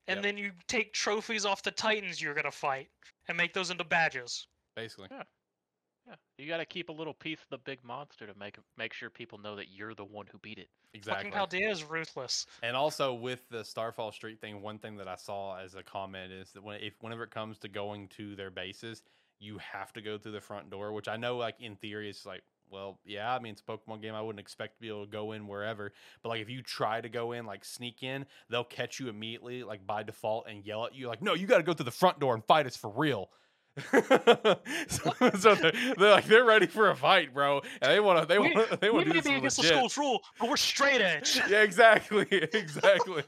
and 0.10 0.18
Yep. 0.18 0.24
then 0.24 0.38
you 0.38 0.54
take 0.68 0.94
trophies 0.94 1.46
off 1.46 1.64
the 1.64 1.72
titans 1.72 2.22
you're 2.22 2.34
gonna 2.34 2.50
fight 2.52 2.90
and 3.28 3.36
make 3.36 3.54
those 3.54 3.70
into 3.72 3.84
badges. 3.84 4.48
basically. 4.76 5.08
Yeah. 5.12 5.24
Yeah. 6.08 6.16
You 6.38 6.48
got 6.48 6.58
to 6.58 6.66
keep 6.66 6.88
a 6.88 6.92
little 6.94 7.14
piece 7.14 7.42
of 7.42 7.50
the 7.50 7.58
big 7.58 7.84
monster 7.84 8.26
to 8.28 8.34
make 8.36 8.58
make 8.78 8.94
sure 8.94 9.10
people 9.10 9.38
know 9.40 9.56
that 9.58 9.68
you're 9.70 9.94
the 9.94 10.06
one 10.06 10.26
who 10.28 10.38
beat 10.38 10.58
it. 10.60 10.70
Exactly. 10.94 11.32
Fucking 11.32 11.60
Paldea 11.60 11.70
is 11.70 11.84
ruthless. 11.84 12.46
And 12.64 12.78
also 12.78 13.14
with 13.14 13.50
the 13.50 13.66
Starfall 13.66 14.12
Street 14.14 14.40
thing, 14.40 14.62
one 14.62 14.80
thing 14.80 14.96
that 14.98 15.08
I 15.10 15.16
saw 15.16 15.58
as 15.58 15.76
a 15.76 15.84
comment 15.84 16.32
is 16.32 16.52
that 16.54 16.64
when 16.64 16.80
if 16.80 16.94
whenever 17.02 17.24
it 17.24 17.32
comes 17.32 17.58
to 17.60 17.68
going 17.68 18.08
to 18.10 18.36
their 18.38 18.50
bases, 18.52 19.02
you 19.40 19.58
have 19.58 19.92
to 19.94 20.02
go 20.02 20.18
through 20.18 20.32
the 20.32 20.40
front 20.42 20.70
door, 20.70 20.94
which 20.94 21.08
I 21.10 21.18
know 21.18 21.36
like 21.36 21.60
in 21.60 21.76
theory 21.76 22.10
is 22.10 22.26
like, 22.26 22.44
well, 22.72 23.00
yeah, 23.06 23.34
I 23.34 23.40
mean 23.40 23.54
it's 23.54 23.62
a 23.62 23.72
Pokemon 23.72 24.02
game. 24.02 24.14
I 24.14 24.22
wouldn't 24.22 24.40
expect 24.40 24.76
to 24.76 24.82
be 24.82 24.90
able 24.90 25.06
to 25.06 25.12
go 25.12 25.32
in 25.32 25.48
wherever. 25.48 25.92
But 26.22 26.30
like 26.30 26.42
if 26.42 26.50
you 26.50 26.62
try 26.62 27.02
to 27.02 27.10
go 27.10 27.32
in, 27.32 27.46
like 27.46 27.66
sneak 27.66 28.04
in, 28.04 28.26
they'll 28.50 28.64
catch 28.64 29.00
you 29.00 29.10
immediately, 29.10 29.64
like 29.64 29.86
by 29.86 30.04
default, 30.04 30.48
and 30.48 30.66
yell 30.66 30.86
at 30.86 30.96
you, 30.96 31.08
like, 31.08 31.22
no, 31.22 31.34
you 31.34 31.48
gotta 31.48 31.64
go 31.64 31.74
through 31.74 31.86
the 31.86 31.92
front 31.92 32.20
door 32.20 32.34
and 32.34 32.44
fight 32.46 32.66
us 32.66 32.76
for 32.76 32.90
real. 32.90 33.30
so, 34.88 35.14
so 35.38 35.56
they're, 35.56 35.72
they're 35.98 36.12
like 36.12 36.26
they're 36.26 36.44
ready 36.44 36.66
for 36.66 36.90
a 36.90 36.96
fight, 36.96 37.34
bro. 37.34 37.62
And 37.82 37.92
they 37.92 37.96
they 37.96 38.00
wanna 38.00 38.26
they 38.26 38.40
We 38.90 38.96
wanna 38.96 39.06
do 39.06 39.14
this 39.14 39.26
be 39.26 39.36
against 39.36 39.58
the 39.58 39.64
school's 39.64 39.98
rule, 39.98 40.22
but 40.40 40.50
we're 40.50 40.58
straight 40.58 41.02
edge. 41.02 41.40
yeah, 41.50 41.62
exactly, 41.62 42.26
exactly. 42.32 43.24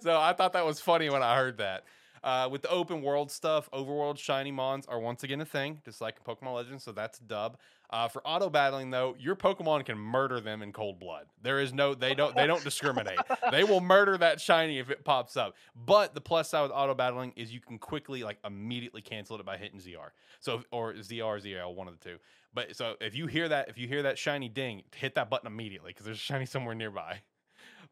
so 0.00 0.18
I 0.18 0.32
thought 0.32 0.54
that 0.54 0.66
was 0.66 0.80
funny 0.80 1.08
when 1.08 1.22
I 1.22 1.36
heard 1.36 1.58
that. 1.58 1.84
Uh, 2.26 2.48
with 2.50 2.60
the 2.60 2.70
open 2.70 3.02
world 3.02 3.30
stuff, 3.30 3.70
overworld 3.72 4.18
shiny 4.18 4.50
mons 4.50 4.84
are 4.86 4.98
once 4.98 5.22
again 5.22 5.40
a 5.40 5.44
thing, 5.44 5.80
just 5.84 6.00
like 6.00 6.24
Pokemon 6.24 6.56
Legends. 6.56 6.82
So 6.82 6.90
that's 6.90 7.20
a 7.20 7.22
dub. 7.22 7.56
Uh, 7.88 8.08
for 8.08 8.20
auto 8.26 8.50
battling 8.50 8.90
though, 8.90 9.14
your 9.16 9.36
Pokemon 9.36 9.86
can 9.86 9.96
murder 9.96 10.40
them 10.40 10.60
in 10.60 10.72
cold 10.72 10.98
blood. 10.98 11.26
There 11.40 11.60
is 11.60 11.72
no, 11.72 11.94
they 11.94 12.14
don't, 12.14 12.34
they 12.34 12.48
don't 12.48 12.64
discriminate. 12.64 13.20
they 13.52 13.62
will 13.62 13.80
murder 13.80 14.18
that 14.18 14.40
shiny 14.40 14.80
if 14.80 14.90
it 14.90 15.04
pops 15.04 15.36
up. 15.36 15.54
But 15.76 16.14
the 16.14 16.20
plus 16.20 16.48
side 16.48 16.62
with 16.62 16.72
auto 16.72 16.94
battling 16.94 17.32
is 17.36 17.54
you 17.54 17.60
can 17.60 17.78
quickly, 17.78 18.24
like, 18.24 18.38
immediately 18.44 19.02
cancel 19.02 19.38
it 19.38 19.46
by 19.46 19.56
hitting 19.56 19.78
ZR. 19.78 20.08
So 20.40 20.64
or 20.72 20.94
ZR, 20.94 21.40
ZL, 21.40 21.76
one 21.76 21.86
of 21.86 21.96
the 21.96 22.04
two. 22.04 22.16
But 22.52 22.74
so 22.74 22.96
if 23.00 23.14
you 23.14 23.28
hear 23.28 23.48
that, 23.50 23.68
if 23.68 23.78
you 23.78 23.86
hear 23.86 24.02
that 24.02 24.18
shiny 24.18 24.48
ding, 24.48 24.82
hit 24.96 25.14
that 25.14 25.30
button 25.30 25.46
immediately 25.46 25.92
because 25.92 26.06
there's 26.06 26.18
a 26.18 26.20
shiny 26.20 26.46
somewhere 26.46 26.74
nearby. 26.74 27.20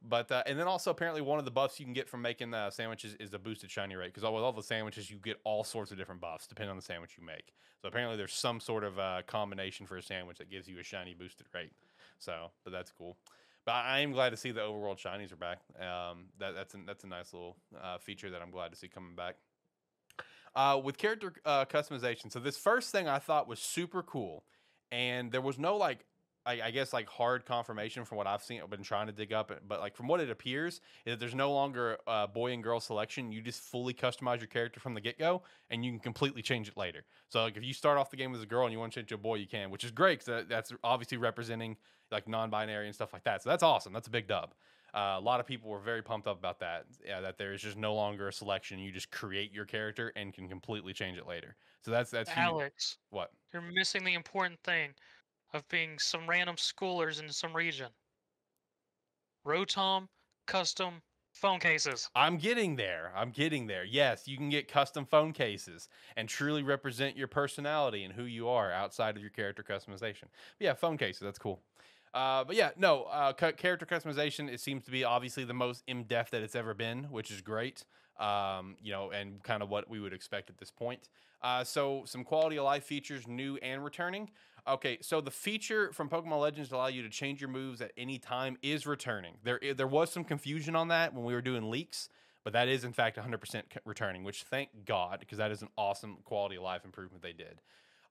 But 0.07 0.31
uh, 0.31 0.43
and 0.47 0.59
then 0.59 0.67
also 0.67 0.91
apparently 0.91 1.23
one 1.23 1.39
of 1.39 1.47
the 1.47 1.51
buffs 1.51 1.81
you 1.81 1.87
can 1.87 1.95
get 1.95 2.09
from 2.09 2.21
making 2.21 2.53
uh, 2.53 2.71
sandwiches 2.71 3.15
is 3.15 3.33
a 3.33 3.39
boosted 3.39 3.71
shiny 3.71 3.97
rate 3.97 4.13
because 4.13 4.23
with 4.23 4.43
all 4.43 4.53
the 4.53 4.63
sandwiches 4.63 5.11
you 5.11 5.17
get 5.17 5.41
all 5.45 5.65
sorts 5.65 5.91
of 5.93 5.97
different 5.97 6.21
buffs 6.21 6.47
depending 6.47 6.71
on 6.71 6.77
the 6.77 6.83
sandwich 6.83 7.13
you 7.19 7.25
make. 7.25 7.55
So 7.81 7.89
apparently 7.89 8.17
there's 8.19 8.35
some 8.35 8.61
sort 8.61 8.85
of 8.85 8.99
uh, 8.99 9.23
combination 9.27 9.87
for 9.87 9.97
a 9.97 10.03
sandwich 10.03 10.39
that 10.39 10.51
gives 10.51 10.69
you 10.69 10.79
a 10.79 10.83
shiny 10.83 11.15
boosted 11.15 11.47
rate. 11.55 11.73
So, 12.19 12.51
but 12.65 12.73
that's 12.73 12.93
cool. 12.93 13.17
But 13.65 13.73
I 13.73 14.01
am 14.01 14.13
glad 14.13 14.31
to 14.31 14.37
see 14.37 14.51
the 14.51 14.61
overworld 14.61 14.99
shinies 14.99 15.33
are 15.33 15.37
back. 15.37 15.61
Um, 15.81 16.27
that, 16.39 16.55
that's 16.55 16.75
a, 16.75 16.79
that's 16.87 17.05
a 17.05 17.07
nice 17.07 17.33
little 17.33 17.57
uh, 17.83 17.97
feature 17.97 18.29
that 18.29 18.43
I'm 18.43 18.51
glad 18.51 18.73
to 18.73 18.77
see 18.77 18.89
coming 18.89 19.15
back. 19.15 19.37
Uh, 20.55 20.81
with 20.85 20.99
character 20.99 21.33
customization, 21.45 22.31
so 22.31 22.39
this 22.39 22.57
first 22.57 22.93
thing 22.93 23.09
I 23.09 23.19
thought 23.19 23.49
was 23.49 23.59
super 23.59 24.03
cool, 24.03 24.45
and 24.93 25.33
there 25.33 25.41
was 25.41 25.59
no 25.59 25.77
like 25.77 26.05
I, 26.47 26.61
I 26.62 26.70
guess 26.70 26.92
like 26.92 27.09
hard 27.09 27.47
confirmation 27.47 28.05
from 28.05 28.18
what 28.18 28.26
I've 28.26 28.42
seen. 28.42 28.61
I've 28.62 28.70
been 28.70 28.82
trying 28.82 29.07
to 29.07 29.12
dig 29.12 29.32
up, 29.32 29.51
but 29.66 29.80
like 29.80 29.97
from 29.97 30.07
what 30.07 30.20
it 30.20 30.30
appears, 30.30 30.80
is 31.07 31.12
that 31.12 31.20
there's 31.20 31.34
no 31.34 31.53
longer 31.53 31.99
uh, 32.07 32.26
boy 32.26 32.53
and 32.53 32.62
girl 32.62 32.80
selection. 32.80 33.32
You 33.32 33.40
just 33.40 33.61
fully 33.62 33.95
customize 33.95 34.38
your 34.38 34.49
character 34.49 34.80
from 34.80 34.95
the 34.95 35.01
get 35.01 35.18
go, 35.18 35.42
and 35.70 35.84
you 35.84 35.90
can 35.92 36.01
completely 36.01 36.42
change 36.42 36.68
it 36.68 36.76
later. 36.76 37.05
So 37.28 37.42
like 37.42 37.57
if 37.57 37.64
you 37.64 37.72
start 37.72 37.99
off 37.99 38.11
the 38.11 38.16
game 38.16 38.34
as 38.34 38.42
a 38.42 38.47
girl 38.47 38.64
and 38.64 38.72
you 38.72 38.78
want 38.78 38.92
to 38.92 39.01
change 39.01 39.09
to 39.09 39.14
a 39.14 39.18
boy, 39.18 39.36
you 39.36 39.47
can, 39.47 39.70
which 39.70 39.84
is 39.84 39.90
great 39.90 40.20
because 40.20 40.26
that, 40.26 40.49
that's 40.49 40.72
obviously 40.82 41.18
representing 41.18 41.76
like 42.11 42.28
non-binary 42.28 42.86
and 42.86 42.95
stuff 42.95 43.12
like 43.12 43.24
that. 43.24 43.42
So 43.42 43.51
that's 43.51 43.62
awesome. 43.62 43.92
That's 43.92 44.09
a 44.09 44.11
big 44.11 44.26
dub. 44.26 44.55
Uh, 44.95 45.16
a 45.18 45.20
lot 45.20 45.40
of 45.40 45.47
people 45.47 45.68
were 45.68 45.80
very 45.80 46.03
pumped 46.03 46.28
up 46.28 46.38
about 46.38 46.61
that. 46.61 46.84
Yeah, 47.05 47.20
that 47.20 47.36
there 47.36 47.53
is 47.53 47.61
just 47.61 47.76
no 47.76 47.95
longer 47.97 48.28
a 48.28 48.32
selection. 48.32 48.78
You 48.78 48.92
just 48.92 49.11
create 49.11 49.53
your 49.53 49.64
character 49.64 50.12
and 50.14 50.32
can 50.32 50.49
completely 50.49 50.92
change 50.92 51.18
it 51.18 51.26
later. 51.26 51.57
So 51.80 51.90
that's 51.90 52.12
that's 52.12 52.30
huge. 52.30 52.38
Alex, 52.38 52.99
What? 53.11 53.32
you're 53.53 53.62
missing 53.74 54.05
the 54.05 54.14
important 54.14 54.61
thing 54.62 54.95
of 55.55 55.67
being 55.69 55.99
some 55.99 56.29
random 56.29 56.57
schoolers 56.57 57.23
in 57.23 57.31
some 57.31 57.55
region. 57.55 57.89
Rotom 59.47 60.09
custom 60.47 61.03
phone 61.33 61.61
cases. 61.61 62.09
I'm 62.15 62.37
getting 62.39 62.77
there. 62.77 63.13
I'm 63.15 63.31
getting 63.31 63.67
there. 63.67 63.85
Yes, 63.85 64.27
you 64.27 64.37
can 64.37 64.49
get 64.49 64.69
custom 64.69 65.05
phone 65.05 65.33
cases 65.33 65.89
and 66.17 66.29
truly 66.29 66.63
represent 66.63 67.17
your 67.17 67.29
personality 67.29 68.05
and 68.05 68.15
who 68.15 68.25
you 68.25 68.49
are 68.49 68.73
outside 68.73 69.17
of 69.17 69.23
your 69.23 69.31
character 69.31 69.63
customization. 69.63 70.23
But 70.59 70.61
yeah, 70.61 70.75
phone 70.75 70.97
cases. 70.97 71.23
That's 71.23 71.39
cool. 71.39 71.61
Uh, 72.13 72.45
but 72.45 72.55
yeah, 72.55 72.71
no, 72.77 73.05
uh, 73.05 73.33
character 73.33 73.85
customization. 73.85 74.49
It 74.49 74.61
seems 74.61 74.85
to 74.85 74.91
be 74.91 75.03
obviously 75.03 75.45
the 75.45 75.55
most 75.55 75.83
in 75.89 76.05
depth 76.05 76.31
that 76.31 76.43
it's 76.43 76.55
ever 76.55 76.73
been, 76.73 77.05
which 77.05 77.31
is 77.31 77.41
great. 77.41 77.85
Um, 78.21 78.77
you 78.81 78.93
know, 78.93 79.11
and 79.11 79.43
kind 79.43 79.61
of 79.61 79.69
what 79.69 79.91
we 79.91 79.99
would 79.99 80.13
expect 80.13 80.49
at 80.49 80.57
this 80.57 80.71
point. 80.71 81.09
Uh, 81.43 81.65
so 81.65 82.05
some 82.07 82.23
quality 82.23 82.57
of 82.57 82.65
life 82.65 82.85
features, 82.85 83.27
new 83.27 83.57
and 83.57 83.85
returning. 83.85 84.31
Okay, 84.67 84.97
so 85.03 85.21
the 85.21 85.31
feature 85.31 85.93
from 85.93 86.09
Pokemon 86.09 86.41
Legends 86.41 86.71
to 86.71 86.77
allow 86.77 86.87
you 86.87 87.03
to 87.03 87.11
change 87.11 87.39
your 87.39 87.51
moves 87.51 87.83
at 87.83 87.93
any 87.99 88.19
time 88.19 88.57
is 88.62 88.87
returning. 88.87 89.35
There, 89.43 89.61
there 89.77 89.87
was 89.87 90.11
some 90.11 90.25
confusion 90.25 90.75
on 90.75 90.89
that 90.89 91.12
when 91.12 91.25
we 91.25 91.35
were 91.35 91.43
doing 91.43 91.71
leaks, 91.71 92.09
but 92.45 92.55
that 92.55 92.67
is 92.67 92.83
in 92.83 92.95
fact 92.95 93.19
100% 93.19 93.62
returning, 93.85 94.25
which 94.25 94.45
thank 94.45 94.71
God 94.87 95.21
because 95.21 95.37
that 95.37 95.51
is 95.51 95.61
an 95.61 95.69
awesome 95.77 96.17
quality 96.25 96.57
of 96.57 96.62
life 96.62 96.87
improvement 96.87 97.23
they 97.23 97.35
did. 97.35 97.61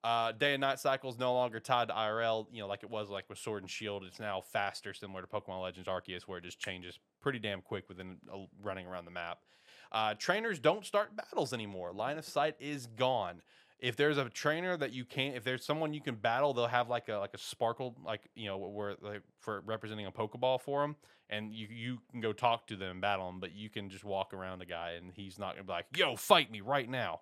Uh, 0.03 0.31
day 0.31 0.53
and 0.53 0.61
night 0.61 0.79
cycles 0.79 1.17
no 1.17 1.33
longer 1.33 1.59
tied 1.59 1.87
to 1.87 1.93
IRL, 1.93 2.45
you 2.51 2.59
know, 2.59 2.67
like 2.67 2.83
it 2.83 2.89
was 2.89 3.09
like 3.09 3.27
with 3.29 3.39
Sword 3.39 3.63
and 3.63 3.69
Shield. 3.69 4.03
It's 4.03 4.19
now 4.19 4.41
faster, 4.41 4.93
similar 4.93 5.21
to 5.21 5.27
Pokemon 5.27 5.63
Legends 5.63 5.87
Arceus, 5.87 6.23
where 6.23 6.37
it 6.37 6.43
just 6.43 6.59
changes 6.59 6.99
pretty 7.19 7.39
damn 7.39 7.61
quick 7.61 7.87
within 7.87 8.17
uh, 8.31 8.39
running 8.61 8.85
around 8.85 9.05
the 9.05 9.11
map. 9.11 9.39
Uh, 9.91 10.13
trainers 10.15 10.59
don't 10.59 10.85
start 10.85 11.15
battles 11.15 11.53
anymore. 11.53 11.93
Line 11.93 12.17
of 12.17 12.25
sight 12.25 12.55
is 12.59 12.87
gone. 12.87 13.41
If 13.83 13.97
there's 13.97 14.17
a 14.17 14.29
trainer 14.29 14.77
that 14.77 14.93
you 14.93 15.03
can't, 15.03 15.35
if 15.35 15.43
there's 15.43 15.65
someone 15.65 15.93
you 15.93 15.99
can 15.99 16.15
battle, 16.15 16.53
they'll 16.53 16.67
have 16.67 16.87
like 16.87 17.09
a 17.09 17.17
like 17.17 17.33
a 17.33 17.37
sparkle, 17.37 17.97
like 18.05 18.21
you 18.33 18.45
know, 18.45 18.57
where 18.57 18.95
like 19.01 19.23
for 19.41 19.59
representing 19.65 20.05
a 20.05 20.11
Pokeball 20.11 20.61
for 20.61 20.81
them, 20.81 20.95
and 21.29 21.53
you 21.53 21.67
you 21.69 21.99
can 22.09 22.21
go 22.21 22.31
talk 22.31 22.65
to 22.67 22.77
them 22.77 22.91
and 22.91 23.01
battle 23.01 23.27
them, 23.27 23.41
but 23.41 23.51
you 23.53 23.69
can 23.69 23.89
just 23.89 24.05
walk 24.05 24.33
around 24.33 24.61
a 24.61 24.65
guy 24.65 24.91
and 24.91 25.11
he's 25.13 25.37
not 25.37 25.55
gonna 25.55 25.65
be 25.65 25.73
like, 25.73 25.87
"Yo, 25.97 26.15
fight 26.15 26.49
me 26.49 26.61
right 26.61 26.89
now." 26.89 27.21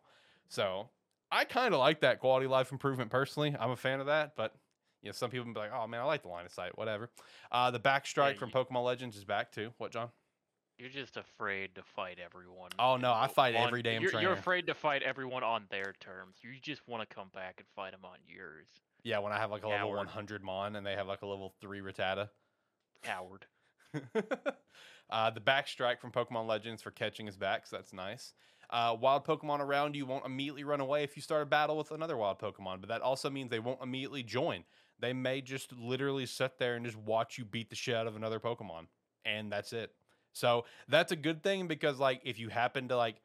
So 0.50 0.90
I 1.32 1.46
kind 1.46 1.74
of 1.74 1.80
like 1.80 2.02
that 2.02 2.20
quality 2.20 2.46
life 2.46 2.72
improvement 2.72 3.10
personally. 3.10 3.56
I'm 3.60 3.72
a 3.72 3.76
fan 3.76 4.00
of 4.00 4.06
that, 4.06 4.36
but 4.36 4.54
you 5.02 5.10
know, 5.10 5.14
some 5.14 5.32
people 5.32 5.52
be 5.52 5.60
like, 5.60 5.72
"Oh 5.74 5.88
man, 5.88 6.00
I 6.00 6.04
like 6.04 6.22
the 6.22 6.30
line 6.30 6.46
of 6.46 6.52
sight." 6.52 6.78
Whatever. 6.78 7.10
Uh, 7.52 7.72
the 7.72 7.80
backstrike 7.80 8.34
Yeah, 8.34 8.40
from 8.40 8.50
you- 8.50 8.54
Pokemon 8.54 8.86
Legends 8.86 9.18
is 9.18 9.26
back 9.26 9.52
too. 9.52 9.74
What, 9.80 9.92
John? 9.92 10.12
You're 10.82 10.90
just 10.90 11.16
afraid 11.16 11.76
to 11.76 11.84
fight 11.84 12.18
everyone. 12.18 12.72
Oh, 12.80 12.98
no, 12.98 13.14
I 13.14 13.28
fight 13.28 13.56
on- 13.56 13.68
every 13.68 13.84
damn 13.84 14.02
you're, 14.02 14.10
trainer. 14.10 14.30
You're 14.30 14.38
afraid 14.38 14.66
to 14.66 14.74
fight 14.74 15.04
everyone 15.04 15.44
on 15.44 15.66
their 15.70 15.94
terms. 16.00 16.38
You 16.42 16.50
just 16.60 16.88
want 16.88 17.08
to 17.08 17.16
come 17.16 17.28
back 17.36 17.56
and 17.60 17.68
fight 17.76 17.92
them 17.92 18.02
on 18.04 18.18
yours. 18.28 18.68
Yeah, 19.04 19.20
when 19.20 19.32
I 19.32 19.38
have 19.38 19.52
like 19.52 19.64
a 19.64 19.68
level 19.68 19.90
Coward. 19.90 19.98
100 19.98 20.44
Mon 20.44 20.76
and 20.76 20.84
they 20.84 20.96
have 20.96 21.06
like 21.06 21.22
a 21.22 21.28
level 21.28 21.54
three 21.62 21.82
Rattata. 21.82 22.30
Coward. 23.04 23.46
uh, 25.12 25.30
the 25.30 25.40
backstrike 25.40 26.00
from 26.00 26.12
Pokemon 26.12 26.48
Legends 26.48 26.82
for 26.82 26.90
catching 26.90 27.28
his 27.28 27.38
back, 27.38 27.68
so 27.68 27.76
that's 27.76 27.94
nice. 27.94 28.34
Uh, 28.72 28.98
wild 29.00 29.24
Pokemon 29.24 29.60
around 29.60 29.96
you 29.96 30.08
won't 30.08 30.26
immediately 30.26 30.64
run 30.64 30.80
away 30.80 31.04
if 31.04 31.16
you 31.16 31.22
start 31.22 31.44
a 31.44 31.46
battle 31.46 31.78
with 31.78 31.92
another 31.92 32.18
wild 32.18 32.40
Pokemon, 32.40 32.80
but 32.80 32.90
that 32.90 33.02
also 33.02 33.30
means 33.30 33.52
they 33.52 33.60
won't 33.60 33.84
immediately 33.84 34.24
join. 34.24 34.64
They 35.00 35.14
may 35.14 35.42
just 35.42 35.74
literally 35.74 36.26
sit 36.26 36.58
there 36.58 36.76
and 36.76 36.84
just 36.84 36.98
watch 36.98 37.38
you 37.38 37.46
beat 37.46 37.70
the 37.70 37.76
shit 37.76 37.96
out 37.96 38.08
of 38.08 38.16
another 38.16 38.40
Pokemon, 38.40 38.88
and 39.26 39.52
that's 39.52 39.74
it. 39.74 39.92
So 40.34 40.66
that's 40.88 41.12
a 41.12 41.16
good 41.16 41.44
thing 41.44 41.68
because 41.68 42.00
like 42.00 42.22
if 42.24 42.40
you 42.40 42.50
happen 42.50 42.88
to 42.90 42.98
like 42.98 43.16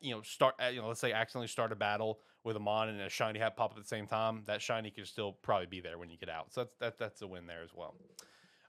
you 0.00 0.14
know 0.14 0.22
start 0.22 0.54
you 0.72 0.80
know 0.80 0.88
let's 0.88 1.00
say 1.00 1.12
accidentally 1.12 1.48
start 1.48 1.72
a 1.72 1.76
battle 1.76 2.20
with 2.44 2.56
a 2.56 2.60
mon 2.60 2.88
and 2.88 3.00
a 3.00 3.08
shiny 3.08 3.38
hat 3.38 3.56
pop 3.56 3.72
up 3.72 3.76
at 3.76 3.82
the 3.82 3.88
same 3.88 4.06
time, 4.06 4.42
that 4.46 4.60
shiny 4.60 4.90
could 4.90 5.06
still 5.06 5.32
probably 5.32 5.66
be 5.66 5.80
there 5.80 5.98
when 5.98 6.10
you 6.10 6.16
get 6.16 6.28
out. 6.28 6.52
So 6.52 6.62
that's 6.62 6.76
that 6.78 6.98
that's 6.98 7.22
a 7.22 7.26
win 7.26 7.46
there 7.46 7.62
as 7.62 7.70
well. 7.74 7.94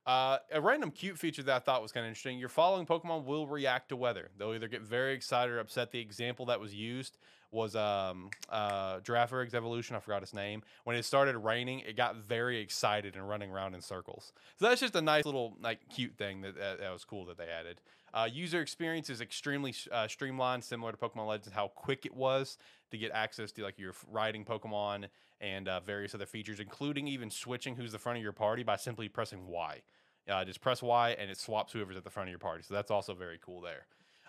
Uh, 0.06 0.38
a 0.52 0.62
random 0.62 0.92
cute 0.92 1.18
feature 1.18 1.42
that 1.42 1.56
I 1.56 1.60
thought 1.60 1.82
was 1.82 1.92
kind 1.92 2.06
of 2.06 2.10
interesting. 2.10 2.38
Your 2.38 2.50
following 2.50 2.86
Pokemon 2.86 3.26
will 3.26 3.48
react 3.48 3.90
to 3.90 3.96
weather. 3.96 4.30
They'll 4.38 4.54
either 4.54 4.68
get 4.68 4.84
very 4.84 5.14
excited 5.14 5.52
or 5.52 5.60
upset. 5.60 5.92
The 5.92 6.00
example 6.00 6.46
that 6.46 6.60
was 6.60 6.76
used 6.76 7.18
was 7.56 7.76
um, 7.76 8.30
uh, 8.49 8.99
Girafarig 8.99 9.53
evolution. 9.53 9.95
I 9.95 9.99
forgot 9.99 10.22
its 10.22 10.34
name. 10.34 10.62
When 10.84 10.95
it 10.95 11.03
started 11.03 11.38
raining, 11.38 11.80
it 11.80 11.95
got 11.95 12.18
very 12.18 12.60
excited 12.60 13.16
and 13.16 13.28
running 13.28 13.49
around 13.49 13.74
in 13.74 13.82
circles. 13.82 14.34
So 14.60 14.68
that's 14.68 14.82
just 14.82 14.95
a 14.95 15.01
nice 15.01 15.26
little 15.26 15.58
like 15.62 15.80
cute 15.89 16.16
thing 16.18 16.41
that 16.41 16.56
that, 16.58 16.80
that 16.80 16.91
was 16.91 17.06
cool 17.06 17.26
that 17.26 17.38
they 17.38 17.47
added. 17.47 17.82
Uh, 18.14 18.28
user 18.32 18.62
experience 18.62 19.10
is 19.10 19.20
extremely 19.20 19.74
uh, 19.91 20.08
streamlined, 20.08 20.64
similar 20.64 20.91
to 20.91 20.97
Pokemon 20.97 21.28
Legends. 21.28 21.53
How 21.53 21.70
quick 21.70 22.06
it 22.06 22.16
was 22.16 22.58
to 22.91 22.97
get 22.97 23.12
access 23.14 23.51
to 23.53 23.64
like 23.64 23.80
your 23.80 23.93
riding 24.10 24.45
Pokemon 24.45 25.08
and 25.41 25.68
uh, 25.68 25.80
various 25.80 26.16
other 26.16 26.26
features, 26.26 26.60
including 26.60 27.08
even 27.08 27.30
switching 27.30 27.76
who's 27.76 27.91
the 27.91 27.99
front 27.99 28.18
of 28.18 28.24
your 28.24 28.32
party 28.32 28.64
by 28.64 28.76
simply 28.76 29.10
pressing 29.10 29.47
Y. 29.47 29.82
Uh, 30.30 30.43
just 30.43 30.62
press 30.62 30.82
Y 30.82 31.12
and 31.20 31.30
it 31.30 31.38
swaps 31.38 31.74
whoever's 31.74 31.97
at 31.97 32.03
the 32.03 32.10
front 32.10 32.30
of 32.30 32.32
your 32.32 32.39
party. 32.39 32.64
So 32.64 32.74
that's 32.74 32.91
also 32.91 33.14
very 33.14 33.39
cool 33.41 33.62
there. 33.62 33.86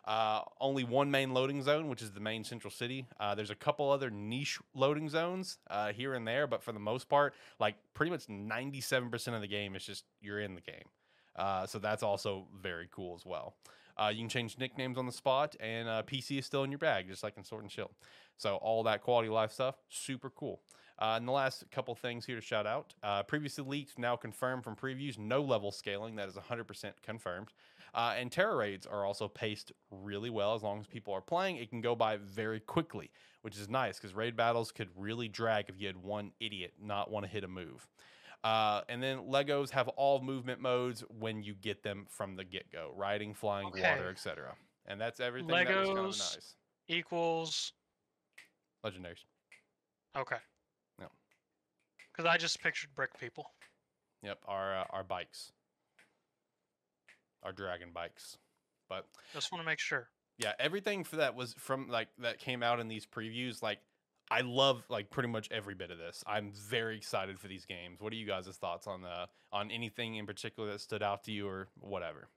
Uh, 0.07 0.43
only 0.61 0.85
one 0.85 1.11
main 1.11 1.35
loading 1.35 1.63
zone, 1.63 1.89
which 1.89 2.01
is 2.01 2.13
the 2.13 2.21
main 2.21 2.45
central 2.45 2.71
city. 2.71 3.07
Uh, 3.19 3.35
there's 3.35 3.51
a 3.51 3.57
couple 3.57 3.91
other 3.91 4.09
niche 4.09 4.59
loading 4.75 5.09
zones 5.09 5.59
uh, 5.69 5.93
here 5.93 6.15
and 6.15 6.27
there, 6.27 6.47
but 6.47 6.63
for 6.63 6.73
the 6.73 6.79
most 6.79 7.09
part, 7.09 7.35
like 7.59 7.75
pretty 7.93 8.11
much 8.11 8.27
97% 8.27 9.35
of 9.35 9.41
the 9.41 9.49
game 9.49 9.75
is 9.75 9.85
just 9.85 10.05
you're 10.21 10.41
in 10.41 10.55
the 10.55 10.61
game. 10.61 10.85
Uh, 11.35 11.67
so 11.67 11.79
that's 11.79 12.03
also 12.03 12.47
very 12.63 12.89
cool 12.93 13.15
as 13.17 13.27
well. 13.27 13.57
Uh, 13.99 14.11
you 14.13 14.21
can 14.21 14.29
change 14.29 14.59
nicknames 14.59 14.99
on 14.99 15.07
the 15.07 15.13
spot, 15.13 15.57
and 15.59 15.89
uh, 15.89 16.03
PC 16.03 16.39
is 16.39 16.47
still 16.47 16.65
in 16.65 16.71
your 16.71 16.79
bag, 16.79 17.09
just 17.09 17.23
like 17.23 17.37
in 17.37 17.45
Sword 17.45 17.63
and 17.63 17.73
Shield. 17.73 17.91
So 18.37 18.57
all 18.57 18.83
that 18.85 19.03
quality 19.03 19.29
of 19.29 19.35
life 19.35 19.53
stuff, 19.53 19.77
super 19.89 20.31
cool. 20.31 20.61
Uh, 20.99 21.15
and 21.17 21.29
the 21.29 21.33
last 21.33 21.65
couple 21.71 21.95
things 21.95 22.25
here 22.25 22.37
to 22.37 22.43
shout 22.43 22.67
out. 22.67 22.95
Uh, 23.03 23.23
previously 23.23 23.65
leaked, 23.65 23.99
now 23.99 24.17
confirmed 24.17 24.65
from 24.65 24.77
previews, 24.77 25.19
no 25.19 25.43
level 25.43 25.71
scaling. 25.71 26.17
That 26.17 26.29
is 26.29 26.37
100% 26.37 26.93
confirmed. 27.03 27.49
Uh, 27.95 28.14
and 28.16 28.30
Tera 28.30 28.55
raids 28.57 28.87
are 28.87 29.05
also 29.05 29.26
paced 29.28 29.72
really 29.91 30.30
well. 30.30 30.55
As 30.55 30.62
long 30.62 30.80
as 30.80 30.87
people 30.87 31.14
are 31.14 31.20
playing, 31.20 31.57
it 31.57 31.70
can 31.70 31.80
go 31.80 31.95
by 31.95 32.16
very 32.18 32.61
quickly, 32.61 33.11
which 33.43 33.57
is 33.57 33.68
nice 33.68 33.99
because 33.99 34.14
raid 34.14 34.37
battles 34.37 34.70
could 34.72 34.89
really 34.97 35.28
drag 35.28 35.68
if 35.68 35.80
you 35.80 35.87
had 35.87 35.97
one 35.97 36.32
idiot 36.41 36.74
not 36.80 37.11
want 37.11 37.24
to 37.24 37.30
hit 37.30 37.45
a 37.45 37.49
move. 37.49 37.87
Uh, 38.45 38.82
and 38.89 39.03
then 39.03 39.18
Legos 39.20 39.70
have 39.70 39.89
all 39.89 40.20
movement 40.20 40.61
modes 40.61 41.03
when 41.18 41.43
you 41.43 41.55
get 41.55 41.82
them 41.82 42.07
from 42.09 42.37
the 42.37 42.45
get 42.45 42.70
go 42.70 42.93
riding, 42.95 43.32
flying, 43.34 43.66
Okay. 43.68 43.80
water, 43.82 44.11
etc. 44.11 44.55
And 44.87 45.01
that's 45.01 45.18
everything 45.18 45.49
that 45.49 45.66
was 45.66 45.87
kind 45.89 45.99
of 45.99 46.05
Legos. 46.07 46.34
nice. 46.34 46.55
Equals 46.89 47.72
Legendaries. 48.84 49.24
okay. 50.16 50.37
No. 51.01 51.07
Because 52.12 52.28
I 52.30 52.37
just 52.37 52.61
pictured 52.61 52.91
brick 52.95 53.18
people. 53.18 53.51
Yep, 54.22 54.39
our 54.47 54.76
uh, 54.80 54.84
our 54.91 55.03
bikes, 55.03 55.51
our 57.47 57.53
dragon 57.53 57.89
bikes. 57.95 58.37
But 58.89 59.07
Just 59.33 59.51
want 59.53 59.63
to 59.63 59.67
make 59.67 59.79
sure. 59.79 60.09
yeah, 60.39 60.53
everything 60.59 61.05
for 61.05 61.17
that 61.17 61.35
was 61.35 61.55
from 61.59 61.89
like 61.89 62.09
that 62.19 62.39
came 62.39 62.63
out 62.63 62.81
in 62.81 62.89
these 62.89 63.07
previews. 63.07 63.63
Like, 63.63 63.79
I 64.31 64.41
love 64.43 64.85
like 64.89 65.09
pretty 65.11 65.29
much 65.29 65.49
every 65.51 65.75
bit 65.75 65.91
of 65.91 65.99
this. 65.99 66.23
I'm 66.27 66.53
very 66.53 66.97
excited 66.97 67.39
for 67.41 67.49
these 67.49 67.65
games. 67.65 68.01
What 68.01 68.13
are 68.13 68.17
you 68.17 68.27
guys' 68.27 68.49
thoughts 68.49 68.87
on 68.87 69.01
the 69.03 69.29
on 69.53 69.71
anything 69.71 70.17
in 70.17 70.27
particular 70.27 70.71
that 70.73 70.81
stood 70.81 71.03
out 71.03 71.25
to 71.25 71.33
you 71.33 71.49
or 71.49 71.69
whatever? 71.81 72.29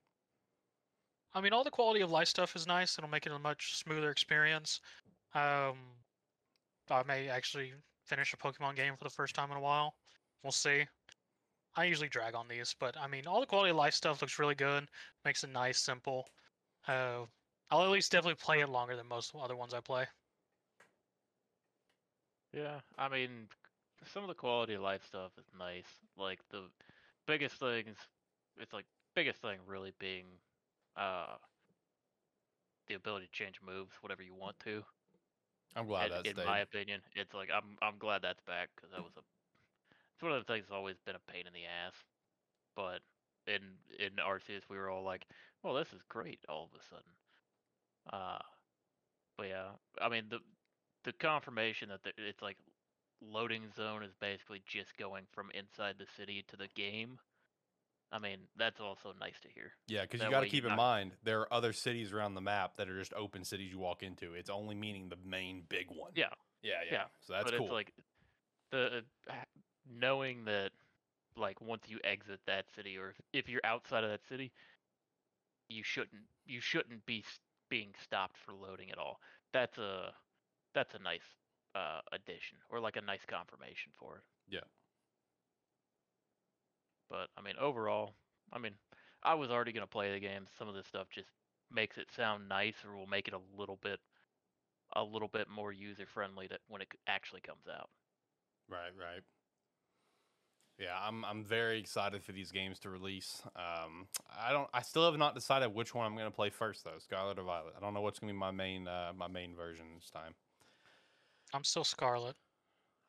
I 1.34 1.42
mean, 1.42 1.54
all 1.54 1.64
the 1.64 1.70
quality 1.70 2.02
of 2.02 2.10
life 2.10 2.28
stuff 2.28 2.56
is 2.56 2.66
nice. 2.66 2.98
It'll 2.98 3.10
make 3.10 3.26
it 3.26 3.32
a 3.32 3.38
much 3.40 3.76
smoother 3.78 4.10
experience. 4.10 4.82
Um, 5.36 5.78
I 6.90 7.04
may 7.08 7.30
actually 7.30 7.74
finish 8.06 8.34
a 8.34 8.38
Pokemon 8.38 8.76
game 8.76 8.96
for 8.98 9.04
the 9.04 9.12
first 9.12 9.36
time 9.36 9.52
in 9.52 9.58
a 9.58 9.62
while. 9.62 9.94
We'll 10.42 10.52
see. 10.52 10.88
I 11.76 11.86
usually 11.86 12.10
drag 12.10 12.36
on 12.36 12.48
these, 12.48 12.76
but 12.76 12.96
I 12.98 13.08
mean, 13.08 13.26
all 13.26 13.40
the 13.40 13.48
quality 13.48 13.72
of 13.72 13.76
life 13.78 13.96
stuff 13.96 14.22
looks 14.22 14.38
really 14.38 14.54
good. 14.56 14.88
Makes 15.26 15.44
it 15.44 15.50
nice, 15.50 15.80
simple. 15.82 16.28
Uh, 16.88 17.28
I'll 17.70 17.84
at 17.84 17.90
least 17.90 18.12
definitely 18.12 18.36
play 18.36 18.62
it 18.62 18.68
longer 18.70 18.96
than 18.96 19.08
most 19.08 19.34
other 19.36 19.56
ones 19.56 19.74
I 19.74 19.82
play. 19.82 20.08
Yeah, 22.52 22.82
I 22.98 23.10
mean, 23.10 23.50
some 24.04 24.24
of 24.24 24.28
the 24.28 24.36
quality 24.36 24.74
of 24.74 24.82
life 24.82 25.06
stuff 25.06 25.38
is 25.38 25.46
nice. 25.58 26.00
Like 26.18 26.48
the 26.50 26.72
biggest 27.28 27.58
things, 27.60 27.98
it's 28.58 28.74
like 28.74 28.86
biggest 29.16 29.42
thing 29.42 29.60
really 29.66 29.92
being 30.00 30.40
uh 30.96 31.38
the 32.88 32.94
ability 32.96 33.26
to 33.28 33.32
change 33.32 33.62
moves 33.62 33.96
whatever 34.02 34.22
you 34.22 34.36
want 34.36 34.60
to. 34.60 34.84
I'm 35.76 35.88
glad 35.88 36.12
in, 36.12 36.12
that's 36.12 36.30
in 36.32 36.32
stayed. 36.32 36.44
my 36.44 36.60
opinion, 36.60 37.02
it's 37.16 37.34
like 37.34 37.50
I'm 37.52 37.78
I'm 37.82 37.98
glad 37.98 38.22
that's 38.22 38.42
back 38.42 38.70
because 38.76 38.92
that 38.92 39.04
was 39.04 39.14
a 39.18 39.24
it's 40.20 40.24
one 40.24 40.34
of 40.34 40.46
the 40.46 40.54
things 40.54 40.66
that's 40.68 40.76
always 40.76 40.98
been 41.06 41.16
a 41.16 41.32
pain 41.32 41.48
in 41.48 41.54
the 41.54 41.64
ass. 41.64 41.94
But 42.76 43.00
in 43.48 43.62
in 43.98 44.18
Arceus, 44.20 44.64
we 44.70 44.76
were 44.78 44.90
all 44.90 45.04
like, 45.04 45.26
"Well, 45.64 45.74
this 45.74 45.94
is 45.94 46.02
great!" 46.10 46.40
All 46.50 46.66
of 46.66 46.78
a 46.78 46.84
sudden. 46.84 47.12
Uh, 48.12 48.40
but 49.38 49.48
yeah, 49.48 49.70
I 50.02 50.10
mean 50.10 50.26
the 50.30 50.40
the 51.06 51.14
confirmation 51.14 51.88
that 51.88 52.04
the, 52.04 52.12
it's 52.18 52.42
like 52.42 52.58
loading 53.22 53.64
zone 53.78 54.04
is 54.04 54.12
basically 54.20 54.62
just 54.66 54.98
going 54.98 55.24
from 55.32 55.52
inside 55.54 55.96
the 55.98 56.06
city 56.18 56.44
to 56.50 56.58
the 56.58 56.68
game. 56.76 57.18
I 58.12 58.20
mean, 58.20 58.40
that's 58.58 58.82
also 58.82 59.14
nice 59.22 59.40
to 59.44 59.48
hear. 59.50 59.72
Yeah, 59.88 60.02
because 60.02 60.22
you 60.22 60.30
got 60.30 60.42
to 60.42 60.50
keep 60.50 60.64
in 60.66 60.70
not- 60.72 60.78
mind 60.78 61.12
there 61.24 61.40
are 61.42 61.54
other 61.54 61.72
cities 61.72 62.12
around 62.12 62.34
the 62.34 62.42
map 62.42 62.76
that 62.76 62.90
are 62.90 63.00
just 63.00 63.14
open 63.14 63.46
cities 63.46 63.72
you 63.72 63.80
walk 63.80 64.04
into. 64.04 64.34
It's 64.34 64.50
only 64.50 64.76
meaning 64.76 65.08
the 65.08 65.18
main 65.26 65.64
big 65.70 65.88
one. 65.90 66.12
Yeah, 66.14 66.26
yeah, 66.62 66.74
yeah. 66.86 66.92
yeah, 66.92 67.04
So 67.22 67.34
that's 67.34 67.46
but 67.46 67.58
cool. 67.58 67.68
it's 67.68 67.74
like 67.74 67.94
the 68.72 69.04
uh, 69.30 69.34
knowing 69.90 70.46
that 70.46 70.72
like 71.38 71.62
once 71.62 71.84
you 71.88 72.00
exit 72.04 72.40
that 72.48 72.66
city 72.76 72.98
or 72.98 73.16
if, 73.34 73.50
you're 73.50 73.62
outside 73.66 74.04
of 74.04 74.10
that 74.10 74.22
city 74.28 74.52
you 75.70 75.84
shouldn't 75.84 76.24
you 76.46 76.60
shouldn't 76.62 77.06
be 77.06 77.24
being 77.70 77.94
stopped 78.04 78.38
for 78.38 78.54
loading 78.54 78.92
at 78.92 78.98
all 78.98 79.20
that's 79.54 79.78
a 79.78 80.14
that's 80.74 80.94
a 80.96 81.00
nice 81.00 81.36
uh 81.76 82.02
addition 82.12 82.58
or 82.70 82.80
like 82.80 82.96
a 82.98 83.02
nice 83.02 83.26
confirmation 83.28 83.92
for 83.98 84.18
it 84.18 84.24
Yeah. 84.50 84.62
but 87.10 87.30
i 87.38 87.42
mean 87.42 87.56
overall 87.60 88.14
i 88.54 88.58
mean 88.60 88.74
i 89.24 89.34
was 89.34 89.50
already 89.50 89.72
going 89.72 89.84
to 89.84 89.88
play 89.88 90.12
the 90.14 90.20
game 90.20 90.46
some 90.58 90.68
of 90.68 90.76
this 90.76 90.88
stuff 90.88 91.08
just 91.10 91.30
makes 91.72 91.98
it 91.98 92.08
sound 92.16 92.48
nice 92.50 92.76
or 92.86 92.96
will 92.96 93.08
make 93.08 93.28
it 93.28 93.34
a 93.34 93.58
little 93.60 93.78
bit 93.82 94.00
a 94.96 95.04
little 95.04 95.28
bit 95.28 95.50
more 95.50 95.72
user 95.72 96.06
friendly 96.06 96.48
that 96.48 96.62
when 96.68 96.82
it 96.82 96.90
actually 97.08 97.42
comes 97.42 97.68
out 97.72 97.90
Right, 98.70 98.94
right. 98.98 99.24
Yeah, 100.80 100.96
I'm 101.06 101.26
I'm 101.26 101.44
very 101.44 101.78
excited 101.78 102.24
for 102.24 102.32
these 102.32 102.52
games 102.52 102.80
to 102.80 102.90
release. 102.90 103.42
Um, 103.54 104.08
I 104.40 104.54
don't. 104.54 104.70
I 104.74 104.82
still 104.82 105.04
have 105.04 105.20
not 105.20 105.36
decided 105.36 105.76
which 105.76 105.94
one 105.94 106.06
I'm 106.06 106.14
going 106.14 106.26
to 106.26 106.32
play 106.32 106.50
first, 106.50 106.86
though. 106.86 106.98
Scarlet 107.00 107.38
or 107.38 107.44
Violet. 107.44 107.74
I 107.78 107.82
don't 107.82 107.94
know 107.94 108.00
what's 108.00 108.18
going 108.18 108.30
to 108.30 108.34
be 108.34 108.40
my 108.40 108.52
main 108.52 108.88
uh, 108.88 109.12
my 109.16 109.28
main 109.28 109.54
version 109.56 109.88
this 109.96 110.10
time. 110.10 110.34
I'm 111.54 111.66
still 111.66 111.84
Scarlet. 111.84 112.36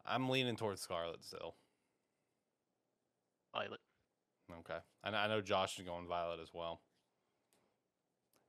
I'm 0.05 0.29
leaning 0.29 0.57
towards 0.57 0.81
Scarlet 0.81 1.23
still. 1.25 1.55
Violet. 3.55 3.81
Okay, 4.61 4.79
and 5.05 5.15
I 5.15 5.29
know 5.29 5.41
Josh 5.41 5.79
is 5.79 5.85
going 5.85 6.09
Violet 6.09 6.41
as 6.43 6.51
well. 6.53 6.81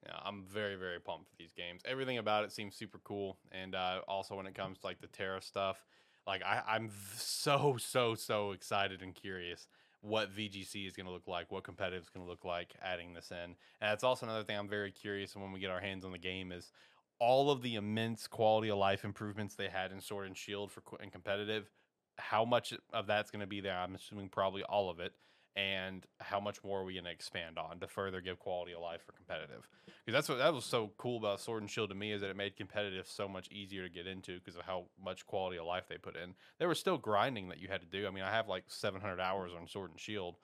Yeah, 0.04 0.16
I'm 0.26 0.46
very 0.52 0.78
very 0.78 1.00
pumped 1.00 1.30
for 1.30 1.36
these 1.38 1.54
games. 1.54 1.84
Everything 1.86 2.18
about 2.18 2.44
it 2.44 2.52
seems 2.52 2.76
super 2.76 3.00
cool, 3.04 3.38
and 3.52 3.76
uh, 3.76 4.02
also 4.08 4.36
when 4.36 4.48
it 4.48 4.56
comes 4.56 4.80
to 4.80 4.88
like 4.88 5.00
the 5.00 5.06
Tera 5.06 5.44
stuff, 5.44 5.86
like 6.28 6.44
I, 6.44 6.62
I'm 6.68 6.92
so 7.16 7.78
so 7.80 8.16
so 8.16 8.52
excited 8.52 9.02
and 9.02 9.14
curious 9.16 9.68
what 10.02 10.36
VGC 10.36 10.88
is 10.88 10.96
going 10.96 11.06
to 11.06 11.12
look 11.12 11.28
like, 11.28 11.52
what 11.52 11.64
competitive 11.64 12.04
is 12.04 12.10
going 12.10 12.26
to 12.26 12.30
look 12.30 12.44
like 12.44 12.74
adding 12.82 13.14
this 13.14 13.32
in. 13.32 13.38
And 13.38 13.56
that's 13.82 14.04
also 14.04 14.26
another 14.26 14.44
thing 14.44 14.58
I'm 14.58 14.68
very 14.68 14.92
curious 14.92 15.36
when 15.36 15.52
we 15.52 15.60
get 15.60 15.70
our 15.70 15.80
hands 15.80 16.04
on 16.04 16.12
the 16.12 16.18
game 16.18 16.52
is 16.52 16.72
all 17.20 17.52
of 17.52 17.62
the 17.62 17.76
immense 17.76 18.26
quality 18.26 18.72
of 18.72 18.80
life 18.80 19.06
improvements 19.06 19.54
they 19.54 19.70
had 19.70 19.92
in 19.92 20.02
Sword 20.02 20.26
and 20.26 20.36
Shield 20.36 20.72
for 20.72 20.82
and 21.00 21.12
competitive. 21.12 21.70
How 22.18 22.44
much 22.46 22.74
of 22.92 23.06
that's 23.06 23.30
going 23.30 23.42
to 23.42 23.48
be 23.48 23.62
there? 23.62 23.78
I'm 23.78 23.94
assuming 23.94 24.30
probably 24.30 24.64
all 24.64 24.90
of 24.90 25.00
it. 25.00 25.14
And 25.56 26.06
how 26.20 26.40
much 26.40 26.64
more 26.64 26.80
are 26.80 26.86
we 26.86 26.94
going 26.94 27.04
to 27.04 27.12
expand 27.12 27.58
on 27.58 27.82
to 27.82 27.88
further 27.88 28.22
give 28.22 28.40
quality 28.40 28.74
of 28.74 28.80
life 28.80 29.02
for 29.06 29.12
competitive? 29.12 29.68
Because 29.86 30.14
that's 30.18 30.30
what 30.30 30.38
that 30.38 30.54
was 30.54 30.64
so 30.64 30.92
cool 30.98 31.18
about 31.18 31.42
Sword 31.42 31.62
and 31.62 31.70
Shield 31.70 31.90
to 31.90 31.96
me 31.96 32.14
is 32.14 32.22
that 32.22 32.30
it 32.30 32.38
made 32.38 32.56
competitive 32.56 33.06
so 33.06 33.28
much 33.28 33.50
easier 33.52 33.84
to 33.84 33.94
get 33.94 34.08
into 34.08 34.40
because 34.40 34.56
of 34.56 34.62
how 34.62 34.86
much 35.04 35.26
quality 35.26 35.58
of 35.58 35.66
life 35.66 35.84
they 35.90 35.98
put 35.98 36.16
in. 36.16 36.36
There 36.58 36.70
was 36.70 36.80
still 36.80 36.98
grinding 36.98 37.50
that 37.50 37.60
you 37.60 37.68
had 37.68 37.82
to 37.82 37.88
do. 37.88 38.08
I 38.08 38.12
mean, 38.12 38.24
I 38.24 38.32
have 38.32 38.48
like 38.48 38.64
700 38.68 39.20
hours 39.20 39.52
on 39.60 39.68
Sword 39.68 39.92
and 39.92 40.00
Shield, 40.00 40.38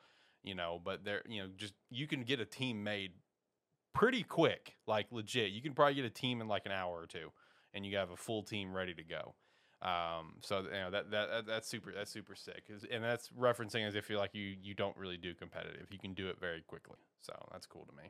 you 0.43 0.55
know, 0.55 0.81
but 0.83 1.05
there, 1.05 1.21
you 1.27 1.41
know, 1.41 1.49
just 1.55 1.73
you 1.89 2.05
can 2.05 2.23
get 2.23 2.41
a 2.41 2.45
team 2.45 2.83
made 2.83 3.11
pretty 3.93 4.23
quick, 4.23 4.75
like 4.87 5.07
legit. 5.11 5.51
You 5.51 5.61
can 5.61 5.73
probably 5.73 5.95
get 5.95 6.05
a 6.05 6.09
team 6.09 6.41
in 6.41 6.49
like 6.49 6.65
an 6.65 6.73
hour 6.73 6.99
or 6.99 7.07
two, 7.07 7.31
and 7.73 7.85
you 7.85 7.95
have 7.95 8.11
a 8.11 8.17
full 8.17 8.43
team 8.43 8.73
ready 8.73 8.93
to 8.93 9.03
go. 9.03 9.35
Um, 9.81 10.35
so 10.41 10.61
you 10.61 10.71
know 10.71 10.89
that, 10.91 11.11
that 11.11 11.29
that 11.29 11.45
that's 11.45 11.67
super 11.67 11.91
that's 11.91 12.09
super 12.09 12.33
sick, 12.33 12.63
and 12.91 13.03
that's 13.03 13.29
referencing 13.29 13.87
as 13.87 13.93
if 13.95 14.09
you're 14.09 14.17
like 14.17 14.33
you 14.33 14.55
you 14.61 14.73
don't 14.73 14.97
really 14.97 15.17
do 15.17 15.35
competitive. 15.35 15.87
You 15.91 15.99
can 15.99 16.13
do 16.13 16.29
it 16.29 16.39
very 16.39 16.61
quickly, 16.61 16.97
so 17.21 17.33
that's 17.51 17.67
cool 17.67 17.85
to 17.85 17.95
me. 17.95 18.09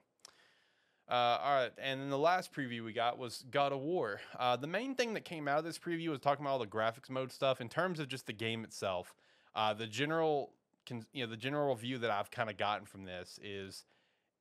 Uh, 1.10 1.40
all 1.42 1.56
right, 1.56 1.72
and 1.78 2.02
then 2.02 2.10
the 2.10 2.18
last 2.18 2.54
preview 2.54 2.84
we 2.84 2.92
got 2.92 3.18
was 3.18 3.46
God 3.50 3.72
of 3.72 3.80
War. 3.80 4.20
Uh, 4.38 4.58
the 4.58 4.68
main 4.68 4.94
thing 4.94 5.14
that 5.14 5.24
came 5.24 5.48
out 5.48 5.58
of 5.58 5.64
this 5.64 5.78
preview 5.80 6.10
was 6.10 6.20
talking 6.20 6.46
about 6.46 6.52
all 6.52 6.60
the 6.60 6.68
graphics 6.68 7.10
mode 7.10 7.32
stuff. 7.32 7.62
In 7.62 7.70
terms 7.70 8.00
of 8.00 8.10
just 8.10 8.28
the 8.28 8.34
game 8.34 8.66
itself, 8.66 9.16
uh, 9.56 9.74
the 9.74 9.88
general, 9.88 10.52
can, 10.86 11.06
you 11.14 11.24
know, 11.26 11.30
the 11.30 11.38
general 11.38 11.74
view 11.76 11.98
that 12.00 12.12
I've 12.12 12.30
kind 12.30 12.50
of 12.50 12.58
gotten 12.58 12.86
from 12.86 13.06
this 13.06 13.40
is, 13.42 13.86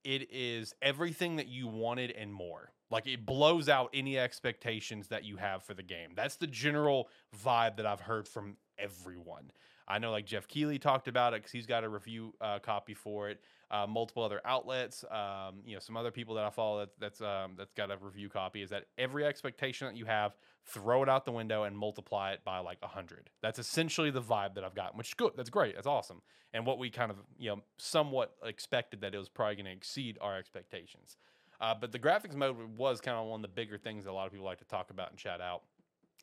it 0.02 0.28
is 0.32 0.74
everything 0.82 1.36
that 1.36 1.46
you 1.46 1.68
wanted 1.68 2.10
and 2.10 2.32
more. 2.32 2.72
Like 2.90 3.06
it 3.06 3.26
blows 3.26 3.68
out 3.68 3.90
any 3.92 4.18
expectations 4.18 5.08
that 5.08 5.24
you 5.24 5.36
have 5.36 5.62
for 5.62 5.74
the 5.74 5.82
game. 5.82 6.10
That's 6.14 6.36
the 6.36 6.46
general 6.46 7.08
vibe 7.44 7.76
that 7.76 7.86
I've 7.86 8.00
heard 8.00 8.28
from 8.28 8.56
everyone. 8.78 9.50
I 9.88 9.98
know 9.98 10.10
like 10.10 10.26
Geoff 10.26 10.48
Keighley 10.48 10.78
talked 10.78 11.06
about 11.06 11.32
it 11.32 11.38
because 11.38 11.52
he's 11.52 11.66
got 11.66 11.84
a 11.84 11.88
review 11.88 12.34
uh, 12.40 12.58
copy 12.58 12.94
for 12.94 13.28
it. 13.28 13.40
Uh, 13.70 13.86
multiple 13.86 14.22
other 14.22 14.40
outlets, 14.44 15.04
um, 15.10 15.56
you 15.64 15.74
know, 15.74 15.80
some 15.80 15.96
other 15.96 16.12
people 16.12 16.36
that 16.36 16.44
I 16.44 16.50
follow 16.50 16.80
that, 16.80 16.90
that's 17.00 17.20
um, 17.20 17.54
that's 17.56 17.72
got 17.72 17.90
a 17.90 17.96
review 18.00 18.28
copy. 18.28 18.62
Is 18.62 18.70
that 18.70 18.84
every 18.96 19.24
expectation 19.24 19.88
that 19.88 19.96
you 19.96 20.04
have, 20.04 20.36
throw 20.64 21.02
it 21.02 21.08
out 21.08 21.24
the 21.24 21.32
window 21.32 21.64
and 21.64 21.76
multiply 21.76 22.32
it 22.32 22.44
by 22.44 22.58
like 22.58 22.78
hundred. 22.82 23.30
That's 23.42 23.58
essentially 23.58 24.10
the 24.10 24.22
vibe 24.22 24.54
that 24.54 24.64
I've 24.64 24.74
gotten, 24.74 24.96
which 24.98 25.08
is 25.08 25.14
good. 25.14 25.32
That's 25.36 25.50
great. 25.50 25.74
That's 25.74 25.86
awesome. 25.86 26.22
And 26.54 26.64
what 26.64 26.78
we 26.78 26.90
kind 26.90 27.10
of 27.10 27.18
you 27.38 27.50
know 27.50 27.62
somewhat 27.76 28.34
expected 28.44 29.00
that 29.00 29.14
it 29.14 29.18
was 29.18 29.28
probably 29.28 29.56
going 29.56 29.66
to 29.66 29.72
exceed 29.72 30.16
our 30.20 30.36
expectations. 30.36 31.16
Uh, 31.60 31.74
but 31.74 31.92
the 31.92 31.98
graphics 31.98 32.34
mode 32.34 32.56
was 32.76 33.00
kind 33.00 33.16
of 33.16 33.26
one 33.26 33.38
of 33.38 33.42
the 33.42 33.48
bigger 33.48 33.78
things 33.78 34.04
that 34.04 34.10
a 34.10 34.12
lot 34.12 34.26
of 34.26 34.32
people 34.32 34.46
like 34.46 34.58
to 34.58 34.64
talk 34.64 34.90
about 34.90 35.10
and 35.10 35.18
chat 35.18 35.40
out 35.40 35.62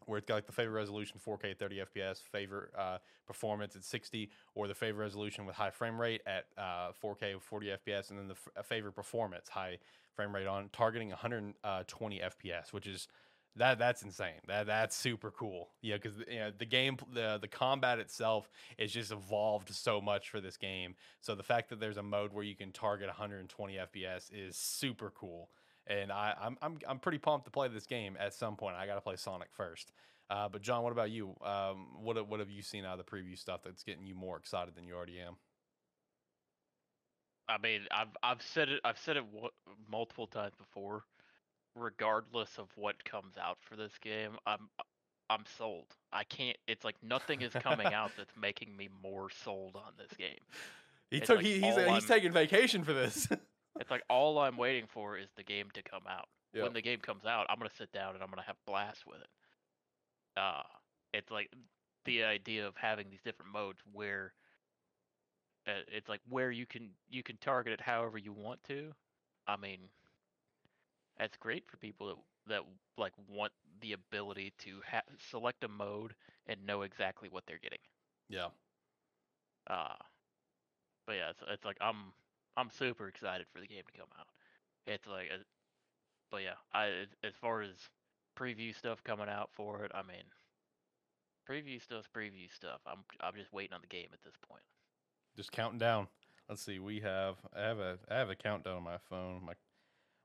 where 0.06 0.18
it's 0.18 0.26
got 0.26 0.36
like 0.36 0.46
the 0.46 0.52
favorite 0.52 0.76
resolution 0.76 1.20
4K 1.26 1.58
30 1.58 1.84
FPS, 1.94 2.20
favorite 2.20 2.72
uh, 2.78 2.98
performance 3.26 3.76
at 3.76 3.84
60, 3.84 4.30
or 4.56 4.68
the 4.68 4.76
favorite 4.76 5.04
resolution 5.04 5.46
with 5.46 5.56
high 5.56 5.70
frame 5.70 6.00
rate 6.00 6.22
at 6.26 6.46
uh, 6.58 6.92
4K 7.02 7.42
40 7.42 7.68
FPS, 7.68 8.10
and 8.10 8.20
then 8.20 8.28
the 8.28 8.36
f- 8.58 8.66
favorite 8.66 8.94
performance 8.94 9.50
high 9.50 9.78
frame 10.14 10.34
rate 10.34 10.48
on 10.48 10.70
targeting 10.72 11.10
120 11.10 12.20
FPS, 12.20 12.74
which 12.74 12.88
is 12.88 13.08
that 13.56 13.80
that's 13.80 14.02
insane. 14.02 14.42
That 14.48 14.68
that's 14.68 14.96
super 14.96 15.32
cool. 15.32 15.70
Yeah, 15.82 15.96
because 15.96 16.18
you 16.28 16.40
know, 16.40 16.52
the 16.58 16.66
game, 16.66 16.98
the 17.14 17.38
the 17.42 17.48
combat 17.48 18.00
itself 18.00 18.50
is 18.78 18.92
just 18.92 19.12
evolved 19.12 19.70
so 19.74 20.02
much 20.02 20.30
for 20.30 20.42
this 20.42 20.58
game. 20.58 20.96
So 21.22 21.36
the 21.36 21.44
fact 21.44 21.70
that 21.70 21.80
there's 21.80 21.98
a 21.98 22.04
mode 22.04 22.34
where 22.34 22.44
you 22.44 22.56
can 22.56 22.72
target 22.72 23.08
120 23.08 23.76
FPS 23.76 24.32
is 24.34 24.56
super 24.56 25.12
cool 25.12 25.50
and 25.88 26.12
I, 26.12 26.34
I'm 26.42 26.58
I'm 26.62 26.78
I'm 26.88 27.00
pretty 27.00 27.18
pumped 27.18 27.46
to 27.46 27.52
play 27.52 27.68
this 27.68 27.86
game 27.86 28.16
at 28.20 28.34
some 28.34 28.56
point. 28.56 28.76
I 28.76 28.86
got 28.88 28.96
to 28.96 29.02
play 29.02 29.16
Sonic 29.16 29.50
first. 29.52 29.92
Uh, 30.30 30.48
but 30.50 30.62
John, 30.62 30.84
what 30.84 30.92
about 30.92 31.12
you? 31.12 31.36
Um, 31.44 31.88
what 32.02 32.28
what 32.28 32.40
have 32.40 32.50
you 32.50 32.62
seen 32.62 32.86
out 32.86 33.00
of 33.00 33.06
the 33.06 33.12
preview 33.12 33.38
stuff 33.38 33.62
that's 33.64 33.84
getting 33.84 34.06
you 34.06 34.16
more 34.16 34.38
excited 34.38 34.76
than 34.76 34.86
you 34.86 34.96
already 34.96 35.20
am? 35.20 35.36
I 37.50 37.58
mean, 37.58 37.82
I've 37.92 38.08
I've 38.24 38.42
said 38.42 38.70
it 38.70 38.80
I've 38.86 38.98
said 38.98 39.18
it 39.18 39.26
w- 39.34 39.52
multiple 39.90 40.28
times 40.28 40.54
before. 40.58 41.04
Regardless 41.76 42.58
of 42.58 42.68
what 42.76 43.04
comes 43.04 43.36
out 43.38 43.58
for 43.62 43.76
this 43.76 43.94
game, 44.02 44.32
I'm 44.46 44.70
I'm 45.30 45.44
sold. 45.58 45.88
I 46.12 46.24
can't. 46.24 46.58
It's 46.68 46.84
like 46.84 46.96
nothing 47.02 47.42
is 47.42 47.54
coming 47.54 47.88
out 47.94 48.12
that's 48.18 48.34
making 48.40 48.76
me 48.76 48.90
more 49.02 49.30
sold 49.30 49.76
on 49.76 49.94
this 49.98 50.16
game. 50.18 50.40
He 51.10 51.18
It's 51.18 51.28
took 51.28 51.38
like 51.38 51.46
he, 51.46 51.60
he's 51.62 51.78
all 51.78 51.94
he's 51.96 52.06
taking 52.06 52.32
vacation 52.32 52.84
for 52.84 52.94
this. 52.94 53.28
It's 53.80 53.90
like 53.90 54.04
all 54.08 54.38
I'm 54.38 54.56
waiting 54.56 54.86
for 54.88 55.18
is 55.18 55.30
the 55.36 55.42
game 55.42 55.70
to 55.74 55.82
come 55.82 56.04
out. 56.08 56.28
Yep. 56.54 56.64
When 56.64 56.74
the 56.74 56.82
game 56.84 57.00
comes 57.00 57.26
out, 57.26 57.48
I'm 57.50 57.58
gonna 57.58 57.72
sit 57.76 57.92
down 57.92 58.14
and 58.14 58.22
I'm 58.24 58.30
gonna 58.30 58.44
have 58.44 58.56
blast 58.68 59.08
with 59.08 59.18
it. 59.20 59.28
Uh 60.38 60.62
it's 61.12 61.32
like 61.32 61.50
the 62.06 62.24
idea 62.24 62.68
of 62.68 62.76
having 62.78 63.10
these 63.10 63.24
different 63.26 63.52
modes 63.52 63.80
where 63.92 64.34
uh, 65.68 65.72
it's 65.88 66.08
like 66.08 66.22
where 66.30 66.52
you 66.52 66.68
can 66.68 66.92
you 67.10 67.24
can 67.24 67.38
target 67.38 67.74
it 67.74 67.82
however 67.82 68.20
you 68.20 68.32
want 68.32 68.64
to. 68.66 68.92
I 69.48 69.58
mean, 69.58 69.80
that's 71.24 71.38
great 71.38 71.70
for 71.72 71.78
people 71.78 72.08
that 72.08 72.18
that 72.56 72.64
like 72.98 73.14
want 73.30 73.54
the 73.82 73.94
ability 73.94 74.54
to 74.60 74.82
ha- 74.90 75.02
select 75.32 75.64
a 75.64 75.70
mode 75.70 76.16
and 76.48 76.66
know 76.66 76.84
exactly 76.84 77.30
what 77.30 77.46
they're 77.48 77.60
getting. 77.60 77.80
yeah, 78.30 78.50
Uh 79.70 79.96
but 81.08 81.14
yeah, 81.16 81.30
it's, 81.32 81.44
it's 81.50 81.66
like 81.66 81.78
I'm 81.82 82.14
I'm 82.58 82.70
super 82.70 83.08
excited 83.08 83.48
for 83.54 83.62
the 83.62 83.68
game 83.68 83.84
to 83.92 84.00
come 84.00 84.10
out. 84.20 84.28
It's 84.88 85.08
like, 85.08 85.30
a, 85.32 85.44
but 86.32 86.44
yeah, 86.44 86.58
I 86.74 86.88
as- 86.88 87.16
as 87.24 87.36
far 87.36 87.62
as 87.62 87.90
preview 88.38 88.76
stuff 88.76 89.04
coming 89.04 89.30
out 89.30 89.52
for 89.54 89.86
it, 89.86 89.92
I 89.96 90.04
mean, 90.04 90.26
preview 91.50 91.82
stuff's 91.82 92.08
preview 92.10 92.52
stuff. 92.52 92.82
I'm 92.86 93.06
I'm 93.22 93.36
just 93.36 93.54
waiting 93.54 93.74
on 93.74 93.82
the 93.82 93.88
game 93.88 94.10
at 94.14 94.22
this 94.24 94.36
point. 94.48 94.64
just 95.36 95.52
counting 95.52 95.80
down. 95.80 96.08
Let's 96.50 96.62
see. 96.64 96.80
We 96.80 97.00
have 97.02 97.38
I 97.56 97.62
have 97.62 97.80
a 97.80 98.00
I 98.10 98.16
have 98.16 98.30
a 98.30 98.36
countdown 98.36 98.78
on 98.78 98.84
my 98.84 98.98
phone, 99.10 99.44
my 99.46 99.54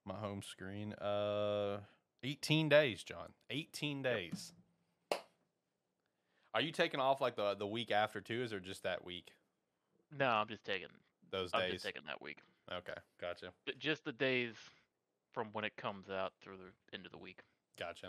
my 0.08 0.14
home 0.16 0.42
screen. 0.42 0.92
Uh, 0.94 1.78
18 2.24 2.68
days, 2.68 3.02
John. 3.04 3.32
18 3.50 4.02
days. 4.02 4.52
Are 6.54 6.60
you 6.60 6.72
taking 6.72 6.98
off 6.98 7.20
like 7.20 7.36
the 7.36 7.54
the 7.54 7.66
week 7.66 7.90
after 7.90 8.20
too? 8.20 8.42
Is 8.42 8.52
or 8.52 8.60
just 8.60 8.82
that 8.82 9.04
week? 9.04 9.32
No, 10.16 10.26
I'm 10.26 10.48
just 10.48 10.64
taking 10.64 10.88
Those 11.30 11.50
I'm 11.52 11.60
days. 11.62 11.72
just 11.74 11.84
taking 11.84 12.02
that 12.06 12.20
week. 12.22 12.38
Okay, 12.72 12.94
gotcha. 13.20 13.52
J- 13.66 13.74
Just 13.78 14.04
the 14.04 14.12
days 14.12 14.54
from 15.32 15.48
when 15.52 15.64
it 15.64 15.76
comes 15.76 16.08
out 16.10 16.32
through 16.40 16.56
the 16.56 16.96
end 16.96 17.06
of 17.06 17.12
the 17.12 17.18
week. 17.18 17.40
Gotcha. 17.78 18.08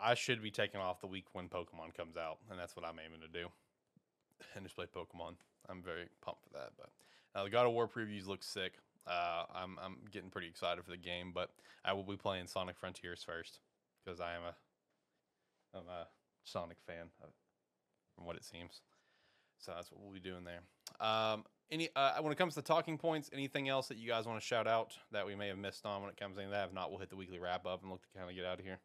I 0.00 0.14
should 0.14 0.42
be 0.42 0.50
taking 0.50 0.80
off 0.80 1.00
the 1.00 1.06
week 1.08 1.26
when 1.32 1.48
Pokemon 1.48 1.94
comes 1.96 2.16
out, 2.16 2.38
and 2.50 2.58
that's 2.58 2.76
what 2.76 2.84
I'm 2.86 2.98
aiming 3.04 3.20
to 3.20 3.28
do. 3.28 3.48
And 4.54 4.64
just 4.64 4.74
play 4.74 4.86
Pokemon. 4.86 5.34
I'm 5.68 5.82
very 5.82 6.06
pumped 6.22 6.42
for 6.44 6.50
that. 6.54 6.70
But 6.78 6.88
now 7.34 7.44
the 7.44 7.50
God 7.50 7.66
of 7.66 7.72
War 7.72 7.86
previews 7.86 8.26
look 8.26 8.42
sick. 8.42 8.72
Uh, 9.06 9.44
I'm 9.54 9.78
I'm 9.82 9.96
getting 10.10 10.30
pretty 10.30 10.48
excited 10.48 10.84
for 10.84 10.90
the 10.90 10.96
game, 10.96 11.32
but 11.34 11.50
I 11.84 11.92
will 11.92 12.04
be 12.04 12.16
playing 12.16 12.46
Sonic 12.46 12.78
Frontiers 12.78 13.22
first 13.24 13.60
because 14.04 14.20
I 14.20 14.34
am 14.34 14.42
a 14.42 14.54
I'm 15.76 15.88
a 15.88 16.06
Sonic 16.44 16.78
fan, 16.86 17.06
uh, 17.22 17.26
from 18.14 18.26
what 18.26 18.36
it 18.36 18.44
seems. 18.44 18.80
So 19.58 19.72
that's 19.74 19.90
what 19.90 20.00
we'll 20.02 20.12
be 20.12 20.20
doing 20.20 20.44
there. 20.44 20.62
Um, 21.06 21.44
any 21.70 21.88
uh, 21.94 22.20
when 22.20 22.32
it 22.32 22.36
comes 22.36 22.54
to 22.54 22.62
talking 22.62 22.98
points, 22.98 23.30
anything 23.32 23.68
else 23.68 23.88
that 23.88 23.96
you 23.96 24.08
guys 24.08 24.26
want 24.26 24.40
to 24.40 24.46
shout 24.46 24.66
out 24.66 24.96
that 25.12 25.26
we 25.26 25.34
may 25.34 25.48
have 25.48 25.58
missed 25.58 25.86
on 25.86 26.00
when 26.02 26.10
it 26.10 26.16
comes 26.16 26.36
to 26.36 26.42
any 26.42 26.50
that? 26.50 26.68
If 26.68 26.74
not, 26.74 26.90
we'll 26.90 26.98
hit 26.98 27.10
the 27.10 27.16
weekly 27.16 27.38
wrap 27.38 27.66
up 27.66 27.82
and 27.82 27.90
look 27.90 28.02
to 28.02 28.08
kind 28.16 28.28
of 28.28 28.34
get 28.34 28.44
out 28.44 28.58
of 28.58 28.64
here. 28.64 28.78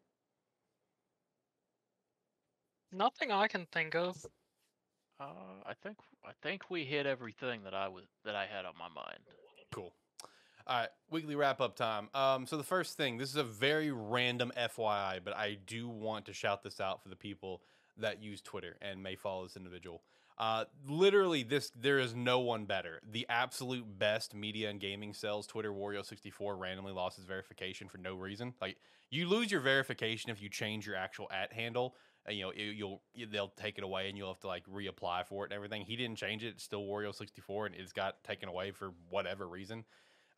Nothing 2.92 3.32
I 3.32 3.48
can 3.48 3.66
think 3.72 3.94
of. 3.94 4.24
Uh, 5.18 5.24
I 5.66 5.72
think 5.82 5.96
I 6.24 6.32
think 6.42 6.70
we 6.70 6.84
hit 6.84 7.06
everything 7.06 7.62
that 7.64 7.74
I 7.74 7.88
was 7.88 8.04
that 8.24 8.34
I 8.34 8.46
had 8.46 8.64
on 8.64 8.74
my 8.78 8.88
mind. 8.88 9.18
Cool. 9.72 9.92
All 10.66 10.76
right, 10.80 10.88
weekly 11.10 11.36
wrap 11.36 11.60
up 11.60 11.76
time. 11.76 12.08
Um, 12.12 12.44
so 12.46 12.56
the 12.56 12.64
first 12.64 12.96
thing, 12.96 13.18
this 13.18 13.30
is 13.30 13.36
a 13.36 13.44
very 13.44 13.92
random 13.92 14.50
FYI, 14.56 15.20
but 15.22 15.36
I 15.36 15.58
do 15.66 15.88
want 15.88 16.26
to 16.26 16.32
shout 16.32 16.64
this 16.64 16.80
out 16.80 17.02
for 17.02 17.08
the 17.08 17.14
people 17.16 17.62
that 17.98 18.20
use 18.20 18.42
Twitter 18.42 18.76
and 18.82 19.00
may 19.00 19.14
follow 19.14 19.44
this 19.44 19.56
individual. 19.56 20.02
Uh, 20.38 20.64
literally, 20.88 21.44
this 21.44 21.70
there 21.80 21.98
is 21.98 22.14
no 22.14 22.40
one 22.40 22.64
better. 22.64 23.00
The 23.10 23.24
absolute 23.28 23.98
best 23.98 24.34
media 24.34 24.68
and 24.68 24.80
gaming 24.80 25.14
sells. 25.14 25.46
Twitter 25.46 25.72
Wario64 25.72 26.58
randomly 26.58 26.92
lost 26.92 27.16
his 27.16 27.24
verification 27.24 27.88
for 27.88 27.98
no 27.98 28.14
reason. 28.16 28.52
Like 28.60 28.76
you 29.08 29.28
lose 29.28 29.50
your 29.50 29.60
verification 29.60 30.30
if 30.30 30.42
you 30.42 30.50
change 30.50 30.84
your 30.86 30.96
actual 30.96 31.28
at 31.30 31.52
handle. 31.54 31.94
uh, 32.28 32.32
You 32.32 32.42
know, 32.42 32.50
it, 32.50 32.74
you'll 32.76 33.00
they'll 33.30 33.48
take 33.56 33.78
it 33.78 33.84
away 33.84 34.08
and 34.08 34.18
you'll 34.18 34.28
have 34.28 34.40
to 34.40 34.46
like 34.48 34.64
reapply 34.66 35.24
for 35.26 35.44
it 35.44 35.52
and 35.52 35.56
everything. 35.56 35.82
He 35.86 35.96
didn't 35.96 36.18
change 36.18 36.44
it. 36.44 36.48
It's 36.48 36.64
still 36.64 36.82
Wario64 36.84 37.66
and 37.66 37.74
it's 37.74 37.92
got 37.92 38.22
taken 38.24 38.48
away 38.50 38.72
for 38.72 38.92
whatever 39.08 39.46
reason. 39.48 39.84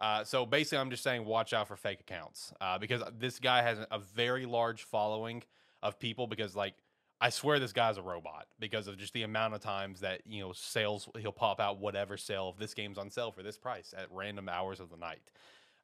Uh, 0.00 0.22
so 0.24 0.46
basically, 0.46 0.78
I'm 0.78 0.90
just 0.90 1.02
saying, 1.02 1.24
watch 1.24 1.52
out 1.52 1.68
for 1.68 1.76
fake 1.76 2.00
accounts 2.00 2.52
uh, 2.60 2.78
because 2.78 3.02
this 3.18 3.38
guy 3.38 3.62
has 3.62 3.78
a 3.90 3.98
very 3.98 4.46
large 4.46 4.84
following 4.84 5.42
of 5.82 5.98
people. 5.98 6.26
Because 6.26 6.54
like, 6.54 6.74
I 7.20 7.30
swear 7.30 7.58
this 7.58 7.72
guy's 7.72 7.98
a 7.98 8.02
robot 8.02 8.46
because 8.60 8.86
of 8.86 8.96
just 8.96 9.12
the 9.12 9.24
amount 9.24 9.54
of 9.54 9.60
times 9.60 10.00
that 10.00 10.20
you 10.26 10.40
know 10.40 10.52
sales 10.52 11.08
he'll 11.18 11.32
pop 11.32 11.58
out 11.60 11.80
whatever 11.80 12.16
sale 12.16 12.50
if 12.54 12.60
this 12.60 12.74
game's 12.74 12.98
on 12.98 13.10
sale 13.10 13.32
for 13.32 13.42
this 13.42 13.58
price 13.58 13.92
at 13.96 14.06
random 14.12 14.48
hours 14.48 14.78
of 14.78 14.90
the 14.90 14.96
night. 14.96 15.22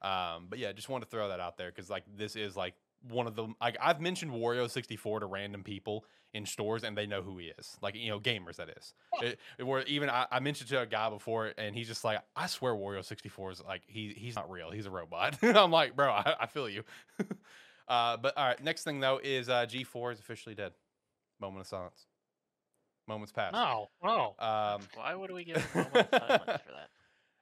Um, 0.03 0.47
but 0.49 0.59
yeah, 0.59 0.73
just 0.73 0.89
want 0.89 1.03
to 1.03 1.11
throw 1.11 1.29
that 1.29 1.41
out 1.41 1.57
there 1.57 1.71
because 1.71 1.91
like 1.91 2.05
this 2.17 2.37
is 2.37 2.57
like 2.57 2.75
one 3.09 3.27
of 3.27 3.35
the 3.37 3.49
like 3.61 3.77
I've 3.81 4.01
mentioned 4.01 4.33
Wario 4.33 4.69
64 4.71 5.21
to 5.21 5.27
random 5.27 5.63
people 5.63 6.05
in 6.33 6.47
stores 6.47 6.83
and 6.83 6.97
they 6.99 7.07
know 7.07 7.23
who 7.23 7.39
he 7.39 7.47
is. 7.59 7.77
Like 7.81 7.95
you 7.95 8.09
know 8.09 8.19
gamers 8.19 8.57
that 8.57 8.69
is. 8.71 8.95
It, 9.21 9.39
it- 9.59 9.65
where 9.65 9.83
even 9.85 10.11
I, 10.11 10.27
I 10.31 10.41
mentioned 10.41 10.69
to 10.71 10.81
a 10.81 10.87
guy 10.87 11.09
before 11.11 11.53
and 11.59 11.75
he's 11.75 11.87
just 11.87 12.03
like 12.05 12.19
I 12.35 12.47
swear 12.47 12.75
Wario 12.75 13.05
64 13.05 13.51
is 13.53 13.63
like 13.63 13.83
he 13.87 14.15
he's 14.17 14.35
not 14.37 14.51
real. 14.51 14.71
He's 14.71 14.87
a 14.87 14.91
robot. 14.91 15.37
I'm 15.43 15.71
like, 15.71 15.95
bro, 15.95 16.11
I, 16.11 16.35
I 16.41 16.47
feel 16.47 16.69
you. 16.69 16.83
uh, 17.89 18.17
but 18.17 18.37
all 18.37 18.47
right, 18.47 18.63
next 18.63 18.85
thing 18.85 19.01
though 19.01 19.21
is 19.23 19.49
uh, 19.49 19.67
G4 19.67 20.15
is 20.15 20.19
officially 20.19 20.55
dead. 20.55 20.73
Moment 21.41 21.61
of 21.63 21.67
silence. 21.67 22.07
Moments 23.07 23.33
passed. 23.33 23.53
No, 23.53 23.91
no. 24.03 24.35
Um, 24.39 24.81
Why 24.95 25.15
would 25.15 25.31
we 25.31 25.45
give 25.45 25.57
a 25.57 25.77
moment 25.79 25.97
of 25.97 26.09
silence 26.11 26.63
for 26.65 26.73
that? 26.73 26.89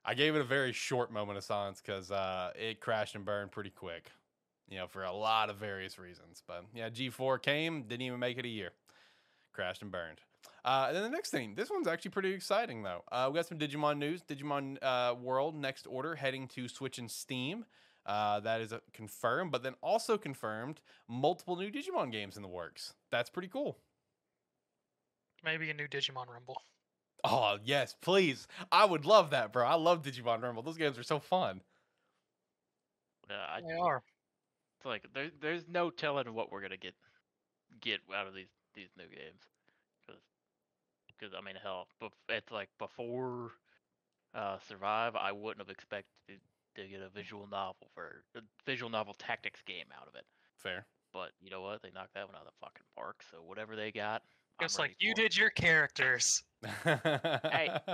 I 0.04 0.14
gave 0.14 0.34
it 0.34 0.40
a 0.40 0.44
very 0.44 0.72
short 0.72 1.12
moment 1.12 1.38
of 1.38 1.44
silence 1.44 1.80
because 1.80 2.10
uh, 2.10 2.50
it 2.56 2.80
crashed 2.80 3.14
and 3.14 3.24
burned 3.24 3.52
pretty 3.52 3.70
quick, 3.70 4.10
you 4.72 4.78
know, 4.78 4.86
for 4.86 5.04
a 5.04 5.12
lot 5.12 5.50
of 5.50 5.56
various 5.56 5.98
reasons. 5.98 6.42
But 6.46 6.64
yeah, 6.74 6.88
G4 6.88 7.40
came, 7.40 7.82
didn't 7.82 8.02
even 8.02 8.18
make 8.18 8.38
it 8.38 8.46
a 8.46 8.48
year, 8.48 8.70
crashed 9.52 9.82
and 9.82 9.92
burned. 9.92 10.20
Uh, 10.64 10.86
and 10.88 10.96
then 10.96 11.02
the 11.02 11.10
next 11.10 11.30
thing, 11.30 11.54
this 11.54 11.70
one's 11.70 11.86
actually 11.86 12.10
pretty 12.10 12.32
exciting 12.32 12.82
though. 12.82 13.02
Uh, 13.12 13.28
we 13.30 13.36
got 13.36 13.46
some 13.46 13.58
Digimon 13.58 13.98
news. 13.98 14.22
Digimon 14.22 14.78
uh, 14.80 15.14
World 15.20 15.54
Next 15.54 15.86
Order 15.86 16.14
heading 16.14 16.48
to 16.48 16.68
Switch 16.68 16.98
and 16.98 17.10
Steam. 17.10 17.66
Uh, 18.06 18.40
that 18.40 18.60
is 18.62 18.72
uh, 18.72 18.78
confirmed, 18.92 19.52
but 19.52 19.62
then 19.62 19.74
also 19.82 20.16
confirmed 20.16 20.80
multiple 21.06 21.54
new 21.56 21.70
Digimon 21.70 22.10
games 22.10 22.36
in 22.36 22.42
the 22.42 22.48
works. 22.48 22.94
That's 23.10 23.28
pretty 23.30 23.48
cool. 23.48 23.78
Maybe 25.44 25.68
a 25.70 25.74
new 25.74 25.86
Digimon 25.86 26.28
Rumble. 26.28 26.62
Oh 27.24 27.58
yes, 27.62 27.94
please. 28.00 28.48
I 28.72 28.84
would 28.84 29.04
love 29.04 29.30
that, 29.30 29.52
bro. 29.52 29.66
I 29.66 29.74
love 29.74 30.02
Digimon 30.02 30.42
Rumble. 30.42 30.62
Those 30.62 30.78
games 30.78 30.98
are 30.98 31.02
so 31.04 31.18
fun. 31.20 31.60
Uh, 33.30 33.34
I, 33.34 33.60
They 33.60 33.74
are. 33.74 34.02
It's 34.82 34.86
like 34.86 35.06
there, 35.14 35.30
there's 35.40 35.68
no 35.68 35.90
telling 35.90 36.34
what 36.34 36.50
we're 36.50 36.60
gonna 36.60 36.76
get 36.76 36.94
get 37.80 38.00
out 38.14 38.26
of 38.26 38.34
these 38.34 38.50
these 38.74 38.90
new 38.98 39.04
games, 39.06 39.42
because 41.08 41.32
I 41.36 41.40
mean 41.44 41.54
hell, 41.62 41.86
but 42.00 42.12
it's 42.28 42.50
like 42.50 42.68
before 42.78 43.52
uh, 44.34 44.58
Survive, 44.68 45.16
I 45.16 45.32
wouldn't 45.32 45.60
have 45.66 45.70
expected 45.70 46.40
to 46.76 46.86
get 46.88 47.00
a 47.00 47.08
visual 47.08 47.46
novel 47.48 47.88
for 47.94 48.24
a 48.36 48.40
visual 48.66 48.90
novel 48.90 49.14
tactics 49.14 49.62
game 49.66 49.86
out 50.00 50.08
of 50.08 50.14
it. 50.14 50.24
Fair. 50.56 50.86
But 51.12 51.32
you 51.40 51.50
know 51.50 51.62
what? 51.62 51.82
They 51.82 51.90
knocked 51.90 52.14
that 52.14 52.26
one 52.26 52.34
out 52.36 52.42
of 52.42 52.48
the 52.48 52.58
fucking 52.60 52.86
park. 52.96 53.22
So 53.30 53.42
whatever 53.42 53.76
they 53.76 53.92
got, 53.92 54.22
I'm 54.58 54.64
It's 54.64 54.78
like 54.78 54.96
you 54.98 55.12
it. 55.12 55.16
did 55.16 55.36
your 55.36 55.50
characters. 55.50 56.42
Hey. 57.50 57.70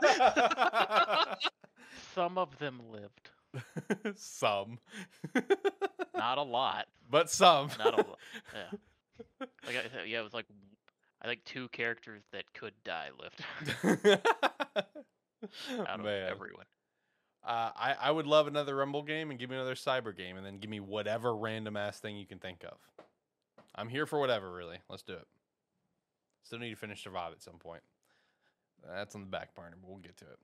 Some 2.14 2.38
of 2.38 2.58
them 2.58 2.80
lived, 2.90 3.30
some. 4.14 4.78
not 6.14 6.38
a 6.38 6.42
lot. 6.42 6.86
but 7.10 7.30
some. 7.30 7.68
Not 7.78 7.94
a 7.94 7.96
lot. 7.96 8.18
Yeah. 8.54 8.78
Like 9.66 9.76
I 9.76 9.82
said, 9.82 10.08
yeah, 10.08 10.20
it 10.20 10.24
was 10.24 10.32
like 10.32 10.46
I 11.20 11.26
think 11.26 11.44
two 11.44 11.68
characters 11.68 12.22
that 12.32 12.44
could 12.54 12.72
die 12.84 13.10
lived 13.20 13.42
out 15.86 16.00
of 16.00 16.04
Man. 16.04 16.28
everyone. 16.30 16.64
Uh, 17.46 17.70
I, 17.76 17.94
I 18.00 18.10
would 18.10 18.26
love 18.26 18.46
another 18.46 18.76
Rumble 18.76 19.02
game 19.02 19.30
and 19.30 19.38
give 19.38 19.50
me 19.50 19.56
another 19.56 19.74
Cyber 19.74 20.16
game 20.16 20.36
and 20.36 20.44
then 20.44 20.58
give 20.58 20.70
me 20.70 20.80
whatever 20.80 21.34
random 21.34 21.76
ass 21.76 21.98
thing 22.00 22.16
you 22.16 22.26
can 22.26 22.38
think 22.38 22.64
of. 22.64 22.78
I'm 23.74 23.88
here 23.88 24.06
for 24.06 24.18
whatever, 24.18 24.50
really. 24.52 24.78
Let's 24.88 25.02
do 25.02 25.14
it. 25.14 25.26
Still 26.42 26.58
need 26.58 26.70
to 26.70 26.76
finish 26.76 27.02
Survive 27.02 27.32
at 27.32 27.42
some 27.42 27.58
point. 27.58 27.82
That's 28.86 29.14
on 29.14 29.20
the 29.22 29.26
back 29.26 29.54
burner, 29.54 29.76
but 29.80 29.90
we'll 29.90 29.98
get 29.98 30.16
to 30.18 30.24
it. 30.24 30.38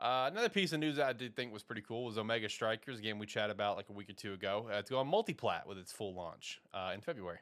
Uh, 0.00 0.28
another 0.30 0.48
piece 0.48 0.72
of 0.72 0.78
news 0.78 0.96
that 0.96 1.06
I 1.06 1.12
did 1.12 1.34
think 1.34 1.52
was 1.52 1.64
pretty 1.64 1.82
cool 1.82 2.04
was 2.04 2.18
Omega 2.18 2.48
Strikers, 2.48 3.00
a 3.00 3.02
game 3.02 3.18
we 3.18 3.26
chatted 3.26 3.50
about 3.50 3.76
like 3.76 3.88
a 3.88 3.92
week 3.92 4.08
or 4.08 4.12
two 4.12 4.32
ago. 4.32 4.66
Uh, 4.72 4.76
it's 4.76 4.90
going 4.90 5.08
multiplat 5.10 5.66
with 5.66 5.76
its 5.76 5.90
full 5.92 6.14
launch 6.14 6.60
uh, 6.72 6.92
in 6.94 7.00
February. 7.00 7.38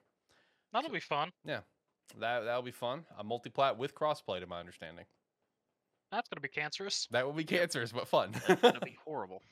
That'll 0.72 0.90
be 0.90 1.00
fun. 1.00 1.32
Yeah, 1.44 1.60
that 2.18 2.40
that'll 2.44 2.62
be 2.62 2.70
fun. 2.70 3.04
A 3.18 3.24
multiplat 3.24 3.76
with 3.76 3.94
crossplay, 3.94 4.40
to 4.40 4.46
my 4.46 4.58
understanding. 4.58 5.04
That's 6.10 6.28
gonna 6.28 6.40
be 6.40 6.48
cancerous. 6.48 7.08
That 7.10 7.26
will 7.26 7.32
be 7.34 7.44
cancerous, 7.44 7.92
but 7.92 8.08
fun. 8.08 8.32
Gonna 8.62 8.80
be 8.80 8.96
horrible. 9.04 9.42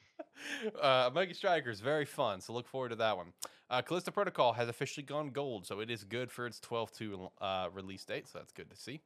uh, 0.81 1.11
Mega 1.15 1.35
Strikers, 1.35 1.81
very 1.81 2.07
fun. 2.07 2.41
So 2.41 2.53
look 2.55 2.67
forward 2.69 2.91
to 2.91 2.97
that 2.97 3.17
one. 3.17 3.33
Uh, 3.69 3.83
Callisto 3.83 4.11
Protocol 4.13 4.53
has 4.55 4.69
officially 4.69 5.05
gone 5.05 5.31
gold, 5.31 5.67
so 5.67 5.81
it 5.81 5.91
is 5.91 6.05
good 6.05 6.31
for 6.31 6.47
its 6.47 6.61
12 6.61 6.93
2 6.93 7.29
uh, 7.41 7.69
release 7.73 8.05
date. 8.05 8.29
So 8.29 8.39
that's 8.39 8.53
good 8.53 8.71
to 8.71 8.77
see. 8.77 9.01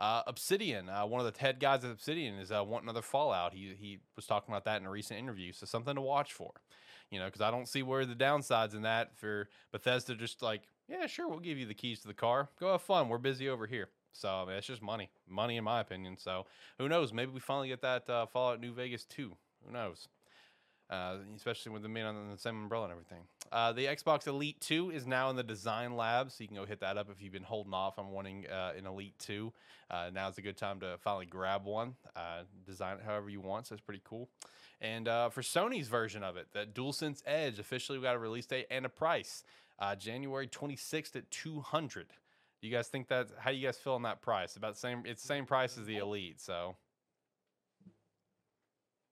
Uh, 0.00 0.22
Obsidian, 0.26 0.88
uh, 0.88 1.04
one 1.04 1.24
of 1.24 1.30
the 1.30 1.38
head 1.38 1.60
guys 1.60 1.84
at 1.84 1.90
Obsidian, 1.90 2.38
is 2.38 2.50
uh, 2.50 2.64
wanting 2.64 2.88
another 2.88 3.02
Fallout. 3.02 3.52
He 3.52 3.74
he 3.78 3.98
was 4.16 4.26
talking 4.26 4.52
about 4.52 4.64
that 4.64 4.80
in 4.80 4.86
a 4.86 4.90
recent 4.90 5.20
interview. 5.20 5.52
So 5.52 5.66
something 5.66 5.94
to 5.94 6.00
watch 6.00 6.32
for, 6.32 6.52
you 7.10 7.18
know, 7.18 7.26
because 7.26 7.42
I 7.42 7.50
don't 7.50 7.68
see 7.68 7.82
where 7.82 8.06
the 8.06 8.14
downsides 8.14 8.74
in 8.74 8.82
that 8.82 9.14
for 9.14 9.48
Bethesda. 9.72 10.14
Just 10.14 10.40
like, 10.40 10.62
yeah, 10.88 11.06
sure, 11.06 11.28
we'll 11.28 11.38
give 11.38 11.58
you 11.58 11.66
the 11.66 11.74
keys 11.74 12.00
to 12.00 12.08
the 12.08 12.14
car. 12.14 12.48
Go 12.58 12.72
have 12.72 12.82
fun. 12.82 13.10
We're 13.10 13.18
busy 13.18 13.48
over 13.50 13.66
here. 13.66 13.90
So 14.12 14.28
I 14.28 14.44
mean, 14.46 14.56
it's 14.56 14.66
just 14.66 14.82
money, 14.82 15.10
money 15.28 15.58
in 15.58 15.64
my 15.64 15.80
opinion. 15.80 16.16
So 16.16 16.46
who 16.78 16.88
knows? 16.88 17.12
Maybe 17.12 17.32
we 17.32 17.40
finally 17.40 17.68
get 17.68 17.82
that 17.82 18.08
uh, 18.08 18.26
Fallout 18.26 18.60
New 18.60 18.72
Vegas 18.72 19.04
2. 19.04 19.36
Who 19.66 19.72
knows? 19.72 20.08
Uh, 20.90 21.18
especially 21.36 21.70
with 21.70 21.82
them 21.82 21.94
being 21.94 22.04
under 22.04 22.20
the 22.32 22.36
same 22.36 22.56
umbrella 22.56 22.86
and 22.86 22.92
everything. 22.92 23.22
Uh, 23.52 23.72
the 23.72 23.86
Xbox 23.86 24.26
Elite 24.26 24.60
2 24.60 24.90
is 24.90 25.06
now 25.06 25.30
in 25.30 25.36
the 25.36 25.42
design 25.44 25.96
lab, 25.96 26.32
so 26.32 26.42
you 26.42 26.48
can 26.48 26.56
go 26.56 26.66
hit 26.66 26.80
that 26.80 26.98
up 26.98 27.08
if 27.12 27.22
you've 27.22 27.32
been 27.32 27.44
holding 27.44 27.72
off 27.72 27.96
on 27.96 28.10
wanting 28.10 28.44
uh, 28.48 28.72
an 28.76 28.86
Elite 28.86 29.14
2. 29.20 29.52
Uh, 29.88 30.10
now's 30.12 30.36
a 30.38 30.42
good 30.42 30.56
time 30.56 30.80
to 30.80 30.96
finally 31.00 31.26
grab 31.26 31.64
one. 31.64 31.94
Uh, 32.16 32.42
design 32.66 32.96
it 32.96 33.04
however 33.06 33.30
you 33.30 33.40
want, 33.40 33.68
so 33.68 33.74
it's 33.74 33.80
pretty 33.80 34.02
cool. 34.02 34.28
And 34.80 35.06
uh, 35.06 35.28
for 35.28 35.42
Sony's 35.42 35.86
version 35.86 36.24
of 36.24 36.36
it, 36.36 36.48
that 36.54 36.74
DualSense 36.74 37.22
Edge 37.24 37.60
officially 37.60 37.98
we 37.98 38.02
got 38.02 38.16
a 38.16 38.18
release 38.18 38.46
date 38.46 38.66
and 38.68 38.84
a 38.84 38.88
price. 38.88 39.44
January 39.98 40.46
26th 40.46 41.14
at 41.14 41.30
200. 41.30 42.08
Do 42.60 42.68
you 42.68 42.74
guys 42.74 42.88
think 42.88 43.08
that? 43.08 43.28
How 43.38 43.50
do 43.50 43.56
you 43.56 43.66
guys 43.66 43.78
feel 43.78 43.94
on 43.94 44.02
that 44.02 44.20
price? 44.20 44.56
About 44.56 44.74
the 44.74 44.80
same. 44.80 45.02
It's 45.06 45.22
the 45.22 45.28
same 45.28 45.46
price 45.46 45.78
as 45.78 45.86
the 45.86 45.96
Elite. 45.96 46.40
So, 46.40 46.76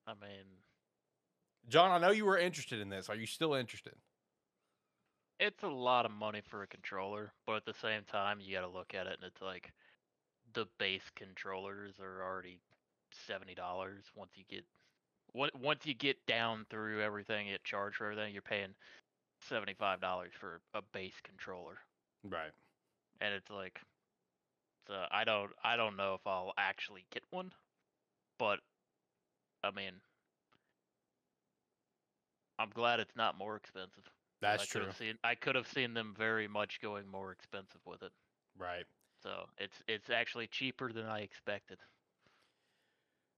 I 0.06 0.12
mean, 0.20 0.44
John, 1.68 1.90
I 1.90 1.98
know 1.98 2.10
you 2.10 2.24
were 2.24 2.38
interested 2.38 2.80
in 2.80 2.88
this. 2.88 3.08
Are 3.08 3.16
you 3.16 3.26
still 3.26 3.54
interested? 3.54 3.94
it's 5.40 5.62
a 5.62 5.68
lot 5.68 6.04
of 6.04 6.10
money 6.10 6.40
for 6.50 6.62
a 6.62 6.66
controller, 6.66 7.32
but 7.46 7.56
at 7.56 7.64
the 7.64 7.74
same 7.80 8.02
time, 8.10 8.40
you 8.40 8.52
got 8.54 8.62
to 8.62 8.68
look 8.68 8.92
at 8.92 9.06
it 9.06 9.18
and 9.20 9.24
it's 9.24 9.40
like 9.40 9.72
the 10.52 10.66
base 10.78 11.08
controllers 11.14 11.94
are 12.00 12.22
already 12.24 12.58
seventy 13.26 13.54
dollars. 13.54 14.04
Once 14.16 14.30
you 14.34 14.44
get 14.48 14.64
once 15.34 15.86
you 15.86 15.94
get 15.94 16.16
down 16.26 16.66
through 16.70 17.02
everything, 17.02 17.48
it 17.48 17.62
charge 17.62 17.94
for 17.94 18.06
everything, 18.10 18.32
you're 18.32 18.42
paying 18.42 18.74
seventy 19.48 19.74
five 19.74 20.00
dollars 20.00 20.32
for 20.38 20.60
a 20.74 20.82
base 20.92 21.20
controller, 21.22 21.78
Right. 22.24 22.50
and 23.20 23.32
it's 23.32 23.50
like, 23.50 23.80
so 24.88 25.04
I 25.12 25.22
don't 25.24 25.52
I 25.62 25.76
don't 25.76 25.96
know 25.96 26.14
if 26.14 26.26
I'll 26.26 26.52
actually 26.58 27.04
get 27.12 27.22
one, 27.30 27.52
but 28.38 28.58
I 29.62 29.70
mean. 29.70 29.92
I'm 32.58 32.70
glad 32.74 33.00
it's 33.00 33.16
not 33.16 33.38
more 33.38 33.56
expensive. 33.56 34.04
That's 34.40 34.62
I 34.62 34.66
true. 34.66 34.86
Seen, 34.98 35.18
I 35.24 35.34
could 35.34 35.54
have 35.54 35.68
seen 35.68 35.94
them 35.94 36.14
very 36.16 36.48
much 36.48 36.80
going 36.80 37.08
more 37.08 37.32
expensive 37.32 37.80
with 37.84 38.02
it. 38.02 38.12
Right. 38.56 38.84
So 39.22 39.46
it's 39.58 39.82
it's 39.88 40.10
actually 40.10 40.46
cheaper 40.46 40.92
than 40.92 41.06
I 41.06 41.20
expected. 41.20 41.78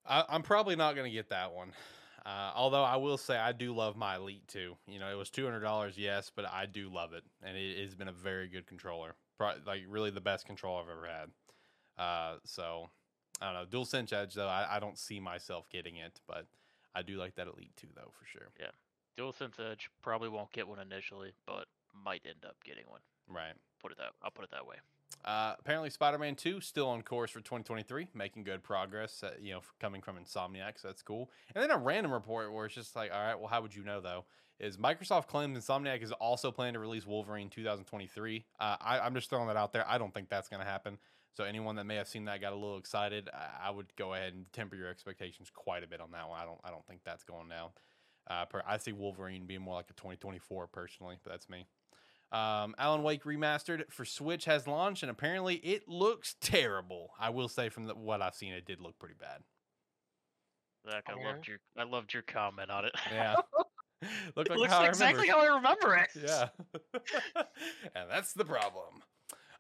I, 0.07 0.25
I'm 0.29 0.43
probably 0.43 0.77
not 0.77 0.95
going 0.95 1.11
to 1.11 1.15
get 1.15 1.31
that 1.31 1.53
one. 1.53 1.73
Uh, 2.25 2.53
although 2.55 2.83
I 2.83 2.97
will 2.97 3.17
say 3.17 3.37
I 3.37 3.53
do 3.53 3.75
love 3.75 3.97
my 3.97 4.17
Elite 4.17 4.47
2. 4.49 4.77
You 4.87 4.99
know, 4.99 5.11
it 5.11 5.17
was 5.17 5.31
$200, 5.31 5.93
yes, 5.97 6.31
but 6.35 6.45
I 6.45 6.67
do 6.67 6.91
love 6.91 7.13
it. 7.13 7.23
And 7.43 7.57
it 7.57 7.83
has 7.83 7.95
been 7.95 8.09
a 8.09 8.13
very 8.13 8.49
good 8.49 8.67
controller. 8.67 9.15
Pro- 9.39 9.55
like, 9.67 9.83
really 9.89 10.11
the 10.11 10.21
best 10.21 10.47
controller 10.47 10.83
I've 10.83 10.89
ever 10.91 11.07
had. 11.07 11.31
Uh, 12.03 12.37
so, 12.45 12.91
I 13.41 13.53
don't 13.53 13.55
know. 13.55 13.79
DualSense 13.79 14.13
Edge, 14.13 14.35
though, 14.35 14.49
I, 14.49 14.77
I 14.77 14.81
don't 14.81 14.99
see 14.99 15.19
myself 15.19 15.69
getting 15.71 15.97
it, 15.97 16.21
but 16.27 16.47
I 16.95 17.03
do 17.03 17.17
like 17.17 17.37
that 17.37 17.47
Elite 17.47 17.73
2, 17.77 17.87
though, 17.95 18.11
for 18.19 18.27
sure. 18.27 18.49
DualSense 19.21 19.61
Edge 19.61 19.91
probably 20.03 20.29
won't 20.29 20.51
get 20.53 20.67
one 20.67 20.79
initially, 20.79 21.33
but 21.47 21.67
might 22.05 22.23
end 22.25 22.45
up 22.47 22.57
getting 22.65 22.85
one. 22.89 23.01
Right. 23.29 23.53
Put 23.81 23.93
it 23.93 23.99
that 23.99 24.13
I'll 24.23 24.31
put 24.31 24.45
it 24.45 24.51
that 24.51 24.67
way. 24.67 24.77
Uh, 25.25 25.55
apparently, 25.59 25.91
Spider-Man 25.91 26.35
Two 26.35 26.61
still 26.61 26.89
on 26.89 27.03
course 27.03 27.31
for 27.31 27.41
2023, 27.41 28.09
making 28.15 28.45
good 28.45 28.63
progress. 28.63 29.23
Uh, 29.23 29.33
you 29.41 29.53
know, 29.53 29.61
coming 29.81 30.01
from 30.01 30.17
Insomniac, 30.17 30.81
so 30.81 30.89
that's 30.89 31.03
cool. 31.03 31.31
And 31.55 31.63
then 31.63 31.71
a 31.71 31.77
random 31.77 32.13
report 32.13 32.53
where 32.53 32.67
it's 32.67 32.75
just 32.75 32.97
like, 32.97 33.13
all 33.13 33.21
right, 33.21 33.39
well, 33.39 33.49
how 33.49 33.61
would 33.61 33.75
you 33.75 33.85
know 33.85 34.01
though? 34.01 34.25
Is 34.59 34.77
Microsoft 34.77 35.27
claims 35.27 35.59
Insomniac 35.59 36.03
is 36.03 36.13
also 36.13 36.51
planning 36.51 36.75
to 36.75 36.81
release 36.81 37.07
Wolverine 37.07 37.49
2023? 37.49 38.45
Uh, 38.59 38.77
I, 38.81 39.01
I'm 39.01 39.15
just 39.15 39.31
throwing 39.31 39.49
that 39.49 39.57
out 39.57 39.73
there. 39.73 39.89
I 39.89 39.97
don't 39.97 40.13
think 40.13 40.29
that's 40.29 40.49
going 40.49 40.61
to 40.61 40.69
happen. 40.69 40.99
So 41.33 41.45
anyone 41.45 41.77
that 41.77 41.85
may 41.85 41.95
have 41.95 42.09
seen 42.09 42.27
that 42.27 42.43
got 42.43 42.53
a 42.53 42.57
little 42.57 42.77
excited, 42.77 43.31
I, 43.33 43.69
I 43.69 43.71
would 43.71 43.95
go 43.97 44.13
ahead 44.13 44.35
and 44.35 44.53
temper 44.53 44.77
your 44.77 44.89
expectations 44.89 45.51
quite 45.55 45.83
a 45.83 45.87
bit 45.87 46.01
on 46.01 46.11
that 46.11 46.29
one. 46.29 46.39
I 46.39 46.45
don't, 46.45 46.61
I 46.63 46.71
don't 46.71 46.87
think 46.87 47.01
that's 47.05 47.25
going 47.25 47.49
down. 47.49 47.71
Uh, 48.31 48.45
per, 48.45 48.63
I 48.67 48.79
see 48.79 48.93
Wolverine 48.93 49.45
being 49.45 49.61
more 49.61 49.75
like 49.75 49.91
a 49.91 49.95
2024 49.95 50.69
personally, 50.69 51.17
but 51.25 51.33
that's 51.33 51.49
me. 51.49 51.67
Um, 52.31 52.77
Alan 52.79 53.03
Wake 53.03 53.25
Remastered 53.25 53.91
for 53.91 54.05
Switch 54.05 54.45
has 54.45 54.69
launched, 54.69 55.03
and 55.03 55.11
apparently 55.11 55.57
it 55.57 55.89
looks 55.89 56.37
terrible. 56.41 57.11
I 57.19 57.31
will 57.31 57.49
say 57.49 57.69
from 57.71 57.87
the, 57.87 57.95
what 57.97 58.23
I've 58.23 58.37
seen, 58.37 58.53
it 58.53 58.65
did 58.65 58.81
look 58.81 58.97
pretty 59.01 59.17
bad. 59.19 59.43
Zach, 60.89 61.05
I 61.09 61.27
loved 61.27 61.49
your 61.49 61.59
I 61.77 61.83
loved 61.83 62.15
your 62.15 62.23
comment 62.23 62.71
on 62.71 62.85
it. 62.85 62.93
Yeah, 63.13 63.35
looked 64.37 64.51
It 64.51 64.57
looks 64.57 64.73
how 64.73 64.85
exactly 64.85 65.29
remember. 65.29 65.47
how 65.47 65.53
I 65.53 65.57
remember 65.57 65.95
it. 65.97 66.11
Yeah, 66.25 66.49
and 67.95 68.09
that's 68.09 68.33
the 68.33 68.45
problem. 68.45 69.03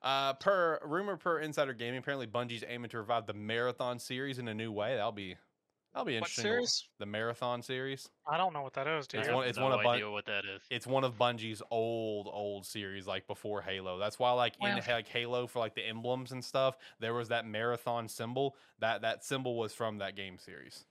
Uh, 0.02 0.32
per 0.34 0.78
rumor 0.82 1.16
per 1.16 1.40
Insider 1.40 1.74
Gaming, 1.74 1.98
apparently 1.98 2.26
Bungie's 2.26 2.64
aiming 2.66 2.88
to 2.90 2.98
revive 2.98 3.26
the 3.26 3.34
Marathon 3.34 3.98
series 3.98 4.38
in 4.38 4.48
a 4.48 4.54
new 4.54 4.72
way. 4.72 4.94
That'll 4.94 5.12
be 5.12 5.36
that'll 5.92 6.04
be 6.06 6.16
interesting. 6.16 6.42
to- 6.44 6.48
series? 6.50 6.88
The 6.98 7.06
Marathon 7.06 7.62
series. 7.62 8.08
I 8.26 8.36
don't 8.36 8.52
know 8.52 8.62
what 8.62 8.74
that 8.74 8.86
is, 8.86 9.06
dude. 9.06 9.20
It's 9.20 9.30
one- 9.30 9.46
it's 9.48 9.58
no 9.58 9.64
one 9.64 9.72
of 9.72 9.82
Bun- 9.82 10.12
what 10.12 10.26
that 10.26 10.44
is. 10.44 10.62
It's 10.70 10.86
one 10.86 11.04
of 11.04 11.14
Bungie's 11.16 11.62
old, 11.70 12.28
old 12.32 12.64
series, 12.66 13.06
like 13.06 13.26
before 13.26 13.62
Halo. 13.62 13.98
That's 13.98 14.18
why, 14.18 14.30
like 14.32 14.54
in 14.60 14.76
like 14.88 15.08
Halo 15.08 15.46
for 15.46 15.58
like 15.58 15.74
the 15.74 15.86
emblems 15.86 16.32
and 16.32 16.44
stuff, 16.44 16.76
there 16.98 17.14
was 17.14 17.28
that 17.28 17.46
marathon 17.46 18.08
symbol. 18.08 18.56
That 18.78 19.02
that 19.02 19.24
symbol 19.24 19.56
was 19.56 19.74
from 19.74 19.98
that 19.98 20.14
game 20.16 20.38
series. 20.38 20.84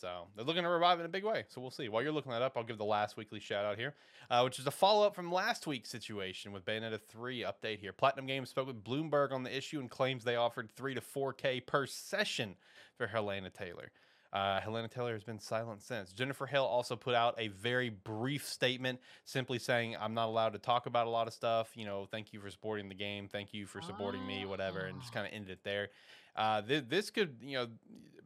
So 0.00 0.26
they're 0.34 0.44
looking 0.44 0.64
to 0.64 0.68
revive 0.68 0.98
in 1.00 1.06
a 1.06 1.08
big 1.08 1.24
way. 1.24 1.44
So 1.48 1.60
we'll 1.60 1.70
see. 1.70 1.88
While 1.88 2.02
you're 2.02 2.12
looking 2.12 2.32
that 2.32 2.42
up, 2.42 2.56
I'll 2.56 2.64
give 2.64 2.78
the 2.78 2.84
last 2.84 3.16
weekly 3.16 3.40
shout 3.40 3.64
out 3.64 3.78
here, 3.78 3.94
uh, 4.30 4.42
which 4.42 4.58
is 4.58 4.66
a 4.66 4.70
follow 4.70 5.06
up 5.06 5.14
from 5.14 5.30
last 5.32 5.66
week's 5.66 5.90
situation 5.90 6.52
with 6.52 6.64
Bayonetta 6.64 7.00
3 7.00 7.44
update 7.44 7.78
here. 7.78 7.92
Platinum 7.92 8.26
Games 8.26 8.50
spoke 8.50 8.66
with 8.66 8.82
Bloomberg 8.82 9.32
on 9.32 9.42
the 9.42 9.56
issue 9.56 9.78
and 9.80 9.90
claims 9.90 10.24
they 10.24 10.36
offered 10.36 10.70
3 10.72 10.94
to 10.94 11.00
4K 11.00 11.64
per 11.64 11.86
session 11.86 12.56
for 12.96 13.06
Hellena 13.06 13.50
Taylor. 13.50 13.92
Uh, 14.32 14.60
Hellena 14.60 14.88
Taylor 14.88 15.12
has 15.12 15.22
been 15.22 15.38
silent 15.38 15.80
since. 15.80 16.12
Jennifer 16.12 16.46
Hale 16.46 16.64
also 16.64 16.96
put 16.96 17.14
out 17.14 17.36
a 17.38 17.46
very 17.48 17.88
brief 17.88 18.44
statement, 18.48 18.98
simply 19.24 19.60
saying, 19.60 19.96
"I'm 19.96 20.12
not 20.12 20.26
allowed 20.26 20.54
to 20.54 20.58
talk 20.58 20.86
about 20.86 21.06
a 21.06 21.10
lot 21.10 21.28
of 21.28 21.32
stuff. 21.32 21.70
You 21.76 21.84
know, 21.84 22.06
thank 22.10 22.32
you 22.32 22.40
for 22.40 22.50
supporting 22.50 22.88
the 22.88 22.96
game. 22.96 23.28
Thank 23.28 23.54
you 23.54 23.64
for 23.64 23.80
supporting 23.80 24.26
me, 24.26 24.44
whatever," 24.44 24.80
and 24.80 25.00
just 25.00 25.12
kind 25.12 25.24
of 25.24 25.32
ended 25.32 25.52
it 25.52 25.62
there. 25.62 25.90
Uh, 26.36 26.62
th- 26.62 26.84
this 26.88 27.10
could, 27.10 27.36
you 27.40 27.52
know, 27.54 27.68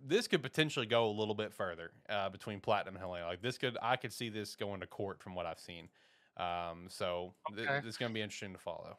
this 0.05 0.27
could 0.29 0.43
potentially 0.43 0.87
go 0.87 1.09
a 1.09 1.13
little 1.13 1.35
bit 1.35 1.53
further 1.53 1.91
uh, 2.09 2.29
between 2.31 2.61
Platinum 2.61 2.95
and 2.97 3.03
Hellena. 3.05 3.27
Like 3.27 3.43
this 3.43 3.59
could, 3.59 3.77
I 3.83 3.97
could 3.97 4.13
see 4.13 4.29
this 4.29 4.57
going 4.57 4.81
to 4.81 4.87
court 4.87 5.21
from 5.21 5.35
what 5.35 5.45
I've 5.47 5.59
seen. 5.61 5.89
Um, 6.37 6.87
so 6.89 7.35
th- 7.55 7.69
Okay. 7.69 7.87
is 7.87 7.97
going 7.97 8.11
to 8.11 8.15
be 8.15 8.23
interesting 8.23 8.53
to 8.53 8.59
follow. 8.59 8.97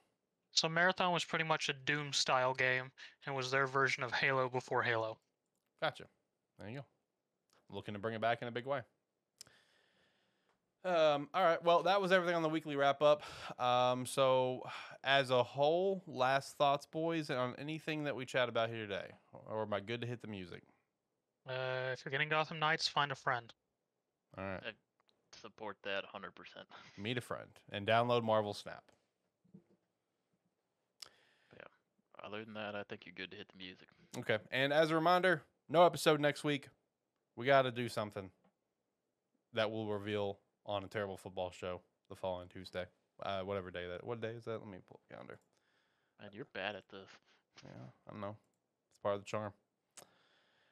So 0.51 0.68
Marathon 0.68 1.14
was 1.14 1.24
pretty 1.24 1.45
much 1.45 1.70
a 1.70 1.74
Doom 1.74 2.12
style 2.12 2.53
game 2.53 2.91
and 3.26 3.36
was 3.36 3.49
their 3.51 3.66
version 3.68 4.03
of 4.03 4.12
Halo 4.12 4.49
before 4.49 4.84
Halo. 4.84 5.18
Gotcha. 5.82 6.05
There 6.57 6.70
you 6.70 6.80
go. 6.80 6.86
Looking 7.70 7.93
to 7.93 7.99
bring 7.99 8.16
it 8.16 8.22
back 8.22 8.41
in 8.41 8.47
a 8.47 8.51
big 8.51 8.66
way. 8.66 8.82
Um, 10.86 11.28
all 11.34 11.44
right. 11.44 11.62
Well, 11.62 11.84
that 11.84 12.00
was 12.02 12.12
everything 12.12 12.36
on 12.36 12.42
the 12.42 12.50
weekly 12.50 12.78
wrap 12.78 13.02
up. 13.02 13.24
Um, 13.60 14.06
so, 14.06 14.64
as 15.04 15.30
a 15.30 15.44
whole, 15.44 16.04
last 16.08 16.58
thoughts, 16.58 16.86
boys, 16.86 17.30
on 17.30 17.54
anything 17.58 18.06
that 18.06 18.16
we 18.16 18.26
chat 18.26 18.48
about 18.48 18.70
here 18.70 18.88
today, 18.88 19.12
or 19.48 19.64
am 19.64 19.74
I 19.74 19.82
good 19.82 20.00
to 20.02 20.08
hit 20.08 20.22
the 20.22 20.28
music? 20.28 20.64
Uh, 21.48 21.92
if 21.92 22.06
you're 22.06 22.12
getting 22.12 22.30
Gotham 22.30 22.60
Knights, 22.60 22.88
find 22.88 23.12
a 23.12 23.16
friend. 23.16 23.54
All 24.38 24.44
right. 24.44 24.62
Support 25.42 25.78
that 25.84 26.06
100%. 26.14 26.32
Meet 26.98 27.18
a 27.18 27.22
friend 27.22 27.50
and 27.72 27.86
download 27.86 28.24
Marvel 28.24 28.54
Snap. 28.54 28.84
Yeah. 31.56 32.26
Other 32.26 32.44
than 32.44 32.54
that, 32.54 32.76
I 32.76 32.84
think 32.84 33.02
you're 33.06 33.14
good 33.16 33.32
to 33.32 33.38
hit 33.38 33.48
the 33.50 33.58
music. 33.58 33.88
Okay. 34.18 34.38
And 34.52 34.72
as 34.72 34.92
a 34.92 34.96
reminder, 34.96 35.44
no 35.68 35.86
episode 35.86 36.20
next 36.20 36.44
week. 36.44 36.70
We 37.36 37.46
got 37.46 37.64
to 37.64 37.72
do 37.72 37.90
something 37.90 38.32
that 39.54 39.72
we'll 39.72 39.88
reveal 39.88 40.40
on 40.70 40.84
a 40.84 40.88
terrible 40.88 41.18
football 41.18 41.52
show 41.52 41.82
the 42.10 42.16
following 42.16 42.48
Tuesday. 42.48 42.86
Uh, 43.24 43.42
whatever 43.42 43.72
day 43.72 43.88
that. 43.88 44.06
What 44.06 44.22
day 44.22 44.30
is 44.30 44.46
that? 44.46 44.60
Let 44.60 44.68
me 44.68 44.78
pull 44.88 45.00
the 45.08 45.14
calendar. 45.16 45.40
Man, 46.22 46.30
you're 46.32 46.48
bad 46.54 46.76
at 46.76 46.88
this. 46.90 47.10
Yeah, 47.66 47.72
I 48.08 48.12
don't 48.12 48.22
know. 48.22 48.36
It's 48.92 49.00
part 49.02 49.16
of 49.16 49.22
the 49.22 49.26
charm. 49.26 49.52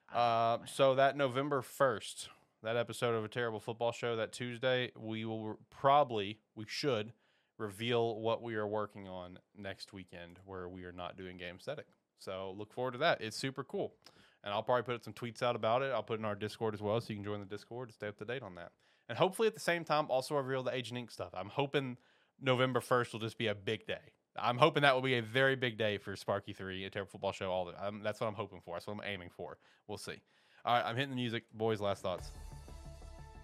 I 0.10 0.14
don't 0.14 0.62
know, 0.62 0.64
Uh, 0.64 0.66
so 0.68 0.96
that 0.96 1.18
November 1.18 1.62
first, 1.62 2.30
that 2.64 2.78
episode 2.78 3.16
of 3.16 3.26
a 3.26 3.28
terrible 3.28 3.60
football 3.60 3.92
show 3.92 4.16
that 4.16 4.32
Tuesday, 4.32 4.92
we 4.98 5.26
will 5.26 5.44
re- 5.50 5.56
probably, 5.70 6.40
we 6.56 6.66
should 6.68 7.12
reveal 7.58 8.20
what 8.20 8.42
we 8.42 8.56
are 8.56 8.68
working 8.68 9.08
on 9.08 9.40
next 9.58 9.92
weekend, 9.92 10.40
where 10.46 10.70
we 10.70 10.86
are 10.86 10.92
not 10.92 11.18
doing 11.18 11.38
game 11.38 11.60
static. 11.60 11.88
So 12.20 12.54
look 12.58 12.72
forward 12.72 12.92
to 12.92 12.98
that. 13.00 13.20
It's 13.20 13.36
super 13.36 13.64
cool, 13.64 13.94
and 14.44 14.54
I'll 14.54 14.64
probably 14.64 14.84
put 14.84 15.04
some 15.04 15.14
tweets 15.14 15.42
out 15.42 15.56
about 15.56 15.82
it. 15.82 15.92
I'll 15.92 16.04
put 16.04 16.16
it 16.16 16.20
in 16.20 16.26
our 16.26 16.36
Discord 16.36 16.74
as 16.76 16.82
well, 16.82 17.02
so 17.02 17.08
you 17.10 17.16
can 17.16 17.26
join 17.26 17.40
the 17.40 17.46
Discord 17.46 17.90
to 17.90 17.94
stay 17.96 18.08
up 18.08 18.18
to 18.20 18.26
date 18.26 18.44
on 18.44 18.56
that. 18.56 18.72
And 19.10 19.18
hopefully, 19.18 19.48
at 19.48 19.54
the 19.54 19.60
same 19.60 19.84
time, 19.84 20.08
also 20.10 20.36
reveal 20.36 20.64
the 20.64 20.74
Agent 20.74 20.98
Ink 20.98 21.12
stuff. 21.12 21.30
I'm 21.34 21.50
hoping 21.50 21.98
November 22.42 22.82
first 22.82 23.14
will 23.14 23.20
just 23.20 23.38
be 23.38 23.48
a 23.48 23.56
big 23.56 23.88
day. 23.88 24.14
I'm 24.40 24.58
hoping 24.58 24.84
that 24.84 24.94
will 24.94 25.02
be 25.02 25.16
a 25.16 25.22
very 25.22 25.56
big 25.56 25.78
day 25.78 25.98
for 25.98 26.16
Sparky 26.16 26.54
Three, 26.54 26.86
a 26.86 26.90
terrible 26.90 27.10
football 27.10 27.32
show. 27.32 27.52
All 27.52 27.66
the, 27.66 27.88
um, 27.88 28.02
that's 28.04 28.20
what 28.20 28.28
I'm 28.28 28.36
hoping 28.36 28.62
for. 28.62 28.76
That's 28.76 28.88
what 28.88 28.94
I'm 28.94 29.02
aiming 29.06 29.30
for. 29.30 29.58
We'll 29.88 29.98
see. 29.98 30.22
All 30.66 30.76
right, 30.76 30.86
I'm 30.86 30.96
hitting 30.96 31.12
the 31.12 31.16
music, 31.16 31.44
boys. 31.54 31.82
Last 31.82 32.04
thoughts. 32.04 32.32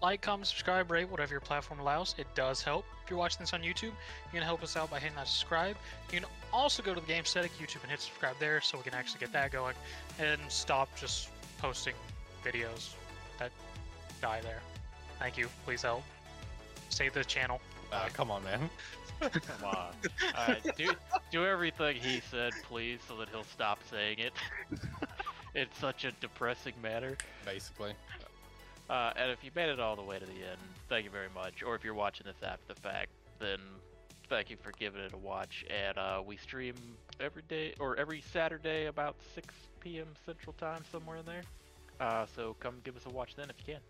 Like, 0.02 0.20
comment, 0.20 0.46
subscribe, 0.46 0.90
rate, 0.90 1.08
whatever 1.08 1.32
your 1.32 1.40
platform 1.40 1.80
allows. 1.80 2.14
It 2.18 2.26
does 2.34 2.60
help. 2.62 2.84
If 3.02 3.10
you're 3.10 3.18
watching 3.18 3.40
this 3.40 3.54
on 3.54 3.62
YouTube, 3.62 3.84
you 3.84 4.32
can 4.32 4.42
help 4.42 4.62
us 4.62 4.76
out 4.76 4.90
by 4.90 4.98
hitting 4.98 5.16
that 5.16 5.26
subscribe. 5.26 5.76
You 6.12 6.20
can 6.20 6.28
also 6.52 6.82
go 6.82 6.92
to 6.92 7.00
the 7.00 7.06
Game 7.06 7.24
Static 7.24 7.52
YouTube 7.58 7.80
and 7.82 7.90
hit 7.90 8.00
subscribe 8.00 8.36
there 8.38 8.60
so 8.60 8.76
we 8.76 8.84
can 8.84 8.92
actually 8.92 9.20
get 9.20 9.32
that 9.32 9.50
going 9.50 9.74
and 10.18 10.40
stop 10.48 10.90
just 10.96 11.30
posting 11.58 11.94
videos 12.44 12.90
that 13.38 13.50
die 14.20 14.42
there. 14.42 14.60
Thank 15.24 15.38
you. 15.38 15.48
Please 15.64 15.80
help. 15.80 16.02
Save 16.90 17.14
the 17.14 17.24
channel. 17.24 17.58
Uh, 17.90 18.08
come 18.12 18.30
on, 18.30 18.44
man. 18.44 18.68
Come 19.20 19.64
on. 19.64 19.92
Alright, 20.38 20.76
do, 20.76 20.92
do 21.32 21.46
everything 21.46 21.96
he 21.96 22.20
said, 22.30 22.52
please, 22.68 22.98
so 23.08 23.16
that 23.16 23.30
he'll 23.30 23.42
stop 23.44 23.78
saying 23.90 24.18
it. 24.18 24.34
it's 25.54 25.78
such 25.78 26.04
a 26.04 26.12
depressing 26.20 26.74
matter. 26.82 27.16
Basically. 27.42 27.94
Uh, 28.90 29.12
and 29.16 29.30
if 29.30 29.42
you 29.42 29.50
made 29.56 29.70
it 29.70 29.80
all 29.80 29.96
the 29.96 30.02
way 30.02 30.18
to 30.18 30.26
the 30.26 30.32
end, 30.32 30.60
thank 30.90 31.06
you 31.06 31.10
very 31.10 31.30
much. 31.34 31.62
Or 31.62 31.74
if 31.74 31.82
you're 31.84 31.94
watching 31.94 32.26
this 32.26 32.46
after 32.46 32.74
the 32.74 32.78
fact, 32.78 33.08
then 33.38 33.60
thank 34.28 34.50
you 34.50 34.58
for 34.62 34.72
giving 34.72 35.00
it 35.00 35.14
a 35.14 35.16
watch. 35.16 35.64
And 35.70 35.96
uh, 35.96 36.20
we 36.22 36.36
stream 36.36 36.74
every 37.18 37.44
day 37.48 37.72
or 37.80 37.96
every 37.96 38.22
Saturday 38.30 38.86
about 38.88 39.16
6 39.34 39.54
p.m. 39.80 40.08
Central 40.26 40.52
Time, 40.60 40.82
somewhere 40.92 41.16
in 41.16 41.24
there. 41.24 41.44
Uh, 41.98 42.26
so 42.36 42.56
come 42.60 42.74
give 42.84 42.94
us 42.94 43.06
a 43.06 43.10
watch 43.10 43.36
then 43.36 43.48
if 43.48 43.56
you 43.66 43.72
can. 43.72 43.80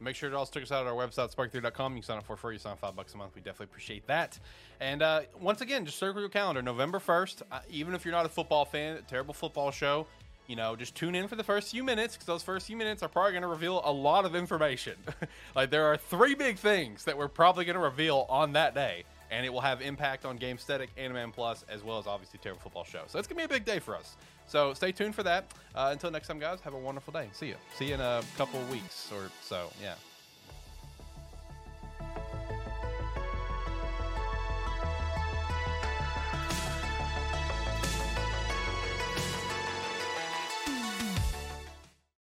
Make 0.00 0.16
sure 0.16 0.30
to 0.30 0.36
also 0.36 0.52
check 0.52 0.62
us 0.62 0.72
out 0.72 0.86
at 0.86 0.92
our 0.92 0.96
website, 0.96 1.34
spark3.com. 1.34 1.92
You 1.92 2.00
can 2.00 2.06
sign 2.06 2.18
up 2.18 2.26
for 2.26 2.36
free. 2.36 2.54
You 2.54 2.58
sign 2.58 2.72
up 2.72 2.78
five 2.78 2.94
bucks 2.94 3.14
a 3.14 3.16
month. 3.16 3.34
We 3.34 3.40
definitely 3.40 3.64
appreciate 3.64 4.06
that. 4.06 4.38
And 4.80 5.02
uh, 5.02 5.22
once 5.40 5.60
again, 5.60 5.84
just 5.84 5.98
circle 5.98 6.20
your 6.20 6.30
calendar. 6.30 6.62
November 6.62 6.98
1st, 6.98 7.42
uh, 7.50 7.60
even 7.70 7.94
if 7.94 8.04
you're 8.04 8.12
not 8.12 8.26
a 8.26 8.28
football 8.28 8.64
fan, 8.64 8.96
a 8.96 9.02
terrible 9.02 9.34
football 9.34 9.70
show, 9.70 10.06
you 10.46 10.56
know, 10.56 10.74
just 10.76 10.94
tune 10.94 11.14
in 11.14 11.28
for 11.28 11.36
the 11.36 11.44
first 11.44 11.70
few 11.70 11.84
minutes 11.84 12.14
because 12.14 12.26
those 12.26 12.42
first 12.42 12.66
few 12.66 12.76
minutes 12.76 13.02
are 13.02 13.08
probably 13.08 13.32
going 13.32 13.42
to 13.42 13.48
reveal 13.48 13.82
a 13.84 13.92
lot 13.92 14.24
of 14.24 14.34
information. 14.34 14.94
like, 15.54 15.70
there 15.70 15.84
are 15.84 15.96
three 15.96 16.34
big 16.34 16.56
things 16.56 17.04
that 17.04 17.16
we're 17.16 17.28
probably 17.28 17.64
going 17.64 17.76
to 17.76 17.82
reveal 17.82 18.26
on 18.30 18.54
that 18.54 18.74
day. 18.74 19.04
And 19.30 19.44
it 19.44 19.52
will 19.52 19.60
have 19.60 19.82
impact 19.82 20.24
on 20.24 20.38
Game 20.38 20.56
Static, 20.56 20.88
Anime 20.96 21.32
Plus, 21.32 21.62
as 21.68 21.84
well 21.84 21.98
as 21.98 22.06
obviously 22.06 22.40
Terrible 22.42 22.62
Football 22.62 22.84
Show. 22.84 23.02
So 23.08 23.18
it's 23.18 23.28
going 23.28 23.42
to 23.42 23.46
be 23.46 23.54
a 23.54 23.58
big 23.58 23.66
day 23.66 23.78
for 23.78 23.94
us. 23.94 24.16
So 24.48 24.74
stay 24.74 24.92
tuned 24.92 25.14
for 25.14 25.22
that. 25.22 25.44
Uh, 25.74 25.90
until 25.92 26.10
next 26.10 26.26
time, 26.26 26.38
guys, 26.38 26.60
have 26.62 26.74
a 26.74 26.78
wonderful 26.78 27.12
day. 27.12 27.28
See 27.32 27.48
you. 27.48 27.56
See 27.76 27.88
you 27.88 27.94
in 27.94 28.00
a 28.00 28.22
couple 28.36 28.60
weeks 28.72 29.10
or 29.12 29.30
so. 29.42 29.70
Yeah. 29.80 29.94